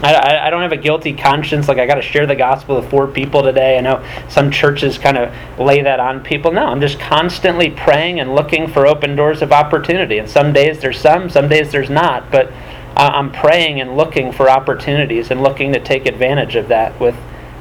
I, 0.02 0.46
I 0.46 0.50
don't 0.50 0.60
have 0.60 0.72
a 0.72 0.76
guilty 0.76 1.14
conscience 1.14 1.68
like 1.68 1.78
I 1.78 1.86
got 1.86 1.94
to 1.94 2.02
share 2.02 2.26
the 2.26 2.34
gospel 2.34 2.76
with 2.76 2.90
four 2.90 3.06
people 3.06 3.42
today. 3.42 3.78
I 3.78 3.80
know 3.80 4.06
some 4.28 4.50
churches 4.50 4.98
kind 4.98 5.16
of 5.16 5.32
lay 5.58 5.80
that 5.82 6.00
on 6.00 6.22
people. 6.22 6.52
No, 6.52 6.66
I'm 6.66 6.82
just 6.82 6.98
constantly 6.98 7.70
praying 7.70 8.20
and 8.20 8.34
looking 8.34 8.68
for 8.68 8.86
open 8.86 9.16
doors 9.16 9.40
of 9.40 9.52
opportunity. 9.52 10.18
And 10.18 10.28
some 10.28 10.52
days 10.52 10.80
there's 10.80 11.00
some, 11.00 11.30
some 11.30 11.48
days 11.48 11.72
there's 11.72 11.88
not. 11.88 12.30
But 12.30 12.52
I'm 12.96 13.30
praying 13.30 13.80
and 13.80 13.96
looking 13.96 14.32
for 14.32 14.48
opportunities 14.48 15.30
and 15.30 15.42
looking 15.42 15.72
to 15.74 15.80
take 15.80 16.06
advantage 16.06 16.56
of 16.56 16.68
that 16.68 16.98
with 16.98 17.16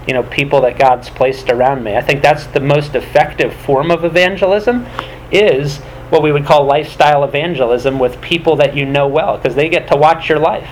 you 0.07 0.13
know 0.13 0.23
people 0.23 0.61
that 0.61 0.79
God's 0.79 1.09
placed 1.09 1.49
around 1.49 1.83
me. 1.83 1.95
I 1.95 2.01
think 2.01 2.21
that's 2.21 2.47
the 2.47 2.59
most 2.59 2.95
effective 2.95 3.53
form 3.53 3.91
of 3.91 4.05
evangelism 4.05 4.85
is 5.31 5.79
what 6.09 6.21
we 6.21 6.31
would 6.31 6.45
call 6.45 6.65
lifestyle 6.65 7.23
evangelism 7.23 7.99
with 7.99 8.21
people 8.21 8.55
that 8.57 8.75
you 8.75 8.85
know 8.85 9.07
well 9.07 9.37
because 9.37 9.55
they 9.55 9.69
get 9.69 9.87
to 9.89 9.97
watch 9.97 10.29
your 10.29 10.39
life. 10.39 10.69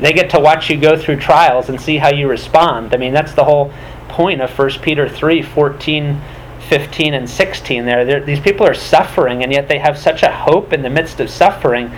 They 0.00 0.12
get 0.12 0.30
to 0.30 0.40
watch 0.40 0.70
you 0.70 0.80
go 0.80 0.96
through 0.96 1.16
trials 1.16 1.68
and 1.68 1.78
see 1.78 1.98
how 1.98 2.10
you 2.10 2.28
respond. 2.28 2.94
I 2.94 2.96
mean, 2.96 3.12
that's 3.12 3.34
the 3.34 3.44
whole 3.44 3.72
point 4.08 4.40
of 4.40 4.56
1 4.58 4.70
Peter 4.80 5.08
3 5.08 5.42
14, 5.42 6.20
15, 6.68 7.14
and 7.14 7.28
16 7.28 7.84
there. 7.84 8.04
They're, 8.04 8.24
these 8.24 8.40
people 8.40 8.66
are 8.66 8.74
suffering, 8.74 9.42
and 9.42 9.52
yet 9.52 9.68
they 9.68 9.78
have 9.78 9.98
such 9.98 10.22
a 10.22 10.32
hope 10.32 10.72
in 10.72 10.80
the 10.80 10.88
midst 10.88 11.20
of 11.20 11.28
suffering. 11.28 11.92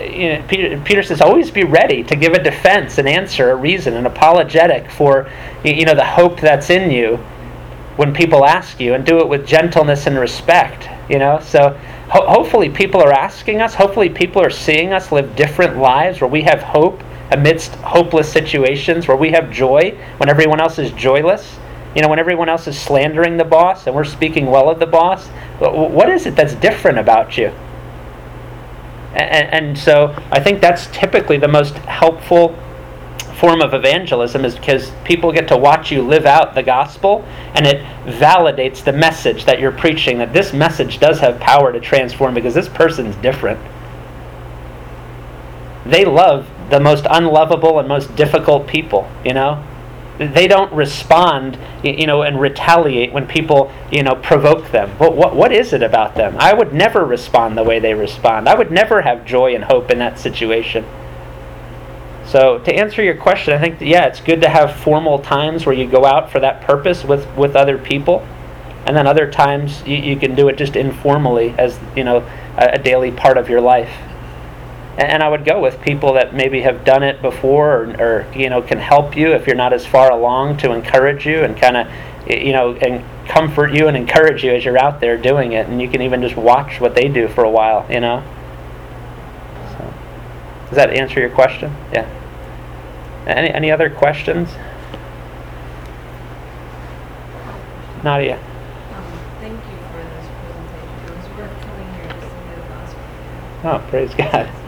You 0.00 0.34
know, 0.34 0.44
Peter, 0.46 0.80
Peter 0.84 1.02
says, 1.02 1.20
always 1.20 1.50
be 1.50 1.64
ready 1.64 2.04
to 2.04 2.14
give 2.14 2.32
a 2.32 2.42
defense, 2.42 2.98
an 2.98 3.08
answer, 3.08 3.50
a 3.50 3.56
reason, 3.56 3.94
an 3.94 4.06
apologetic 4.06 4.90
for 4.90 5.30
you 5.64 5.84
know 5.84 5.94
the 5.94 6.04
hope 6.04 6.40
that's 6.40 6.70
in 6.70 6.90
you 6.90 7.16
when 7.96 8.14
people 8.14 8.44
ask 8.44 8.78
you, 8.78 8.94
and 8.94 9.04
do 9.04 9.18
it 9.18 9.28
with 9.28 9.44
gentleness 9.44 10.06
and 10.06 10.16
respect. 10.18 10.88
You 11.10 11.18
know, 11.18 11.40
so 11.40 11.70
ho- 12.10 12.28
hopefully 12.28 12.68
people 12.68 13.02
are 13.02 13.12
asking 13.12 13.60
us. 13.60 13.74
Hopefully 13.74 14.08
people 14.08 14.40
are 14.40 14.50
seeing 14.50 14.92
us 14.92 15.10
live 15.10 15.34
different 15.34 15.78
lives 15.78 16.20
where 16.20 16.30
we 16.30 16.42
have 16.42 16.62
hope 16.62 17.02
amidst 17.32 17.74
hopeless 17.76 18.30
situations 18.30 19.08
where 19.08 19.16
we 19.16 19.30
have 19.30 19.50
joy 19.50 19.98
when 20.18 20.28
everyone 20.28 20.60
else 20.60 20.78
is 20.78 20.92
joyless. 20.92 21.58
You 21.96 22.02
know, 22.02 22.08
when 22.08 22.18
everyone 22.18 22.48
else 22.48 22.68
is 22.68 22.78
slandering 22.78 23.36
the 23.36 23.44
boss 23.44 23.86
and 23.86 23.96
we're 23.96 24.04
speaking 24.04 24.46
well 24.46 24.70
of 24.70 24.78
the 24.78 24.86
boss, 24.86 25.26
what 25.58 26.08
is 26.08 26.26
it 26.26 26.36
that's 26.36 26.54
different 26.54 26.98
about 26.98 27.36
you? 27.36 27.52
And, 29.18 29.68
and 29.68 29.78
so 29.78 30.14
I 30.30 30.40
think 30.40 30.60
that's 30.60 30.86
typically 30.88 31.38
the 31.38 31.48
most 31.48 31.74
helpful 31.74 32.56
form 33.38 33.60
of 33.60 33.72
evangelism 33.72 34.44
is 34.44 34.56
because 34.56 34.90
people 35.04 35.30
get 35.32 35.46
to 35.48 35.56
watch 35.56 35.92
you 35.92 36.02
live 36.02 36.26
out 36.26 36.54
the 36.54 36.62
gospel 36.62 37.24
and 37.54 37.66
it 37.66 37.80
validates 38.04 38.82
the 38.82 38.92
message 38.92 39.44
that 39.44 39.60
you're 39.60 39.70
preaching 39.72 40.18
that 40.18 40.32
this 40.32 40.52
message 40.52 40.98
does 40.98 41.20
have 41.20 41.38
power 41.38 41.72
to 41.72 41.78
transform 41.78 42.34
because 42.34 42.54
this 42.54 42.68
person's 42.68 43.14
different. 43.16 43.60
They 45.86 46.04
love 46.04 46.50
the 46.68 46.80
most 46.80 47.06
unlovable 47.08 47.78
and 47.78 47.88
most 47.88 48.14
difficult 48.16 48.66
people, 48.66 49.08
you 49.24 49.34
know? 49.34 49.64
They 50.18 50.48
don't 50.48 50.72
respond, 50.72 51.56
you 51.84 52.06
know, 52.06 52.22
and 52.22 52.40
retaliate 52.40 53.12
when 53.12 53.26
people, 53.26 53.72
you 53.92 54.02
know, 54.02 54.16
provoke 54.16 54.70
them. 54.72 54.90
What, 54.98 55.16
what, 55.16 55.36
what 55.36 55.52
is 55.52 55.72
it 55.72 55.82
about 55.82 56.16
them? 56.16 56.36
I 56.38 56.52
would 56.52 56.72
never 56.72 57.04
respond 57.04 57.56
the 57.56 57.62
way 57.62 57.78
they 57.78 57.94
respond. 57.94 58.48
I 58.48 58.56
would 58.56 58.72
never 58.72 59.02
have 59.02 59.24
joy 59.24 59.54
and 59.54 59.64
hope 59.64 59.90
in 59.92 59.98
that 60.00 60.18
situation. 60.18 60.84
So 62.26 62.58
to 62.58 62.74
answer 62.74 63.02
your 63.02 63.16
question, 63.16 63.54
I 63.54 63.58
think 63.58 63.80
yeah, 63.80 64.06
it's 64.06 64.20
good 64.20 64.40
to 64.42 64.48
have 64.48 64.76
formal 64.76 65.20
times 65.20 65.64
where 65.64 65.74
you 65.74 65.88
go 65.88 66.04
out 66.04 66.30
for 66.30 66.40
that 66.40 66.60
purpose 66.60 67.02
with 67.02 67.26
with 67.38 67.56
other 67.56 67.78
people, 67.78 68.26
and 68.86 68.94
then 68.94 69.06
other 69.06 69.30
times 69.30 69.82
you, 69.86 69.96
you 69.96 70.16
can 70.16 70.34
do 70.34 70.48
it 70.48 70.58
just 70.58 70.76
informally 70.76 71.54
as 71.56 71.78
you 71.96 72.04
know 72.04 72.18
a, 72.58 72.72
a 72.74 72.78
daily 72.78 73.12
part 73.12 73.38
of 73.38 73.48
your 73.48 73.62
life 73.62 73.88
and 74.98 75.22
I 75.22 75.28
would 75.28 75.44
go 75.44 75.60
with 75.60 75.80
people 75.80 76.14
that 76.14 76.34
maybe 76.34 76.60
have 76.62 76.84
done 76.84 77.04
it 77.04 77.22
before 77.22 77.84
or, 77.84 78.02
or, 78.02 78.32
you 78.34 78.50
know 78.50 78.60
can 78.60 78.78
help 78.78 79.16
you 79.16 79.32
if 79.32 79.46
you're 79.46 79.56
not 79.56 79.72
as 79.72 79.86
far 79.86 80.10
along 80.10 80.56
to 80.58 80.72
encourage 80.72 81.24
you 81.24 81.44
and 81.44 81.56
kind 81.56 81.76
of 81.76 81.86
you 82.28 82.52
know 82.52 82.74
and 82.74 83.04
comfort 83.28 83.72
you 83.72 83.86
and 83.86 83.96
encourage 83.96 84.42
you 84.42 84.52
as 84.52 84.64
you're 84.64 84.78
out 84.78 85.00
there 85.00 85.16
doing 85.16 85.52
it. 85.52 85.68
And 85.68 85.80
you 85.80 85.88
can 85.88 86.02
even 86.02 86.20
just 86.20 86.36
watch 86.36 86.80
what 86.80 86.94
they 86.96 87.08
do 87.08 87.28
for 87.28 87.44
a 87.44 87.50
while 87.50 87.86
you 87.90 88.00
know? 88.00 88.24
So, 89.70 89.94
does 90.66 90.74
that 90.74 90.90
answer 90.90 91.20
your 91.20 91.30
question? 91.30 91.74
Yeah. 91.92 92.08
Any 93.26 93.50
any 93.50 93.70
other 93.70 93.90
questions? 93.90 94.48
Nadia. 98.02 98.36
Um, 98.36 99.04
thank 99.40 99.52
you 99.52 99.76
for 99.90 100.02
this 100.02 100.26
presentation. 100.40 101.04
It 101.04 101.16
was 101.16 101.28
worth 101.36 101.60
coming 101.62 101.94
here 101.94 102.08
to 102.08 102.20
see 102.20 102.54
the 102.54 102.68
gospel. 102.68 103.00
oh 103.64 103.84
praise 103.90 104.14
God 104.14 104.58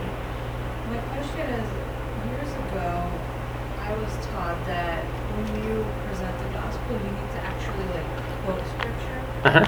Uh 9.42 9.50
huh. 9.50 9.64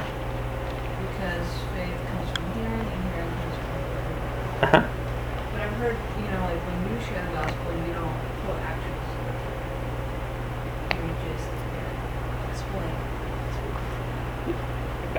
Because 1.00 1.48
faith 1.72 1.96
comes 2.12 2.28
from 2.30 2.44
hearing, 2.52 2.86
and 2.92 3.02
hearing 3.08 3.32
comes 3.32 3.56
from 3.56 3.72
the 3.72 3.80
word. 3.88 4.16
Uh 4.60 4.66
huh. 4.66 4.84
But 5.52 5.60
I've 5.62 5.72
heard, 5.80 5.96
you 6.20 6.28
know, 6.30 6.42
like 6.44 6.60
when 6.60 6.76
you 6.92 7.00
share 7.06 7.24
the 7.24 7.32
gospel, 7.32 7.72
you 7.86 7.94
don't 7.94 8.18
quote 8.44 8.60
actual 8.60 9.00
scripture. 9.16 9.56
You 11.00 11.08
just 11.24 11.48
explain. 12.50 12.92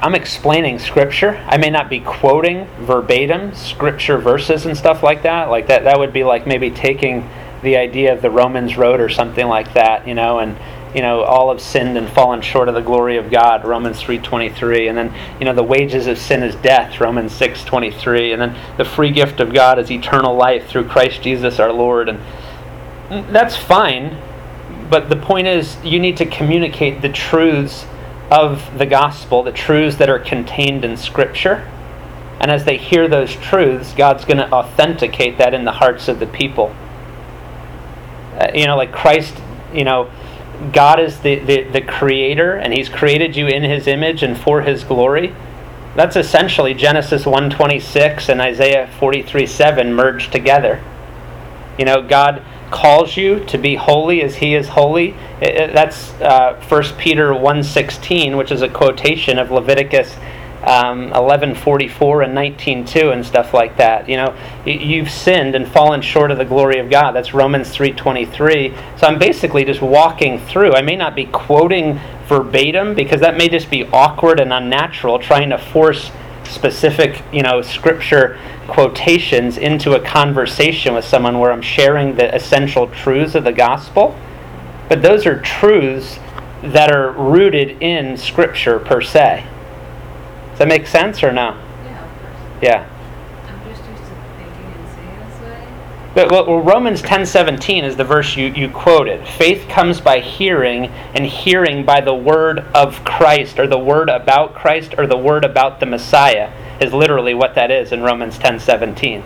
I'm 0.04 0.14
explaining 0.14 0.78
scripture. 0.78 1.44
I 1.48 1.58
may 1.58 1.72
not 1.72 1.90
be 1.90 2.00
quoting 2.02 2.68
verbatim 2.82 3.56
scripture 3.56 4.20
verses 4.20 4.68
and 4.68 4.78
stuff 4.78 5.02
like 5.02 5.24
that. 5.24 5.50
Like 5.50 5.66
that, 5.68 5.86
that 5.86 5.98
would 5.98 6.14
be 6.14 6.24
like 6.24 6.46
maybe 6.46 6.70
taking 6.70 7.28
the 7.64 7.78
idea 7.78 8.14
of 8.14 8.22
the 8.22 8.30
Romans 8.30 8.78
road 8.78 9.00
or 9.00 9.10
something 9.10 9.48
like 9.48 9.74
that, 9.74 10.08
you 10.08 10.14
know, 10.14 10.38
and 10.40 10.58
you 10.94 11.02
know 11.02 11.24
all 11.24 11.50
have 11.50 11.62
sinned 11.62 11.98
and 11.98 12.10
fallen 12.10 12.42
short 12.42 12.68
of 12.70 12.76
the 12.76 12.82
glory 12.82 13.18
of 13.18 13.32
God 13.32 13.66
Romans 13.66 14.02
3:23 14.02 14.90
and 14.90 14.98
then 14.98 15.14
you 15.40 15.46
know 15.46 15.54
the 15.54 15.64
wages 15.64 16.08
of 16.08 16.18
sin 16.18 16.44
is 16.44 16.56
death 16.56 17.00
Romans 17.00 17.32
6:23 17.34 18.34
and 18.34 18.42
then 18.42 18.56
the 18.78 18.86
free 18.86 19.12
gift 19.12 19.40
of 19.40 19.54
God 19.54 19.80
is 19.80 19.92
eternal 19.92 20.36
life 20.36 20.68
through 20.68 20.86
Christ 20.86 21.22
Jesus 21.22 21.60
our 21.60 21.72
Lord. 21.72 22.10
And 22.10 22.20
that's 23.34 23.56
fine 23.56 24.18
but 24.90 25.10
the 25.10 25.16
point 25.16 25.48
is 25.48 25.78
you 25.84 26.00
need 26.00 26.18
to 26.18 26.26
communicate 26.26 27.02
the 27.02 27.10
truths 27.10 27.86
of 28.32 28.78
the 28.78 28.86
gospel 28.86 29.44
the 29.44 29.52
truths 29.52 29.98
that 29.98 30.10
are 30.10 30.20
contained 30.20 30.86
in 30.86 30.98
scripture. 30.98 31.70
And 32.40 32.52
as 32.52 32.66
they 32.66 32.78
hear 32.78 33.08
those 33.08 33.36
truths 33.36 33.94
God's 33.94 34.26
going 34.26 34.38
to 34.38 34.52
authenticate 34.52 35.38
that 35.40 35.54
in 35.54 35.66
the 35.66 35.72
hearts 35.72 36.08
of 36.08 36.20
the 36.20 36.28
people. 36.28 36.76
Uh, 38.38 38.52
you 38.54 38.68
know 38.68 38.78
like 38.78 38.92
Christ 38.92 39.36
you 39.74 39.84
know 39.84 40.12
God 40.72 41.00
is 41.00 41.20
the, 41.20 41.40
the, 41.40 41.64
the 41.64 41.82
creator 41.82 42.54
and 42.56 42.74
he's 42.74 42.90
created 42.90 43.36
you 43.36 43.48
in 43.48 43.64
his 43.64 43.88
image 43.88 44.24
and 44.24 44.38
for 44.38 44.62
his 44.62 44.84
glory. 44.84 45.36
That's 45.96 46.16
essentially 46.16 46.74
Genesis 46.74 47.26
126 47.26 48.30
and 48.30 48.42
Isaiah 48.42 48.90
43 49.00 49.46
7 49.46 49.94
merged 49.94 50.32
together. 50.32 50.84
You 51.78 51.86
know, 51.86 52.02
God 52.02 52.44
calls 52.72 53.16
you 53.16 53.44
to 53.46 53.58
be 53.58 53.76
holy 53.76 54.24
as 54.24 54.36
he 54.36 54.56
is 54.56 54.70
holy. 54.70 55.16
That's 55.40 56.12
uh, 56.14 56.60
1 56.68 56.84
Peter 56.98 57.30
1.16, 57.30 58.38
which 58.38 58.52
is 58.52 58.62
a 58.62 58.70
quotation 58.70 59.38
of 59.38 59.52
Leviticus 59.52 60.16
um, 60.66 61.12
11:44 61.12 62.24
and 62.24 62.34
19:2 62.34 63.12
and 63.12 63.26
stuff 63.26 63.54
like 63.54 63.78
that. 63.78 64.08
You 64.08 64.18
know, 64.18 64.36
you've 64.66 65.10
sinned 65.10 65.56
and 65.56 65.68
fallen 65.68 66.02
short 66.02 66.32
of 66.32 66.38
the 66.38 66.46
glory 66.46 66.80
of 66.80 66.90
God. 66.90 67.12
That's 67.12 67.34
Romans 67.34 67.70
3:23. 67.76 68.74
So 68.98 69.08
I'm 69.08 69.20
basically 69.20 69.66
just 69.66 69.82
walking 69.82 70.40
through. 70.40 70.74
I 70.74 70.82
may 70.82 70.96
not 70.96 71.16
be 71.16 71.26
quoting 71.26 72.00
verbatim 72.28 72.96
because 72.96 73.22
that 73.22 73.38
may 73.38 73.50
just 73.50 73.70
be 73.70 73.86
awkward 73.92 74.40
and 74.40 74.54
unnatural 74.54 75.20
trying 75.20 75.50
to 75.50 75.58
force 75.58 76.12
specific, 76.46 77.22
you 77.32 77.42
know, 77.42 77.62
scripture 77.62 78.40
quotations 78.68 79.58
into 79.58 79.94
a 79.94 80.00
conversation 80.00 80.94
with 80.94 81.06
someone 81.06 81.40
where 81.40 81.52
I'm 81.52 81.62
sharing 81.62 82.16
the 82.16 82.34
essential 82.34 82.88
truths 82.88 83.36
of 83.36 83.44
the 83.44 83.52
gospel. 83.52 84.16
But 84.88 85.02
those 85.02 85.26
are 85.26 85.40
truths 85.42 86.20
that 86.62 86.92
are 86.92 87.12
rooted 87.12 87.82
in 87.82 88.16
scripture 88.16 88.80
per 88.80 89.02
se. 89.02 89.46
Does 90.54 90.60
that 90.60 90.68
make 90.68 90.86
sense 90.86 91.24
or 91.24 91.32
no? 91.32 91.60
Yeah, 91.84 92.06
of 92.06 92.22
course. 92.22 92.62
Yeah. 92.62 92.90
I'm 93.48 93.68
just 93.68 93.84
used 93.90 94.04
to 94.04 94.16
thinking 94.38 94.66
and 94.66 94.88
saying 94.94 95.20
this 95.28 95.42
way. 95.42 95.68
But 96.14 96.32
well, 96.32 96.62
Romans 96.62 97.02
10:17 97.02 97.84
is 97.84 97.96
the 97.96 98.04
verse 98.04 98.38
you, 98.38 98.50
you 98.50 98.70
quoted. 98.70 99.28
Faith 99.28 99.68
comes 99.68 100.00
by 100.00 100.20
hearing, 100.20 100.92
and 101.16 101.26
hearing 101.26 101.84
by 101.84 102.02
the 102.02 102.14
word 102.14 102.60
of 102.76 103.04
Christ, 103.04 103.58
or 103.58 103.66
the 103.66 103.80
word 103.80 104.10
about 104.10 104.54
Christ, 104.54 104.94
or 104.96 105.08
the 105.08 105.18
word 105.18 105.44
about 105.44 105.80
the 105.80 105.88
Messiah, 105.88 106.52
is 106.80 106.94
literally 106.94 107.34
what 107.34 107.56
that 107.56 107.72
is 107.72 107.92
in 107.92 108.04
Romans 108.04 108.38
10:17. 108.38 109.24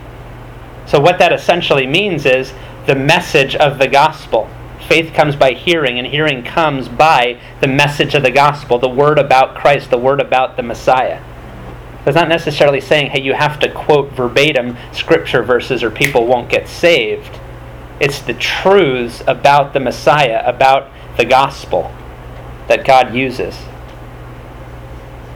So 0.85 0.97
what 0.97 1.19
that 1.19 1.33
essentially 1.33 1.85
means 1.85 2.25
is 2.25 2.53
the 2.85 2.95
message 2.95 3.53
of 3.57 3.79
the 3.79 3.89
gospel. 3.89 4.47
Faith 4.87 5.13
comes 5.13 5.35
by 5.35 5.53
hearing, 5.53 5.97
and 5.99 6.07
hearing 6.07 6.43
comes 6.43 6.87
by 6.87 7.39
the 7.61 7.67
message 7.67 8.15
of 8.15 8.23
the 8.23 8.31
gospel, 8.31 8.79
the 8.79 8.89
word 8.89 9.19
about 9.19 9.55
Christ, 9.55 9.89
the 9.89 9.97
word 9.97 10.19
about 10.19 10.57
the 10.57 10.63
Messiah. 10.63 11.21
It's 12.05 12.15
not 12.15 12.29
necessarily 12.29 12.79
saying, 12.79 13.11
hey, 13.11 13.21
you 13.21 13.33
have 13.33 13.59
to 13.59 13.69
quote 13.71 14.13
verbatim 14.13 14.77
scripture 14.93 15.43
verses 15.43 15.83
or 15.83 15.91
people 15.91 16.25
won't 16.25 16.49
get 16.49 16.67
saved. 16.67 17.37
It's 17.99 18.21
the 18.21 18.33
truths 18.33 19.21
about 19.27 19.73
the 19.73 19.81
Messiah, 19.81 20.41
about 20.45 20.89
the 21.17 21.25
gospel 21.25 21.93
that 22.67 22.85
God 22.85 23.13
uses. 23.13 23.55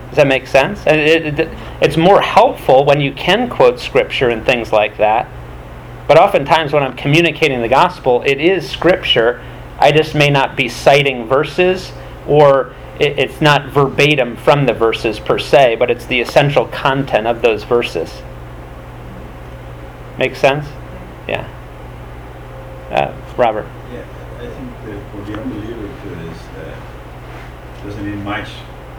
Does 0.10 0.18
that 0.18 0.28
make 0.28 0.48
sense? 0.48 0.86
It, 0.86 1.40
it, 1.40 1.50
it's 1.82 1.98
more 1.98 2.22
helpful 2.22 2.86
when 2.86 3.02
you 3.02 3.14
can 3.14 3.50
quote 3.50 3.80
scripture 3.80 4.30
and 4.30 4.46
things 4.46 4.72
like 4.72 4.98
that. 4.98 5.28
But 6.08 6.18
oftentimes, 6.18 6.74
when 6.74 6.84
I'm 6.84 6.96
communicating 6.96 7.62
the 7.62 7.68
gospel, 7.70 8.24
it 8.26 8.42
is 8.42 8.70
scripture. 8.70 9.42
I 9.80 9.92
just 9.92 10.14
may 10.14 10.30
not 10.30 10.56
be 10.56 10.68
citing 10.70 11.28
verses, 11.28 11.92
or 12.28 12.74
it, 13.00 13.18
it's 13.18 13.42
not 13.42 13.70
verbatim 13.70 14.36
from 14.36 14.66
the 14.66 14.74
verses 14.74 15.20
per 15.20 15.40
se, 15.40 15.78
but 15.78 15.90
it's 15.90 16.06
the 16.06 16.20
essential 16.22 16.66
content 16.68 17.28
of 17.28 17.42
those 17.42 17.64
verses. 17.64 18.22
Make 20.18 20.36
sense? 20.36 20.68
Yeah. 21.28 21.48
Uh, 22.92 23.14
Robert. 23.38 23.66
Yeah, 23.94 24.06
I 24.38 24.48
think 24.48 24.70
that 24.86 25.12
for 25.12 25.32
the 25.32 25.40
unbeliever 25.42 25.88
is 25.88 26.38
uh, 26.60 27.86
doesn't 27.86 28.06
mean 28.06 28.22
much 28.24 28.50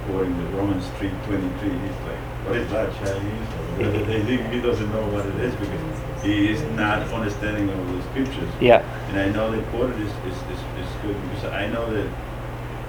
quoting 0.06 0.36
the 0.36 0.56
Romans 0.56 0.88
three 0.98 1.10
twenty 1.26 1.50
three. 1.60 1.70
He's 1.70 2.00
like, 2.08 2.18
what 2.46 2.56
is 2.56 2.70
that 2.70 2.90
Chinese? 2.96 4.50
He 4.50 4.60
doesn't 4.60 4.90
know 4.90 5.06
what 5.08 5.26
it 5.26 5.36
is 5.36 5.54
because 5.56 6.11
he 6.22 6.48
is 6.50 6.62
not 6.78 7.02
understanding 7.12 7.68
of 7.68 7.92
the 7.92 8.02
scriptures. 8.10 8.48
Yeah. 8.60 8.80
And 9.08 9.18
I 9.18 9.28
know 9.30 9.50
that 9.50 9.64
quoted 9.70 9.98
is, 10.00 10.10
is, 10.30 10.36
is, 10.54 10.60
is 10.78 10.90
good 11.02 11.16
because 11.30 11.44
I 11.52 11.66
know 11.66 11.90
that 11.92 12.08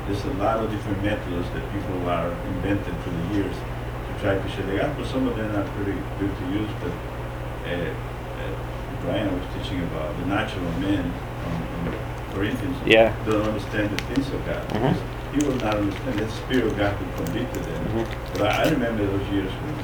there's 0.08 0.24
a 0.26 0.34
lot 0.34 0.60
of 0.60 0.70
different 0.70 1.02
methods 1.04 1.50
that 1.52 1.64
people 1.74 2.10
are 2.10 2.30
invented 2.56 2.94
through 3.04 3.18
the 3.18 3.36
years 3.36 3.56
to 3.56 4.12
try 4.22 4.36
to 4.38 4.50
share 4.50 4.66
the 4.68 4.78
gospel. 4.78 5.06
Some 5.06 5.28
of 5.28 5.36
them 5.38 5.50
are 5.56 5.68
pretty 5.76 5.98
good 6.20 6.30
to 6.38 6.46
use, 6.54 6.70
but 6.82 6.92
uh, 6.92 7.74
uh, 7.74 9.02
Brian 9.02 9.32
was 9.34 9.48
teaching 9.56 9.82
about 9.84 10.16
the 10.20 10.26
natural 10.28 10.64
man 10.80 11.06
on, 11.48 11.88
on 11.88 11.96
Corinthians 12.34 12.78
Yeah. 12.86 13.16
don't 13.26 13.44
understand 13.48 13.90
the 13.98 14.04
things 14.14 14.28
of 14.30 14.46
God. 14.46 14.68
Mhm. 14.70 14.94
because 14.94 15.02
He 15.34 15.48
will 15.48 15.56
not 15.58 15.76
understand 15.76 16.20
the 16.20 16.30
Spirit 16.30 16.66
of 16.68 16.78
God 16.78 16.94
who 16.98 17.24
convicted 17.26 17.64
them. 17.64 17.86
Mhm. 17.98 18.08
But 18.38 18.42
I, 18.52 18.64
I 18.64 18.70
remember 18.70 19.06
those 19.06 19.28
years 19.30 19.50
when 19.52 19.76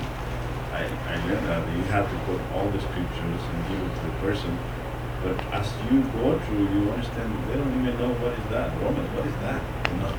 I, 0.80 0.88
I 0.88 1.16
learned 1.28 1.46
that 1.52 1.62
you 1.76 1.84
have 1.92 2.08
to 2.10 2.18
put 2.24 2.40
all 2.56 2.68
the 2.72 2.80
scriptures 2.80 3.42
and 3.52 3.58
give 3.68 3.80
it 3.84 3.92
to 4.00 4.04
the 4.08 4.16
person. 4.24 4.58
But 5.24 5.36
as 5.52 5.68
you 5.92 6.00
go 6.16 6.40
through, 6.40 6.64
you 6.72 6.90
understand 6.92 7.28
they 7.52 7.56
don't 7.60 7.74
even 7.84 8.00
know 8.00 8.14
what 8.24 8.32
is 8.40 8.46
that. 8.56 8.72
Romans, 8.80 9.10
what 9.12 9.28
is 9.28 9.36
that? 9.44 9.60
You 9.92 9.98
know, 10.00 10.14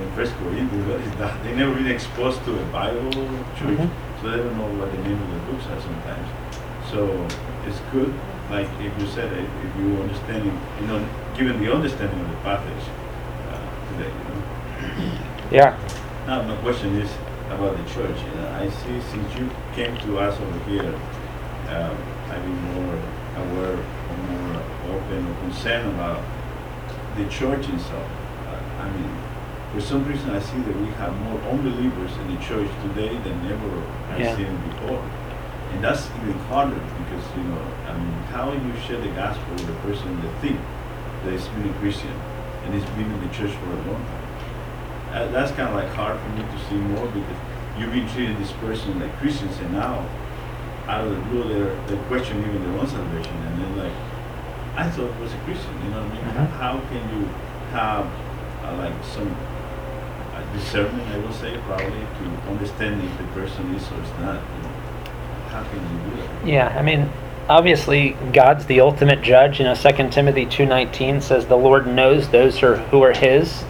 in 0.00 0.10
First 0.16 0.32
Corinthians, 0.40 0.86
what 0.88 1.00
is 1.04 1.12
that? 1.20 1.36
They 1.44 1.52
never 1.54 1.74
been 1.74 1.90
exposed 1.92 2.40
to 2.46 2.56
a 2.56 2.64
Bible 2.72 3.12
church, 3.60 3.76
Mhm. 3.76 3.90
so 4.20 4.30
they 4.32 4.38
don't 4.40 4.56
know 4.56 4.70
what 4.80 4.88
the 4.96 5.00
name 5.04 5.20
of 5.20 5.28
the 5.36 5.40
books 5.52 5.66
are 5.68 5.80
sometimes. 5.84 6.28
So 6.90 7.04
it's 7.68 7.80
good, 7.92 8.08
like 8.50 8.68
if 8.80 8.92
you 8.98 9.06
said, 9.12 9.28
if, 9.36 9.44
if 9.66 9.70
you 9.76 9.88
understanding, 10.00 10.56
you 10.80 10.86
know, 10.88 11.04
given 11.36 11.60
the 11.60 11.68
understanding 11.70 12.18
of 12.24 12.30
the 12.32 12.40
passage 12.48 12.84
uh, 13.52 13.68
today, 13.92 14.08
you 14.16 14.24
know. 14.32 14.42
Yeah. 15.50 15.76
Now 16.26 16.40
my 16.48 16.56
question 16.64 16.96
is 16.96 17.10
about 17.50 17.76
the 17.76 17.84
church. 17.92 18.16
Know, 18.34 18.48
I 18.60 18.68
see 18.68 19.00
since 19.10 19.34
you 19.38 19.50
came 19.74 19.96
to 19.98 20.18
us 20.18 20.38
over 20.40 20.58
here, 20.70 20.94
um, 21.68 21.96
I've 22.30 22.42
been 22.42 22.62
more 22.74 22.94
aware, 23.36 23.76
or 23.76 24.16
more 24.30 24.62
open, 24.94 25.26
or 25.30 25.34
concerned 25.40 25.88
about 25.94 26.22
the 27.16 27.24
church 27.28 27.68
itself. 27.68 28.08
Uh, 28.46 28.82
I 28.82 28.90
mean, 28.90 29.10
for 29.72 29.80
some 29.80 30.04
reason, 30.06 30.30
I 30.30 30.40
see 30.40 30.58
that 30.58 30.76
we 30.80 30.86
have 31.02 31.14
more 31.22 31.40
unbelievers 31.50 32.12
in 32.16 32.34
the 32.34 32.40
church 32.42 32.68
today 32.82 33.16
than 33.18 33.36
ever 33.52 33.82
I've 34.10 34.20
Yeah. 34.20 34.36
seen 34.36 34.56
before. 34.68 35.02
And 35.72 35.84
that's 35.84 36.08
even 36.22 36.38
harder 36.48 36.80
because, 37.00 37.24
you 37.36 37.44
know, 37.44 37.60
I 37.86 37.92
mean, 37.92 38.12
how 38.32 38.52
you 38.52 38.72
share 38.86 39.00
the 39.00 39.08
gospel 39.08 39.52
with 39.52 39.68
a 39.68 39.78
person 39.86 40.20
that 40.22 40.32
think 40.40 40.58
that 41.24 41.32
he's 41.32 41.46
been 41.48 41.68
a 41.68 41.72
Christian 41.74 42.14
and 42.64 42.72
he's 42.74 42.88
been 42.96 43.10
in 43.12 43.20
the 43.20 43.28
church 43.34 43.52
for 43.52 43.70
a 43.70 43.76
long 43.92 44.02
time. 44.08 44.27
Uh, 45.12 45.26
that's 45.32 45.52
kind 45.52 45.68
of 45.68 45.74
like 45.74 45.88
hard 45.94 46.18
for 46.20 46.28
me 46.30 46.42
to 46.42 46.58
see 46.68 46.74
more 46.74 47.06
because 47.08 47.36
you've 47.78 47.92
been 47.92 48.08
treating 48.10 48.38
this 48.38 48.52
person 48.52 48.98
like 49.00 49.14
Christians 49.18 49.56
and 49.58 49.72
now 49.72 50.04
out 50.86 51.06
of 51.06 51.14
the 51.14 51.20
blue 51.30 51.44
they're, 51.48 51.96
questioning 52.08 52.42
even 52.48 52.62
their 52.62 52.80
own 52.80 52.86
salvation 52.86 53.34
and 53.34 53.62
then 53.62 53.76
like 53.78 53.92
I 54.76 54.88
thought 54.90 55.10
it 55.10 55.20
was 55.20 55.32
a 55.32 55.38
Christian, 55.38 55.72
you 55.82 55.90
know 55.90 56.02
what 56.02 56.12
I 56.12 56.14
mean? 56.14 56.34
Mhm. 56.34 56.50
How 56.58 56.80
can 56.88 57.02
you 57.14 57.26
have 57.72 58.06
uh, 58.64 58.76
like 58.78 58.94
some 59.04 59.34
uh, 60.34 60.52
discernment, 60.54 61.08
I 61.08 61.18
will 61.18 61.32
say, 61.32 61.58
probably 61.66 61.86
to 61.90 62.50
understand 62.50 63.02
if 63.02 63.18
the 63.18 63.24
person 63.34 63.74
is 63.74 63.82
or 63.90 64.00
is 64.02 64.10
not? 64.20 64.40
You 64.40 64.62
know? 64.62 64.74
How 65.48 65.64
can 65.64 65.80
you 65.80 66.10
do 66.10 66.16
that? 66.22 66.46
Yeah, 66.46 66.78
I 66.78 66.82
mean, 66.82 67.10
obviously 67.48 68.10
God's 68.32 68.66
the 68.66 68.80
ultimate 68.80 69.22
judge. 69.22 69.58
You 69.58 69.64
know, 69.64 69.74
2 69.74 70.10
Timothy 70.10 70.46
2:19 70.46 71.20
says 71.20 71.46
the 71.46 71.56
Lord 71.56 71.86
knows 71.86 72.28
those 72.28 72.58
who 72.58 73.02
are 73.02 73.12
his. 73.12 73.64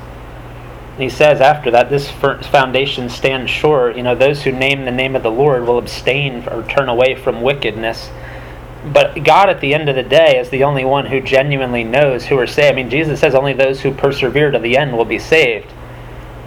And 0.98 1.04
he 1.04 1.10
says 1.10 1.40
after 1.40 1.70
that 1.70 1.90
this 1.90 2.10
foundation 2.10 3.08
stands 3.08 3.48
sure, 3.48 3.96
you 3.96 4.02
know, 4.02 4.16
those 4.16 4.42
who 4.42 4.50
name 4.50 4.84
the 4.84 4.90
name 4.90 5.14
of 5.14 5.22
the 5.22 5.30
Lord 5.30 5.64
will 5.64 5.78
abstain 5.78 6.48
or 6.48 6.64
turn 6.64 6.88
away 6.88 7.14
from 7.14 7.40
wickedness. 7.40 8.10
But 8.92 9.22
God 9.22 9.48
at 9.48 9.60
the 9.60 9.74
end 9.74 9.88
of 9.88 9.94
the 9.94 10.02
day 10.02 10.40
is 10.40 10.50
the 10.50 10.64
only 10.64 10.84
one 10.84 11.06
who 11.06 11.20
genuinely 11.20 11.84
knows 11.84 12.26
who 12.26 12.36
are 12.36 12.48
saved. 12.48 12.72
I 12.72 12.74
mean, 12.74 12.90
Jesus 12.90 13.20
says 13.20 13.36
only 13.36 13.52
those 13.52 13.80
who 13.80 13.94
persevere 13.94 14.50
to 14.50 14.58
the 14.58 14.76
end 14.76 14.96
will 14.96 15.04
be 15.04 15.20
saved. 15.20 15.72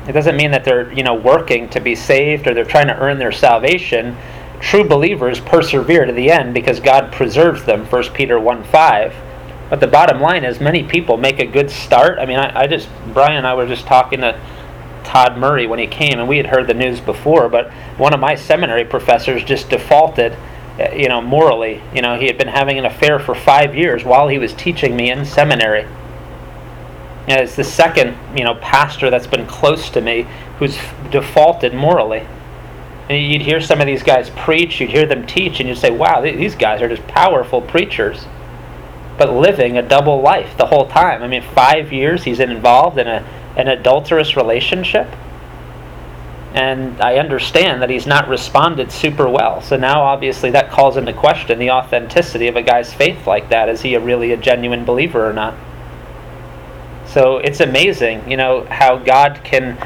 It 0.10 0.11
doesn't 0.11 0.36
mean 0.36 0.52
that 0.52 0.65
they're, 0.65 0.91
you 0.91 1.03
know, 1.03 1.15
working 1.15 1.69
to 1.69 1.80
be 1.80 1.95
saved 1.95 2.45
or 2.45 2.53
they're 2.53 2.65
trying 2.65 2.88
to 2.88 2.99
earn 2.99 3.19
their 3.19 3.32
salvation. 3.32 4.18
True 4.60 4.84
believers 4.84 5.40
persevere 5.40 6.03
to 6.03 6.11
the 6.11 6.30
end 6.30 6.53
because 6.53 6.82
God 6.82 7.14
preserves 7.14 7.64
them, 7.64 7.86
1 7.86 8.03
Peter 8.14 8.38
1 8.38 8.65
5. 8.65 9.15
But 9.72 9.80
the 9.80 9.88
bottom 9.88 10.19
line 10.19 10.43
is, 10.43 10.60
many 10.60 10.84
people 10.84 11.15
make 11.15 11.39
a 11.39 11.45
good 11.45 11.72
start. 11.72 12.19
I 12.19 12.26
mean, 12.26 12.38
I, 12.38 12.64
I 12.64 12.68
just, 12.68 12.89
Brian 13.14 13.38
and 13.38 13.48
I 13.48 13.53
were 13.53 13.65
just 13.65 13.88
talking 13.88 14.19
to 14.19 14.38
Todd 15.06 15.38
Murray 15.38 15.65
when 15.65 15.80
he 15.80 15.88
came, 15.88 16.19
and 16.19 16.27
we 16.27 16.35
had 16.35 16.48
heard 16.48 16.68
the 16.68 16.73
news 16.73 16.99
before, 16.99 17.48
but 17.48 17.72
one 17.98 18.14
of 18.14 18.19
my 18.19 18.35
seminary 18.35 18.84
professors 18.84 19.45
just 19.45 19.69
defaulted, 19.69 20.34
uh, 20.77 20.91
you 20.93 21.07
know, 21.07 21.22
morally. 21.22 21.81
You 21.95 22.02
know, 22.02 22.19
he 22.19 22.27
had 22.27 22.38
been 22.38 22.49
having 22.49 22.80
an 22.80 22.85
affair 22.85 23.18
for 23.18 23.34
five 23.34 23.73
years 23.73 24.03
while 24.03 24.27
he 24.27 24.38
was 24.38 24.53
teaching 24.53 24.93
me 24.93 25.10
in 25.10 25.23
seminary. 25.23 25.88
And 27.30 27.39
it's 27.39 27.56
the 27.56 27.64
second, 27.64 28.18
you 28.38 28.43
know, 28.43 28.56
pastor 28.56 29.10
that's 29.10 29.26
been 29.26 29.48
close 29.48 29.89
to 29.91 30.02
me 30.02 30.27
who's 30.60 30.77
defaulted 31.11 31.73
morally. 31.73 32.27
And 33.07 33.31
you'd 33.31 33.41
hear 33.41 33.61
some 33.61 33.80
of 33.80 33.88
these 33.88 34.03
guys 34.03 34.30
preach, 34.31 34.81
you'd 34.81 34.89
hear 34.89 35.06
them 35.06 35.26
teach, 35.26 35.61
and 35.61 35.69
you'd 35.69 35.77
say, 35.77 35.91
wow, 35.91 36.19
these 36.19 36.56
guys 36.56 36.81
are 36.81 36.89
just 36.89 37.07
powerful 37.07 37.61
preachers. 37.61 38.26
But 39.22 39.34
living 39.34 39.77
a 39.77 39.84
double 39.84 40.19
life 40.19 40.57
the 40.57 40.65
whole 40.65 40.88
time. 40.88 41.22
I 41.22 41.27
mean, 41.27 41.43
five 41.43 41.93
years 41.93 42.23
he's 42.23 42.39
involved 42.39 42.98
in 42.98 43.06
a, 43.06 43.23
an 43.56 43.68
adulterous 43.68 44.35
relationship. 44.35 45.07
And 46.56 46.99
I 46.99 47.18
understand 47.18 47.84
that 47.84 47.91
he's 47.91 48.07
not 48.07 48.27
responded 48.27 48.91
super 48.91 49.30
well. 49.30 49.61
So 49.61 49.77
now, 49.77 50.02
obviously, 50.02 50.49
that 50.49 50.72
calls 50.72 50.98
into 50.98 51.14
question 51.14 51.60
the 51.60 51.69
authenticity 51.69 52.48
of 52.48 52.56
a 52.56 52.64
guy's 52.64 52.95
faith 52.95 53.27
like 53.27 53.49
that. 53.49 53.69
Is 53.69 53.84
he 53.84 53.93
a 53.93 53.99
really 53.99 54.31
a 54.31 54.38
genuine 54.38 54.85
believer 54.85 55.30
or 55.30 55.34
not? 55.34 55.53
So 57.06 57.38
it's 57.38 57.60
amazing, 57.60 58.27
you 58.27 58.38
know, 58.38 58.65
how 58.72 58.98
God 58.98 59.41
can, 59.43 59.77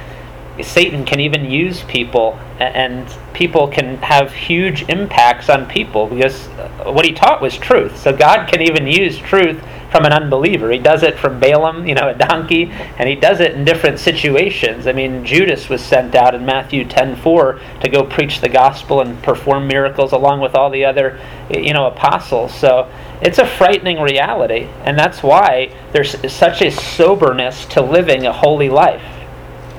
Satan 0.63 1.05
can 1.05 1.19
even 1.19 1.49
use 1.49 1.83
people, 1.83 2.39
and 2.59 3.07
people 3.33 3.67
can 3.67 3.97
have 3.97 4.31
huge 4.31 4.87
impacts 4.89 5.49
on 5.49 5.67
people 5.67 6.07
because 6.07 6.47
uh, 6.49 6.91
what 6.91 7.05
he 7.05 7.11
taught 7.11 7.41
was 7.41 7.57
truth. 7.57 7.97
So 7.97 8.15
God 8.15 8.47
can 8.47 8.61
even 8.61 8.87
use 8.87 9.17
truth 9.17 9.61
from 9.91 10.05
an 10.05 10.13
unbeliever. 10.13 10.71
He 10.71 10.79
does 10.79 11.03
it 11.03 11.17
from 11.17 11.39
Balaam, 11.39 11.87
you 11.87 11.95
know, 11.95 12.09
a 12.09 12.13
donkey, 12.13 12.71
and 12.97 13.07
he 13.07 13.15
does 13.15 13.39
it 13.39 13.53
in 13.53 13.63
different 13.63 13.99
situations. 13.99 14.87
I 14.87 14.93
mean, 14.93 15.25
Judas 15.25 15.69
was 15.69 15.81
sent 15.81 16.15
out 16.15 16.35
in 16.35 16.45
Matthew 16.45 16.85
10:4 16.85 17.59
to 17.81 17.89
go 17.89 18.03
preach 18.03 18.41
the 18.41 18.49
gospel 18.49 19.01
and 19.01 19.21
perform 19.23 19.67
miracles 19.67 20.11
along 20.11 20.41
with 20.41 20.55
all 20.55 20.69
the 20.69 20.85
other, 20.85 21.19
you 21.49 21.73
know, 21.73 21.85
apostles. 21.85 22.53
So 22.53 22.87
it's 23.21 23.39
a 23.39 23.45
frightening 23.45 24.01
reality, 24.01 24.67
and 24.83 24.97
that's 24.97 25.23
why 25.23 25.69
there's 25.93 26.15
such 26.31 26.61
a 26.61 26.71
soberness 26.71 27.65
to 27.67 27.81
living 27.81 28.25
a 28.25 28.33
holy 28.33 28.69
life. 28.69 29.01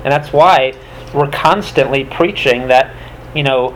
And 0.06 0.12
that's 0.12 0.32
why 0.32 0.72
we're 1.12 1.32
constantly 1.32 2.04
preaching 2.04 2.68
that, 2.68 2.94
you 3.34 3.42
know, 3.42 3.74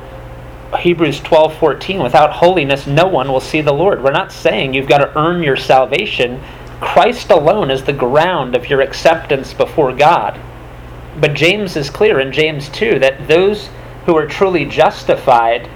Hebrews 0.78 1.18
12:14 1.22 2.00
without 2.00 2.34
holiness 2.34 2.86
no 2.86 3.08
one 3.08 3.32
will 3.32 3.40
see 3.40 3.60
the 3.60 3.72
Lord. 3.72 4.00
We're 4.00 4.12
not 4.12 4.30
saying 4.30 4.72
you've 4.72 4.88
got 4.88 4.98
to 4.98 5.18
earn 5.18 5.42
your 5.42 5.56
salvation. 5.56 6.40
Christ 6.80 7.32
alone 7.32 7.68
is 7.68 7.82
the 7.82 7.92
ground 7.92 8.54
of 8.54 8.70
your 8.70 8.80
acceptance 8.80 9.52
before 9.52 9.92
God. 9.92 10.38
But 11.20 11.34
James 11.34 11.76
is 11.76 11.90
clear 11.90 12.20
in 12.20 12.30
James 12.30 12.68
2 12.68 13.00
that 13.00 13.26
those 13.26 13.68
who 14.06 14.16
are 14.16 14.26
truly 14.26 14.64
justified, 14.64 15.68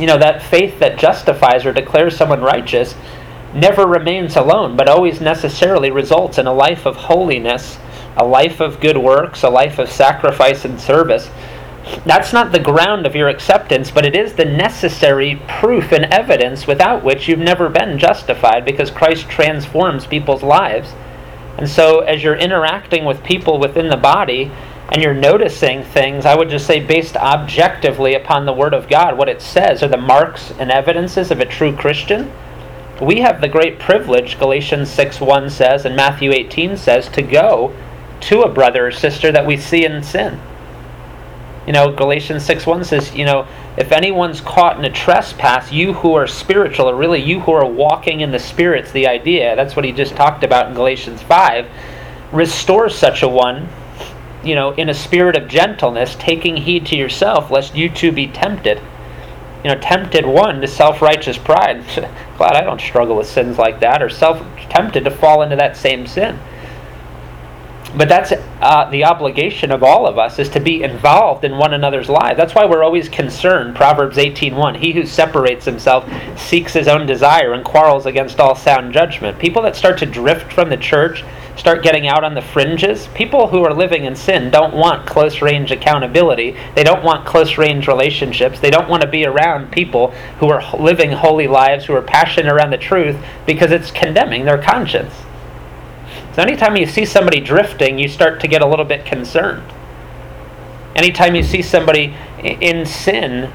you 0.00 0.08
know, 0.08 0.18
that 0.18 0.42
faith 0.42 0.80
that 0.80 0.98
justifies 0.98 1.64
or 1.64 1.72
declares 1.72 2.16
someone 2.16 2.42
righteous, 2.42 2.96
never 3.54 3.86
remains 3.86 4.34
alone, 4.34 4.76
but 4.76 4.88
always 4.88 5.20
necessarily 5.20 5.92
results 5.92 6.38
in 6.38 6.48
a 6.48 6.52
life 6.52 6.86
of 6.86 6.96
holiness, 6.96 7.78
a 8.16 8.24
life 8.24 8.60
of 8.60 8.80
good 8.80 8.98
works, 8.98 9.42
a 9.42 9.50
life 9.50 9.78
of 9.78 9.90
sacrifice 9.90 10.64
and 10.64 10.80
service. 10.80 11.30
That's 12.04 12.32
not 12.32 12.50
the 12.50 12.58
ground 12.58 13.06
of 13.06 13.14
your 13.14 13.28
acceptance, 13.28 13.90
but 13.90 14.04
it 14.04 14.16
is 14.16 14.32
the 14.32 14.44
necessary 14.44 15.40
proof 15.46 15.92
and 15.92 16.06
evidence 16.06 16.66
without 16.66 17.04
which 17.04 17.28
you've 17.28 17.38
never 17.38 17.68
been 17.68 17.98
justified 17.98 18.64
because 18.64 18.90
Christ 18.90 19.28
transforms 19.28 20.06
people's 20.06 20.42
lives. 20.42 20.92
And 21.58 21.68
so, 21.68 22.00
as 22.00 22.22
you're 22.22 22.36
interacting 22.36 23.04
with 23.04 23.22
people 23.22 23.58
within 23.58 23.88
the 23.88 23.96
body 23.96 24.50
and 24.90 25.02
you're 25.02 25.14
noticing 25.14 25.84
things, 25.84 26.26
I 26.26 26.36
would 26.36 26.50
just 26.50 26.66
say, 26.66 26.80
based 26.80 27.16
objectively 27.16 28.14
upon 28.14 28.46
the 28.46 28.52
Word 28.52 28.74
of 28.74 28.88
God, 28.88 29.16
what 29.16 29.28
it 29.28 29.40
says 29.40 29.82
are 29.82 29.88
the 29.88 29.96
marks 29.96 30.52
and 30.58 30.70
evidences 30.70 31.30
of 31.30 31.40
a 31.40 31.46
true 31.46 31.74
Christian. 31.74 32.32
We 33.00 33.20
have 33.20 33.40
the 33.40 33.48
great 33.48 33.78
privilege, 33.78 34.38
Galatians 34.38 34.90
6 34.90 35.20
1 35.20 35.50
says, 35.50 35.84
and 35.84 35.94
Matthew 35.94 36.32
18 36.32 36.76
says, 36.76 37.08
to 37.10 37.22
go 37.22 37.74
to 38.20 38.42
a 38.42 38.48
brother 38.48 38.86
or 38.86 38.92
sister 38.92 39.32
that 39.32 39.46
we 39.46 39.56
see 39.56 39.84
in 39.84 40.02
sin. 40.02 40.40
You 41.66 41.72
know, 41.72 41.92
Galatians 41.92 42.44
6 42.44 42.64
1 42.64 42.84
says, 42.84 43.14
you 43.14 43.24
know, 43.24 43.46
if 43.76 43.90
anyone's 43.90 44.40
caught 44.40 44.78
in 44.78 44.84
a 44.84 44.90
trespass, 44.90 45.72
you 45.72 45.94
who 45.94 46.14
are 46.14 46.26
spiritual, 46.26 46.88
or 46.88 46.94
really 46.94 47.20
you 47.20 47.40
who 47.40 47.52
are 47.52 47.66
walking 47.66 48.20
in 48.20 48.30
the 48.30 48.38
Spirit's 48.38 48.92
the 48.92 49.08
idea. 49.08 49.56
That's 49.56 49.74
what 49.74 49.84
he 49.84 49.90
just 49.90 50.14
talked 50.14 50.44
about 50.44 50.68
in 50.68 50.74
Galatians 50.74 51.22
5. 51.22 51.66
Restore 52.32 52.88
such 52.88 53.22
a 53.22 53.28
one, 53.28 53.68
you 54.44 54.54
know, 54.54 54.72
in 54.72 54.88
a 54.88 54.94
spirit 54.94 55.36
of 55.36 55.48
gentleness, 55.48 56.16
taking 56.20 56.56
heed 56.56 56.86
to 56.86 56.96
yourself, 56.96 57.50
lest 57.50 57.74
you 57.74 57.90
too 57.90 58.12
be 58.12 58.28
tempted. 58.28 58.80
You 59.64 59.74
know, 59.74 59.80
tempted 59.80 60.24
one 60.24 60.60
to 60.60 60.68
self 60.68 61.02
righteous 61.02 61.36
pride. 61.36 61.84
Glad 62.38 62.54
I 62.54 62.60
don't 62.60 62.80
struggle 62.80 63.16
with 63.16 63.26
sins 63.26 63.58
like 63.58 63.80
that, 63.80 64.02
or 64.02 64.08
self 64.08 64.40
tempted 64.70 65.04
to 65.04 65.10
fall 65.10 65.42
into 65.42 65.56
that 65.56 65.76
same 65.76 66.06
sin 66.06 66.38
but 67.96 68.10
that's 68.10 68.32
uh, 68.60 68.90
the 68.90 69.04
obligation 69.04 69.72
of 69.72 69.82
all 69.82 70.06
of 70.06 70.18
us 70.18 70.38
is 70.38 70.50
to 70.50 70.60
be 70.60 70.82
involved 70.82 71.44
in 71.44 71.56
one 71.56 71.72
another's 71.72 72.10
lives. 72.10 72.36
That's 72.36 72.54
why 72.54 72.66
we're 72.66 72.84
always 72.84 73.08
concerned 73.08 73.74
proverbs 73.74 74.18
18.1 74.18 74.76
he 74.76 74.92
who 74.92 75.06
separates 75.06 75.64
himself 75.64 76.06
seeks 76.38 76.74
his 76.74 76.88
own 76.88 77.06
desire 77.06 77.54
and 77.54 77.64
quarrels 77.64 78.04
against 78.04 78.38
all 78.38 78.54
sound 78.54 78.92
judgment. 78.92 79.38
People 79.38 79.62
that 79.62 79.76
start 79.76 79.98
to 79.98 80.06
drift 80.06 80.52
from 80.52 80.68
the 80.68 80.76
church 80.76 81.24
start 81.56 81.82
getting 81.82 82.06
out 82.06 82.22
on 82.22 82.34
the 82.34 82.42
fringes 82.42 83.08
people 83.14 83.48
who 83.48 83.64
are 83.64 83.72
living 83.72 84.04
in 84.04 84.14
sin 84.14 84.50
don't 84.50 84.74
want 84.74 85.06
close 85.06 85.40
range 85.40 85.70
accountability. 85.70 86.54
They 86.74 86.84
don't 86.84 87.02
want 87.02 87.26
close 87.26 87.56
range 87.56 87.88
relationships. 87.88 88.60
They 88.60 88.70
don't 88.70 88.90
want 88.90 89.02
to 89.02 89.08
be 89.08 89.24
around 89.24 89.72
people 89.72 90.10
who 90.38 90.50
are 90.50 90.62
living 90.76 91.12
holy 91.12 91.46
lives 91.46 91.86
who 91.86 91.94
are 91.94 92.02
passionate 92.02 92.52
around 92.52 92.70
the 92.70 92.78
truth 92.78 93.16
because 93.46 93.70
it's 93.70 93.90
condemning 93.90 94.44
their 94.44 94.60
conscience 94.60 95.14
so 96.36 96.42
anytime 96.42 96.76
you 96.76 96.84
see 96.84 97.06
somebody 97.06 97.40
drifting, 97.40 97.98
you 97.98 98.08
start 98.08 98.40
to 98.40 98.46
get 98.46 98.60
a 98.60 98.66
little 98.66 98.84
bit 98.84 99.06
concerned. 99.06 99.72
Anytime 100.94 101.34
you 101.34 101.42
see 101.42 101.62
somebody 101.62 102.14
in 102.38 102.84
sin, 102.84 103.50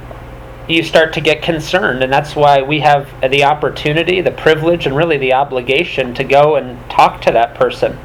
you 0.68 0.82
start 0.82 1.14
to 1.14 1.22
get 1.22 1.44
concerned. 1.44 2.02
And 2.02 2.12
that's 2.12 2.36
why 2.36 2.64
we 2.64 2.80
have 2.80 3.08
the 3.22 3.44
opportunity, 3.44 4.20
the 4.20 4.32
privilege, 4.32 4.88
and 4.88 4.98
really 4.98 5.20
the 5.20 5.34
obligation 5.34 6.16
to 6.16 6.24
go 6.24 6.56
and 6.56 6.80
talk 6.90 7.22
to 7.22 7.32
that 7.32 7.54
person. 7.54 8.00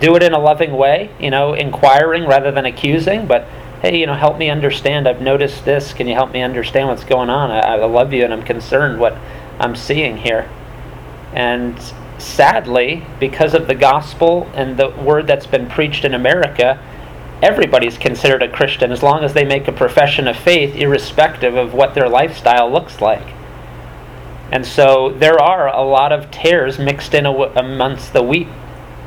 Do 0.00 0.14
it 0.16 0.22
in 0.22 0.34
a 0.34 0.38
loving 0.38 0.72
way, 0.72 1.08
you 1.18 1.30
know, 1.30 1.54
inquiring 1.54 2.26
rather 2.26 2.52
than 2.52 2.66
accusing, 2.66 3.26
but 3.26 3.48
hey, 3.80 3.98
you 3.98 4.04
know, 4.04 4.12
help 4.12 4.36
me 4.36 4.50
understand. 4.50 5.08
I've 5.08 5.22
noticed 5.22 5.64
this. 5.64 5.94
Can 5.94 6.08
you 6.08 6.14
help 6.14 6.30
me 6.30 6.42
understand 6.42 6.88
what's 6.88 7.04
going 7.04 7.30
on? 7.30 7.50
I, 7.50 7.60
I 7.60 7.86
love 7.86 8.12
you 8.12 8.22
and 8.22 8.34
I'm 8.34 8.44
concerned 8.44 9.00
what 9.00 9.16
I'm 9.58 9.74
seeing 9.74 10.18
here. 10.18 10.50
And 11.32 11.80
sadly, 12.24 13.04
because 13.20 13.54
of 13.54 13.66
the 13.66 13.74
gospel 13.74 14.50
and 14.54 14.76
the 14.76 14.90
word 14.90 15.26
that's 15.26 15.46
been 15.46 15.68
preached 15.68 16.04
in 16.04 16.14
America, 16.14 16.78
everybody's 17.42 17.98
considered 17.98 18.42
a 18.42 18.48
Christian 18.48 18.90
as 18.90 19.02
long 19.02 19.22
as 19.22 19.34
they 19.34 19.44
make 19.44 19.68
a 19.68 19.72
profession 19.72 20.26
of 20.26 20.36
faith, 20.36 20.74
irrespective 20.74 21.54
of 21.56 21.74
what 21.74 21.94
their 21.94 22.08
lifestyle 22.08 22.70
looks 22.70 23.00
like. 23.00 23.34
And 24.50 24.66
so 24.66 25.10
there 25.10 25.40
are 25.40 25.68
a 25.68 25.82
lot 25.82 26.12
of 26.12 26.30
tares 26.30 26.78
mixed 26.78 27.14
in 27.14 27.26
amongst 27.26 28.12
the 28.12 28.22
wheat. 28.22 28.48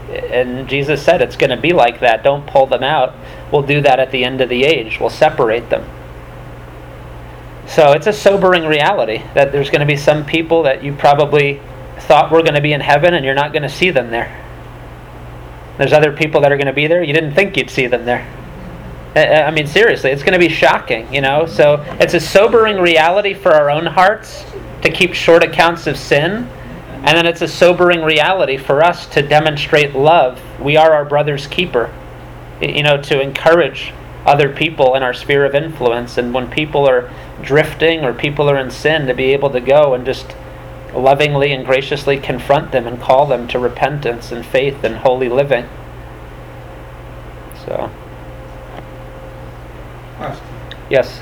And 0.10 0.68
Jesus 0.68 1.03
said 1.03 1.22
it's 1.22 1.35
going 1.35 1.49
to 1.49 1.57
be 1.57 1.73
like 1.73 1.99
that. 1.99 2.23
Don't 2.23 2.48
pull 2.48 2.65
them 2.65 2.84
out. 2.84 3.14
We'll 3.52 3.61
do 3.61 3.81
that 3.81 3.99
at 3.99 4.11
the 4.11 4.23
end 4.23 4.41
of 4.41 4.49
the 4.49 4.64
age, 4.64 4.99
we'll 4.99 5.10
separate 5.10 5.69
them. 5.69 5.89
So 7.68 7.91
it's 7.91 8.07
a 8.07 8.14
sobering 8.14 8.65
reality 8.65 9.23
that 9.34 9.52
there's 9.52 9.69
going 9.69 9.81
to 9.81 9.85
be 9.85 9.98
some 9.98 10.26
people 10.26 10.64
that 10.64 10.84
you 10.84 10.94
probably 10.94 11.60
thought 11.99 12.32
we 12.32 12.38
were 12.38 12.44
going 12.44 12.56
to 12.56 12.61
be 12.61 12.74
in 12.74 12.82
heaven 12.82 13.14
and 13.14 13.26
you're 13.26 13.36
not 13.36 13.52
going 13.52 13.64
to 13.64 13.69
see 13.69 13.90
them 13.90 14.10
there. 14.10 14.44
There's 15.78 15.94
other 15.94 16.11
people 16.11 16.41
that 16.41 16.52
are 16.52 16.57
going 16.57 16.68
to 16.68 16.74
be 16.74 16.88
there. 16.88 17.03
You 17.03 17.14
didn't 17.14 17.34
think 17.34 17.56
you'd 17.56 17.69
see 17.69 17.88
them 17.88 18.06
there. 18.06 18.28
I 19.15 19.52
mean, 19.52 19.68
seriously, 19.68 20.11
it's 20.11 20.22
going 20.22 20.40
to 20.40 20.40
be 20.40 20.53
shocking, 20.53 21.11
you 21.14 21.22
know? 21.22 21.45
So 21.45 21.84
it's 21.99 22.14
a 22.14 22.19
sobering 22.19 22.78
reality 22.78 23.34
for 23.34 23.52
our 23.52 23.69
own 23.69 23.86
hearts 23.86 24.45
to 24.82 24.91
keep 24.91 25.14
short 25.14 25.44
accounts 25.44 25.88
of 25.88 25.98
sin. 25.98 26.48
And 26.90 27.18
then 27.18 27.26
it's 27.26 27.41
a 27.41 27.48
sobering 27.48 28.02
reality 28.03 28.57
for 28.57 28.84
us 28.84 29.07
to 29.07 29.22
demonstrate 29.22 29.95
love. 29.95 30.41
We 30.60 30.78
are 30.78 30.94
our 30.94 31.06
brother's 31.06 31.48
keeper, 31.48 31.94
you 32.61 32.84
know, 32.84 33.02
to 33.03 33.22
encourage 33.22 33.94
other 34.26 34.53
people 34.53 34.95
in 34.95 35.03
our 35.03 35.14
sphere 35.14 35.45
of 35.45 35.56
influence. 35.56 36.18
And 36.18 36.34
when 36.34 36.49
people 36.49 36.88
are 36.88 37.11
drifting 37.41 38.03
or 38.03 38.14
people 38.14 38.49
are 38.49 38.57
in 38.57 38.72
sin, 38.72 39.07
to 39.07 39.14
be 39.14 39.34
able 39.34 39.52
to 39.52 39.61
go 39.61 39.94
and 39.94 40.06
just 40.06 40.36
lovingly 40.98 41.52
and 41.53 41.65
graciously 41.65 42.18
confront 42.18 42.72
them 42.72 42.88
and 42.88 42.99
call 42.99 43.26
them 43.26 43.48
to 43.49 43.60
repentance 43.60 44.32
and 44.32 44.45
faith 44.45 44.84
and 44.84 44.98
holy 44.98 45.30
living. 45.30 45.65
So. 47.65 47.90
Pastor, 50.18 50.44
Yes. 50.90 51.22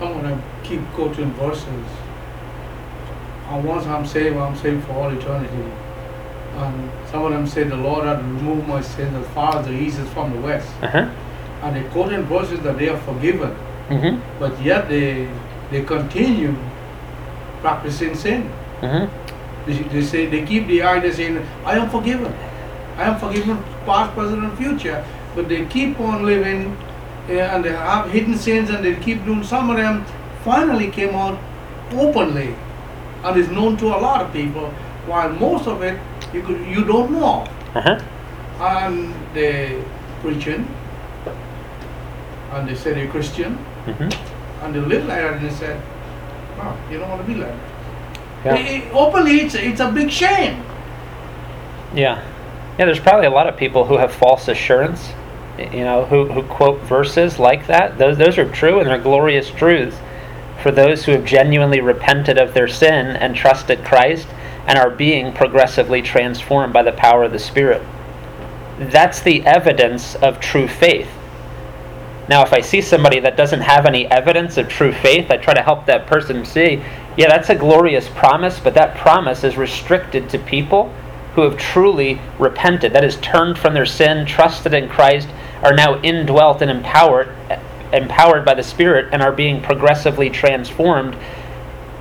I'm 0.00 0.12
gonna 0.20 0.38
keep 0.62 0.80
quoting 0.92 1.30
verses. 1.32 1.66
And 3.50 3.64
once 3.64 3.86
I'm 3.86 4.06
saved, 4.06 4.36
I'm 4.36 4.56
saved 4.56 4.84
for 4.84 4.92
all 4.92 5.10
eternity. 5.10 5.70
And 6.56 6.90
some 7.10 7.24
of 7.24 7.32
them 7.32 7.46
say 7.46 7.64
the 7.64 7.76
Lord 7.76 8.04
had 8.06 8.18
removed 8.18 8.68
my 8.68 8.80
sins 8.80 9.14
as 9.16 9.26
far 9.34 9.56
as 9.56 9.66
the 9.66 9.72
east 9.72 9.98
is 9.98 10.08
from 10.10 10.32
the 10.32 10.40
west. 10.40 10.68
Uh 10.82 10.86
huh. 10.88 11.08
And 11.62 11.76
they 11.76 11.82
quote 11.90 12.12
in 12.12 12.22
verses 12.24 12.60
that 12.60 12.78
they 12.78 12.88
are 12.88 12.98
forgiven, 12.98 13.54
Mhm. 13.90 14.20
but 14.38 14.60
yet 14.62 14.88
they 14.88 15.28
they 15.70 15.82
continue 15.82 16.54
practicing 17.64 18.14
sin. 18.24 18.40
Mhm. 18.82 19.08
They, 19.66 19.76
they 19.92 20.02
say 20.12 20.26
they 20.32 20.42
keep 20.50 20.66
the 20.72 20.80
idea 20.94 21.12
saying, 21.18 21.38
"I 21.64 21.76
am 21.82 21.88
forgiven, 21.96 22.32
I 22.98 23.04
am 23.10 23.16
forgiven, 23.22 23.62
past, 23.86 24.12
present, 24.16 24.42
and 24.48 24.58
future," 24.62 24.98
but 25.36 25.48
they 25.52 25.60
keep 25.76 26.00
on 26.08 26.26
living, 26.32 26.60
uh, 27.30 27.32
and 27.52 27.64
they 27.68 27.72
have 27.84 28.10
hidden 28.16 28.36
sins, 28.46 28.70
and 28.74 28.84
they 28.88 28.94
keep 29.06 29.24
doing. 29.30 29.42
Some 29.52 29.70
of 29.70 29.78
them 29.82 30.04
finally 30.48 30.90
came 30.98 31.14
out 31.14 31.38
openly, 32.06 32.50
and 33.24 33.36
is 33.44 33.48
known 33.60 33.78
to 33.84 33.86
a 33.96 33.98
lot 34.06 34.20
of 34.26 34.32
people, 34.32 34.68
while 35.12 35.30
most 35.46 35.66
of 35.76 35.82
it 35.92 35.98
you 36.34 36.42
could 36.50 36.60
you 36.76 36.84
don't 36.92 37.10
know. 37.18 37.34
Uh 37.74 37.80
huh. 37.88 37.96
And 38.60 39.14
they 39.38 39.54
preaching, 40.22 40.68
and 42.52 42.68
they 42.68 42.74
say 42.84 42.92
they're 42.94 43.10
Christian, 43.16 43.58
Mhm. 43.86 44.12
and 44.62 44.74
they 44.74 44.80
live 44.94 45.06
like 45.06 45.20
that, 45.24 45.32
and 45.34 45.46
they 45.48 45.54
said, 45.64 45.76
"No, 46.58 46.76
you 46.90 46.98
don't 46.98 47.08
want 47.08 47.20
to 47.22 47.26
be 47.26 47.34
like 47.38 47.48
that." 47.48 47.58
Yeah. 48.44 48.54
I- 48.54 48.88
I- 48.88 48.90
openly, 48.92 49.40
it's, 49.40 49.54
it's 49.54 49.80
a 49.80 49.90
big 49.90 50.10
shame. 50.10 50.62
Yeah. 51.94 52.22
Yeah, 52.78 52.86
there's 52.86 53.00
probably 53.00 53.26
a 53.26 53.30
lot 53.30 53.46
of 53.46 53.56
people 53.56 53.84
who 53.84 53.96
have 53.96 54.12
false 54.12 54.48
assurance, 54.48 55.12
you 55.58 55.84
know, 55.84 56.04
who, 56.06 56.26
who 56.26 56.42
quote 56.42 56.80
verses 56.82 57.38
like 57.38 57.66
that. 57.68 57.98
Those, 57.98 58.18
those 58.18 58.36
are 58.36 58.50
true 58.50 58.80
and 58.80 58.88
they're 58.88 58.98
glorious 58.98 59.48
truths 59.50 59.96
for 60.62 60.72
those 60.72 61.04
who 61.04 61.12
have 61.12 61.24
genuinely 61.24 61.80
repented 61.80 62.36
of 62.38 62.52
their 62.52 62.66
sin 62.66 63.14
and 63.16 63.36
trusted 63.36 63.84
Christ 63.84 64.26
and 64.66 64.78
are 64.78 64.90
being 64.90 65.32
progressively 65.32 66.02
transformed 66.02 66.72
by 66.72 66.82
the 66.82 66.92
power 66.92 67.22
of 67.24 67.32
the 67.32 67.38
Spirit. 67.38 67.82
That's 68.78 69.20
the 69.20 69.44
evidence 69.46 70.16
of 70.16 70.40
true 70.40 70.66
faith. 70.66 71.08
Now, 72.28 72.42
if 72.42 72.52
I 72.52 72.60
see 72.60 72.80
somebody 72.80 73.20
that 73.20 73.36
doesn't 73.36 73.60
have 73.60 73.84
any 73.84 74.06
evidence 74.06 74.56
of 74.56 74.68
true 74.68 74.92
faith, 74.92 75.30
I 75.30 75.36
try 75.36 75.52
to 75.52 75.62
help 75.62 75.84
that 75.86 76.06
person 76.06 76.44
see, 76.44 76.82
yeah, 77.16 77.28
that's 77.28 77.50
a 77.50 77.54
glorious 77.54 78.08
promise, 78.08 78.58
but 78.58 78.74
that 78.74 78.96
promise 78.96 79.44
is 79.44 79.56
restricted 79.56 80.30
to 80.30 80.38
people 80.38 80.92
who 81.34 81.42
have 81.42 81.58
truly 81.58 82.20
repented, 82.38 82.92
that 82.92 83.04
is, 83.04 83.16
turned 83.16 83.58
from 83.58 83.74
their 83.74 83.86
sin, 83.86 84.24
trusted 84.24 84.72
in 84.72 84.88
Christ, 84.88 85.28
are 85.62 85.74
now 85.74 86.00
indwelt 86.00 86.62
and 86.62 86.70
empowered, 86.70 87.28
empowered 87.92 88.44
by 88.44 88.54
the 88.54 88.62
Spirit, 88.62 89.08
and 89.12 89.20
are 89.20 89.32
being 89.32 89.60
progressively 89.60 90.30
transformed 90.30 91.16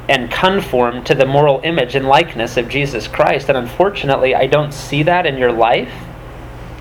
and 0.10 0.32
conformed 0.32 1.06
to 1.06 1.16
the 1.16 1.26
moral 1.26 1.62
image 1.64 1.96
and 1.96 2.06
likeness 2.06 2.58
of 2.58 2.70
Jesus 2.70 3.08
Christ. 3.08 3.50
And 3.50 3.58
unfortunately, 3.58 4.36
I 4.36 4.48
don't 4.48 4.74
see 4.74 5.04
that 5.04 5.26
in 5.26 5.38
your 5.38 5.52
life. 5.52 5.94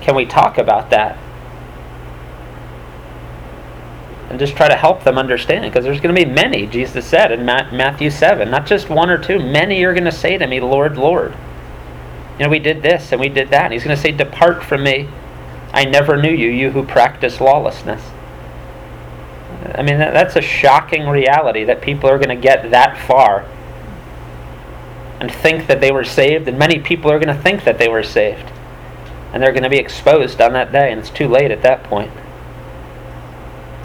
Can 0.01 0.15
we 0.15 0.25
talk 0.25 0.57
about 0.57 0.89
that? 0.91 1.17
And 4.29 4.39
just 4.39 4.55
try 4.55 4.67
to 4.67 4.75
help 4.75 5.03
them 5.03 5.17
understand 5.17 5.63
because 5.63 5.83
there's 5.83 5.99
going 5.99 6.15
to 6.15 6.25
be 6.25 6.29
many, 6.29 6.65
Jesus 6.65 7.05
said 7.05 7.31
in 7.31 7.45
Ma- 7.45 7.71
Matthew 7.71 8.09
7, 8.09 8.49
not 8.49 8.65
just 8.65 8.89
one 8.89 9.09
or 9.09 9.17
two. 9.17 9.39
Many 9.39 9.83
are 9.83 9.93
going 9.93 10.05
to 10.05 10.11
say 10.11 10.37
to 10.37 10.47
me, 10.47 10.59
Lord, 10.59 10.97
Lord. 10.97 11.35
You 12.37 12.45
know, 12.45 12.49
we 12.49 12.59
did 12.59 12.81
this 12.81 13.11
and 13.11 13.21
we 13.21 13.29
did 13.29 13.49
that. 13.49 13.65
And 13.65 13.73
he's 13.73 13.83
going 13.83 13.95
to 13.95 14.01
say, 14.01 14.11
Depart 14.11 14.63
from 14.63 14.83
me. 14.83 15.07
I 15.71 15.85
never 15.85 16.21
knew 16.21 16.31
you, 16.31 16.49
you 16.49 16.71
who 16.71 16.83
practice 16.83 17.41
lawlessness. 17.41 18.01
I 19.75 19.81
mean, 19.81 19.99
that, 19.99 20.13
that's 20.13 20.35
a 20.35 20.41
shocking 20.41 21.07
reality 21.07 21.63
that 21.63 21.81
people 21.81 22.09
are 22.09 22.17
going 22.17 22.29
to 22.29 22.35
get 22.35 22.71
that 22.71 22.97
far 23.07 23.45
and 25.19 25.31
think 25.31 25.67
that 25.67 25.79
they 25.79 25.91
were 25.91 26.03
saved, 26.03 26.47
and 26.47 26.59
many 26.59 26.79
people 26.79 27.09
are 27.09 27.17
going 27.17 27.35
to 27.35 27.41
think 27.41 27.63
that 27.63 27.77
they 27.77 27.87
were 27.87 28.03
saved. 28.03 28.51
And 29.31 29.41
they're 29.41 29.51
going 29.51 29.63
to 29.63 29.69
be 29.69 29.77
exposed 29.77 30.41
on 30.41 30.53
that 30.53 30.71
day, 30.71 30.91
and 30.91 30.99
it's 30.99 31.09
too 31.09 31.27
late 31.27 31.49
at 31.49 31.63
that 31.63 31.83
point. 31.83 32.11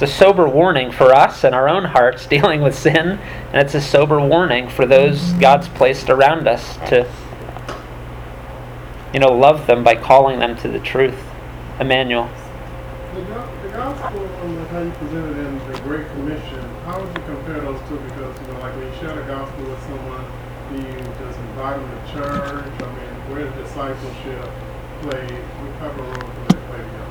It's 0.01 0.13
a 0.13 0.17
sober 0.17 0.49
warning 0.49 0.93
for 0.93 1.13
us 1.13 1.43
and 1.43 1.57
our 1.57 1.69
own 1.69 1.83
hearts 1.83 2.25
dealing 2.29 2.61
with 2.61 2.79
sin, 2.79 3.19
and 3.51 3.57
it's 3.57 3.75
a 3.75 3.81
sober 3.81 4.21
warning 4.21 4.69
for 4.69 4.87
those 4.87 5.33
God's 5.41 5.67
placed 5.71 6.09
around 6.09 6.47
us 6.47 6.77
to, 6.89 7.05
you 9.13 9.19
know, 9.19 9.33
love 9.33 9.67
them 9.67 9.83
by 9.83 9.97
calling 9.97 10.39
them 10.39 10.55
to 10.59 10.69
the 10.69 10.79
truth. 10.79 11.19
Emmanuel. 11.81 12.31
The, 13.13 13.23
gospel 13.71 14.25
and 14.25 14.69
how 14.69 14.83
you 14.83 14.91
presented 14.93 15.37
in 15.37 15.59
the 15.73 15.81
Great 15.81 16.07
Commission, 16.11 16.63
how 16.85 17.01
would 17.01 17.09
you 17.09 17.25
compare 17.25 17.61
those 17.61 17.81
two? 17.89 17.99
Because, 17.99 18.41
you 18.41 18.47
know, 18.53 18.61
like 18.61 18.77
when 18.77 18.87
you 18.87 18.95
share 19.01 19.17
the 19.17 19.23
gospel 19.23 19.65
with 19.65 19.83
someone, 19.83 20.25
do 20.71 20.77
you 20.77 20.95
just 21.19 21.39
invite 21.41 21.75
them 21.75 21.91
to 21.91 22.13
church? 22.13 22.55
I 22.55 22.87
mean, 22.87 23.35
where 23.35 23.51
does 23.51 23.67
discipleship 23.67 24.47
play, 25.03 25.27
what 25.59 25.79
type 25.81 25.99
of 25.99 26.07
role 26.07 26.31
do 26.31 26.55
they 26.55 26.67
play 26.71 26.79
together? 26.87 27.09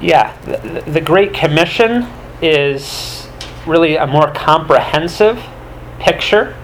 Yeah, 0.00 0.36
the, 0.42 0.82
the 0.90 1.00
Great 1.00 1.32
Commission 1.32 2.06
is 2.42 3.26
really 3.66 3.96
a 3.96 4.06
more 4.06 4.30
comprehensive 4.32 5.42
picture. 5.98 6.54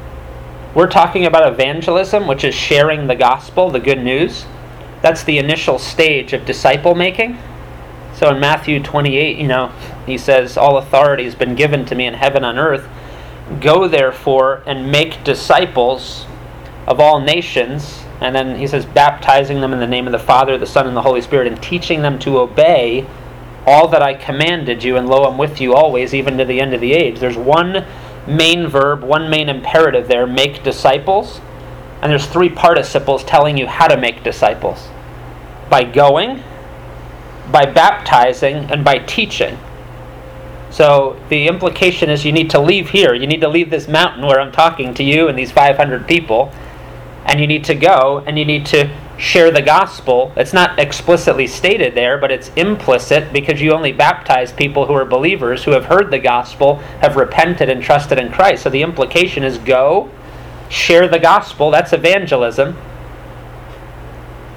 We're 0.74 0.88
talking 0.90 1.26
about 1.26 1.50
evangelism, 1.50 2.26
which 2.26 2.44
is 2.44 2.54
sharing 2.54 3.06
the 3.06 3.14
gospel, 3.14 3.70
the 3.70 3.80
good 3.80 4.02
news. 4.02 4.44
That's 5.00 5.24
the 5.24 5.38
initial 5.38 5.78
stage 5.78 6.32
of 6.32 6.44
disciple 6.44 6.94
making. 6.94 7.38
So 8.14 8.30
in 8.30 8.38
Matthew 8.38 8.82
28, 8.82 9.38
you 9.38 9.48
know, 9.48 9.72
he 10.06 10.18
says, 10.18 10.56
All 10.56 10.76
authority 10.76 11.24
has 11.24 11.34
been 11.34 11.54
given 11.54 11.84
to 11.86 11.94
me 11.94 12.06
in 12.06 12.14
heaven 12.14 12.44
and 12.44 12.58
earth. 12.58 12.88
Go 13.60 13.88
therefore 13.88 14.62
and 14.66 14.90
make 14.92 15.24
disciples 15.24 16.26
of 16.86 17.00
all 17.00 17.20
nations. 17.20 18.04
And 18.20 18.34
then 18.34 18.56
he 18.56 18.66
says, 18.66 18.86
baptizing 18.86 19.60
them 19.60 19.72
in 19.72 19.80
the 19.80 19.86
name 19.86 20.06
of 20.06 20.12
the 20.12 20.18
Father, 20.18 20.56
the 20.56 20.66
Son, 20.66 20.86
and 20.86 20.96
the 20.96 21.02
Holy 21.02 21.20
Spirit, 21.20 21.48
and 21.48 21.60
teaching 21.60 22.02
them 22.02 22.18
to 22.20 22.38
obey 22.38 23.06
all 23.66 23.88
that 23.88 24.02
I 24.02 24.14
commanded 24.14 24.82
you, 24.82 24.96
and 24.96 25.08
lo, 25.08 25.24
I'm 25.24 25.38
with 25.38 25.60
you 25.60 25.74
always, 25.74 26.14
even 26.14 26.38
to 26.38 26.44
the 26.44 26.60
end 26.60 26.74
of 26.74 26.80
the 26.80 26.92
age. 26.92 27.18
There's 27.18 27.36
one 27.36 27.84
main 28.26 28.66
verb, 28.66 29.02
one 29.02 29.30
main 29.30 29.48
imperative 29.48 30.08
there 30.08 30.26
make 30.26 30.62
disciples. 30.62 31.40
And 32.00 32.10
there's 32.10 32.26
three 32.26 32.48
participles 32.48 33.22
telling 33.22 33.56
you 33.56 33.68
how 33.68 33.86
to 33.86 33.96
make 33.96 34.24
disciples 34.24 34.88
by 35.70 35.84
going, 35.84 36.42
by 37.52 37.64
baptizing, 37.64 38.70
and 38.70 38.84
by 38.84 38.98
teaching. 38.98 39.56
So 40.70 41.20
the 41.28 41.46
implication 41.46 42.10
is 42.10 42.24
you 42.24 42.32
need 42.32 42.50
to 42.50 42.60
leave 42.60 42.90
here. 42.90 43.14
You 43.14 43.26
need 43.26 43.40
to 43.42 43.48
leave 43.48 43.70
this 43.70 43.86
mountain 43.86 44.26
where 44.26 44.40
I'm 44.40 44.50
talking 44.50 44.94
to 44.94 45.04
you 45.04 45.28
and 45.28 45.38
these 45.38 45.52
500 45.52 46.08
people, 46.08 46.52
and 47.26 47.38
you 47.38 47.46
need 47.46 47.64
to 47.64 47.74
go 47.74 48.24
and 48.26 48.36
you 48.38 48.44
need 48.44 48.66
to 48.66 48.90
share 49.18 49.50
the 49.50 49.62
gospel. 49.62 50.32
It's 50.36 50.52
not 50.52 50.78
explicitly 50.78 51.46
stated 51.46 51.94
there, 51.94 52.18
but 52.18 52.32
it's 52.32 52.50
implicit 52.56 53.32
because 53.32 53.60
you 53.60 53.72
only 53.72 53.92
baptize 53.92 54.52
people 54.52 54.86
who 54.86 54.94
are 54.94 55.04
believers 55.04 55.64
who 55.64 55.72
have 55.72 55.84
heard 55.84 56.10
the 56.10 56.18
gospel, 56.18 56.76
have 57.00 57.16
repented, 57.16 57.68
and 57.68 57.82
trusted 57.82 58.18
in 58.18 58.32
Christ. 58.32 58.64
So 58.64 58.70
the 58.70 58.82
implication 58.82 59.44
is 59.44 59.58
go, 59.58 60.10
share 60.68 61.08
the 61.08 61.18
gospel. 61.18 61.70
That's 61.70 61.92
evangelism. 61.92 62.76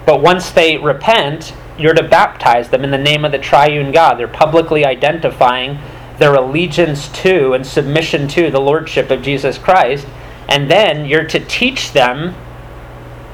But 0.06 0.22
once 0.22 0.52
they 0.52 0.78
repent, 0.78 1.54
you're 1.78 1.94
to 1.94 2.08
baptize 2.08 2.70
them 2.70 2.84
in 2.84 2.92
the 2.92 2.98
name 2.98 3.26
of 3.26 3.32
the 3.32 3.40
triune 3.40 3.92
God. 3.92 4.16
They're 4.16 4.28
publicly 4.28 4.86
identifying 4.86 5.80
their 6.18 6.34
allegiance 6.34 7.10
to 7.10 7.54
and 7.54 7.66
submission 7.66 8.28
to 8.30 8.50
the 8.50 8.62
Lordship 8.62 9.12
of 9.12 9.22
Jesus 9.22 9.58
Christ. 9.58 10.08
And 10.48 10.72
then 10.72 11.06
you're 11.06 11.26
to 11.26 11.40
teach 11.40 11.92
them 11.92 12.36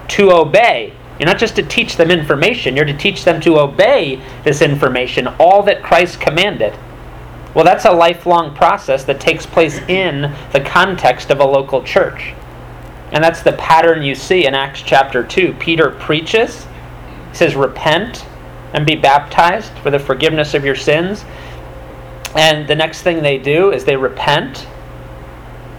to 0.09 0.31
obey. 0.31 0.93
You're 1.21 1.27
not 1.27 1.37
just 1.37 1.55
to 1.57 1.61
teach 1.61 1.97
them 1.97 2.09
information, 2.09 2.75
you're 2.75 2.83
to 2.83 2.97
teach 2.97 3.25
them 3.25 3.39
to 3.41 3.59
obey 3.59 4.19
this 4.43 4.59
information, 4.59 5.27
all 5.39 5.61
that 5.61 5.83
Christ 5.83 6.19
commanded. 6.19 6.73
Well, 7.53 7.63
that's 7.63 7.85
a 7.85 7.91
lifelong 7.91 8.55
process 8.55 9.03
that 9.03 9.19
takes 9.19 9.45
place 9.45 9.77
in 9.87 10.33
the 10.51 10.61
context 10.61 11.29
of 11.29 11.39
a 11.39 11.45
local 11.45 11.83
church. 11.83 12.33
And 13.11 13.23
that's 13.23 13.43
the 13.43 13.53
pattern 13.53 14.01
you 14.01 14.15
see 14.15 14.47
in 14.47 14.55
Acts 14.55 14.81
chapter 14.81 15.23
2. 15.23 15.53
Peter 15.59 15.91
preaches, 15.91 16.65
he 17.29 17.35
says, 17.35 17.55
Repent 17.55 18.25
and 18.73 18.83
be 18.83 18.95
baptized 18.95 19.73
for 19.83 19.91
the 19.91 19.99
forgiveness 19.99 20.55
of 20.55 20.65
your 20.65 20.75
sins. 20.75 21.23
And 22.33 22.67
the 22.67 22.73
next 22.75 23.03
thing 23.03 23.21
they 23.21 23.37
do 23.37 23.71
is 23.71 23.85
they 23.85 23.95
repent, 23.95 24.65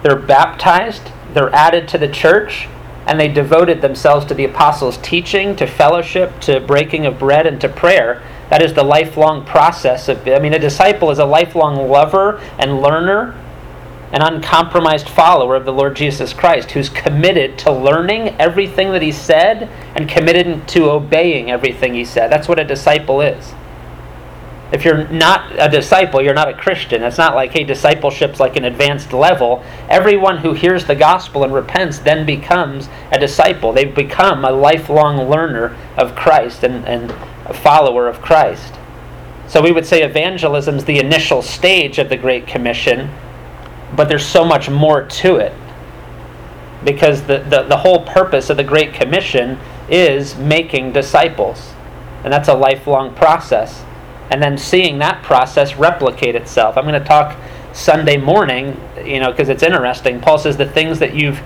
they're 0.03 0.15
baptized, 0.15 1.11
they're 1.33 1.53
added 1.53 1.89
to 1.89 1.97
the 1.97 2.07
church, 2.07 2.69
and 3.05 3.19
they 3.19 3.27
devoted 3.27 3.81
themselves 3.81 4.25
to 4.25 4.33
the 4.33 4.45
apostles' 4.45 4.97
teaching, 4.97 5.55
to 5.57 5.67
fellowship, 5.67 6.39
to 6.41 6.59
breaking 6.59 7.05
of 7.05 7.19
bread, 7.19 7.45
and 7.45 7.59
to 7.61 7.69
prayer. 7.69 8.23
That 8.49 8.61
is 8.61 8.73
the 8.73 8.83
lifelong 8.83 9.45
process 9.45 10.07
of. 10.07 10.27
I 10.27 10.39
mean, 10.39 10.53
a 10.53 10.59
disciple 10.59 11.11
is 11.11 11.19
a 11.19 11.25
lifelong 11.25 11.89
lover 11.89 12.39
and 12.59 12.81
learner, 12.81 13.35
an 14.11 14.21
uncompromised 14.21 15.09
follower 15.09 15.55
of 15.55 15.65
the 15.65 15.73
Lord 15.73 15.95
Jesus 15.95 16.33
Christ, 16.33 16.71
who's 16.71 16.89
committed 16.89 17.57
to 17.59 17.71
learning 17.71 18.29
everything 18.39 18.91
that 18.91 19.01
he 19.01 19.11
said 19.11 19.63
and 19.95 20.07
committed 20.07 20.67
to 20.69 20.91
obeying 20.91 21.49
everything 21.49 21.93
he 21.93 22.05
said. 22.05 22.31
That's 22.31 22.47
what 22.47 22.59
a 22.59 22.63
disciple 22.63 23.21
is. 23.21 23.53
If 24.71 24.83
you're 24.83 25.07
not 25.09 25.51
a 25.59 25.69
disciple, 25.69 26.19
you're 26.19 26.33
not 26.33 26.49
a 26.49 26.53
Christian. 26.53 27.03
It's 27.03 27.19
not 27.19 27.35
like, 27.35 27.51
hey, 27.51 27.63
discipleship's 27.63 28.39
like 28.39 28.55
an 28.55 28.65
advanced 28.65 29.13
level. 29.13 29.63
Everyone 29.87 30.37
who 30.37 30.53
hears 30.53 30.85
the 30.85 30.95
gospel 30.95 31.43
and 31.43 31.53
repents 31.53 31.99
then 31.99 32.25
becomes 32.25 32.89
a 33.11 33.19
disciple. 33.19 33.71
They've 33.71 33.93
become 33.93 34.43
a 34.43 34.51
lifelong 34.51 35.29
learner 35.29 35.77
of 35.95 36.15
Christ 36.15 36.63
and, 36.63 36.87
and 36.87 37.11
a 37.45 37.53
follower 37.53 38.07
of 38.07 38.21
Christ. 38.21 38.73
So 39.47 39.61
we 39.61 39.71
would 39.71 39.85
say 39.85 40.01
evangelism 40.01 40.77
is 40.77 40.85
the 40.85 40.97
initial 40.97 41.43
stage 41.43 41.99
of 41.99 42.09
the 42.09 42.17
Great 42.17 42.47
Commission, 42.47 43.11
but 43.95 44.09
there's 44.09 44.25
so 44.25 44.43
much 44.43 44.69
more 44.71 45.03
to 45.05 45.35
it. 45.35 45.53
Because 46.83 47.21
the, 47.23 47.39
the, 47.49 47.63
the 47.63 47.77
whole 47.77 48.05
purpose 48.05 48.49
of 48.49 48.57
the 48.57 48.63
Great 48.63 48.93
Commission 48.95 49.59
is 49.87 50.35
making 50.35 50.93
disciples. 50.93 51.73
And 52.23 52.33
that's 52.33 52.47
a 52.47 52.55
lifelong 52.55 53.13
process 53.13 53.83
and 54.29 54.41
then 54.41 54.57
seeing 54.57 54.99
that 54.99 55.21
process 55.23 55.75
replicate 55.75 56.35
itself. 56.35 56.77
I'm 56.77 56.85
going 56.85 56.99
to 56.99 57.07
talk 57.07 57.37
Sunday 57.73 58.17
morning, 58.17 58.79
you 59.03 59.19
know, 59.19 59.31
because 59.31 59.49
it's 59.49 59.63
interesting. 59.63 60.19
Paul 60.19 60.37
says 60.37 60.57
the 60.57 60.65
things 60.65 60.99
that 60.99 61.15
you've 61.15 61.41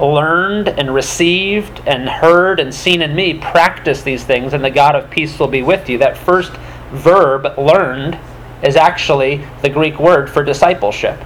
learned 0.00 0.68
and 0.68 0.92
received 0.92 1.80
and 1.86 2.08
heard 2.08 2.60
and 2.60 2.74
seen 2.74 3.02
in 3.02 3.14
me, 3.14 3.34
practice 3.34 4.02
these 4.02 4.24
things, 4.24 4.52
and 4.52 4.64
the 4.64 4.70
God 4.70 4.94
of 4.94 5.10
peace 5.10 5.38
will 5.38 5.48
be 5.48 5.62
with 5.62 5.88
you. 5.88 5.98
That 5.98 6.16
first 6.16 6.52
verb, 6.92 7.58
learned, 7.58 8.18
is 8.62 8.76
actually 8.76 9.42
the 9.62 9.68
Greek 9.68 9.98
word 9.98 10.30
for 10.30 10.42
discipleship. 10.42 11.22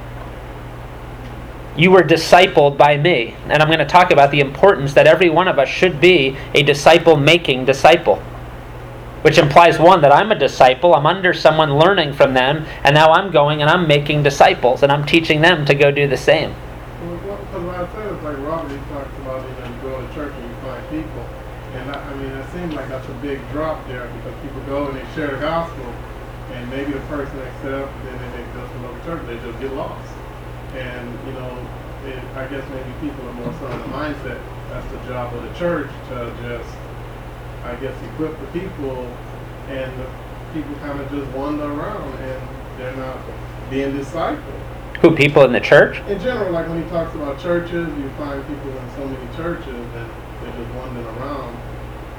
You 1.76 1.90
were 1.90 2.02
discipled 2.02 2.76
by 2.76 2.96
me. 2.96 3.34
And 3.46 3.62
I'm 3.62 3.68
going 3.68 3.78
to 3.78 3.86
talk 3.86 4.10
about 4.10 4.30
the 4.30 4.40
importance 4.40 4.94
that 4.94 5.06
every 5.06 5.30
one 5.30 5.48
of 5.48 5.58
us 5.58 5.68
should 5.68 6.00
be 6.00 6.36
a 6.54 6.62
disciple 6.62 7.16
making 7.16 7.64
disciple 7.64 8.22
which 9.22 9.38
implies 9.38 9.78
one 9.78 10.00
that 10.02 10.12
I'm 10.12 10.32
a 10.32 10.38
disciple, 10.38 10.94
I'm 10.94 11.06
under 11.06 11.34
someone 11.34 11.78
learning 11.78 12.14
from 12.14 12.34
them, 12.34 12.66
and 12.84 12.94
now 12.94 13.12
I'm 13.12 13.30
going 13.30 13.60
and 13.60 13.70
I'm 13.70 13.86
making 13.86 14.22
disciples 14.22 14.82
and 14.82 14.90
I'm 14.90 15.04
teaching 15.04 15.40
them 15.40 15.64
to 15.66 15.74
go 15.74 15.90
do 15.90 16.06
the 16.06 16.16
same. 16.16 16.54
Well, 17.02 17.36
because 17.36 17.64
what 17.64 17.76
I 17.76 17.92
said 17.92 18.12
is 18.12 18.22
like 18.22 18.38
Robert, 18.38 18.72
he 18.72 18.78
talks 18.92 19.16
about, 19.18 19.40
you 19.44 19.54
know, 19.56 19.68
you 19.68 19.80
go 19.82 20.06
to 20.06 20.14
church 20.14 20.32
and 20.32 20.44
you 20.44 20.56
find 20.60 20.82
people. 20.88 21.24
And 21.72 21.90
I, 21.92 22.02
I 22.02 22.14
mean, 22.16 22.32
it 22.32 22.50
seems 22.52 22.74
like 22.74 22.88
that's 22.88 23.08
a 23.08 23.14
big 23.22 23.38
drop 23.52 23.86
there 23.88 24.08
because 24.08 24.34
people 24.42 24.60
go 24.66 24.88
and 24.88 24.96
they 24.96 25.06
share 25.14 25.30
the 25.30 25.40
gospel, 25.40 25.86
and 26.52 26.68
maybe 26.70 26.92
the 26.92 27.04
person 27.06 27.38
accepts, 27.38 27.94
then 28.04 28.32
they 28.32 28.44
go 28.52 28.66
to 28.66 28.74
another 28.82 29.00
church, 29.04 29.22
they 29.26 29.38
just 29.38 29.60
get 29.60 29.72
lost. 29.74 30.12
And, 30.74 31.06
you 31.26 31.32
know, 31.34 31.50
it, 32.06 32.18
I 32.34 32.46
guess 32.48 32.64
maybe 32.70 32.90
people 33.00 33.28
are 33.28 33.34
more 33.34 33.54
so 33.60 33.66
in 33.70 33.78
the 33.78 33.92
mindset 33.92 34.40
that's 34.68 34.86
the 34.92 34.98
job 35.06 35.34
of 35.34 35.42
the 35.42 35.54
church 35.58 35.90
to 36.08 36.32
just, 36.42 36.74
I 37.70 37.76
guess, 37.76 37.94
equip 38.12 38.38
the 38.40 38.60
people, 38.60 39.06
and 39.68 39.92
the 40.00 40.06
people 40.52 40.74
kind 40.76 41.00
of 41.00 41.08
just 41.10 41.30
wander 41.30 41.64
around 41.64 42.12
and 42.18 42.48
they're 42.78 42.96
not 42.96 43.18
being 43.70 43.92
discipled. 43.92 44.42
Who 45.00 45.14
people 45.14 45.44
in 45.44 45.52
the 45.52 45.60
church? 45.60 46.00
In 46.08 46.18
general, 46.20 46.50
like 46.50 46.68
when 46.68 46.82
he 46.82 46.88
talks 46.90 47.14
about 47.14 47.40
churches, 47.40 47.86
you 47.96 48.10
find 48.18 48.44
people 48.46 48.76
in 48.76 48.90
so 48.96 49.06
many 49.06 49.36
churches 49.36 49.68
and 49.68 50.10
they're 50.42 50.56
just 50.56 50.74
wandering 50.74 51.06
around, 51.06 51.56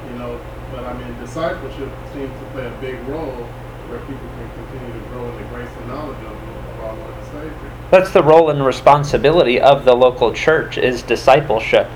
you 0.09 0.17
know. 0.17 0.39
But 0.71 0.85
I 0.85 0.93
mean, 0.97 1.19
discipleship 1.19 1.89
seems 2.13 2.31
to 2.31 2.45
play 2.53 2.65
a 2.65 2.77
big 2.79 2.97
role 3.09 3.43
where 3.91 3.99
people 3.99 4.27
can 4.39 4.49
continue 4.55 4.93
to 4.93 5.09
grow 5.09 5.29
in 5.29 5.35
the 5.35 5.47
grace 5.49 5.69
and 5.77 5.87
knowledge 5.89 6.17
of, 6.19 6.31
of 6.31 6.79
our 6.79 6.95
Lord 6.95 7.13
and 7.13 7.27
Savior. 7.27 7.71
That's 7.91 8.11
the 8.11 8.23
role 8.23 8.49
and 8.49 8.65
responsibility 8.65 9.59
of 9.59 9.83
the 9.83 9.93
local 9.93 10.33
church 10.33 10.77
is 10.77 11.03
discipleship. 11.03 11.89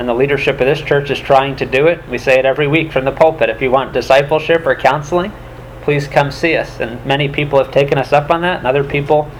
And 0.00 0.08
the 0.08 0.14
leadership 0.14 0.58
of 0.58 0.66
this 0.66 0.80
church 0.80 1.10
is 1.10 1.20
trying 1.20 1.56
to 1.56 1.66
do 1.66 1.86
it. 1.86 2.00
We 2.08 2.16
say 2.16 2.38
it 2.38 2.46
every 2.46 2.66
week 2.66 2.90
from 2.90 3.04
the 3.04 3.12
pulpit. 3.12 3.50
If 3.50 3.60
you 3.60 3.70
want 3.70 3.92
discipleship 3.92 4.64
or 4.64 4.74
counseling, 4.74 5.30
please 5.82 6.08
come 6.08 6.30
see 6.30 6.56
us. 6.56 6.80
And 6.80 7.04
many 7.04 7.28
people 7.28 7.62
have 7.62 7.70
taken 7.70 7.98
us 7.98 8.10
up 8.10 8.30
on 8.30 8.40
that, 8.40 8.56
and 8.56 8.66
other 8.66 8.82
people, 8.82 9.30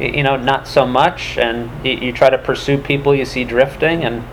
you 0.00 0.24
know, 0.24 0.34
not 0.36 0.66
so 0.66 0.84
much. 0.84 1.38
And 1.38 1.70
you, 1.86 1.92
you 1.92 2.12
try 2.12 2.30
to 2.30 2.38
pursue 2.38 2.78
people 2.78 3.14
you 3.14 3.24
see 3.24 3.44
drifting, 3.44 4.02
and 4.02 4.24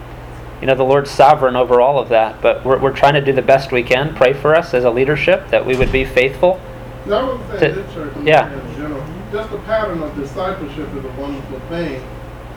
you 0.60 0.66
know, 0.66 0.74
the 0.74 0.84
Lord's 0.84 1.12
sovereign 1.12 1.56
over 1.56 1.80
all 1.80 1.99
of 1.99 2.10
that. 2.10 2.41
But 2.41 2.66
we're, 2.66 2.80
we're 2.80 2.91
trying 2.91 3.14
to 3.14 3.22
do 3.22 3.32
the 3.32 3.44
best 3.44 3.72
we 3.72 3.84
can. 3.84 4.16
Pray 4.16 4.34
for 4.34 4.56
us 4.56 4.74
as 4.74 4.86
a 4.86 4.90
leadership 4.90 5.52
that 5.52 5.68
we 5.68 5.78
would 5.78 5.91
be 5.91 6.03
faithful. 6.03 6.60
No, 7.06 7.16
I 7.16 7.36
wasn't 7.36 7.60
To- 7.60 7.82
this 7.84 7.94
church, 7.94 8.14
yeah. 8.24 8.52
in 8.52 8.76
general. 8.76 9.06
Just 9.32 9.52
the 9.52 9.60
pattern 9.60 10.02
of 10.02 10.16
discipleship 10.16 10.91
is 10.95 11.06
a 11.06 11.12
wonderful 11.12 11.60
thing 11.70 12.02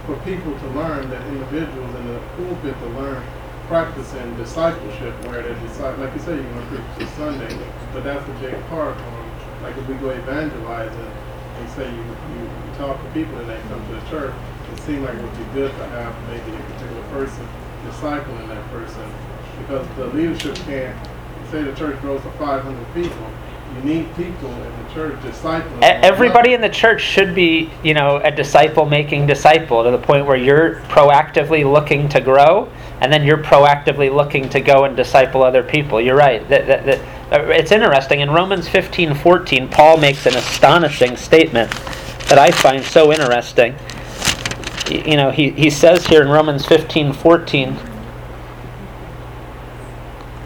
for 0.09 0.17
people 0.25 0.59
to 0.59 0.69
learn, 0.73 1.05
that 1.11 1.21
individuals 1.29 1.95
in 1.95 2.07
the 2.09 2.19
pulpit 2.41 2.73
to 2.81 2.89
learn, 2.97 3.23
practicing 3.69 4.25
discipleship 4.41 5.13
where 5.29 5.43
they 5.43 5.53
decide, 5.61 5.99
like 5.99 6.15
you 6.15 6.21
say, 6.21 6.33
you're 6.33 6.49
going 6.49 6.65
to 6.65 6.67
preach 6.73 6.89
this 6.97 7.11
Sunday, 7.21 7.53
but 7.93 8.03
that's 8.05 8.25
a 8.25 8.33
big 8.41 8.57
part. 8.73 8.97
Um, 8.97 9.31
like 9.63 9.77
if 9.77 9.87
we 9.87 9.95
go 9.97 10.11
evangelizing 10.11 11.13
and 11.61 11.69
say 11.77 11.85
you, 11.85 12.01
you, 12.01 12.41
you 12.41 12.73
talk 12.81 12.97
to 12.97 13.09
people 13.13 13.37
and 13.37 13.51
they 13.51 13.61
come 13.69 13.85
to 13.85 14.01
the 14.01 14.07
church, 14.09 14.35
it 14.73 14.81
seems 14.81 15.05
like 15.05 15.13
it 15.13 15.21
would 15.21 15.37
be 15.37 15.45
good 15.53 15.71
to 15.77 15.85
have 15.93 16.17
maybe 16.33 16.57
a 16.57 16.65
particular 16.73 17.05
person 17.13 17.47
discipling 17.85 18.49
that 18.49 18.65
person 18.73 19.05
because 19.61 19.87
the 19.97 20.07
leadership 20.17 20.57
can't 20.65 20.97
say 21.51 21.61
the 21.63 21.75
church 21.77 22.01
grows 22.01 22.23
to 22.23 22.31
500 22.41 22.95
people. 22.95 23.27
You 23.79 23.85
need 23.85 24.17
people 24.17 24.51
in 24.51 24.85
the 24.85 24.95
church 24.95 25.15
discipling. 25.21 25.79
E- 25.83 25.85
Everybody 25.85 26.55
in 26.55 26.61
the 26.61 26.69
church 26.69 27.01
should 27.01 27.35
be, 27.35 27.71
you 27.83 27.95
know, 27.95 28.17
a 28.17 28.31
disciple 28.31 28.87
making 28.87 29.27
disciple 29.27 29.85
to 29.85 29.91
the 29.91 29.99
point 29.99 30.27
where 30.27 30.37
you're 30.37 30.77
proactively 30.89 31.71
looking 31.71 32.09
to 32.11 32.21
grow 32.21 32.69
and 33.01 33.13
then 33.13 33.25
you're 33.25 33.39
proactively 33.39 34.13
looking 34.13 34.49
to 34.49 34.61
go 34.61 34.85
and 34.85 34.97
disciple 34.97 35.43
other 35.43 35.63
people. 35.63 36.01
You're 36.01 36.17
right. 36.17 36.47
That, 36.49 36.67
that, 36.67 36.85
that, 36.87 36.99
uh, 37.33 37.45
it's 37.51 37.71
interesting. 37.71 38.21
In 38.21 38.31
Romans 38.31 38.69
15 38.69 39.15
14, 39.15 39.69
Paul 39.69 39.99
makes 39.99 40.27
an 40.27 40.35
astonishing 40.37 41.17
statement 41.17 41.71
that 42.29 42.39
I 42.39 42.51
find 42.51 42.83
so 42.83 43.13
interesting. 43.13 43.77
You 44.91 45.17
know, 45.17 45.31
he, 45.31 45.51
he 45.51 45.71
says 45.71 46.07
here 46.07 46.23
in 46.23 46.29
Romans 46.29 46.67
15 46.67 47.13
14, 47.13 47.77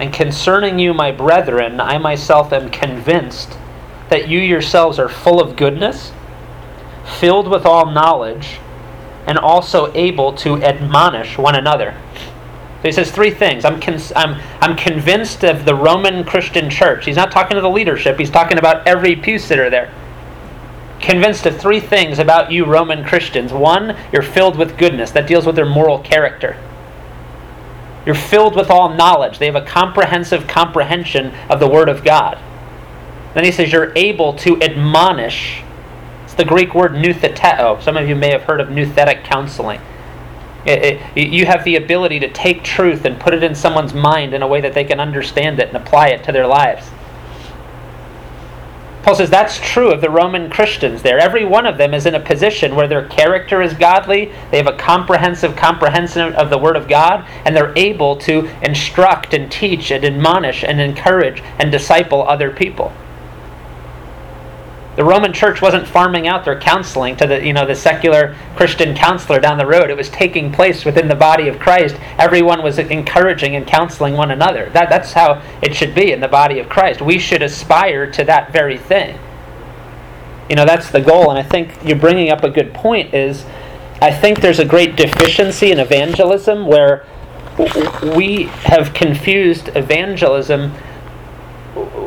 and 0.02 0.12
concerning 0.12 0.80
you, 0.80 0.92
my 0.92 1.12
brethren, 1.12 1.80
I 1.80 1.96
myself 1.96 2.52
am 2.52 2.70
convinced 2.70 3.56
that 4.08 4.26
you 4.26 4.40
yourselves 4.40 4.98
are 4.98 5.08
full 5.08 5.40
of 5.40 5.54
goodness, 5.54 6.10
filled 7.20 7.46
with 7.46 7.64
all 7.64 7.86
knowledge, 7.88 8.58
and 9.28 9.38
also 9.38 9.92
able 9.94 10.32
to 10.38 10.60
admonish 10.60 11.38
one 11.38 11.54
another. 11.54 11.94
So 12.16 12.82
he 12.82 12.90
says 12.90 13.12
three 13.12 13.30
things. 13.30 13.64
I'm, 13.64 13.78
con- 13.80 14.00
I'm, 14.16 14.42
I'm 14.60 14.76
convinced 14.76 15.44
of 15.44 15.64
the 15.64 15.76
Roman 15.76 16.24
Christian 16.24 16.68
church. 16.68 17.04
He's 17.04 17.14
not 17.14 17.30
talking 17.30 17.54
to 17.54 17.60
the 17.60 17.70
leadership, 17.70 18.18
he's 18.18 18.28
talking 18.28 18.58
about 18.58 18.84
every 18.88 19.14
pew 19.14 19.38
sitter 19.38 19.70
there. 19.70 19.94
Convinced 20.98 21.46
of 21.46 21.60
three 21.60 21.78
things 21.78 22.18
about 22.18 22.50
you, 22.50 22.64
Roman 22.64 23.04
Christians. 23.04 23.52
One, 23.52 23.96
you're 24.12 24.22
filled 24.22 24.58
with 24.58 24.76
goodness. 24.76 25.12
That 25.12 25.28
deals 25.28 25.46
with 25.46 25.54
their 25.54 25.64
moral 25.64 26.00
character. 26.00 26.56
You're 28.04 28.14
filled 28.14 28.56
with 28.56 28.70
all 28.70 28.88
knowledge. 28.88 29.38
They 29.38 29.46
have 29.46 29.56
a 29.56 29.64
comprehensive 29.64 30.46
comprehension 30.46 31.32
of 31.48 31.60
the 31.60 31.68
Word 31.68 31.88
of 31.88 32.04
God. 32.04 32.38
Then 33.34 33.44
he 33.44 33.52
says 33.52 33.72
you're 33.72 33.92
able 33.96 34.34
to 34.34 34.60
admonish. 34.60 35.62
It's 36.24 36.34
the 36.34 36.44
Greek 36.44 36.74
word 36.74 36.92
noutheteo. 36.92 37.82
Some 37.82 37.96
of 37.96 38.08
you 38.08 38.14
may 38.14 38.30
have 38.30 38.42
heard 38.42 38.60
of 38.60 38.68
nouthetic 38.68 39.24
counseling. 39.24 39.80
It- 40.64 41.00
it- 41.14 41.28
you 41.28 41.46
have 41.46 41.64
the 41.64 41.76
ability 41.76 42.20
to 42.20 42.28
take 42.28 42.62
truth 42.62 43.04
and 43.04 43.18
put 43.18 43.34
it 43.34 43.42
in 43.42 43.54
someone's 43.54 43.94
mind 43.94 44.32
in 44.32 44.42
a 44.42 44.46
way 44.46 44.60
that 44.60 44.74
they 44.74 44.84
can 44.84 45.00
understand 45.00 45.58
it 45.58 45.68
and 45.68 45.76
apply 45.76 46.08
it 46.08 46.22
to 46.24 46.32
their 46.32 46.46
lives. 46.46 46.90
Paul 49.02 49.16
says 49.16 49.30
that's 49.30 49.58
true 49.58 49.90
of 49.90 50.00
the 50.00 50.10
Roman 50.10 50.48
Christians 50.48 51.02
there. 51.02 51.18
Every 51.18 51.44
one 51.44 51.66
of 51.66 51.76
them 51.76 51.92
is 51.92 52.06
in 52.06 52.14
a 52.14 52.20
position 52.20 52.76
where 52.76 52.86
their 52.86 53.08
character 53.08 53.60
is 53.60 53.74
godly, 53.74 54.30
they 54.52 54.58
have 54.58 54.68
a 54.68 54.76
comprehensive 54.76 55.56
comprehension 55.56 56.32
of 56.34 56.50
the 56.50 56.58
Word 56.58 56.76
of 56.76 56.86
God, 56.86 57.26
and 57.44 57.56
they're 57.56 57.76
able 57.76 58.16
to 58.18 58.48
instruct 58.62 59.34
and 59.34 59.50
teach 59.50 59.90
and 59.90 60.04
admonish 60.04 60.62
and 60.62 60.80
encourage 60.80 61.42
and 61.58 61.72
disciple 61.72 62.22
other 62.28 62.50
people. 62.50 62.92
The 64.94 65.04
Roman 65.04 65.32
church 65.32 65.62
wasn't 65.62 65.88
farming 65.88 66.28
out 66.28 66.44
their 66.44 66.60
counseling 66.60 67.16
to 67.16 67.26
the 67.26 67.44
you 67.44 67.54
know 67.54 67.66
the 67.66 67.74
secular 67.74 68.36
Christian 68.56 68.94
counselor 68.94 69.40
down 69.40 69.56
the 69.56 69.66
road. 69.66 69.88
It 69.88 69.96
was 69.96 70.10
taking 70.10 70.52
place 70.52 70.84
within 70.84 71.08
the 71.08 71.14
body 71.14 71.48
of 71.48 71.58
Christ. 71.58 71.96
Everyone 72.18 72.62
was 72.62 72.78
encouraging 72.78 73.56
and 73.56 73.66
counseling 73.66 74.14
one 74.14 74.30
another. 74.30 74.68
That, 74.70 74.90
that's 74.90 75.12
how 75.12 75.40
it 75.62 75.74
should 75.74 75.94
be 75.94 76.12
in 76.12 76.20
the 76.20 76.28
body 76.28 76.58
of 76.58 76.68
Christ. 76.68 77.00
We 77.00 77.18
should 77.18 77.42
aspire 77.42 78.10
to 78.10 78.24
that 78.24 78.52
very 78.52 78.76
thing. 78.76 79.18
You 80.50 80.56
know 80.56 80.66
that's 80.66 80.90
the 80.90 81.00
goal, 81.00 81.30
and 81.30 81.38
I 81.38 81.42
think 81.42 81.72
you're 81.82 81.98
bringing 81.98 82.30
up 82.30 82.44
a 82.44 82.50
good 82.50 82.74
point. 82.74 83.14
Is 83.14 83.46
I 84.02 84.12
think 84.12 84.42
there's 84.42 84.58
a 84.58 84.64
great 84.64 84.96
deficiency 84.96 85.72
in 85.72 85.78
evangelism 85.78 86.66
where 86.66 87.06
we 88.16 88.44
have 88.64 88.92
confused 88.92 89.70
evangelism 89.74 90.74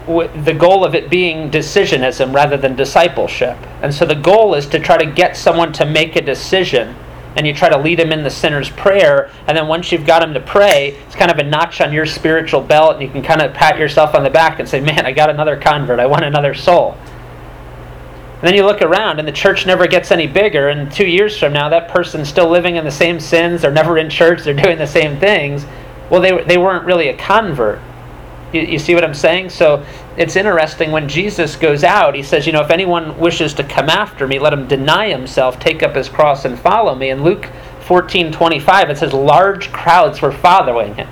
the 0.06 0.56
goal 0.58 0.86
of 0.86 0.94
it 0.94 1.10
being 1.10 1.50
decisionism 1.50 2.34
rather 2.34 2.58
than 2.58 2.76
discipleship. 2.76 3.58
And 3.82 3.94
so 3.94 4.06
the 4.06 4.16
goal 4.16 4.54
is 4.54 4.68
to 4.68 4.80
try 4.80 4.98
to 4.98 5.06
get 5.06 5.36
someone 5.36 5.74
to 5.74 5.86
make 5.86 6.16
a 6.16 6.22
decision 6.22 6.96
and 7.36 7.46
you 7.46 7.54
try 7.54 7.70
to 7.70 7.78
lead 7.78 8.00
them 8.00 8.12
in 8.12 8.24
the 8.24 8.30
sinner's 8.30 8.70
prayer 8.70 9.30
and 9.48 9.58
then 9.58 9.68
once 9.68 9.92
you've 9.92 10.06
got 10.06 10.22
them 10.22 10.34
to 10.34 10.40
pray 10.40 10.98
it's 11.06 11.16
kind 11.16 11.30
of 11.30 11.38
a 11.38 11.44
notch 11.44 11.82
on 11.82 11.92
your 11.92 12.06
spiritual 12.06 12.62
belt 12.62 12.94
and 12.94 13.02
you 13.02 13.10
can 13.10 13.22
kind 13.22 13.42
of 13.42 13.54
pat 13.54 13.78
yourself 13.78 14.16
on 14.16 14.24
the 14.24 14.30
back 14.30 14.60
and 14.60 14.68
say 14.68 14.80
man 14.80 15.06
i 15.06 15.12
got 15.12 15.30
another 15.30 15.58
convert. 15.58 16.00
I 16.00 16.06
want 16.06 16.24
another 16.24 16.54
soul. 16.54 16.98
And 18.36 18.44
then 18.44 18.54
you 18.54 18.66
look 18.66 18.82
around 18.82 19.20
and 19.20 19.28
the 19.28 19.34
church 19.34 19.66
never 19.66 19.88
gets 19.88 20.12
any 20.12 20.28
bigger 20.28 20.70
and 20.70 20.92
two 20.92 21.08
years 21.08 21.38
from 21.38 21.54
now 21.54 21.70
that 21.70 21.90
person's 21.90 22.30
still 22.30 22.50
living 22.50 22.76
in 22.76 22.86
the 22.86 22.92
same 22.92 23.20
sins 23.20 23.62
they're 23.62 23.72
never 23.72 23.98
in 23.98 24.10
church 24.10 24.44
they're 24.44 24.54
doing 24.54 24.78
the 24.78 24.88
same 24.88 25.20
things. 25.20 25.66
Well 26.10 26.22
they, 26.22 26.44
they 26.44 26.58
weren't 26.58 26.86
really 26.86 27.10
a 27.10 27.18
convert 27.18 27.80
you, 28.56 28.62
you 28.62 28.80
see 28.80 28.96
what 28.96 29.04
I'm 29.04 29.14
saying? 29.14 29.50
So 29.50 29.86
it's 30.18 30.36
interesting 30.36 30.92
when 30.92 31.10
Jesus 31.10 31.56
goes 31.56 31.84
out, 31.84 32.16
he 32.16 32.24
says, 32.24 32.46
You 32.48 32.54
know, 32.54 32.62
if 32.62 32.72
anyone 32.72 33.18
wishes 33.20 33.54
to 33.56 33.64
come 33.64 33.90
after 33.90 34.28
me, 34.28 34.40
let 34.40 34.54
him 34.54 34.68
deny 34.68 35.10
himself, 35.10 35.60
take 35.60 35.84
up 35.84 35.96
his 35.96 36.10
cross, 36.10 36.46
and 36.46 36.58
follow 36.58 36.96
me. 36.96 37.10
In 37.10 37.24
Luke 37.24 37.50
14 37.82 38.32
25, 38.32 38.90
it 38.90 38.98
says, 38.98 39.14
Large 39.14 39.72
crowds 39.72 40.22
were 40.22 40.32
following 40.32 40.96
him. 40.96 41.08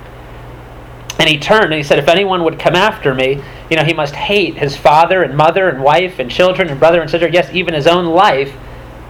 And 1.18 1.28
he 1.28 1.38
turned 1.38 1.66
and 1.66 1.74
he 1.74 1.82
said, 1.82 1.98
If 1.98 2.08
anyone 2.08 2.44
would 2.44 2.58
come 2.58 2.74
after 2.74 3.14
me, 3.14 3.42
you 3.70 3.76
know, 3.76 3.84
he 3.84 3.94
must 3.94 4.14
hate 4.14 4.56
his 4.56 4.76
father 4.76 5.22
and 5.22 5.36
mother 5.36 5.68
and 5.68 5.82
wife 5.82 6.18
and 6.18 6.30
children 6.30 6.68
and 6.68 6.80
brother 6.80 7.00
and 7.00 7.10
sister, 7.10 7.28
yes, 7.28 7.50
even 7.52 7.74
his 7.74 7.86
own 7.86 8.06
life. 8.06 8.54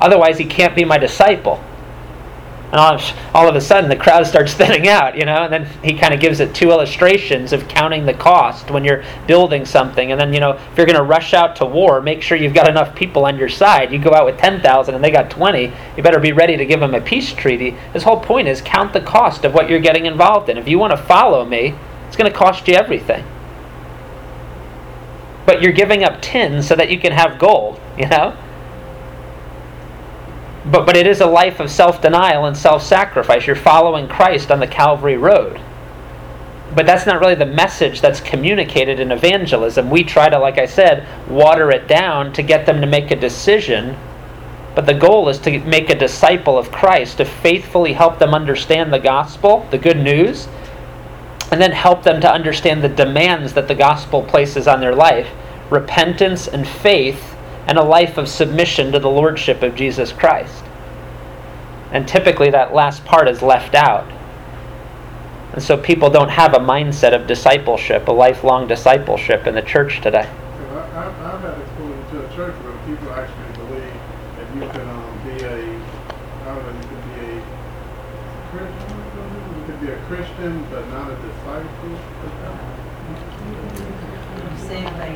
Otherwise, 0.00 0.38
he 0.38 0.44
can't 0.44 0.76
be 0.76 0.84
my 0.84 0.98
disciple. 0.98 1.62
And 2.74 2.80
all 2.80 2.94
of, 2.96 3.02
all 3.32 3.48
of 3.48 3.54
a 3.54 3.60
sudden, 3.60 3.88
the 3.88 3.94
crowd 3.94 4.26
starts 4.26 4.52
thinning 4.54 4.88
out, 4.88 5.16
you 5.16 5.24
know. 5.24 5.44
And 5.44 5.52
then 5.52 5.66
he 5.84 5.96
kind 5.96 6.12
of 6.12 6.18
gives 6.18 6.40
it 6.40 6.52
two 6.56 6.72
illustrations 6.72 7.52
of 7.52 7.68
counting 7.68 8.04
the 8.04 8.14
cost 8.14 8.68
when 8.68 8.82
you're 8.82 9.04
building 9.28 9.64
something. 9.64 10.10
And 10.10 10.20
then, 10.20 10.34
you 10.34 10.40
know, 10.40 10.54
if 10.54 10.76
you're 10.76 10.84
going 10.84 10.98
to 10.98 11.04
rush 11.04 11.34
out 11.34 11.54
to 11.56 11.66
war, 11.66 12.00
make 12.00 12.20
sure 12.20 12.36
you've 12.36 12.52
got 12.52 12.68
enough 12.68 12.92
people 12.96 13.26
on 13.26 13.38
your 13.38 13.48
side. 13.48 13.92
You 13.92 14.00
go 14.00 14.12
out 14.12 14.26
with 14.26 14.38
10,000 14.38 14.92
and 14.92 15.04
they 15.04 15.12
got 15.12 15.30
20, 15.30 15.72
you 15.96 16.02
better 16.02 16.18
be 16.18 16.32
ready 16.32 16.56
to 16.56 16.66
give 16.66 16.80
them 16.80 16.96
a 16.96 17.00
peace 17.00 17.32
treaty. 17.32 17.76
His 17.92 18.02
whole 18.02 18.18
point 18.18 18.48
is 18.48 18.60
count 18.60 18.92
the 18.92 19.00
cost 19.00 19.44
of 19.44 19.54
what 19.54 19.70
you're 19.70 19.78
getting 19.78 20.06
involved 20.06 20.48
in. 20.48 20.58
If 20.58 20.66
you 20.66 20.80
want 20.80 20.90
to 20.90 20.96
follow 20.96 21.44
me, 21.44 21.76
it's 22.08 22.16
going 22.16 22.28
to 22.28 22.36
cost 22.36 22.66
you 22.66 22.74
everything. 22.74 23.24
But 25.46 25.62
you're 25.62 25.70
giving 25.70 26.02
up 26.02 26.20
tin 26.20 26.60
so 26.60 26.74
that 26.74 26.90
you 26.90 26.98
can 26.98 27.12
have 27.12 27.38
gold, 27.38 27.78
you 27.96 28.08
know? 28.08 28.36
But, 30.66 30.86
but 30.86 30.96
it 30.96 31.06
is 31.06 31.20
a 31.20 31.26
life 31.26 31.60
of 31.60 31.70
self 31.70 32.00
denial 32.00 32.46
and 32.46 32.56
self 32.56 32.82
sacrifice. 32.82 33.46
You're 33.46 33.56
following 33.56 34.08
Christ 34.08 34.50
on 34.50 34.60
the 34.60 34.66
Calvary 34.66 35.16
Road. 35.16 35.60
But 36.74 36.86
that's 36.86 37.06
not 37.06 37.20
really 37.20 37.34
the 37.34 37.46
message 37.46 38.00
that's 38.00 38.20
communicated 38.20 38.98
in 38.98 39.12
evangelism. 39.12 39.90
We 39.90 40.02
try 40.02 40.28
to, 40.28 40.38
like 40.38 40.58
I 40.58 40.66
said, 40.66 41.06
water 41.28 41.70
it 41.70 41.86
down 41.86 42.32
to 42.32 42.42
get 42.42 42.66
them 42.66 42.80
to 42.80 42.86
make 42.86 43.10
a 43.10 43.16
decision. 43.16 43.96
But 44.74 44.86
the 44.86 44.94
goal 44.94 45.28
is 45.28 45.38
to 45.40 45.60
make 45.60 45.88
a 45.90 45.94
disciple 45.94 46.58
of 46.58 46.72
Christ, 46.72 47.18
to 47.18 47.24
faithfully 47.24 47.92
help 47.92 48.18
them 48.18 48.34
understand 48.34 48.92
the 48.92 48.98
gospel, 48.98 49.68
the 49.70 49.78
good 49.78 49.98
news, 49.98 50.48
and 51.52 51.60
then 51.60 51.70
help 51.70 52.02
them 52.02 52.20
to 52.22 52.32
understand 52.32 52.82
the 52.82 52.88
demands 52.88 53.52
that 53.52 53.68
the 53.68 53.74
gospel 53.76 54.22
places 54.22 54.66
on 54.66 54.80
their 54.80 54.94
life 54.94 55.28
repentance 55.70 56.46
and 56.46 56.68
faith 56.68 57.33
and 57.66 57.78
a 57.78 57.82
life 57.82 58.18
of 58.18 58.28
submission 58.28 58.92
to 58.92 58.98
the 58.98 59.10
lordship 59.10 59.62
of 59.62 59.74
Jesus 59.74 60.12
Christ. 60.12 60.64
And 61.92 62.06
typically 62.06 62.50
that 62.50 62.74
last 62.74 63.04
part 63.04 63.28
is 63.28 63.40
left 63.40 63.74
out. 63.74 64.10
And 65.52 65.62
so 65.62 65.76
people 65.76 66.10
don't 66.10 66.30
have 66.30 66.52
a 66.54 66.58
mindset 66.58 67.14
of 67.14 67.26
discipleship, 67.28 68.08
a 68.08 68.12
lifelong 68.12 68.66
discipleship 68.66 69.46
in 69.46 69.54
the 69.54 69.62
church 69.62 70.00
today. 70.00 70.28
I, 70.28 71.06
I've 71.06 71.40
had 71.40 71.58
exposure 71.60 72.10
to 72.10 72.26
a 72.26 72.28
church 72.34 72.54
where 72.64 72.74
people 72.86 73.12
actually 73.12 73.52
believe 73.62 73.94
that 74.34 74.46
you 74.50 74.64
um, 74.82 75.14
be 75.22 75.30
you 75.30 76.82
could 76.90 77.06
be 77.14 77.22
a 77.22 77.38
Christian, 78.50 78.98
you 79.54 79.62
could 79.66 79.80
be 79.80 79.88
a 79.92 79.98
Christian 80.06 80.52
but 80.70 80.82
not 80.90 81.10
a 81.10 81.16
disciple. 81.22 81.98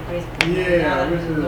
Grace. 0.08 0.24
Yeah, 0.46 1.10
which 1.10 1.20
is. 1.20 1.44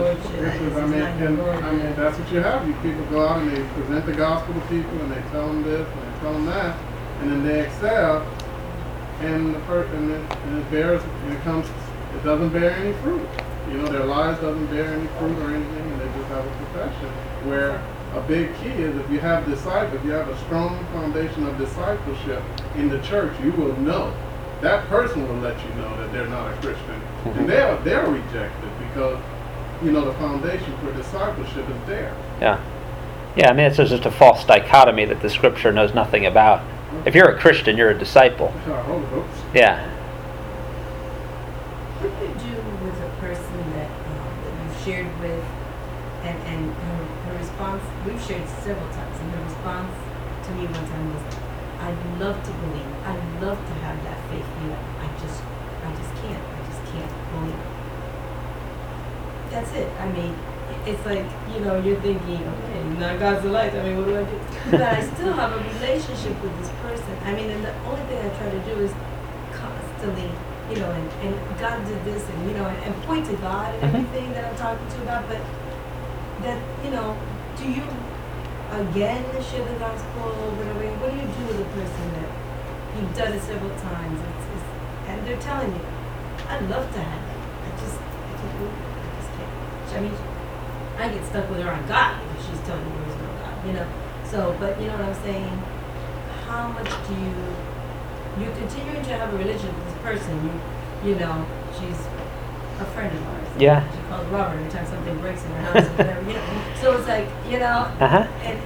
I 0.77 1.71
mean, 1.71 1.95
that's 1.95 2.17
what 2.19 2.31
you 2.31 2.39
have. 2.39 2.67
You 2.67 2.73
people 2.75 3.03
go 3.05 3.25
out 3.25 3.41
and 3.41 3.51
they 3.51 3.63
present 3.73 4.05
the 4.05 4.13
gospel 4.13 4.53
to 4.53 4.61
people 4.61 5.01
and 5.01 5.11
they 5.11 5.21
tell 5.31 5.47
them 5.47 5.63
this 5.63 5.87
and 5.87 6.01
they 6.01 6.19
tell 6.19 6.33
them 6.33 6.45
that, 6.45 6.77
and 7.21 7.31
then 7.31 7.43
they 7.43 7.65
excel, 7.65 8.21
and 9.21 9.55
the 9.55 9.59
per, 9.61 9.83
and 9.83 10.11
it, 10.11 10.37
and 10.45 10.57
it 10.59 10.69
bears, 10.69 11.01
and 11.03 11.33
it 11.33 11.41
comes, 11.41 11.67
it 12.15 12.23
doesn't 12.23 12.49
bear 12.49 12.71
any 12.71 12.93
fruit. 13.01 13.27
You 13.69 13.77
know, 13.77 13.87
their 13.87 14.05
lives 14.05 14.39
doesn't 14.41 14.67
bear 14.67 14.93
any 14.93 15.07
fruit 15.17 15.37
or 15.39 15.55
anything, 15.55 15.91
and 15.91 16.01
they 16.01 16.07
just 16.19 16.27
have 16.29 16.45
a 16.45 16.51
profession. 16.65 17.09
Where 17.47 17.81
a 18.13 18.21
big 18.27 18.53
key 18.57 18.69
is 18.69 18.95
if 18.95 19.09
you 19.09 19.19
have 19.19 19.45
disciples, 19.45 19.99
if 19.99 20.05
you 20.05 20.11
have 20.11 20.27
a 20.27 20.37
strong 20.45 20.85
foundation 20.87 21.47
of 21.47 21.57
discipleship 21.57 22.43
in 22.75 22.89
the 22.89 22.99
church, 23.01 23.33
you 23.41 23.51
will 23.53 23.75
know. 23.77 24.13
That 24.61 24.87
person 24.89 25.27
will 25.27 25.41
let 25.41 25.57
you 25.65 25.73
know 25.81 25.97
that 25.97 26.13
they're 26.13 26.27
not 26.27 26.53
a 26.53 26.55
Christian. 26.57 27.01
Mhm. 27.25 27.37
And 27.39 27.49
they're, 27.49 27.77
they're 27.83 28.05
rejected 28.07 28.69
because, 28.87 29.19
you 29.83 29.91
know, 29.91 30.05
the 30.05 30.13
foundation 30.13 30.75
for 30.77 30.93
discipleship 30.93 31.67
is 31.67 31.87
there. 31.87 32.13
Yeah. 32.39 32.59
Yeah, 33.35 33.49
I 33.49 33.53
mean, 33.53 33.65
it's 33.65 33.77
just 33.77 34.05
a 34.05 34.11
false 34.11 34.43
dichotomy 34.45 35.05
that 35.05 35.21
the 35.21 35.29
scripture 35.29 35.71
knows 35.71 35.93
nothing 35.93 36.25
about. 36.25 36.61
If 37.05 37.15
you're 37.15 37.29
a 37.29 37.39
Christian, 37.39 37.77
you're 37.77 37.89
a 37.89 37.97
disciple. 37.97 38.53
Yeah. 39.53 39.87
What 42.01 42.11
do 42.19 42.25
you 42.25 42.33
do 42.33 42.61
with 42.85 42.97
a 43.01 43.09
person 43.21 43.71
that, 43.77 43.89
um, 43.89 44.33
that 44.43 44.53
you've 44.61 44.79
shared 44.83 45.07
with, 45.21 45.43
and, 46.23 46.37
and 46.43 46.73
her, 46.73 47.05
her 47.31 47.37
response, 47.39 47.81
we've 48.05 48.21
shared 48.21 48.47
several 48.61 48.89
times, 48.91 49.17
and 49.21 49.31
her 49.31 49.43
response 49.45 49.95
to 50.45 50.51
me 50.53 50.65
one 50.65 50.85
time 50.91 51.13
was, 51.13 51.23
I'd 51.81 51.97
love 52.19 52.37
to 52.43 52.51
believe, 52.51 52.91
I'd 53.05 53.41
love 53.41 53.57
to 53.57 53.73
have 53.85 53.97
that 54.03 54.19
faith, 54.29 54.45
you 54.61 54.67
know, 54.69 54.81
I 55.01 55.07
just, 55.17 55.41
I 55.81 55.89
just 55.95 56.13
can't, 56.21 56.43
I 56.43 56.61
just 56.67 56.83
can't 56.93 57.13
believe. 57.31 57.63
That's 59.51 59.71
it, 59.73 59.89
I 59.99 60.07
mean, 60.11 60.33
it's 60.85 61.05
like, 61.05 61.25
you 61.53 61.59
know, 61.59 61.77
you're 61.83 61.99
thinking, 62.01 62.41
okay, 62.41 62.83
now 62.97 63.15
God's 63.17 63.43
the 63.43 63.49
light, 63.49 63.73
I 63.75 63.83
mean, 63.83 63.97
what 63.97 64.07
do 64.07 64.17
I 64.17 64.23
do? 64.23 64.39
But 64.71 64.81
I 64.81 65.01
still 65.13 65.33
have 65.33 65.51
a 65.51 65.59
relationship 65.75 66.41
with 66.41 66.57
this 66.59 66.69
person, 66.81 67.13
I 67.25 67.33
mean, 67.35 67.49
and 67.49 67.63
the 67.65 67.73
only 67.85 68.03
thing 68.07 68.19
I 68.23 68.29
try 68.39 68.49
to 68.49 68.59
do 68.63 68.79
is 68.79 68.91
constantly, 69.51 70.31
you 70.71 70.77
know, 70.79 70.89
and, 70.89 71.05
and 71.27 71.33
God 71.59 71.83
did 71.85 71.99
this, 72.05 72.23
and 72.29 72.47
you 72.49 72.55
know, 72.55 72.65
and, 72.65 72.79
and 72.87 72.95
point 73.03 73.25
to 73.27 73.35
God 73.43 73.75
and 73.75 73.91
Mhm. 73.91 73.95
everything 74.07 74.31
that 74.33 74.45
I'm 74.45 74.55
talking 74.55 74.87
to 74.87 75.01
about. 75.03 75.27
But 75.27 75.41
that, 76.47 76.57
you 76.85 76.91
know, 76.91 77.17
do 77.59 77.65
you 77.67 77.83
again 78.71 79.23
share 79.51 79.65
the 79.67 79.77
gospel 79.83 80.31
or 80.31 80.49
whatever? 80.55 80.79
What 81.03 81.11
do 81.11 81.17
you 81.19 81.27
do 81.27 81.41
with 81.51 81.59
a 81.59 81.69
person 81.75 82.05
that 82.17 82.29
you've 82.95 83.13
done 83.19 83.33
it 83.35 83.41
several 83.43 83.75
times, 83.83 84.15
it's, 84.15 84.45
it's, 84.55 84.67
and 85.11 85.27
they're 85.27 85.43
telling 85.43 85.75
you, 85.75 85.83
I'd 86.47 86.63
love 86.71 86.87
to 86.95 86.99
have 87.03 87.23
it. 87.35 87.39
I 87.67 87.69
just, 87.83 87.99
I 87.99 88.31
can't 88.39 88.55
do 88.57 88.65
it. 88.65 88.71
I 88.71 88.79
just. 88.79 88.80
I 89.93 90.01
mean, 90.01 90.13
I 90.97 91.09
get 91.09 91.25
stuck 91.25 91.49
with 91.49 91.61
her 91.61 91.71
on 91.71 91.87
God 91.87 92.19
because 92.21 92.45
she's 92.47 92.59
telling 92.67 92.83
me 92.85 92.91
there 92.99 93.09
is 93.09 93.21
no 93.21 93.27
God, 93.41 93.67
you 93.67 93.73
know. 93.73 93.87
So, 94.25 94.55
but 94.59 94.79
you 94.79 94.87
know 94.87 94.97
what 94.97 95.05
I'm 95.05 95.23
saying? 95.23 95.57
How 96.47 96.67
much 96.69 96.89
do 97.07 97.13
you 97.15 97.33
you're 98.39 98.55
continuing 98.55 99.03
to 99.03 99.09
have 99.17 99.33
a 99.33 99.37
religion 99.37 99.67
with 99.75 99.85
this 99.85 100.01
person. 100.03 100.51
You, 101.03 101.09
you 101.11 101.15
know, 101.19 101.45
she's 101.73 101.99
a 102.79 102.85
friend 102.93 103.15
of 103.15 103.27
ours. 103.27 103.47
Yeah. 103.59 103.83
She 103.91 104.01
calls 104.09 104.25
Robert 104.27 104.57
every 104.57 104.71
time 104.71 104.85
something 104.85 105.19
breaks 105.19 105.43
in 105.43 105.51
her 105.51 105.61
house 105.63 105.85
or 105.85 105.89
whatever. 105.97 106.27
You 106.27 106.33
know, 106.33 106.63
so 106.79 106.97
it's 106.97 107.07
like 107.07 107.27
you 107.49 107.59
know, 107.59 107.91
Uh 107.99 108.07
huh. 108.07 108.27
and 108.43 108.59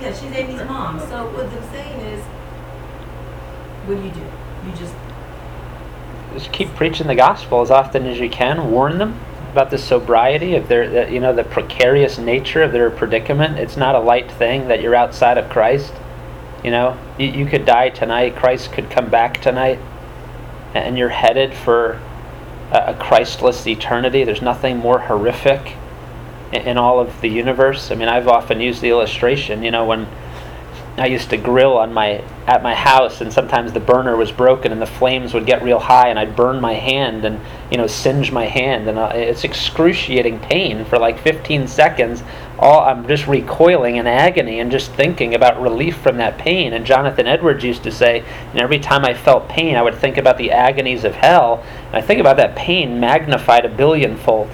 yeah, 0.00 0.12
she's 0.12 0.30
Amy's 0.32 0.62
mom. 0.64 1.00
So 1.00 1.26
what 1.30 1.46
I'm 1.46 1.70
saying 1.70 2.00
is, 2.00 2.22
what 3.86 3.96
do 3.96 4.02
you 4.02 4.10
do? 4.10 4.20
You 4.66 4.76
just 4.76 4.94
Just 6.34 6.52
keep 6.52 6.68
preaching 6.74 7.06
the 7.06 7.14
gospel 7.14 7.60
as 7.60 7.70
often 7.70 8.06
as 8.06 8.18
you 8.18 8.30
can. 8.30 8.70
Warn 8.70 8.98
them 8.98 9.18
about 9.54 9.70
the 9.70 9.78
sobriety 9.78 10.56
of 10.56 10.66
their, 10.66 10.90
the, 10.90 11.12
you 11.12 11.20
know, 11.20 11.32
the 11.32 11.44
precarious 11.44 12.18
nature 12.18 12.60
of 12.64 12.72
their 12.72 12.90
predicament. 12.90 13.56
It's 13.56 13.76
not 13.76 13.94
a 13.94 14.00
light 14.00 14.28
thing 14.32 14.66
that 14.66 14.82
you're 14.82 14.96
outside 14.96 15.38
of 15.38 15.48
Christ. 15.48 15.92
You 16.64 16.72
know, 16.72 16.98
you, 17.20 17.28
you 17.28 17.46
could 17.46 17.64
die 17.64 17.90
tonight. 17.90 18.34
Christ 18.34 18.72
could 18.72 18.90
come 18.90 19.10
back 19.10 19.40
tonight, 19.40 19.78
and 20.74 20.98
you're 20.98 21.08
headed 21.08 21.54
for 21.54 22.00
a, 22.72 22.86
a 22.88 22.94
Christless 22.94 23.64
eternity. 23.64 24.24
There's 24.24 24.42
nothing 24.42 24.78
more 24.78 24.98
horrific 24.98 25.76
in, 26.52 26.62
in 26.62 26.76
all 26.76 26.98
of 26.98 27.20
the 27.20 27.28
universe. 27.28 27.92
I 27.92 27.94
mean, 27.94 28.08
I've 28.08 28.26
often 28.26 28.60
used 28.60 28.80
the 28.80 28.90
illustration. 28.90 29.62
You 29.62 29.70
know, 29.70 29.84
when 29.84 30.08
I 30.96 31.06
used 31.06 31.30
to 31.30 31.36
grill 31.36 31.76
on 31.76 31.92
my 31.92 32.22
at 32.46 32.62
my 32.62 32.74
house, 32.74 33.20
and 33.20 33.32
sometimes 33.32 33.72
the 33.72 33.80
burner 33.80 34.16
was 34.16 34.30
broken, 34.30 34.70
and 34.70 34.80
the 34.80 34.86
flames 34.86 35.34
would 35.34 35.44
get 35.44 35.62
real 35.62 35.80
high, 35.80 36.08
and 36.08 36.18
I'd 36.18 36.36
burn 36.36 36.60
my 36.60 36.74
hand, 36.74 37.24
and 37.24 37.40
you 37.70 37.78
know, 37.78 37.88
singe 37.88 38.30
my 38.30 38.44
hand, 38.44 38.88
and 38.88 38.96
uh, 38.96 39.10
it's 39.12 39.42
excruciating 39.42 40.38
pain 40.38 40.84
for 40.84 40.98
like 40.98 41.18
15 41.18 41.66
seconds. 41.66 42.22
All 42.60 42.80
I'm 42.80 43.08
just 43.08 43.26
recoiling 43.26 43.96
in 43.96 44.06
agony 44.06 44.60
and 44.60 44.70
just 44.70 44.92
thinking 44.92 45.34
about 45.34 45.60
relief 45.60 45.96
from 45.96 46.18
that 46.18 46.38
pain. 46.38 46.72
And 46.72 46.86
Jonathan 46.86 47.26
Edwards 47.26 47.64
used 47.64 47.82
to 47.82 47.90
say, 47.90 48.24
and 48.52 48.60
every 48.60 48.78
time 48.78 49.04
I 49.04 49.14
felt 49.14 49.48
pain, 49.48 49.74
I 49.74 49.82
would 49.82 49.96
think 49.96 50.16
about 50.16 50.38
the 50.38 50.52
agonies 50.52 51.02
of 51.02 51.16
hell, 51.16 51.64
and 51.86 51.96
I 51.96 52.02
think 52.02 52.20
about 52.20 52.36
that 52.36 52.54
pain 52.54 53.00
magnified 53.00 53.64
a 53.64 53.68
billionfold 53.68 54.48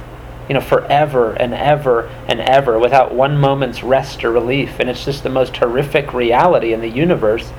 you 0.51 0.55
know, 0.55 0.61
forever 0.61 1.35
and 1.35 1.55
ever 1.55 2.09
and 2.27 2.41
ever 2.41 2.77
without 2.77 3.15
one 3.15 3.39
moment's 3.39 3.85
rest 3.85 4.25
or 4.25 4.33
relief. 4.33 4.81
And 4.81 4.91
it's 4.91 5.05
just 5.05 5.23
the 5.23 5.29
most 5.31 5.57
horrific 5.57 6.13
reality 6.13 6.73
in 6.73 6.81
the 6.81 6.89
universe. 6.91 7.53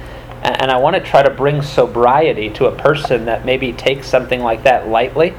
And, 0.43 0.63
and 0.63 0.69
I 0.71 0.75
want 0.75 0.97
to 0.97 1.01
try 1.01 1.23
to 1.23 1.29
bring 1.29 1.61
sobriety 1.61 2.49
to 2.49 2.65
a 2.65 2.75
person 2.75 3.23
that 3.25 3.45
maybe 3.45 3.71
takes 3.71 4.07
something 4.07 4.41
like 4.41 4.63
that 4.63 4.89
lightly. 4.89 5.33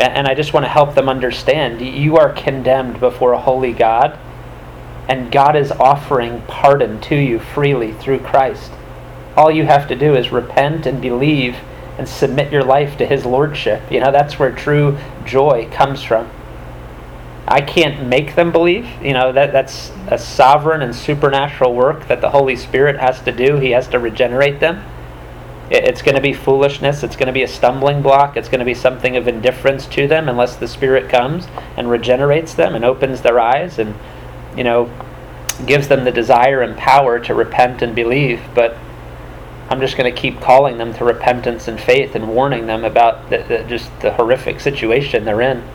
A- 0.00 0.10
And 0.10 0.26
I 0.26 0.32
just 0.34 0.54
want 0.54 0.64
to 0.64 0.70
help 0.70 0.94
them 0.94 1.10
understand 1.10 1.82
you 1.82 2.16
are 2.16 2.32
condemned 2.32 3.00
before 3.00 3.34
a 3.34 3.40
holy 3.40 3.74
God, 3.74 4.18
and 5.10 5.30
God 5.30 5.56
is 5.56 5.72
offering 5.72 6.40
pardon 6.48 7.02
to 7.02 7.16
you 7.16 7.38
freely 7.38 7.92
through 7.92 8.20
Christ. 8.20 8.72
All 9.36 9.50
you 9.50 9.66
have 9.66 9.88
to 9.88 9.94
do 9.94 10.14
is 10.14 10.32
repent 10.32 10.86
and 10.86 11.02
believe 11.02 11.58
and 11.98 12.08
submit 12.08 12.52
your 12.52 12.64
life 12.64 12.96
to 12.98 13.06
His 13.06 13.24
Lordship. 13.24 13.90
You 13.90 14.00
know, 14.00 14.10
that's 14.10 14.38
where 14.38 14.52
true 14.52 14.98
joy 15.24 15.68
comes 15.70 16.02
from. 16.02 16.30
I 17.46 17.60
can't 17.60 18.06
make 18.08 18.34
them 18.36 18.52
believe. 18.52 18.86
You 19.02 19.12
know, 19.12 19.32
that, 19.32 19.52
that's 19.52 19.92
a 20.08 20.18
sovereign 20.18 20.80
and 20.82 20.94
supernatural 20.94 21.74
work 21.74 22.08
that 22.08 22.20
the 22.20 22.30
Holy 22.30 22.56
Spirit 22.56 22.98
has 22.98 23.20
to 23.22 23.32
do. 23.32 23.56
He 23.56 23.70
has 23.72 23.86
to 23.88 23.98
regenerate 23.98 24.60
them. 24.60 24.82
It- 25.70 25.84
It's 25.84 26.00
going 26.02 26.14
to 26.14 26.22
be 26.22 26.32
foolishness. 26.32 27.02
It's 27.02 27.16
going 27.16 27.26
to 27.26 27.32
be 27.32 27.42
a 27.42 27.48
stumbling 27.48 28.00
block. 28.02 28.36
It's 28.36 28.48
going 28.48 28.60
to 28.60 28.64
be 28.64 28.74
something 28.74 29.16
of 29.16 29.28
indifference 29.28 29.86
to 29.88 30.08
them 30.08 30.28
unless 30.28 30.56
the 30.56 30.66
Spirit 30.68 31.08
comes 31.10 31.46
and 31.76 31.90
regenerates 31.90 32.54
them 32.54 32.74
and 32.74 32.84
opens 32.84 33.20
their 33.20 33.38
eyes 33.38 33.78
and, 33.78 33.94
you 34.56 34.64
know, 34.64 34.88
gives 35.66 35.86
them 35.88 36.04
the 36.04 36.10
desire 36.10 36.62
and 36.62 36.76
power 36.76 37.18
to 37.20 37.34
repent 37.34 37.82
and 37.82 37.94
believe. 37.94 38.40
But 38.54 38.76
I'm 39.70 39.80
just 39.80 39.96
going 39.96 40.12
to 40.12 40.20
keep 40.20 40.40
calling 40.40 40.78
them 40.78 40.92
to 40.94 41.04
repentance 41.04 41.68
and 41.68 41.80
faith 41.80 42.14
and 42.14 42.28
warning 42.28 42.66
them 42.66 42.84
about 42.84 43.30
the, 43.30 43.38
the, 43.38 43.64
just 43.68 43.90
the 44.00 44.12
horrific 44.12 44.60
situation 44.60 45.24
they're 45.24 45.40
in. 45.40 45.66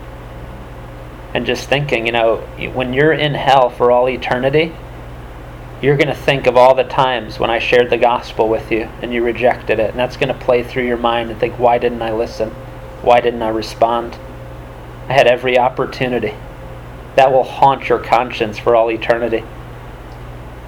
And 1.33 1.45
just 1.45 1.67
thinking, 1.67 2.05
you 2.05 2.11
know, 2.11 2.37
when 2.73 2.93
you're 2.93 3.13
in 3.13 3.33
hell 3.33 3.69
for 3.69 3.91
all 3.91 4.07
eternity, 4.09 4.73
you're 5.81 5.97
going 5.97 6.07
to 6.07 6.15
think 6.15 6.45
of 6.45 6.57
all 6.57 6.75
the 6.75 6.83
times 6.83 7.39
when 7.39 7.49
I 7.49 7.59
shared 7.59 7.89
the 7.89 7.97
gospel 7.97 8.49
with 8.49 8.71
you 8.71 8.89
and 9.01 9.13
you 9.13 9.23
rejected 9.23 9.79
it. 9.79 9.91
And 9.91 9.99
that's 9.99 10.17
going 10.17 10.33
to 10.33 10.39
play 10.45 10.63
through 10.63 10.85
your 10.85 10.97
mind 10.97 11.31
and 11.31 11.39
think, 11.39 11.57
why 11.57 11.77
didn't 11.77 12.01
I 12.01 12.11
listen? 12.11 12.49
Why 13.01 13.21
didn't 13.21 13.41
I 13.41 13.49
respond? 13.49 14.17
I 15.07 15.13
had 15.13 15.27
every 15.27 15.57
opportunity. 15.57 16.35
That 17.15 17.31
will 17.31 17.43
haunt 17.43 17.89
your 17.89 17.99
conscience 17.99 18.59
for 18.59 18.75
all 18.75 18.91
eternity. 18.91 19.43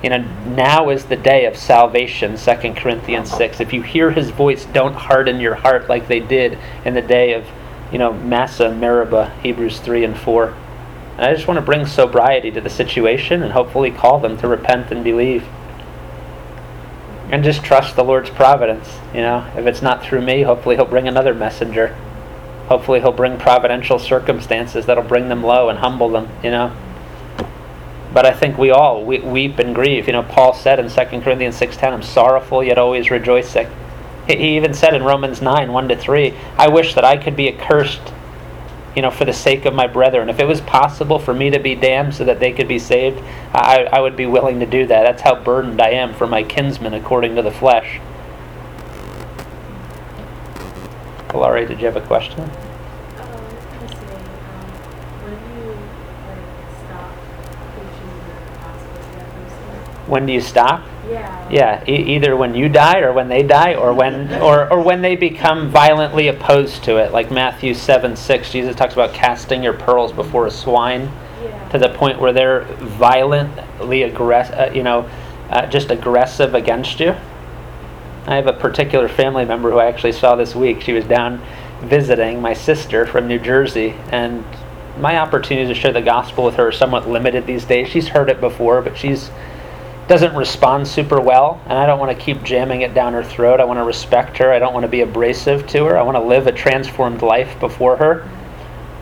You 0.03 0.09
know, 0.09 0.17
now 0.55 0.89
is 0.89 1.05
the 1.05 1.15
day 1.15 1.45
of 1.45 1.55
salvation, 1.55 2.35
2 2.35 2.73
Corinthians 2.73 3.31
6. 3.31 3.59
If 3.59 3.71
you 3.71 3.83
hear 3.83 4.09
his 4.09 4.31
voice, 4.31 4.65
don't 4.65 4.95
harden 4.95 5.39
your 5.39 5.55
heart 5.55 5.89
like 5.89 6.07
they 6.07 6.19
did 6.19 6.57
in 6.85 6.95
the 6.95 7.01
day 7.01 7.33
of, 7.33 7.45
you 7.91 7.99
know, 7.99 8.11
Massah 8.11 8.73
Meribah, 8.73 9.29
Hebrews 9.43 9.79
3 9.79 10.03
and 10.03 10.17
4. 10.17 10.55
And 11.17 11.25
I 11.25 11.33
just 11.35 11.47
want 11.47 11.59
to 11.59 11.65
bring 11.65 11.85
sobriety 11.85 12.49
to 12.49 12.61
the 12.61 12.69
situation 12.69 13.43
and 13.43 13.51
hopefully 13.51 13.91
call 13.91 14.19
them 14.19 14.37
to 14.37 14.47
repent 14.47 14.91
and 14.91 15.03
believe. 15.03 15.43
And 17.29 17.43
just 17.43 17.63
trust 17.63 17.95
the 17.95 18.03
Lord's 18.03 18.31
providence. 18.31 18.89
You 19.13 19.21
know, 19.21 19.49
if 19.55 19.67
it's 19.67 19.83
not 19.83 20.03
through 20.03 20.21
me, 20.21 20.41
hopefully 20.41 20.77
he'll 20.77 20.85
bring 20.85 21.07
another 21.07 21.35
messenger. 21.35 21.95
Hopefully 22.67 23.01
he'll 23.01 23.11
bring 23.11 23.37
providential 23.37 23.99
circumstances 23.99 24.87
that'll 24.87 25.03
bring 25.03 25.29
them 25.29 25.43
low 25.43 25.69
and 25.69 25.77
humble 25.77 26.09
them, 26.09 26.29
you 26.43 26.49
know. 26.49 26.75
But 28.13 28.25
I 28.25 28.31
think 28.31 28.57
we 28.57 28.71
all 28.71 29.05
we, 29.05 29.19
weep 29.19 29.59
and 29.59 29.73
grieve. 29.73 30.07
You 30.07 30.13
know, 30.13 30.23
Paul 30.23 30.53
said 30.53 30.79
in 30.79 30.89
2 30.89 31.21
Corinthians 31.21 31.59
6.10, 31.59 31.93
I'm 31.93 32.03
sorrowful 32.03 32.63
yet 32.63 32.77
always 32.77 33.09
rejoicing. 33.09 33.67
He, 34.27 34.55
even 34.57 34.73
said 34.73 34.93
in 34.93 35.03
Romans 35.03 35.41
9, 35.41 35.71
1 35.71 35.88
to 35.88 35.95
3, 35.95 36.33
I 36.57 36.67
wish 36.67 36.93
that 36.95 37.05
I 37.05 37.17
could 37.17 37.35
be 37.35 37.47
accursed 37.47 38.01
you 38.95 39.01
know, 39.01 39.11
for 39.11 39.25
the 39.25 39.33
sake 39.33 39.65
of 39.65 39.73
my 39.73 39.88
brethren. 39.88 40.29
If 40.29 40.39
it 40.39 40.45
was 40.45 40.61
possible 40.61 41.17
for 41.17 41.33
me 41.33 41.49
to 41.51 41.59
be 41.59 41.75
damned 41.75 42.13
so 42.13 42.25
that 42.25 42.39
they 42.39 42.51
could 42.51 42.67
be 42.67 42.79
saved, 42.79 43.23
I, 43.53 43.88
I 43.91 44.01
would 44.01 44.17
be 44.17 44.25
willing 44.25 44.59
to 44.59 44.65
do 44.65 44.85
that. 44.88 45.03
That's 45.03 45.21
how 45.21 45.35
burdened 45.35 45.81
I 45.81 45.91
am 45.91 46.13
for 46.13 46.27
my 46.27 46.43
kinsmen 46.43 46.93
according 46.93 47.35
to 47.35 47.41
the 47.41 47.51
flesh. 47.51 47.99
Laurie, 51.33 51.65
did 51.65 51.79
you 51.79 51.85
have 51.85 51.95
a 51.95 52.01
question? 52.01 52.41
Oh, 52.41 52.43
I 52.43 53.23
was 53.23 53.53
gonna 53.71 53.88
say, 53.88 54.15
um, 54.51 54.67
when 55.23 55.35
do 55.39 55.47
you 55.55 55.71
like 56.27 56.43
stop 56.85 57.15
preaching 57.73 58.13
the 58.27 58.35
gospel 58.59 58.99
to 58.99 59.09
that 59.15 59.29
person? 59.31 59.63
When 60.11 60.25
do 60.25 60.33
you 60.33 60.41
stop? 60.41 60.83
Yeah. 61.09 61.49
Yeah, 61.49 61.83
e- 61.88 62.15
either 62.15 62.35
when 62.35 62.53
you 62.53 62.67
die 62.67 62.99
or 62.99 63.13
when 63.13 63.29
they 63.29 63.43
die 63.43 63.75
or 63.75 63.93
when 63.93 64.33
or, 64.41 64.69
or 64.69 64.81
when 64.81 65.01
they 65.01 65.15
become 65.15 65.69
violently 65.69 66.27
opposed 66.27 66.83
to 66.83 66.97
it. 66.97 67.13
Like 67.13 67.31
Matthew 67.31 67.73
7 67.73 68.17
6, 68.17 68.51
Jesus 68.51 68.75
talks 68.75 68.91
about 68.93 69.13
casting 69.13 69.63
your 69.63 69.71
pearls 69.71 70.11
before 70.11 70.47
a 70.47 70.51
swine 70.51 71.09
Yeah. 71.41 71.69
to 71.69 71.77
the 71.79 71.88
point 71.88 72.19
where 72.19 72.33
they're 72.33 72.65
violently 72.65 74.03
aggressive, 74.03 74.55
uh, 74.55 74.69
you 74.73 74.83
know, 74.83 75.09
uh, 75.49 75.65
just 75.67 75.91
aggressive 75.91 76.55
against 76.55 76.99
you. 76.99 77.15
I 78.27 78.35
have 78.35 78.47
a 78.47 78.53
particular 78.53 79.07
family 79.07 79.45
member 79.45 79.71
who 79.71 79.77
I 79.77 79.85
actually 79.85 80.11
saw 80.11 80.35
this 80.35 80.53
week. 80.53 80.81
She 80.81 80.91
was 80.91 81.05
down 81.05 81.41
visiting 81.83 82.41
my 82.41 82.53
sister 82.53 83.05
from 83.05 83.29
New 83.29 83.39
Jersey, 83.39 83.95
and 84.11 84.43
my 84.99 85.17
opportunity 85.17 85.73
to 85.73 85.79
share 85.79 85.93
the 85.93 86.01
gospel 86.01 86.43
with 86.43 86.55
her 86.55 86.67
are 86.67 86.71
somewhat 86.73 87.07
limited 87.09 87.47
these 87.47 87.63
days. 87.63 87.88
She's 87.88 88.09
heard 88.09 88.29
it 88.29 88.41
before, 88.41 88.81
but 88.81 88.97
she's 88.97 89.31
doesn't 90.11 90.35
respond 90.35 90.85
super 90.85 91.21
well, 91.21 91.61
and 91.67 91.77
I 91.77 91.85
don't 91.85 91.97
want 91.97 92.11
to 92.11 92.21
keep 92.21 92.43
jamming 92.43 92.81
it 92.81 92.93
down 92.93 93.13
her 93.13 93.23
throat. 93.23 93.61
I 93.61 93.63
want 93.63 93.79
to 93.79 93.85
respect 93.85 94.38
her. 94.39 94.51
I 94.51 94.59
don't 94.59 94.73
want 94.73 94.83
to 94.83 94.89
be 94.89 94.99
abrasive 94.99 95.65
to 95.67 95.85
her. 95.85 95.97
I 95.97 96.01
want 96.01 96.17
to 96.17 96.21
live 96.21 96.47
a 96.47 96.51
transformed 96.51 97.21
life 97.21 97.57
before 97.61 97.95
her 97.95 98.29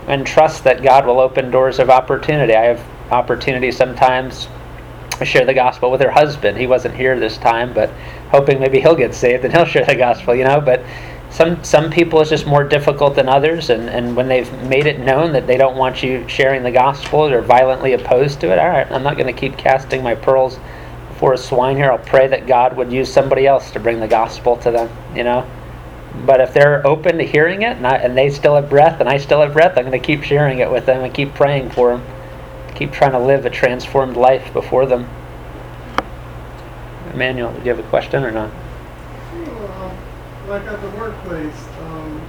and 0.07 0.23
trust 0.23 0.63
that 0.65 0.83
God 0.83 1.07
will 1.07 1.19
open 1.19 1.49
doors 1.49 1.79
of 1.79 1.89
opportunity. 1.89 2.53
I 2.53 2.65
have 2.65 3.11
opportunity 3.11 3.71
sometimes 3.71 4.47
to 5.17 5.25
share 5.25 5.47
the 5.47 5.53
gospel 5.55 5.89
with 5.89 5.99
her 6.01 6.11
husband. 6.11 6.59
He 6.59 6.67
wasn't 6.67 6.93
here 6.93 7.19
this 7.19 7.39
time, 7.39 7.73
but 7.73 7.89
hoping 8.29 8.59
maybe 8.59 8.79
he'll 8.79 8.93
get 8.93 9.15
saved 9.15 9.43
and 9.43 9.51
he'll 9.55 9.65
share 9.65 9.85
the 9.85 9.95
gospel, 9.95 10.35
you 10.35 10.43
know. 10.43 10.61
But 10.61 10.83
some 11.31 11.63
some 11.63 11.89
people 11.89 12.21
it's 12.21 12.29
just 12.29 12.45
more 12.45 12.63
difficult 12.63 13.15
than 13.15 13.27
others, 13.27 13.71
and, 13.71 13.89
and 13.89 14.15
when 14.15 14.27
they've 14.27 14.51
made 14.61 14.85
it 14.85 14.99
known 14.99 15.31
that 15.31 15.47
they 15.47 15.57
don't 15.57 15.75
want 15.75 16.03
you 16.03 16.23
sharing 16.27 16.61
the 16.61 16.71
gospel, 16.71 17.27
they're 17.29 17.41
violently 17.41 17.93
opposed 17.93 18.39
to 18.41 18.51
it. 18.51 18.59
All 18.59 18.69
right, 18.69 18.91
I'm 18.91 19.01
not 19.01 19.17
going 19.17 19.33
to 19.33 19.39
keep 19.39 19.57
casting 19.57 20.03
my 20.03 20.13
pearls 20.13 20.59
a 21.33 21.37
swine 21.37 21.75
here. 21.75 21.91
I'll 21.91 21.97
pray 21.97 22.27
that 22.27 22.47
God 22.47 22.75
would 22.77 22.91
use 22.91 23.11
somebody 23.11 23.45
else 23.45 23.71
to 23.71 23.79
bring 23.79 23.99
the 23.99 24.07
gospel 24.07 24.57
to 24.57 24.71
them, 24.71 24.89
you 25.15 25.23
know. 25.23 25.49
But 26.25 26.41
if 26.41 26.53
they're 26.53 26.85
open 26.87 27.17
to 27.17 27.23
hearing 27.23 27.61
it 27.61 27.77
and, 27.77 27.85
I, 27.85 27.97
and 27.97 28.17
they 28.17 28.29
still 28.29 28.55
have 28.55 28.69
breath 28.69 28.99
and 28.99 29.07
I 29.07 29.17
still 29.17 29.41
have 29.41 29.53
breath, 29.53 29.77
I'm 29.77 29.85
going 29.85 29.99
to 29.99 30.05
keep 30.05 30.23
sharing 30.23 30.59
it 30.59 30.71
with 30.71 30.85
them 30.85 31.03
and 31.03 31.13
keep 31.13 31.33
praying 31.33 31.71
for 31.71 31.95
them. 31.95 32.05
Keep 32.75 32.91
trying 32.91 33.11
to 33.11 33.19
live 33.19 33.45
a 33.45 33.49
transformed 33.49 34.17
life 34.17 34.51
before 34.53 34.85
them. 34.85 35.09
Emmanuel, 37.13 37.51
do 37.53 37.59
you 37.59 37.75
have 37.75 37.79
a 37.79 37.89
question 37.89 38.23
or 38.23 38.31
not? 38.31 38.49
Well, 39.33 39.97
like 40.47 40.63
at 40.63 40.81
the 40.81 40.89
workplace, 40.97 41.67
um? 41.81 42.19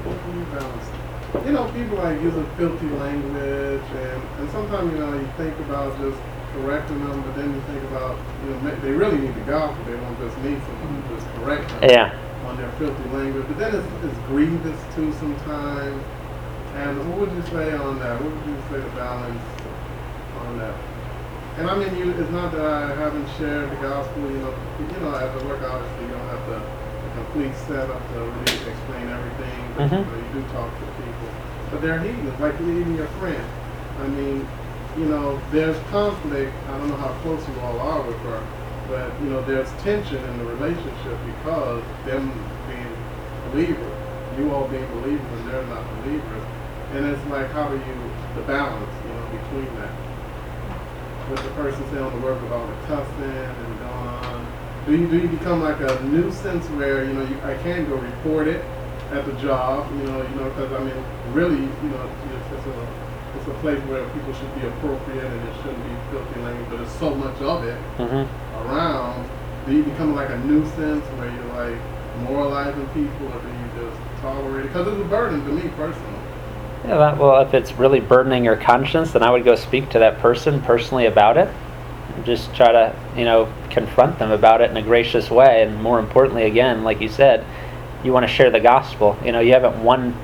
You 1.47 1.53
know, 1.53 1.71
people 1.73 1.97
like 1.99 2.21
using 2.21 2.45
filthy 2.57 2.89
language, 2.89 3.83
and, 3.83 4.23
and 4.41 4.51
sometimes, 4.51 4.93
you 4.93 4.99
know, 4.99 5.15
you 5.15 5.29
think 5.37 5.57
about 5.61 5.97
just 5.99 6.19
correcting 6.55 6.98
them, 7.05 7.22
but 7.22 7.35
then 7.36 7.55
you 7.55 7.60
think 7.62 7.82
about, 7.90 8.16
you 8.44 8.51
know, 8.51 8.74
they 8.82 8.93
really 8.93 9.18
need 9.18 9.35
the 9.35 9.47
gospel. 9.47 9.82
They 9.85 9.97
don't 9.97 10.18
just 10.18 10.36
need 10.43 10.59
someone 10.66 11.02
to 11.02 11.09
just 11.14 11.27
correct 11.36 11.68
them 11.81 11.90
Yeah. 11.90 12.12
on 12.47 12.56
their 12.56 12.70
filthy 12.78 13.09
language. 13.10 13.47
But 13.48 13.59
then 13.59 13.74
it's, 13.77 13.89
it's 14.05 14.18
grievous 14.27 14.78
too 14.94 15.12
sometimes. 15.14 16.02
And 16.77 16.98
what 17.10 17.28
would 17.28 17.32
you 17.36 17.43
say 17.51 17.74
on 17.74 17.98
that? 17.98 18.20
What 18.20 18.31
would 18.32 18.47
you 18.47 18.56
say 18.70 18.78
the 18.81 18.94
balance 18.97 19.43
on 20.47 20.59
that? 20.59 20.74
And 21.59 21.68
I 21.68 21.74
mean, 21.77 21.93
you, 21.98 22.10
it's 22.14 22.31
not 22.31 22.52
that 22.52 22.64
I 22.64 22.94
haven't 22.94 23.28
shared 23.36 23.70
the 23.70 23.77
gospel. 23.82 24.22
You 24.22 24.39
know, 24.39 24.55
you 24.78 25.01
know, 25.02 25.12
as 25.14 25.31
a 25.43 25.47
work, 25.47 25.60
obviously, 25.62 26.06
you 26.06 26.12
don't 26.14 26.28
have 26.31 26.44
the, 26.47 26.59
the 26.62 27.10
complete 27.20 27.55
setup 27.66 28.01
to 28.14 28.18
really 28.22 28.59
explain 28.70 29.06
everything. 29.10 29.59
But 29.77 29.90
Mhm. 29.90 29.98
you, 29.98 30.06
know, 30.06 30.18
you 30.18 30.31
do 30.40 30.43
talk 30.55 30.70
to 30.70 30.86
people, 30.98 31.28
but 31.70 31.82
they're 31.82 31.98
heathens, 31.98 32.39
like 32.40 32.55
even 32.60 32.94
your 32.97 33.10
friend. 33.18 33.44
I 34.01 34.06
mean, 34.09 34.47
you 34.99 35.07
know, 35.07 35.41
there's 35.51 35.79
conflict. 35.91 36.53
I 36.69 36.79
don't 36.79 36.89
know 36.89 36.97
how 36.97 37.12
close 37.23 37.47
you 37.49 37.61
all 37.61 37.79
are 37.81 38.03
with 38.03 38.19
her, 38.19 38.47
but 38.89 39.12
you 39.23 39.31
know, 39.31 39.43
there's 39.43 39.71
tension 39.83 40.23
in 40.23 40.39
the 40.39 40.45
relationship 40.45 41.19
because 41.27 41.83
them 42.05 42.33
being 42.69 42.95
believers, 43.53 43.97
you 44.39 44.53
all 44.53 44.69
being 44.69 44.87
believers, 45.01 45.41
and 45.41 45.49
they're 45.49 45.67
not 45.67 45.85
believers. 46.03 46.45
And 46.93 47.07
it's 47.07 47.25
like, 47.27 47.51
how 47.51 47.69
do 47.69 47.77
you 47.77 48.11
the 48.35 48.43
balance, 48.43 48.93
you 49.07 49.12
know, 49.15 49.27
between 49.43 49.75
that? 49.77 50.11
with 51.31 51.43
the 51.45 51.51
person 51.51 51.83
saying 51.91 52.11
the 52.11 52.27
work 52.27 52.43
with 52.43 52.53
all 52.53 52.67
the 52.67 52.75
cussing 52.87 53.23
and 53.23 53.79
going? 53.79 54.47
Do 54.87 54.97
you 54.97 55.07
do 55.07 55.19
you 55.19 55.29
become 55.29 55.62
like 55.62 55.81
a 55.81 56.03
nuisance 56.05 56.67
where 56.71 57.05
you 57.05 57.12
know 57.12 57.23
you, 57.23 57.39
I 57.43 57.55
can 57.62 57.89
go 57.89 57.97
report 57.97 58.49
it 58.49 58.65
at 59.12 59.25
the 59.27 59.33
job, 59.35 59.91
you 59.93 60.03
know, 60.05 60.23
you 60.23 60.35
know, 60.37 60.49
because 60.51 60.73
I 60.73 60.83
mean, 60.83 60.95
really, 61.33 61.61
you 61.61 61.89
know, 61.91 62.11
it's, 62.27 62.55
it's 62.55 62.67
a 62.67 63.10
it's 63.36 63.48
a 63.48 63.55
place 63.61 63.81
where 63.85 64.09
people 64.11 64.32
should 64.35 64.55
be 64.61 64.66
appropriate 64.66 65.24
and 65.24 65.48
it 65.48 65.55
shouldn't 65.62 65.82
be 65.85 65.94
filthy 66.11 66.40
language, 66.40 66.69
but 66.70 66.77
there's 66.78 66.98
so 66.98 67.15
much 67.15 67.40
of 67.40 67.65
it 67.65 67.77
hmm 67.97 68.24
around. 68.66 69.28
that 69.66 69.73
you 69.73 69.82
become 69.85 70.15
like 70.15 70.31
a 70.31 70.39
nuisance 70.39 71.05
where 71.16 71.31
you're 71.31 71.55
like 71.55 71.81
moralizing 72.28 72.86
people, 72.89 73.27
or 73.28 73.40
do 73.40 73.48
you 73.48 73.89
just 73.89 74.20
tolerate 74.20 74.65
it? 74.66 74.69
Because 74.69 74.86
it's 74.89 75.01
a 75.01 75.09
burden 75.09 75.44
to 75.44 75.52
me 75.52 75.69
personally. 75.77 76.19
Yeah, 76.85 76.97
that, 76.97 77.19
well, 77.19 77.40
if 77.43 77.52
it's 77.55 77.73
really 77.73 78.01
burdening 78.01 78.44
your 78.44 78.57
conscience, 78.57 79.12
then 79.12 79.23
I 79.23 79.31
would 79.31 79.44
go 79.44 79.55
speak 79.55 79.90
to 79.90 79.98
that 79.98 80.19
person 80.19 80.61
personally 80.62 81.07
about 81.07 81.36
it. 81.36 81.48
Just 82.24 82.55
try 82.55 82.73
to, 82.73 82.94
you 83.16 83.24
know, 83.24 83.52
confront 83.70 84.19
them 84.19 84.31
about 84.31 84.61
it 84.61 84.70
in 84.70 84.77
a 84.77 84.82
gracious 84.82 85.31
way. 85.31 85.62
And 85.62 85.82
more 85.82 85.98
importantly, 85.98 86.44
again, 86.44 86.82
like 86.82 87.01
you 87.01 87.09
said, 87.09 87.44
you 88.02 88.12
want 88.12 88.27
to 88.27 88.32
share 88.32 88.51
the 88.51 88.61
gospel. 88.61 89.16
You 89.24 89.32
know, 89.32 89.40
you 89.40 89.52
haven't 89.52 89.82
won. 89.82 90.15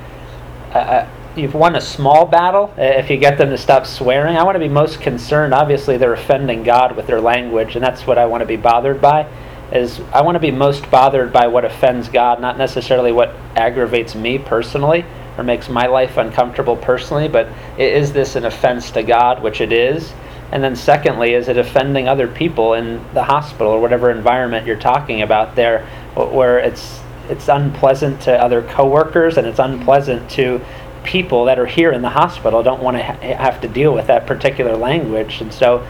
Uh, 0.75 0.79
uh, 0.79 1.09
you've 1.37 1.55
won 1.55 1.77
a 1.77 1.81
small 1.81 2.27
battle 2.27 2.73
uh, 2.79 2.83
if 2.83 3.11
you 3.11 3.17
get 3.17 3.39
them 3.39 3.51
to 3.51 3.59
stop 3.59 3.87
swearing. 3.87 4.37
I 4.37 4.43
want 4.43 4.57
to 4.57 4.61
be 4.61 4.69
most 4.69 5.01
concerned. 5.01 5.53
Obviously, 5.53 5.97
they're 5.97 6.15
offending 6.15 6.63
God 6.63 6.97
with 6.97 7.07
their 7.07 7.21
language, 7.21 7.77
and 7.77 7.85
that's 7.85 8.07
what 8.07 8.19
I 8.19 8.27
want 8.27 8.41
to 8.41 8.47
be 8.47 8.57
bothered 8.57 9.01
by. 9.01 9.29
Is 9.73 10.01
I 10.13 10.23
want 10.23 10.37
to 10.37 10.41
be 10.41 10.51
most 10.51 10.91
bothered 10.91 11.33
by 11.33 11.49
what 11.49 11.65
offends 11.65 12.09
God, 12.09 12.41
not 12.41 12.57
necessarily 12.57 13.13
what 13.13 13.35
aggravates 13.57 14.15
me 14.15 14.39
personally 14.39 15.05
or 15.37 15.45
makes 15.45 15.69
my 15.69 15.87
life 15.87 16.17
uncomfortable 16.17 16.77
personally, 16.77 17.29
but 17.29 17.49
is 17.79 18.13
this 18.13 18.37
an 18.37 18.47
offense 18.47 18.91
to 18.93 19.03
God, 19.03 19.43
which 19.43 19.61
it 19.61 19.73
is? 19.73 20.13
And 20.53 20.63
then 20.63 20.77
secondly, 20.77 21.35
is 21.35 21.49
it 21.49 21.59
offending 21.59 22.09
other 22.09 22.29
people 22.29 22.75
in 22.75 23.05
the 23.13 23.25
hospital 23.25 23.73
or 23.73 23.81
whatever 23.81 24.11
environment 24.11 24.67
you're 24.67 24.77
talking 24.77 25.23
about 25.23 25.57
there, 25.57 25.85
where 26.15 26.59
it's 26.59 27.01
it's 27.29 27.49
unpleasant 27.49 28.21
to 28.23 28.41
other 28.41 28.63
coworkers 28.63 29.37
and 29.37 29.49
it's 29.49 29.59
unpleasant 29.59 30.31
to 30.31 30.65
people 31.07 31.47
that 31.47 31.59
are 31.59 31.67
here 31.67 31.93
in 31.93 32.03
the 32.03 32.11
hospital 32.11 32.63
don't 32.63 32.83
want 32.83 32.97
to 32.97 33.03
ha- 33.03 33.19
have 33.21 33.61
to 33.63 33.69
deal 33.69 33.95
with 33.95 34.09
that 34.09 34.27
particular 34.27 34.77
language, 34.77 35.41
and 35.41 35.53
so 35.53 35.87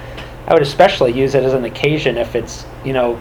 I 0.46 0.52
would 0.52 0.62
especially 0.62 1.12
use 1.12 1.34
it 1.34 1.42
as 1.42 1.52
an 1.52 1.64
occasion 1.64 2.16
if 2.16 2.36
it's 2.36 2.64
you 2.84 2.92
know 2.92 3.16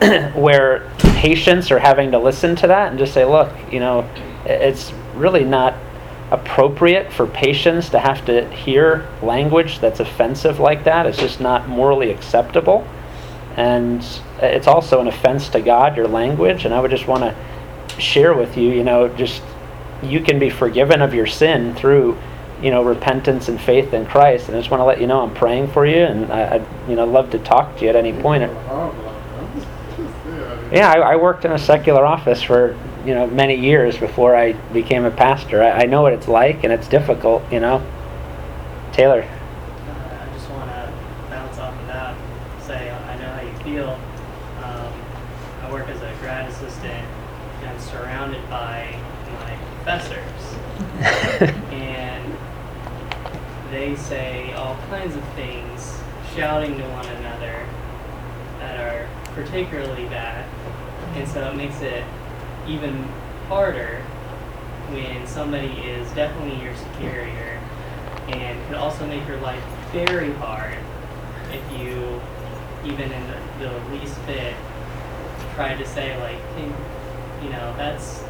where 0.34 0.90
patients 0.98 1.70
are 1.70 1.78
having 1.78 2.10
to 2.10 2.18
listen 2.18 2.54
to 2.56 2.66
that 2.66 2.90
and 2.90 2.98
just 2.98 3.14
say, 3.14 3.24
look, 3.24 3.50
you 3.72 3.80
know, 3.80 4.08
it's 4.44 4.92
really 5.14 5.44
not 5.44 5.74
appropriate 6.30 7.12
for 7.12 7.26
patients 7.26 7.88
to 7.90 7.98
have 7.98 8.24
to 8.26 8.48
hear 8.50 9.08
language 9.22 9.78
that's 9.78 10.00
offensive 10.00 10.58
like 10.58 10.84
that. 10.84 11.06
It's 11.06 11.18
just 11.18 11.40
not 11.40 11.68
morally 11.68 12.10
acceptable. 12.10 12.86
And 13.56 14.04
it's 14.42 14.66
also 14.66 15.00
an 15.00 15.06
offense 15.06 15.48
to 15.50 15.62
God, 15.62 15.96
your 15.96 16.08
language. 16.08 16.66
And 16.66 16.74
I 16.74 16.80
would 16.80 16.90
just 16.90 17.06
want 17.06 17.22
to 17.22 18.00
share 18.00 18.34
with 18.34 18.58
you, 18.58 18.70
you 18.70 18.84
know, 18.84 19.08
just 19.08 19.42
you 20.10 20.20
can 20.20 20.38
be 20.38 20.50
forgiven 20.50 21.02
of 21.02 21.14
your 21.14 21.26
sin 21.26 21.74
through, 21.74 22.18
you 22.62 22.70
know, 22.70 22.82
repentance 22.82 23.48
and 23.48 23.60
faith 23.60 23.92
in 23.92 24.06
Christ. 24.06 24.48
And 24.48 24.56
I 24.56 24.60
just 24.60 24.70
want 24.70 24.80
to 24.80 24.84
let 24.84 25.00
you 25.00 25.06
know 25.06 25.20
I'm 25.20 25.34
praying 25.34 25.68
for 25.68 25.86
you, 25.86 25.98
and 25.98 26.32
I, 26.32 26.56
I'd, 26.56 26.66
you 26.88 26.96
know, 26.96 27.04
love 27.04 27.30
to 27.30 27.38
talk 27.38 27.76
to 27.78 27.84
you 27.84 27.90
at 27.90 27.96
any 27.96 28.12
point. 28.12 28.42
Yeah, 30.72 30.90
I, 30.90 31.12
I 31.12 31.16
worked 31.16 31.44
in 31.44 31.52
a 31.52 31.58
secular 31.58 32.04
office 32.04 32.42
for 32.42 32.76
you 33.04 33.14
know 33.14 33.28
many 33.28 33.54
years 33.54 33.96
before 33.96 34.34
I 34.34 34.52
became 34.72 35.04
a 35.04 35.12
pastor. 35.12 35.62
I, 35.62 35.82
I 35.82 35.86
know 35.86 36.02
what 36.02 36.12
it's 36.12 36.26
like, 36.26 36.64
and 36.64 36.72
it's 36.72 36.88
difficult. 36.88 37.44
You 37.52 37.60
know, 37.60 37.86
Taylor. 38.92 39.22
Uh, 39.22 40.26
I 40.28 40.34
just 40.34 40.50
want 40.50 40.68
to 40.68 40.92
bounce 41.30 41.58
off 41.58 41.80
of 41.80 41.86
that, 41.86 42.16
say 42.66 42.90
I 42.90 43.16
know 43.18 43.28
how 43.28 43.42
you 43.42 43.54
feel. 43.62 43.90
Um, 44.64 44.92
I 45.62 45.72
work 45.72 45.88
as 45.88 46.02
a 46.02 46.12
grad 46.20 46.50
assistant 46.50 47.06
and 47.60 47.68
I'm 47.70 47.80
surrounded 47.80 48.48
by 48.50 48.98
my 49.32 49.56
professors, 49.76 50.42
and 51.72 52.36
they 53.70 53.96
say 53.96 54.52
all 54.52 54.76
kinds 55.06 55.16
of 55.16 55.34
things, 55.34 56.00
shouting 56.34 56.76
to 56.76 56.82
one 56.88 57.06
another 57.06 57.64
that 58.58 58.80
are 58.80 59.08
particularly 59.34 60.04
bad, 60.06 60.44
and 61.14 61.28
so 61.28 61.48
it 61.48 61.54
makes 61.54 61.80
it 61.80 62.02
even 62.66 63.04
harder 63.46 64.00
when 64.90 65.24
somebody 65.24 65.68
is 65.68 66.10
definitely 66.12 66.60
your 66.60 66.74
superior 66.74 67.60
and 68.28 68.66
could 68.66 68.76
also 68.76 69.06
make 69.06 69.24
your 69.28 69.36
life 69.42 69.62
very 69.92 70.32
hard 70.34 70.76
if 71.52 71.80
you, 71.80 72.20
even 72.84 73.12
in 73.12 73.26
the, 73.28 73.68
the 73.68 73.94
least 73.94 74.18
bit, 74.26 74.56
try 75.54 75.76
to 75.76 75.86
say 75.86 76.18
like, 76.18 76.40
hey, 76.56 77.44
you 77.44 77.50
know, 77.50 77.76
that's 77.76 78.24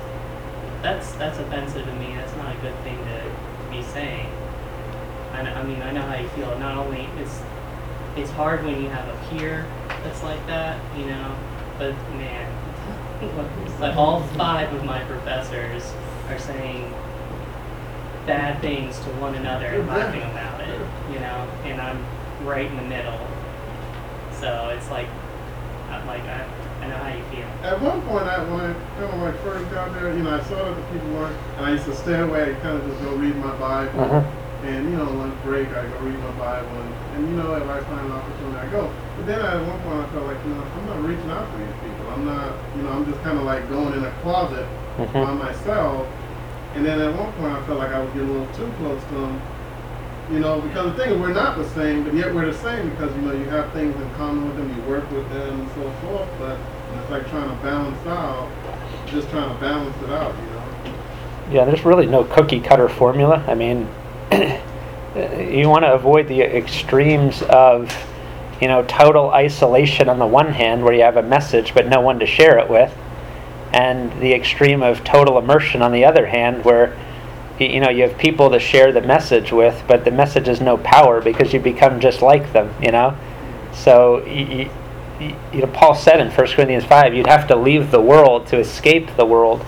that's 0.82 1.12
that's 1.12 1.38
offensive 1.38 1.86
to 1.86 1.94
me. 1.94 2.14
That's 2.16 2.36
not 2.36 2.54
a 2.54 2.58
good 2.58 2.78
thing 2.82 2.98
to 2.98 3.70
be 3.70 3.82
saying. 3.82 4.30
I, 5.36 5.60
I 5.60 5.62
mean, 5.64 5.82
I 5.82 5.92
know 5.92 6.02
how 6.02 6.16
you 6.16 6.28
feel. 6.30 6.58
Not 6.58 6.76
only 6.78 7.08
it's 7.18 7.42
it's 8.16 8.30
hard 8.30 8.64
when 8.64 8.82
you 8.82 8.88
have 8.88 9.06
a 9.08 9.28
peer 9.28 9.66
that's 10.02 10.22
like 10.22 10.44
that, 10.46 10.80
you 10.98 11.06
know, 11.06 11.36
but 11.78 11.92
man, 12.14 12.50
like 13.80 13.96
all 13.96 14.22
five 14.38 14.72
of 14.72 14.84
my 14.84 15.02
professors 15.04 15.92
are 16.28 16.38
saying 16.38 16.92
bad 18.26 18.60
things 18.60 18.98
to 19.00 19.10
one 19.20 19.34
another 19.34 19.66
and 19.66 19.86
laughing 19.86 20.22
about 20.22 20.60
it, 20.60 20.80
you 21.12 21.18
know, 21.20 21.48
and 21.64 21.80
I'm 21.80 22.04
right 22.46 22.66
in 22.66 22.76
the 22.76 22.82
middle. 22.82 23.18
So 24.40 24.70
it's 24.70 24.90
like, 24.90 25.08
I'm 25.90 26.06
like 26.06 26.22
I, 26.22 26.48
I 26.80 26.88
know 26.88 26.96
how 26.96 27.14
you 27.14 27.22
feel. 27.24 27.46
At 27.62 27.80
one 27.80 28.00
point, 28.02 28.24
I 28.24 28.42
when 28.50 28.60
I 28.60 28.72
kind 28.98 29.12
of 29.12 29.20
like 29.20 29.40
first 29.42 29.70
got 29.70 29.92
there, 29.94 30.14
you 30.16 30.22
know, 30.22 30.36
I 30.36 30.42
saw 30.44 30.64
that 30.64 30.74
the 30.74 30.92
people 30.92 31.10
weren't, 31.10 31.36
and 31.56 31.66
I 31.66 31.72
used 31.72 31.84
to 31.84 31.94
stay 31.94 32.20
away 32.20 32.52
and 32.52 32.62
kind 32.62 32.76
of 32.78 32.86
just 32.86 33.02
go 33.02 33.14
read 33.14 33.36
my 33.36 33.54
Bible. 33.56 34.00
Uh-huh. 34.00 34.45
And 34.64 34.90
you 34.90 34.96
know, 34.96 35.04
lunch 35.10 35.36
break, 35.44 35.68
I 35.68 35.86
go 35.86 35.98
read 36.00 36.18
my 36.18 36.30
Bible, 36.32 36.68
and, 36.80 36.94
and 37.16 37.28
you 37.28 37.36
know, 37.36 37.54
if 37.54 37.62
I 37.68 37.80
find 37.84 38.06
an 38.06 38.12
opportunity, 38.12 38.56
I 38.56 38.66
go. 38.70 38.90
But 39.16 39.26
then 39.26 39.40
at 39.40 39.60
one 39.66 39.78
point, 39.80 40.00
I 40.00 40.06
felt 40.10 40.26
like, 40.26 40.38
you 40.44 40.50
know, 40.54 40.62
I'm 40.64 40.86
not 40.86 41.02
reaching 41.08 41.30
out 41.30 41.46
to 41.52 41.56
these 41.58 41.76
people. 41.84 42.10
I'm 42.10 42.24
not, 42.24 42.52
you 42.76 42.82
know, 42.82 42.90
I'm 42.90 43.04
just 43.06 43.22
kind 43.22 43.38
of 43.38 43.44
like 43.44 43.68
going 43.68 43.92
in 43.94 44.04
a 44.04 44.10
closet 44.22 44.66
by 44.98 45.04
Mhm. 45.06 45.38
myself. 45.38 46.06
And 46.74 46.84
then 46.84 47.00
at 47.00 47.14
one 47.16 47.32
point, 47.34 47.52
I 47.52 47.62
felt 47.62 47.78
like 47.78 47.92
I 47.92 48.00
was 48.00 48.10
getting 48.12 48.28
a 48.28 48.32
little 48.32 48.54
too 48.54 48.70
close 48.78 49.00
to 49.10 49.14
them. 49.14 49.40
You 50.32 50.40
know, 50.40 50.60
because 50.60 50.92
the 50.92 50.98
thing 51.04 51.12
is, 51.14 51.20
we're 51.20 51.32
not 51.32 51.56
the 51.56 51.68
same, 51.70 52.02
but 52.02 52.12
yet 52.14 52.34
we're 52.34 52.46
the 52.46 52.58
same 52.58 52.90
because 52.90 53.14
you 53.14 53.22
know 53.22 53.32
you 53.32 53.44
have 53.44 53.70
things 53.72 53.94
in 53.94 54.10
common 54.16 54.48
with 54.48 54.56
them, 54.56 54.74
you 54.74 54.82
work 54.90 55.08
with 55.12 55.28
them, 55.30 55.60
and 55.60 55.68
so 55.76 55.88
forth. 56.02 56.28
But 56.40 56.56
it's 56.98 57.10
like 57.10 57.30
trying 57.30 57.48
to 57.48 57.54
balance 57.62 58.04
out, 58.08 58.48
just 59.06 59.30
trying 59.30 59.48
to 59.54 59.60
balance 59.60 59.94
it 60.02 60.10
out, 60.10 60.34
you 60.34 60.50
know. 60.50 60.62
Yeah, 61.52 61.64
there's 61.64 61.84
really 61.84 62.06
no 62.06 62.24
cookie 62.24 62.58
cutter 62.58 62.88
formula. 62.88 63.44
I 63.46 63.54
mean, 63.54 63.86
you 65.52 65.68
want 65.68 65.84
to 65.84 65.92
avoid 65.92 66.28
the 66.28 66.42
extremes 66.42 67.42
of, 67.42 67.92
you 68.60 68.68
know, 68.68 68.84
total 68.84 69.30
isolation 69.30 70.08
on 70.08 70.18
the 70.18 70.26
one 70.26 70.52
hand, 70.52 70.82
where 70.82 70.92
you 70.92 71.02
have 71.02 71.16
a 71.16 71.22
message 71.22 71.74
but 71.74 71.86
no 71.88 72.00
one 72.00 72.18
to 72.18 72.26
share 72.26 72.58
it 72.58 72.68
with, 72.68 72.96
and 73.72 74.12
the 74.20 74.32
extreme 74.32 74.82
of 74.82 75.04
total 75.04 75.38
immersion 75.38 75.82
on 75.82 75.92
the 75.92 76.04
other 76.04 76.26
hand, 76.26 76.64
where 76.64 76.96
you 77.58 77.80
know 77.80 77.88
you 77.88 78.02
have 78.02 78.18
people 78.18 78.50
to 78.50 78.58
share 78.58 78.92
the 78.92 79.00
message 79.00 79.52
with, 79.52 79.82
but 79.88 80.04
the 80.04 80.10
message 80.10 80.46
has 80.46 80.60
no 80.60 80.76
power 80.78 81.20
because 81.20 81.52
you 81.52 81.60
become 81.60 82.00
just 82.00 82.20
like 82.20 82.52
them. 82.52 82.74
You 82.82 82.92
know, 82.92 83.16
so 83.72 84.22
y- 84.26 84.68
y- 84.68 84.70
y- 85.20 85.36
you 85.52 85.60
know 85.60 85.66
Paul 85.68 85.94
said 85.94 86.20
in 86.20 86.30
1 86.30 86.46
Corinthians 86.48 86.84
five, 86.84 87.14
you'd 87.14 87.26
have 87.26 87.48
to 87.48 87.56
leave 87.56 87.90
the 87.90 88.00
world 88.00 88.46
to 88.48 88.58
escape 88.58 89.08
the 89.16 89.24
world 89.24 89.64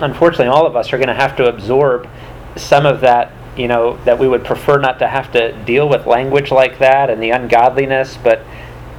unfortunately, 0.00 0.46
all 0.46 0.66
of 0.66 0.76
us 0.76 0.92
are 0.92 0.98
going 0.98 1.08
to 1.08 1.14
have 1.14 1.36
to 1.36 1.48
absorb 1.48 2.08
some 2.56 2.86
of 2.86 3.00
that, 3.00 3.32
you 3.56 3.68
know, 3.68 3.96
that 4.04 4.18
we 4.18 4.28
would 4.28 4.44
prefer 4.44 4.78
not 4.78 4.98
to 5.00 5.08
have 5.08 5.32
to 5.32 5.52
deal 5.64 5.88
with 5.88 6.06
language 6.06 6.50
like 6.50 6.78
that 6.78 7.10
and 7.10 7.22
the 7.22 7.30
ungodliness, 7.30 8.16
but 8.22 8.42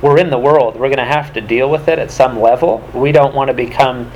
we're 0.01 0.17
in 0.17 0.29
the 0.29 0.37
world. 0.37 0.75
We're 0.75 0.89
going 0.89 0.97
to 0.97 1.05
have 1.05 1.33
to 1.33 1.41
deal 1.41 1.69
with 1.69 1.87
it 1.87 1.99
at 1.99 2.11
some 2.11 2.39
level. 2.39 2.87
We 2.93 3.11
don't 3.11 3.35
want 3.35 3.49
to 3.49 3.53
become 3.53 4.11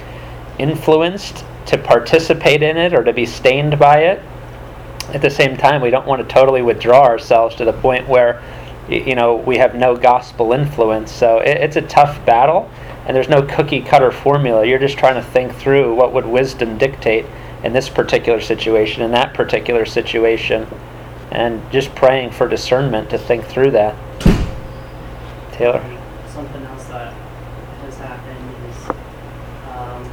influenced 0.58 1.46
to 1.68 1.78
participate 1.78 2.64
in 2.64 2.78
it 2.78 2.94
or 2.94 3.04
to 3.04 3.14
be 3.14 3.26
stained 3.26 3.80
by 3.80 4.00
it. 4.00 4.22
At 5.14 5.22
the 5.22 5.30
same 5.30 5.56
time, 5.56 5.82
we 5.82 5.92
don't 5.92 6.08
want 6.08 6.28
to 6.28 6.34
totally 6.34 6.62
withdraw 6.62 7.04
ourselves 7.04 7.56
to 7.58 7.66
the 7.66 7.74
point 7.74 8.08
where, 8.08 8.42
you 8.90 9.16
know, 9.16 9.36
we 9.36 9.58
have 9.58 9.76
no 9.76 9.96
gospel 9.96 10.54
influence. 10.54 11.12
So 11.12 11.40
it, 11.40 11.58
it's 11.58 11.76
a 11.76 11.82
tough 11.84 12.24
battle, 12.26 12.70
and 13.06 13.16
there's 13.16 13.30
no 13.30 13.44
cookie 13.44 13.82
cutter 13.82 14.12
formula. 14.12 14.66
You're 14.66 14.80
just 14.80 14.98
trying 14.98 15.16
to 15.16 15.24
think 15.24 15.54
through 15.54 15.94
what 15.96 16.14
would 16.14 16.26
wisdom 16.26 16.78
dictate 16.78 17.26
in 17.66 17.74
this 17.74 17.90
particular 17.90 18.40
situation, 18.40 19.02
in 19.02 19.12
that 19.12 19.34
particular 19.34 19.86
situation, 19.86 20.68
and 21.32 21.60
just 21.72 21.94
praying 21.96 22.30
for 22.30 22.48
discernment 22.48 23.10
to 23.10 23.18
think 23.18 23.44
through 23.44 23.72
that. 23.72 23.96
Taylor. 25.52 25.82
Something 26.30 26.62
else 26.62 26.86
that 26.86 27.12
has 27.82 27.98
happened 27.98 28.38
is 28.70 28.90
um, 29.74 30.12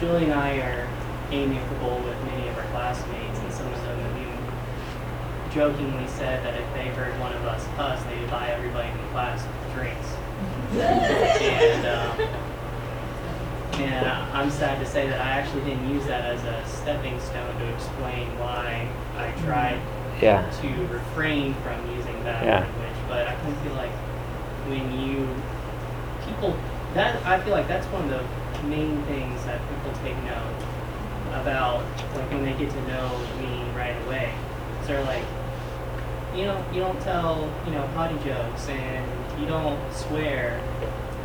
Julie 0.00 0.24
and 0.24 0.32
I 0.32 0.56
are 0.56 0.88
amiable 1.30 1.98
with 1.98 2.16
many 2.32 2.48
of 2.48 2.56
our 2.56 2.64
classmates, 2.68 3.38
and 3.40 3.52
some 3.52 3.70
of 3.70 3.82
them 3.82 4.00
have 4.00 4.22
even 4.22 5.52
jokingly 5.52 6.08
said 6.08 6.42
that 6.46 6.54
if 6.58 6.72
they 6.72 6.88
heard 6.88 7.12
one 7.20 7.34
of 7.34 7.44
us 7.44 7.66
cuss, 7.76 8.02
they 8.04 8.18
would 8.18 8.30
buy 8.30 8.48
everybody 8.48 8.88
in 8.88 8.96
the 8.96 9.08
class 9.08 9.44
drinks. 9.74 10.16
and 10.80 11.86
um, 11.86 12.45
and 13.84 14.06
I- 14.06 14.40
I'm 14.40 14.50
sad 14.50 14.78
to 14.80 14.86
say 14.86 15.06
that 15.08 15.20
I 15.20 15.30
actually 15.30 15.62
didn't 15.62 15.88
use 15.92 16.06
that 16.06 16.24
as 16.24 16.42
a 16.44 16.66
stepping 16.66 17.18
stone 17.20 17.58
to 17.58 17.68
explain 17.74 18.26
why 18.38 18.88
I 19.18 19.28
mm-hmm. 19.28 19.46
tried 19.46 19.78
Yeah. 20.20 20.44
to 20.62 20.68
refrain 20.92 21.54
from 21.62 21.76
using 21.96 22.24
that 22.24 22.44
Yeah. 22.44 22.60
language. 22.60 22.98
But 23.08 23.28
I 23.28 23.34
kind 23.34 23.52
of 23.52 23.58
feel 23.62 23.74
like 23.74 23.92
when 24.68 25.00
you 25.00 25.28
people 26.26 26.56
that 26.94 27.24
I 27.26 27.38
feel 27.40 27.52
like 27.52 27.68
that's 27.68 27.86
one 27.88 28.04
of 28.04 28.10
the 28.10 28.22
main 28.66 29.02
things 29.02 29.44
that 29.44 29.60
people 29.68 29.92
take 30.02 30.16
note 30.24 30.56
about 31.40 31.82
like 32.14 32.30
when 32.32 32.44
they 32.44 32.52
get 32.54 32.70
to 32.70 32.82
know 32.88 33.10
me 33.40 33.62
right 33.76 33.94
away. 34.06 34.32
So 34.82 34.88
they're 34.88 35.04
like, 35.04 35.24
you 36.34 36.44
know, 36.46 36.64
you 36.72 36.80
don't 36.80 37.00
tell 37.02 37.48
you 37.66 37.72
know 37.72 37.86
potty 37.94 38.16
jokes 38.24 38.68
and 38.68 39.40
you 39.40 39.46
don't 39.46 39.78
swear. 39.92 40.58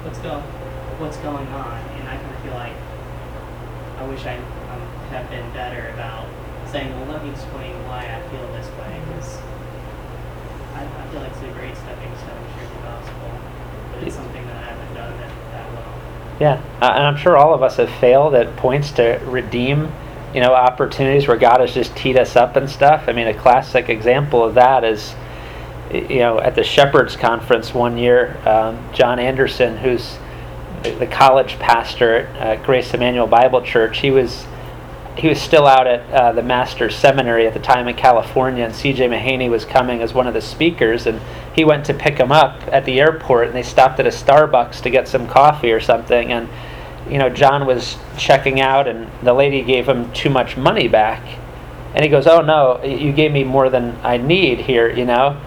What's 0.03 0.19
go 0.19 0.39
what's 0.99 1.17
going 1.17 1.47
on? 1.47 2.00
Like 2.51 2.75
I 3.97 4.07
wish 4.07 4.25
I 4.25 4.37
um, 4.37 4.81
have 5.11 5.29
been 5.29 5.47
better 5.53 5.89
about 5.93 6.27
saying, 6.71 6.89
well, 6.97 7.11
let 7.11 7.23
me 7.23 7.29
explain 7.31 7.73
why 7.85 7.99
I 7.99 8.21
feel 8.29 8.47
this 8.53 8.67
way, 8.79 8.99
because 9.07 9.37
I, 10.73 10.83
I 10.83 11.07
feel 11.11 11.21
like 11.21 11.31
it's 11.31 11.41
a 11.41 11.51
great 11.51 11.75
stepping 11.75 12.15
stone 12.17 12.41
to 12.41 12.75
the 12.75 12.81
gospel, 12.81 13.31
but 13.93 14.03
it's 14.03 14.15
something 14.15 14.43
that 14.47 14.55
I 14.55 14.65
haven't 14.67 14.93
done 14.95 15.17
that, 15.17 15.29
that 15.51 15.73
well. 15.73 15.93
Yeah, 16.39 16.61
uh, 16.81 16.93
and 16.95 17.03
I'm 17.05 17.17
sure 17.17 17.37
all 17.37 17.53
of 17.53 17.61
us 17.61 17.75
have 17.75 17.91
failed 17.99 18.33
at 18.33 18.55
points 18.55 18.91
to 18.93 19.21
redeem, 19.25 19.91
you 20.33 20.39
know, 20.39 20.53
opportunities 20.53 21.27
where 21.27 21.37
God 21.37 21.59
has 21.59 21.73
just 21.73 21.95
teed 21.95 22.17
us 22.17 22.35
up 22.35 22.55
and 22.55 22.69
stuff. 22.69 23.03
I 23.07 23.11
mean, 23.11 23.27
a 23.27 23.33
classic 23.33 23.89
example 23.89 24.43
of 24.43 24.55
that 24.55 24.83
is, 24.83 25.13
you 25.91 26.19
know, 26.19 26.39
at 26.39 26.55
the 26.55 26.63
Shepherds 26.63 27.17
Conference 27.17 27.73
one 27.73 27.97
year, 27.97 28.37
um, 28.47 28.79
John 28.93 29.19
Anderson, 29.19 29.77
who's 29.77 30.17
the- 30.83 31.07
college 31.07 31.59
pastor 31.59 32.27
at 32.39 32.59
uh, 32.59 32.63
Grace 32.63 32.93
Immanuel 32.93 33.27
Bible 33.27 33.61
Church, 33.61 33.99
he 33.99 34.11
was 34.11 34.45
he 35.17 35.27
was 35.27 35.41
still 35.41 35.67
out 35.67 35.87
at 35.87 36.09
uh, 36.09 36.31
the 36.31 36.41
Master's 36.41 36.95
Seminary 36.95 37.45
at 37.45 37.53
the 37.53 37.59
time 37.59 37.87
in 37.87 37.95
California, 37.95 38.63
and 38.63 38.73
C.J. 38.73 39.09
Mahaney 39.09 39.49
was 39.49 39.65
coming 39.65 40.01
as 40.01 40.13
one 40.13 40.25
of 40.25 40.33
the 40.33 40.41
speakers, 40.41 41.05
and 41.05 41.19
he 41.53 41.65
went 41.65 41.85
to 41.87 41.93
pick 41.93 42.17
him 42.17 42.31
up 42.31 42.61
at 42.71 42.85
the 42.85 42.99
airport, 43.01 43.47
and 43.47 43.55
they 43.55 43.61
stopped 43.61 43.99
at 43.99 44.07
a 44.07 44.09
Starbucks 44.09 44.81
to 44.81 44.89
get 44.89 45.07
some 45.09 45.27
coffee 45.27 45.71
or 45.73 45.81
something, 45.81 46.31
and 46.31 46.47
you 47.09 47.17
know 47.17 47.29
John 47.29 47.65
was 47.65 47.97
checking 48.17 48.61
out, 48.61 48.87
and 48.87 49.11
the 49.21 49.33
lady 49.33 49.61
gave 49.61 49.87
him 49.87 50.11
too 50.13 50.29
much 50.29 50.55
money 50.55 50.87
back, 50.87 51.21
and 51.93 52.03
he 52.03 52.09
goes, 52.09 52.25
"Oh 52.25 52.41
no, 52.41 52.81
you 52.83 53.11
gave 53.11 53.31
me 53.31 53.43
more 53.43 53.69
than 53.69 53.99
I 54.03 54.17
need 54.17 54.59
here," 54.59 54.89
you 54.89 55.05
know. 55.05 55.39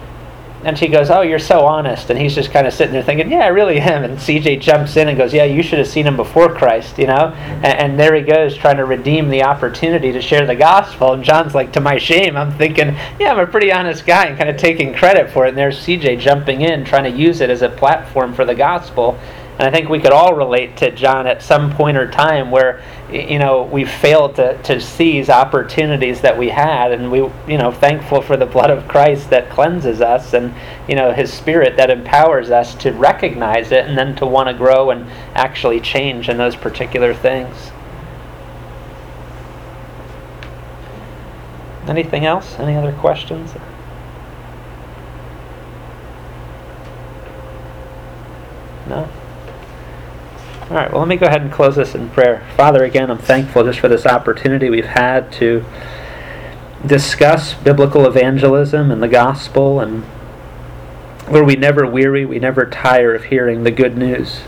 And 0.65 0.77
she 0.77 0.87
goes, 0.87 1.11
"Oh, 1.11 1.21
you're 1.21 1.37
so 1.37 1.65
honest." 1.65 2.09
And 2.09 2.19
he's 2.19 2.33
just 2.33 2.51
kind 2.51 2.65
of 2.65 2.73
sitting 2.73 2.91
there 2.91 3.03
thinking, 3.03 3.31
"Yeah, 3.31 3.45
I 3.45 3.47
really 3.47 3.79
am." 3.79 4.03
And 4.03 4.17
CJ 4.17 4.59
jumps 4.59 4.97
in 4.97 5.07
and 5.07 5.17
goes, 5.17 5.31
"Yeah, 5.31 5.43
you 5.43 5.61
should 5.61 5.77
have 5.77 5.87
seen 5.87 6.07
him 6.07 6.17
before 6.17 6.53
Christ," 6.53 6.97
you 6.97 7.05
know. 7.05 7.33
And, 7.37 7.65
and 7.65 7.99
there 7.99 8.15
he 8.15 8.23
goes, 8.23 8.57
trying 8.57 8.77
to 8.77 8.85
redeem 8.85 9.29
the 9.29 9.43
opportunity 9.43 10.11
to 10.11 10.21
share 10.21 10.45
the 10.45 10.55
gospel. 10.55 11.13
And 11.13 11.23
John's 11.23 11.53
like, 11.53 11.71
to 11.73 11.79
my 11.79 11.99
shame, 11.99 12.35
I'm 12.35 12.51
thinking, 12.51 12.95
"Yeah, 13.19 13.31
I'm 13.31 13.39
a 13.39 13.45
pretty 13.45 13.71
honest 13.71 14.07
guy," 14.07 14.25
and 14.25 14.37
kind 14.37 14.49
of 14.49 14.57
taking 14.57 14.93
credit 14.93 15.29
for 15.29 15.45
it. 15.45 15.49
And 15.49 15.57
there's 15.57 15.77
CJ 15.77 16.19
jumping 16.19 16.61
in, 16.61 16.83
trying 16.83 17.03
to 17.03 17.15
use 17.15 17.41
it 17.41 17.51
as 17.51 17.61
a 17.61 17.69
platform 17.69 18.33
for 18.33 18.43
the 18.43 18.55
gospel. 18.55 19.19
And 19.57 19.67
I 19.67 19.71
think 19.71 19.87
we 19.87 19.99
could 19.99 20.11
all 20.11 20.33
relate 20.33 20.75
to 20.77 20.91
John 20.91 21.27
at 21.27 21.41
some 21.41 21.71
point 21.71 21.95
or 21.95 22.09
time 22.09 22.51
where, 22.51 22.81
you 23.11 23.37
know, 23.37 23.63
we 23.63 23.85
failed 23.85 24.35
to, 24.35 24.61
to 24.63 24.81
seize 24.81 25.29
opportunities 25.29 26.21
that 26.21 26.37
we 26.37 26.49
had, 26.49 26.91
and 26.91 27.11
we, 27.11 27.19
you 27.47 27.57
know, 27.57 27.71
thankful 27.71 28.21
for 28.21 28.35
the 28.35 28.45
blood 28.45 28.71
of 28.71 28.87
Christ 28.87 29.29
that 29.29 29.49
cleanses 29.49 30.01
us, 30.01 30.33
and 30.33 30.53
you 30.87 30.95
know, 30.95 31.13
His 31.13 31.31
Spirit 31.31 31.77
that 31.77 31.91
empowers 31.91 32.49
us 32.49 32.73
to 32.75 32.91
recognize 32.91 33.71
it, 33.71 33.85
and 33.85 33.97
then 33.97 34.15
to 34.15 34.25
want 34.25 34.49
to 34.49 34.53
grow 34.53 34.89
and 34.89 35.07
actually 35.35 35.79
change 35.79 36.29
in 36.29 36.37
those 36.37 36.55
particular 36.55 37.13
things. 37.13 37.71
Anything 41.87 42.25
else? 42.25 42.57
Any 42.57 42.75
other 42.75 42.93
questions? 42.93 43.53
No? 48.87 49.07
All 50.75 50.81
right, 50.81 50.91
well, 50.91 50.99
let 50.99 51.07
me 51.07 51.15
go 51.15 51.27
ahead 51.27 51.41
and 51.41 51.53
close 51.53 51.77
this 51.77 51.95
in 51.95 52.09
prayer. 52.09 52.45
Father, 52.57 52.83
again, 52.83 53.09
I'm 53.09 53.17
thankful 53.17 53.63
just 53.63 53.79
for 53.79 53.87
this 53.87 54.05
opportunity 54.05 54.69
we've 54.69 54.83
had 54.83 55.31
to 55.33 55.63
discuss 56.85 57.53
biblical 57.53 58.05
evangelism 58.05 58.91
and 58.91 59.01
the 59.01 59.07
gospel, 59.07 59.79
and 59.79 60.03
where 61.29 61.45
we 61.45 61.55
never 61.55 61.87
weary, 61.87 62.25
we 62.25 62.39
never 62.39 62.65
tire 62.65 63.15
of 63.15 63.23
hearing 63.23 63.63
the 63.63 63.71
good 63.71 63.97
news. 63.97 64.41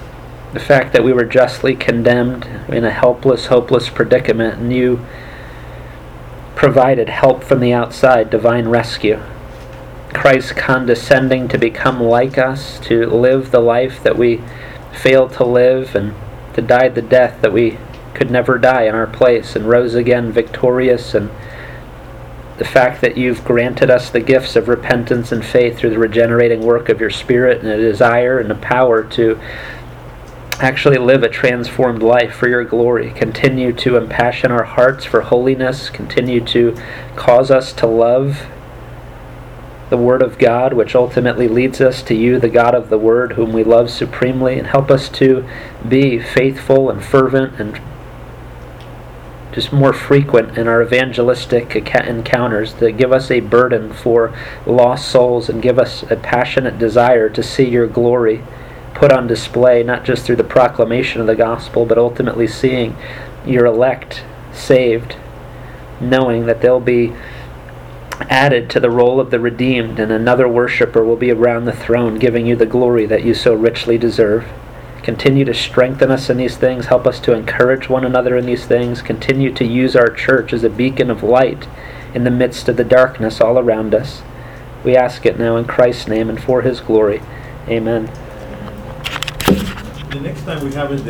The 0.51 0.59
fact 0.59 0.91
that 0.91 1.05
we 1.05 1.13
were 1.13 1.23
justly 1.23 1.77
condemned 1.77 2.43
in 2.67 2.83
a 2.83 2.91
helpless, 2.91 3.45
hopeless 3.45 3.87
predicament, 3.87 4.59
and 4.59 4.73
you 4.73 5.05
provided 6.55 7.07
help 7.07 7.41
from 7.41 7.61
the 7.61 7.71
outside, 7.71 8.29
divine 8.29 8.67
rescue. 8.67 9.21
Christ 10.13 10.57
condescending 10.57 11.47
to 11.47 11.57
become 11.57 12.03
like 12.03 12.37
us, 12.37 12.81
to 12.81 13.05
live 13.05 13.51
the 13.51 13.61
life 13.61 14.03
that 14.03 14.17
we 14.17 14.41
failed 14.97 15.33
to 15.33 15.45
live, 15.45 15.95
and 15.95 16.13
to 16.53 16.61
die 16.61 16.89
the 16.89 17.01
death 17.01 17.41
that 17.41 17.53
we 17.53 17.77
could 18.13 18.31
never 18.31 18.57
die 18.57 18.83
in 18.83 18.95
our 18.95 19.07
place, 19.07 19.55
and 19.55 19.69
rose 19.69 19.95
again 19.95 20.31
victorious. 20.31 21.13
And 21.13 21.29
the 22.57 22.65
fact 22.65 23.01
that 23.01 23.17
you've 23.17 23.45
granted 23.45 23.91
us 23.91 24.09
the 24.09 24.19
gifts 24.19 24.55
of 24.55 24.67
repentance 24.67 25.31
and 25.31 25.45
faith 25.45 25.77
through 25.77 25.91
the 25.91 25.99
regenerating 25.99 26.61
work 26.61 26.89
of 26.89 26.99
your 26.99 27.11
Spirit, 27.11 27.61
and 27.61 27.67
a 27.67 27.77
desire 27.77 28.39
and 28.39 28.51
a 28.51 28.55
power 28.55 29.03
to 29.03 29.39
actually 30.59 30.97
live 30.97 31.21
a 31.21 31.29
transformed 31.29 32.01
life 32.01 32.33
for 32.33 32.47
your 32.47 32.63
glory. 32.63 33.11
Continue 33.11 33.71
to 33.71 33.95
impassion 33.95 34.51
our 34.51 34.63
hearts 34.63 35.05
for 35.05 35.21
holiness. 35.21 35.91
Continue 35.91 36.43
to 36.45 36.75
cause 37.15 37.51
us 37.51 37.71
to 37.73 37.85
love 37.85 38.47
the 39.89 39.97
Word 39.97 40.21
of 40.21 40.37
God, 40.37 40.73
which 40.73 40.95
ultimately 40.95 41.47
leads 41.47 41.79
us 41.79 42.01
to 42.03 42.15
you, 42.15 42.39
the 42.39 42.49
God 42.49 42.75
of 42.75 42.89
the 42.89 42.97
Word, 42.97 43.33
whom 43.33 43.53
we 43.53 43.63
love 43.63 43.89
supremely, 43.89 44.57
and 44.57 44.67
help 44.67 44.91
us 44.91 45.07
to 45.09 45.47
be 45.87 46.19
faithful 46.19 46.89
and 46.89 47.03
fervent 47.03 47.59
and 47.59 47.79
just 49.53 49.73
more 49.73 49.93
frequent 49.93 50.57
in 50.57 50.67
our 50.67 50.83
evangelistic 50.83 51.75
encounters 51.75 52.75
that 52.75 52.91
give 52.91 53.11
us 53.11 53.31
a 53.31 53.39
burden 53.39 53.91
for 53.91 54.31
lost 54.65 55.09
souls 55.09 55.49
and 55.49 55.63
give 55.63 55.79
us 55.79 56.03
a 56.11 56.15
passionate 56.15 56.77
desire 56.77 57.29
to 57.29 57.41
see 57.41 57.67
your 57.67 57.87
glory 57.87 58.43
put 58.93 59.11
on 59.11 59.25
display, 59.25 59.83
not 59.83 60.03
just 60.03 60.25
through 60.25 60.35
the 60.35 60.43
proclamation 60.43 61.21
of 61.21 61.27
the 61.27 61.35
gospel, 61.35 61.85
but 61.85 61.97
ultimately 61.97 62.47
seeing 62.47 62.95
your 63.45 63.65
elect 63.65 64.23
saved, 64.51 65.15
knowing 66.01 66.45
that 66.45 66.61
they'll 66.61 66.79
be 66.79 67.13
added 68.21 68.69
to 68.69 68.79
the 68.79 68.89
roll 68.89 69.19
of 69.19 69.31
the 69.31 69.39
redeemed, 69.39 69.99
and 69.99 70.11
another 70.11 70.47
worshiper 70.47 71.03
will 71.03 71.15
be 71.15 71.31
around 71.31 71.65
the 71.65 71.73
throne, 71.73 72.17
giving 72.19 72.45
you 72.45 72.55
the 72.55 72.65
glory 72.65 73.05
that 73.05 73.23
you 73.23 73.33
so 73.33 73.53
richly 73.53 73.97
deserve. 73.97 74.45
Continue 75.03 75.45
to 75.45 75.53
strengthen 75.53 76.11
us 76.11 76.29
in 76.29 76.37
these 76.37 76.57
things. 76.57 76.87
Help 76.87 77.07
us 77.07 77.19
to 77.21 77.33
encourage 77.33 77.87
one 77.87 78.03
another 78.03 78.35
in 78.35 78.45
these 78.45 78.65
things. 78.65 79.01
Continue 79.01 79.53
to 79.53 79.65
use 79.65 79.95
our 79.95 80.09
church 80.09 80.51
as 80.51 80.63
a 80.63 80.69
beacon 80.69 81.09
of 81.09 81.23
light 81.23 81.67
in 82.13 82.23
the 82.23 82.31
midst 82.31 82.67
of 82.67 82.75
the 82.75 82.83
darkness 82.83 83.39
all 83.39 83.57
around 83.57 83.95
us. 83.95 84.21
We 84.83 84.95
ask 84.95 85.25
it 85.25 85.39
now 85.39 85.55
in 85.55 85.65
Christ's 85.65 86.07
name 86.07 86.29
and 86.29 86.41
for 86.41 86.61
his 86.61 86.81
glory. 86.81 87.21
Amen. 87.69 88.05
The 90.09 90.19
next 90.21 90.43
time 90.43 90.63
we 90.63 90.73
have 90.73 90.89
this 90.89 91.03